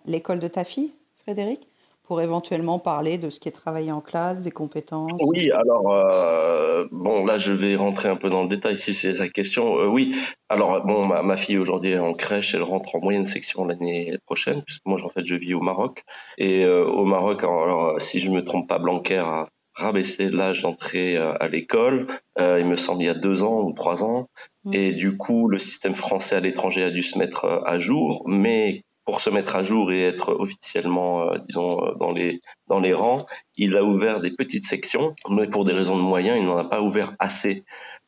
[0.06, 1.71] l'école de ta fille, Frédéric?
[2.12, 5.22] Pour éventuellement parler de ce qui est travaillé en classe, des compétences?
[5.28, 9.14] Oui, alors, euh, bon, là, je vais rentrer un peu dans le détail si c'est
[9.14, 9.80] la question.
[9.80, 10.14] Euh, oui,
[10.50, 14.62] alors, bon, ma, fille aujourd'hui est en crèche, elle rentre en moyenne section l'année prochaine,
[14.62, 16.04] puisque moi, en fait, je vis au Maroc.
[16.38, 20.64] Et euh, au Maroc, alors, si je ne me trompe pas, Blanquer a rabaissé l'âge
[20.64, 22.08] d'entrée à l'école,
[22.38, 24.28] il me semble, il y a deux ans ou trois ans.
[24.66, 24.74] Mmh.
[24.74, 28.84] Et du coup, le système français à l'étranger a dû se mettre à jour, mais
[29.06, 32.94] pour se mettre à jour et être officiellement, euh, disons, euh, dans les dans les
[32.94, 33.18] rangs,
[33.58, 36.66] il a ouvert des petites sections, mais pour des raisons de moyens, il n'en a
[36.66, 37.64] pas ouvert assez,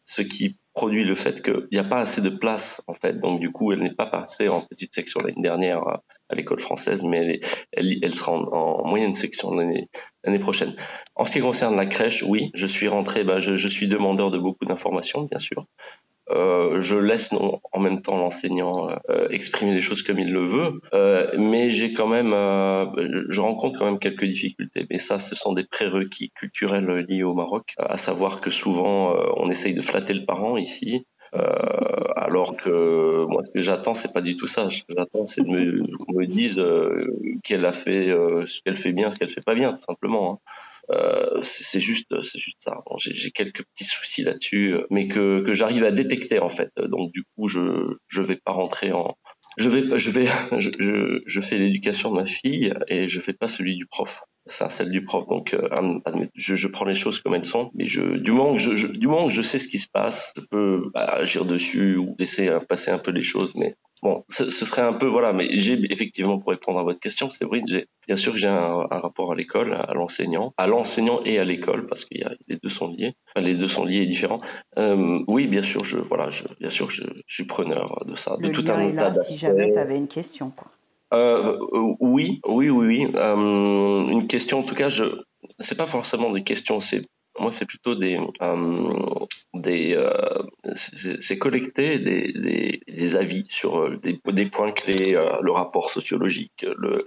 [0.06, 3.20] ce qui produit le fait qu'il n'y a pas assez de place en fait.
[3.20, 5.84] Donc du coup, elle n'est pas passée en petite section l'année dernière
[6.30, 7.42] à l'école française, mais
[7.72, 10.76] elle, elle, sera en, moyenne section l'année prochaine.
[11.16, 14.40] En ce qui concerne la crèche, oui, je suis rentré, bah, je suis demandeur de
[14.40, 15.66] beaucoup d'informations, bien sûr.
[16.30, 20.80] Euh, je laisse en même temps l'enseignant euh, exprimer les choses comme il le veut,
[20.94, 22.32] euh, mais j'ai quand même,
[23.30, 24.86] je rencontre quand même quelques difficultés.
[24.90, 29.50] Mais ça, ce sont des prérequis culturels liés au Maroc, à savoir que souvent on
[29.50, 31.06] essaye de flatter le parent ici,
[32.16, 34.70] alors que moi ce que j'attends c'est pas du tout ça.
[34.72, 36.62] Ce que j'attends c'est qu'on me dise
[37.44, 38.08] qu'elle a fait
[38.46, 40.34] ce qu'elle fait bien, ce qu'elle fait pas bien, tout simplement.
[40.34, 40.52] Hein.
[40.92, 42.74] Euh, c'est juste, c'est juste ça.
[42.98, 46.72] J'ai quelques petits soucis là-dessus, euh, mais que, que j'arrive à détecter en fait.
[46.78, 49.16] Donc du coup, je je vais pas rentrer en,
[49.58, 50.28] je vais je vais
[50.60, 54.22] je, je, fais l'éducation de ma fille et je fais pas celui du prof.
[54.46, 55.28] c'est celle du prof.
[55.28, 55.70] Donc, euh,
[56.36, 59.08] je, je, prends les choses comme elles sont, mais je, du moment que je, du
[59.08, 62.52] moment que je sais ce qui se passe, je peux bah, agir dessus ou laisser
[62.68, 63.54] passer un peu les choses.
[63.56, 65.34] Mais bon, ce, serait un peu voilà.
[65.34, 68.88] Mais j'ai effectivement pour répondre à votre question, Séverine, j'ai bien sûr que j'ai un,
[68.92, 72.70] un, rapport à l'école, à l'enseignant, à l'enseignant et à l'école parce a les deux
[72.70, 73.16] sont liés.
[73.36, 74.42] Enfin, les deux sont liés et différents.
[74.78, 78.38] Euh, oui, bien sûr, je voilà, je, bien sûr, je, je suis preneur de ça,
[78.38, 80.68] de tout un est là, Si jamais tu avais une question, quoi.
[81.14, 81.58] Euh,
[82.00, 83.12] oui, oui, oui, oui.
[83.16, 85.04] Euh, une question, en tout cas, je,
[85.60, 87.06] c'est pas forcément des questions, c'est
[87.40, 93.98] moi, c'est plutôt des, euh, des, euh, c'est collecter des, des, des, avis sur euh,
[93.98, 97.00] des, des points clés, euh, le rapport sociologique, le,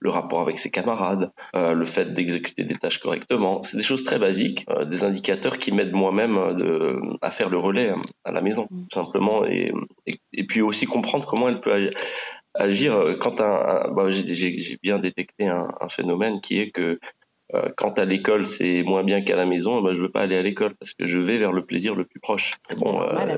[0.00, 3.62] le rapport avec ses camarades, le fait d'exécuter des tâches correctement.
[3.62, 7.92] C'est des choses très basiques, des indicateurs qui m'aident moi-même de, à faire le relais
[8.24, 9.72] à la maison, tout simplement, et,
[10.06, 11.88] et, et, puis aussi comprendre comment elle peut
[12.54, 16.98] agir quand un, un j'ai bien détecté un, un, phénomène qui est que
[17.54, 20.36] euh, quand à l'école c'est moins bien qu'à la maison, ben, je veux pas aller
[20.36, 22.54] à l'école parce que je vais vers le plaisir le plus proche.
[22.68, 23.36] Ce bon, euh,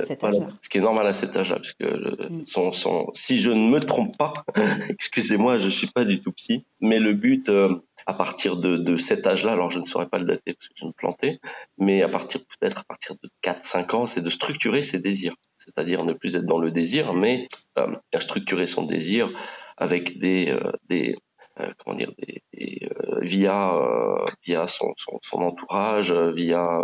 [0.60, 2.44] Ce qui est normal à cet âge-là, parce que euh, mm.
[2.44, 4.32] son, son, si je ne me trompe pas,
[4.88, 7.50] excusez-moi, je suis pas du tout psy, mais le but
[8.06, 10.74] à partir de, de cet âge-là, alors je ne saurais pas le dater parce que
[10.76, 11.38] je me plantais,
[11.78, 16.04] mais à partir peut-être à partir de 4-5 ans, c'est de structurer ses désirs, c'est-à-dire
[16.04, 17.46] ne plus être dans le désir, mais
[17.78, 17.86] euh,
[18.18, 19.28] structurer son désir
[19.76, 21.16] avec des, des
[21.78, 22.42] comment dire, des,
[22.84, 26.80] euh, via euh, via son, son, entourage, via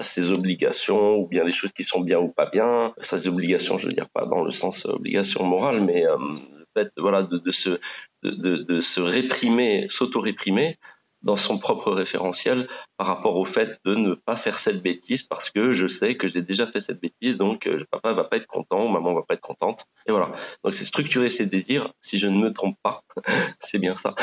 [0.00, 2.92] ses obligations ou bien les choses qui sont bien ou pas bien.
[3.00, 7.22] Ses obligations, je veux dire pas dans le sens obligation morale, mais le fait voilà
[7.22, 7.80] de, de se
[8.22, 10.78] de, de, se réprimer, s'auto-réprimer
[11.22, 15.50] dans son propre référentiel par rapport au fait de ne pas faire cette bêtise parce
[15.50, 18.46] que je sais que j'ai déjà fait cette bêtise, donc euh, papa va pas être
[18.46, 19.84] content maman va pas être contente.
[20.06, 20.32] Et voilà.
[20.64, 21.92] Donc c'est structurer ses désirs.
[22.00, 23.02] Si je ne me trompe pas,
[23.60, 24.14] c'est bien ça.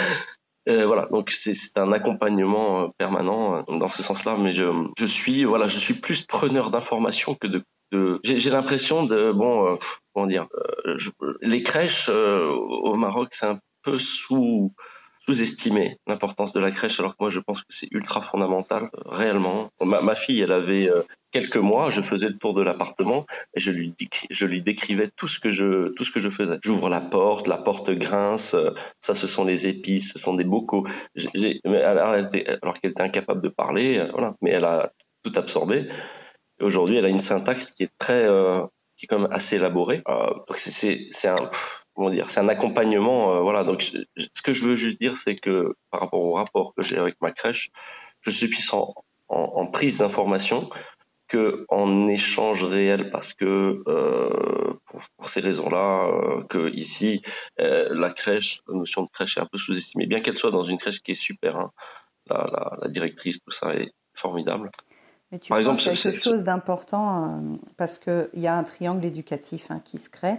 [0.68, 4.66] Euh, voilà, donc c'est un accompagnement euh, permanent euh, dans ce sens-là, mais je,
[4.98, 7.64] je suis voilà, je suis plus preneur d'informations que de,
[8.24, 9.78] j'ai l'impression de bon
[10.14, 10.48] comment dire,
[10.98, 11.10] je,
[11.42, 14.74] les crèches au Maroc c'est un peu sous
[15.28, 19.02] sous-estimer l'importance de la crèche, alors que moi je pense que c'est ultra fondamental, euh,
[19.06, 19.70] réellement.
[19.82, 23.72] Ma, fille, elle avait euh, quelques mois, je faisais le tour de l'appartement et je
[23.72, 23.94] lui,
[24.30, 26.58] je lui décrivais tout ce que je, tout ce que je faisais.
[26.64, 30.46] J'ouvre la porte, la porte grince, euh, ça ce sont les épices, ce sont des
[30.46, 30.88] bocaux.
[31.66, 34.92] alors, qu'elle était incapable de parler, voilà, mais elle a
[35.24, 35.90] tout absorbé.
[36.62, 38.28] Aujourd'hui, elle a une syntaxe qui est très,
[38.96, 40.02] qui est quand même assez élaborée.
[40.06, 41.50] donc c'est un
[41.98, 43.34] comment dire, c'est un accompagnement.
[43.34, 43.64] Euh, voilà.
[43.64, 46.98] Donc, ce que je veux juste dire, c'est que par rapport au rapport que j'ai
[46.98, 47.72] avec ma crèche,
[48.22, 48.94] je suis plus en,
[49.28, 50.70] en, prise d'information
[51.28, 54.80] que en échange réel parce que euh,
[55.18, 57.22] pour, ces raisons-là, euh, que ici
[57.58, 60.78] la crèche, la notion de crèche est un peu sous-estimée, bien qu'elle soit dans une
[60.78, 61.58] crèche qui est super.
[61.58, 61.72] Hein,
[62.30, 64.70] la, la, la, directrice, tout ça est formidable.
[65.32, 69.72] Mais tu Par exemple, quelque chose d'important euh, parce qu'il y a un triangle éducatif
[69.72, 70.38] hein, qui se crée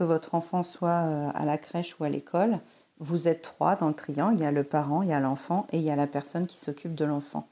[0.00, 2.60] que votre enfant soit euh, à la crèche ou à l'école,
[3.00, 4.36] vous êtes trois dans le triangle.
[4.38, 6.46] Il y a le parent, il y a l'enfant et il y a la personne
[6.46, 7.46] qui s'occupe de l'enfant.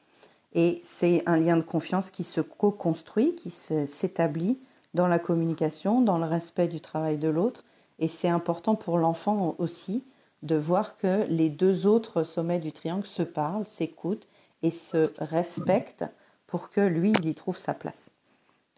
[0.54, 4.58] Et c'est un lien de confiance qui se co-construit, qui s'établit
[4.94, 7.64] dans la communication, dans le respect du travail de l'autre.
[7.98, 10.04] Et c'est important pour l'enfant aussi
[10.42, 14.26] de voir que les deux autres sommets du triangle se parlent, s'écoutent
[14.62, 16.06] et se respectent
[16.46, 18.08] pour que lui, il y trouve sa place.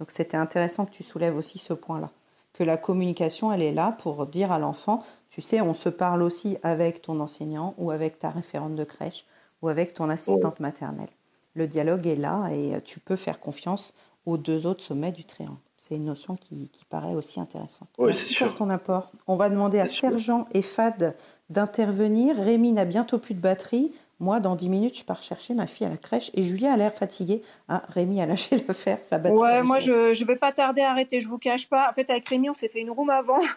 [0.01, 2.11] Donc c'était intéressant que tu soulèves aussi ce point-là
[2.53, 6.23] que la communication, elle est là pour dire à l'enfant, tu sais, on se parle
[6.23, 9.25] aussi avec ton enseignant ou avec ta référente de crèche
[9.63, 11.11] ou avec ton assistante maternelle.
[11.55, 13.95] Le dialogue est là et tu peux faire confiance
[14.27, 15.59] aux deux autres sommets du triangle.
[15.79, 17.89] C'est une notion qui, paraît aussi intéressante.
[17.97, 19.11] Oui, Merci pour ton apport.
[19.27, 21.17] On va demander à Sergent et Fad
[21.49, 22.37] d'intervenir.
[22.37, 23.91] Rémi n'a bientôt plus de batterie.
[24.21, 26.77] Moi, dans 10 minutes, je pars chercher ma fille à la crèche et Julia a
[26.77, 27.41] l'air fatiguée.
[27.69, 29.31] Ah, Rémi a lâché l'affaire, ça bat.
[29.31, 31.89] Ouais, moi, je ne vais pas tarder à arrêter, je vous cache pas.
[31.89, 33.39] En fait, avec Rémi, on s'est fait une room avant.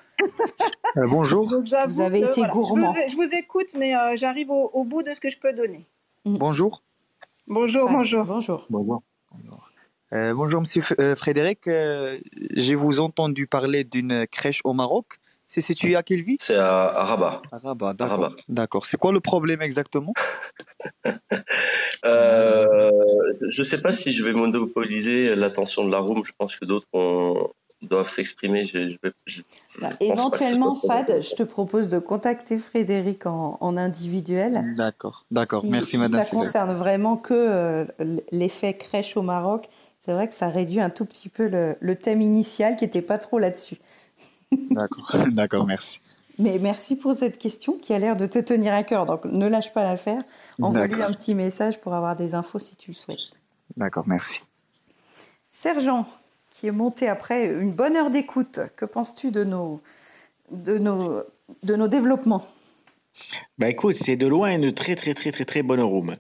[0.96, 1.52] Euh, bonjour.
[1.88, 2.94] vous avez été gourmand.
[2.94, 5.88] Je vous, écoute, mais euh, j'arrive au, bout de ce que je peux donner.
[6.24, 6.38] Mm.
[6.38, 6.84] Bonjour.
[7.48, 8.24] Bonjour, bonjour.
[8.24, 8.68] Bonjour.
[8.70, 9.02] Bonjour.
[10.14, 10.84] Euh, bonjour, monsieur
[11.16, 11.68] Frédéric.
[12.52, 15.20] J'ai vous entendu parler d'une crèche au Maroc.
[15.54, 16.38] C'est situé à quelle ville?
[16.40, 17.44] C'est à, Rabat.
[17.52, 18.36] À Rabat, d'accord.
[18.50, 18.88] D'accord.
[18.88, 20.14] C'est quoi le problème exactement?
[22.06, 22.92] Euh,
[23.48, 26.22] Je ne sais pas si je vais monopoliser l'attention de la room.
[26.26, 28.64] Je pense que d'autres doivent s'exprimer.
[29.80, 34.74] Bah, éventuellement, Fad, je te propose de contacter Frédéric en, individuel.
[34.76, 35.64] D'accord, d'accord.
[35.66, 36.26] Merci, madame.
[36.26, 37.86] Si ça concerne vraiment que euh,
[38.34, 39.70] l'effet crèche au Maroc,
[40.02, 43.02] c'est vrai que ça réduit un tout petit peu le, le thème initial qui n'était
[43.02, 43.78] pas trop là-dessus.
[44.72, 46.00] D'accord, d'accord, merci.
[46.40, 49.06] Mais merci pour cette question qui a l'air de te tenir à cœur.
[49.06, 50.20] Donc ne lâche pas l'affaire.
[50.62, 53.20] Envoie-lui un petit message pour avoir des infos si tu le souhaites.
[53.78, 54.42] D'accord, merci.
[55.52, 56.08] Sergent,
[56.52, 59.82] qui est monté après une bonne heure d'écoute, que penses-tu de nos,
[60.52, 61.22] de, nos,
[61.62, 62.46] de nos développements?
[63.60, 66.14] Bah écoute, c'est de loin une très très très très très bonne room.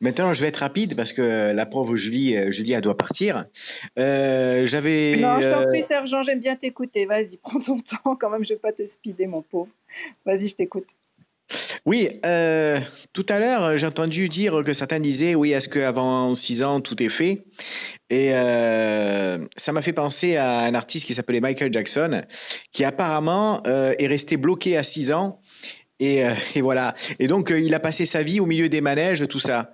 [0.00, 3.44] Maintenant, je vais être rapide parce que la pauvre Julie, euh, Julie, elle doit partir.
[3.98, 5.16] Euh, j'avais.
[5.16, 7.04] Non, je t'en prie, euh, Sergent, j'aime bien t'écouter.
[7.06, 8.16] Vas-y, prends ton temps.
[8.16, 9.70] Quand même, je vais pas te speeder, mon pauvre.
[10.24, 10.88] Vas-y, je t'écoute.
[11.84, 12.08] Oui,
[13.12, 17.00] tout à l'heure, j'ai entendu dire que certains disaient oui, est-ce qu'avant 6 ans, tout
[17.00, 17.44] est fait?
[18.10, 22.22] Et ça m'a fait penser à un artiste qui s'appelait Michael Jackson,
[22.72, 25.38] qui apparemment est resté bloqué à 6 ans
[25.98, 26.94] et, euh, et, voilà.
[27.18, 29.72] Et donc, euh, il a passé sa vie au milieu des manèges, tout ça.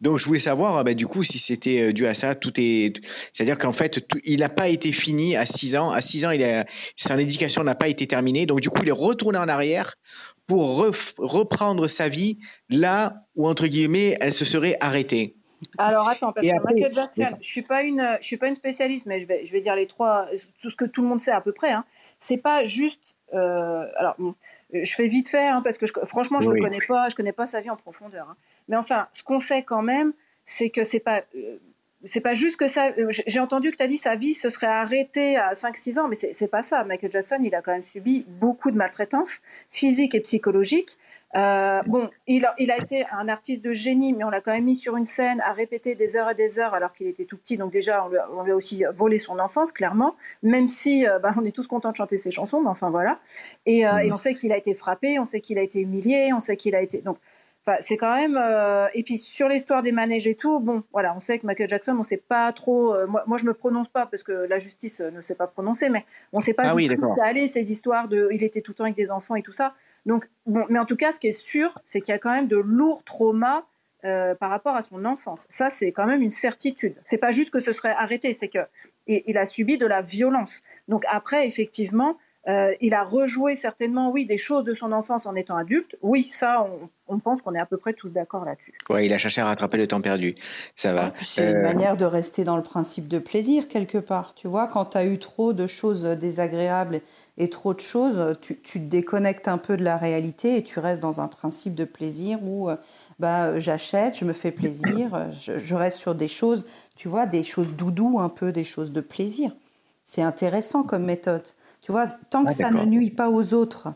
[0.00, 2.34] Donc, je voulais savoir, bah, du coup, si c'était euh, dû à ça.
[2.34, 3.00] Tout est,
[3.32, 5.90] c'est-à-dire qu'en fait, il n'a pas été fini à 6 ans.
[5.90, 8.46] À 6 ans, il a, son éducation n'a pas été terminée.
[8.46, 9.94] Donc, du coup, il est retourné en arrière
[10.46, 10.78] pour
[11.18, 15.36] reprendre sa vie là où entre guillemets, elle se serait arrêtée.
[15.78, 19.06] Alors attends, parce que Michael Jackson, je suis pas une, je suis pas une spécialiste,
[19.06, 20.26] mais je vais, je vais dire les trois,
[20.60, 21.70] tout ce que tout le monde sait à peu près.
[21.70, 21.84] Hein.
[22.18, 24.16] C'est pas juste, euh, alors
[24.72, 27.46] je fais vite fait, hein, parce que franchement, je ne connais pas, je connais pas
[27.46, 28.28] sa vie en profondeur.
[28.30, 28.36] Hein.
[28.68, 30.12] Mais enfin, ce qu'on sait quand même,
[30.44, 31.58] c'est que c'est pas, euh,
[32.04, 32.88] c'est pas juste que ça.
[32.98, 36.08] Euh, j'ai entendu que tu as dit sa vie se serait arrêtée à 5-6 ans,
[36.08, 36.84] mais c'est pas ça.
[36.84, 39.40] Michael Jackson, il a quand même subi beaucoup de maltraitance
[39.70, 40.98] physique et psychologique.
[41.34, 44.52] Euh, bon, il a, il a, été un artiste de génie, mais on l'a quand
[44.52, 47.24] même mis sur une scène à répéter des heures et des heures alors qu'il était
[47.24, 47.56] tout petit.
[47.56, 51.44] Donc déjà, on lui, a, aussi volé son enfance, clairement, même si euh, bah, on
[51.44, 53.18] est tous contents de chanter ses chansons, mais enfin voilà.
[53.64, 54.12] Et, euh, et mmh.
[54.12, 56.74] on sait qu'il a été frappé, on sait qu'il a été humilié, on sait qu'il
[56.74, 57.00] a été...
[57.00, 57.16] Donc,
[57.64, 58.36] Enfin, c'est quand même.
[58.36, 61.68] Euh, et puis sur l'histoire des manèges et tout, bon, voilà, on sait que Michael
[61.68, 62.94] Jackson, on ne sait pas trop.
[62.94, 65.88] Euh, moi, moi, je me prononce pas parce que la justice ne sait pas prononcer,
[65.88, 68.28] mais on ne sait pas ah jusqu'où ça allait ces histoires de.
[68.32, 69.74] Il était tout le temps avec des enfants et tout ça.
[70.06, 72.32] Donc, bon, mais en tout cas, ce qui est sûr, c'est qu'il y a quand
[72.32, 73.64] même de lourds traumas
[74.04, 75.46] euh, par rapport à son enfance.
[75.48, 76.96] Ça, c'est quand même une certitude.
[77.04, 78.58] C'est pas juste que ce serait arrêté, c'est que
[79.06, 80.62] il a subi de la violence.
[80.88, 85.36] Donc après, effectivement, euh, il a rejoué certainement, oui, des choses de son enfance en
[85.36, 85.96] étant adulte.
[86.02, 86.66] Oui, ça,
[87.06, 88.74] on, pense qu'on est à peu près tous d'accord là-dessus.
[88.90, 90.34] Oui, il a cherché à rattraper le temps perdu.
[90.74, 91.12] Ça va.
[91.22, 94.34] C'est une euh, manière de rester dans le principe de plaisir quelque part.
[94.34, 97.00] Tu vois, quand tu as eu trop de choses désagréables
[97.38, 101.00] et trop de choses, tu, te déconnectes un peu de la réalité et tu restes
[101.00, 102.76] dans un principe de plaisir où euh,
[103.20, 107.44] bah, j'achète, je me fais plaisir, je, je, reste sur des choses, tu vois, des
[107.44, 109.52] choses doudou un peu, des choses de plaisir.
[110.04, 111.44] C'est intéressant comme méthode.
[111.82, 113.88] Tu vois, tant que ah, ça ne nuit pas aux autres,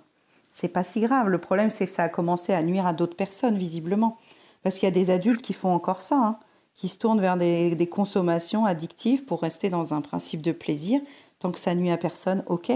[0.50, 1.28] c'est pas si grave.
[1.28, 4.18] Le problème, c'est que ça a commencé à nuire à d'autres personnes, visiblement.
[4.62, 6.38] Parce qu'il y a des adultes qui font encore ça, hein,
[6.74, 11.00] qui se tournent vers des, consommations addictives pour rester dans un principe de plaisir.
[11.38, 12.72] Tant que ça nuit à personne, ok.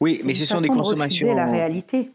[0.00, 1.34] Oui, mais ce sont des consommations.
[1.34, 2.12] la réalité.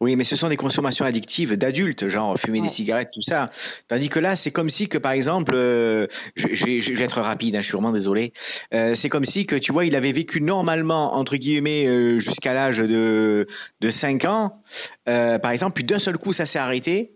[0.00, 3.46] Oui, mais ce sont des consommations addictives d'adultes, genre fumer des cigarettes, tout ça.
[3.88, 7.60] Tandis que là, c'est comme si que, par exemple, euh, je, vais, être rapide, hein,
[7.60, 8.32] je suis vraiment désolé.
[8.74, 12.52] Euh, c'est comme si que, tu vois, il avait vécu normalement, entre guillemets, euh, jusqu'à
[12.52, 13.46] l'âge de,
[13.80, 14.52] de 5 ans,
[15.06, 17.14] par exemple, puis d'un seul coup, ça s'est arrêté.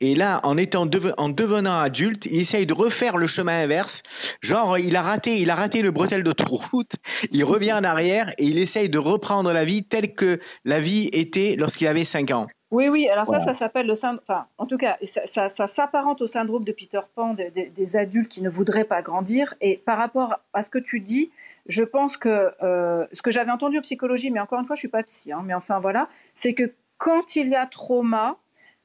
[0.00, 4.02] Et là, en étant en devenant adulte, il essaye de refaire le chemin inverse.
[4.40, 6.96] Genre, il a raté, il a raté le bretel d'autoroute.
[7.32, 11.08] Il revient en arrière et il essaye de reprendre la vie telle que la vie
[11.12, 12.46] était lorsqu'il avait 5 ans.
[12.70, 13.08] Oui, oui.
[13.08, 14.20] Alors ça, ça s'appelle le syndrome.
[14.22, 18.42] Enfin, en tout cas, ça, ça, s'apparente au syndrome de Peter Pan des adultes qui
[18.42, 19.54] ne voudraient pas grandir.
[19.60, 21.30] Et par rapport à ce que tu dis,
[21.66, 24.80] je pense que euh, ce que j'avais entendu en psychologie, mais encore une fois, je
[24.80, 28.36] suis pas psy, hein, mais enfin voilà, c'est que quand il y a trauma,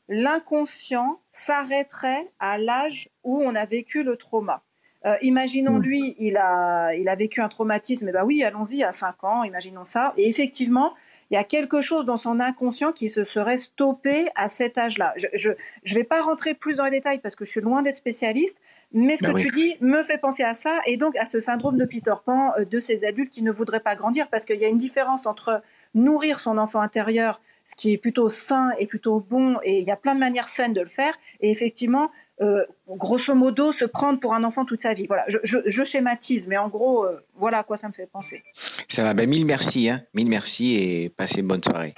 [0.08, 4.64] l'inconscient s'arrêterait à l'âge où on a vécu le trauma.
[5.06, 5.82] Euh, imaginons hmm.
[5.82, 9.24] lui, il a, il a vécu un traumatisme, et eh ben oui, allons-y, à 5
[9.26, 10.14] ans, imaginons ça.
[10.16, 10.94] Et effectivement,
[11.30, 15.14] il y a quelque chose dans son inconscient qui se serait stoppé à cet âge-là.
[15.34, 17.98] Je ne vais pas rentrer plus dans les détails parce que je suis loin d'être
[17.98, 18.58] spécialiste,
[18.94, 21.40] mais ce ben que tu dis me fait penser à ça et donc à ce
[21.40, 24.60] syndrome de Peter Pan euh, de ces adultes qui ne voudraient pas grandir parce qu'il
[24.60, 25.64] y a une différence entre
[25.96, 29.92] nourrir son enfant intérieur ce qui est plutôt sain et plutôt bon, et il y
[29.92, 32.10] a plein de manières saines de le faire, et effectivement,
[32.42, 35.06] euh, grosso modo, se prendre pour un enfant toute sa vie.
[35.06, 38.44] Voilà, je, schématise, mais en gros, euh, voilà à quoi ça me fait penser.
[38.54, 41.94] Ça va, ben mille merci, hein, mille merci, et passez une bonne soirée.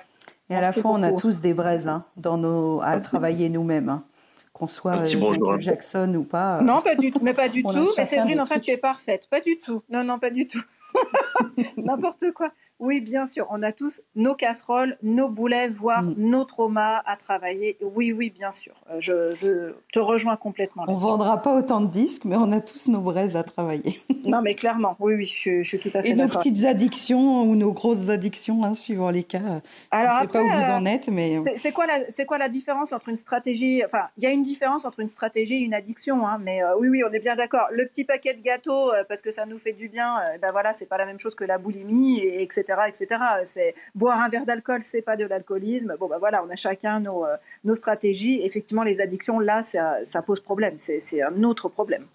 [0.49, 3.89] Et à la fois, on a tous des braises hein, dans nos, à travailler nous-mêmes.
[3.89, 4.05] Hein.
[4.53, 6.61] Qu'on soit euh, Jackson ou pas.
[6.61, 7.91] Non, pas du tout, mais pas du tout.
[7.97, 9.27] Mais Séverine, enfin, tu es parfaite.
[9.29, 9.83] Pas du tout.
[9.89, 10.63] Non, non, pas du tout.
[11.77, 12.51] N'importe quoi.
[12.79, 13.47] Oui, bien sûr.
[13.51, 16.15] On a tous nos casseroles, nos boulets, voire mm.
[16.17, 17.77] nos traumas à travailler.
[17.81, 18.73] Oui, oui, bien sûr.
[18.91, 20.83] Euh, je, te rejoins complètement.
[20.87, 24.01] On vendra pas autant de disques, mais on a tous nos braises à travailler.
[24.25, 27.55] non, mais clairement, oui, oui, je, suis tout à fait Et nos petites addictions ou
[27.55, 29.61] nos grosses addictions, hein, suivant les cas.
[29.91, 31.37] Alors, je ne sais pas où vous en êtes, mais.
[31.57, 33.83] C'est quoi, la, quoi la différence entre une stratégie.
[33.85, 36.75] Enfin, il y a une différence entre une stratégie et une addiction, hein, mais euh,
[36.77, 37.67] oui, oui, on est bien d'accord.
[37.71, 40.73] Le petit paquet de gâteaux, euh, parce que ça nous fait du bien, ben voilà,
[40.73, 43.07] c'est pas la même chose que la boulimie, et, etc etc.,
[43.43, 45.95] C'est boire un verre d'alcool, c'est pas de l'alcoolisme.
[45.99, 48.41] Bon, ben voilà, on a chacun nos, euh, nos stratégies.
[48.43, 50.77] Effectivement, les addictions, là, ça, ça pose problème.
[50.77, 52.05] C'est un autre problème.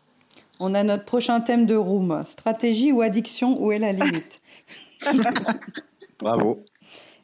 [0.58, 2.22] On a notre prochain thème de room.
[2.26, 4.40] Stratégie ou addiction, où est la limite?
[6.20, 6.62] Bravo.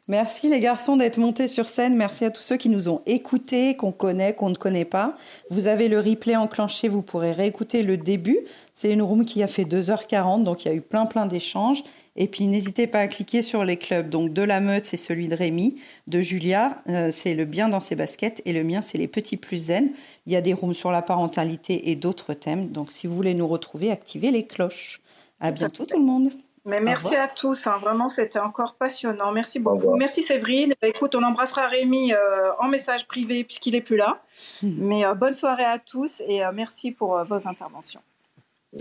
[0.09, 1.97] Merci les garçons d'être montés sur scène.
[1.97, 5.17] Merci à tous ceux qui nous ont écoutés, qu'on connaît, qu'on ne connaît pas.
[5.49, 8.39] Vous avez le replay enclenché, vous pourrez réécouter le début.
[8.73, 11.83] C'est une room qui a fait 2h40, donc il y a eu plein plein d'échanges.
[12.17, 14.09] Et puis n'hésitez pas à cliquer sur les clubs.
[14.09, 15.79] Donc de la meute, c'est celui de Rémi.
[16.07, 18.41] De Julia, euh, c'est le bien dans ses baskets.
[18.45, 19.91] Et le mien, c'est les petits plus zen.
[20.25, 22.69] Il y a des rooms sur la parentalité et d'autres thèmes.
[22.69, 24.99] Donc si vous voulez nous retrouver, activez les cloches.
[25.39, 26.31] À bientôt tout le monde.
[26.65, 27.77] Mais merci à tous, hein.
[27.79, 29.31] vraiment c'était encore passionnant.
[29.31, 29.95] Merci beaucoup.
[29.95, 30.73] Merci Séverine.
[30.81, 34.21] Bah, écoute, on embrassera Rémi euh, en message privé puisqu'il n'est plus là.
[34.61, 34.73] Hmm.
[34.79, 38.01] Mais euh, bonne soirée à tous et merci pour vos interventions.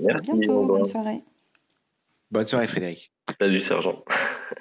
[0.03, 0.31] Merci.
[0.31, 1.23] À bientôt, bonne soirée.
[2.33, 3.13] Bonne soirée Frédéric.
[3.41, 4.05] Salut sergent.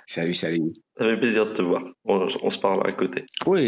[0.05, 0.73] Salut, salut.
[0.97, 1.83] Ça fait plaisir de te voir.
[2.03, 3.25] On, on se parle à côté.
[3.45, 3.67] Oui.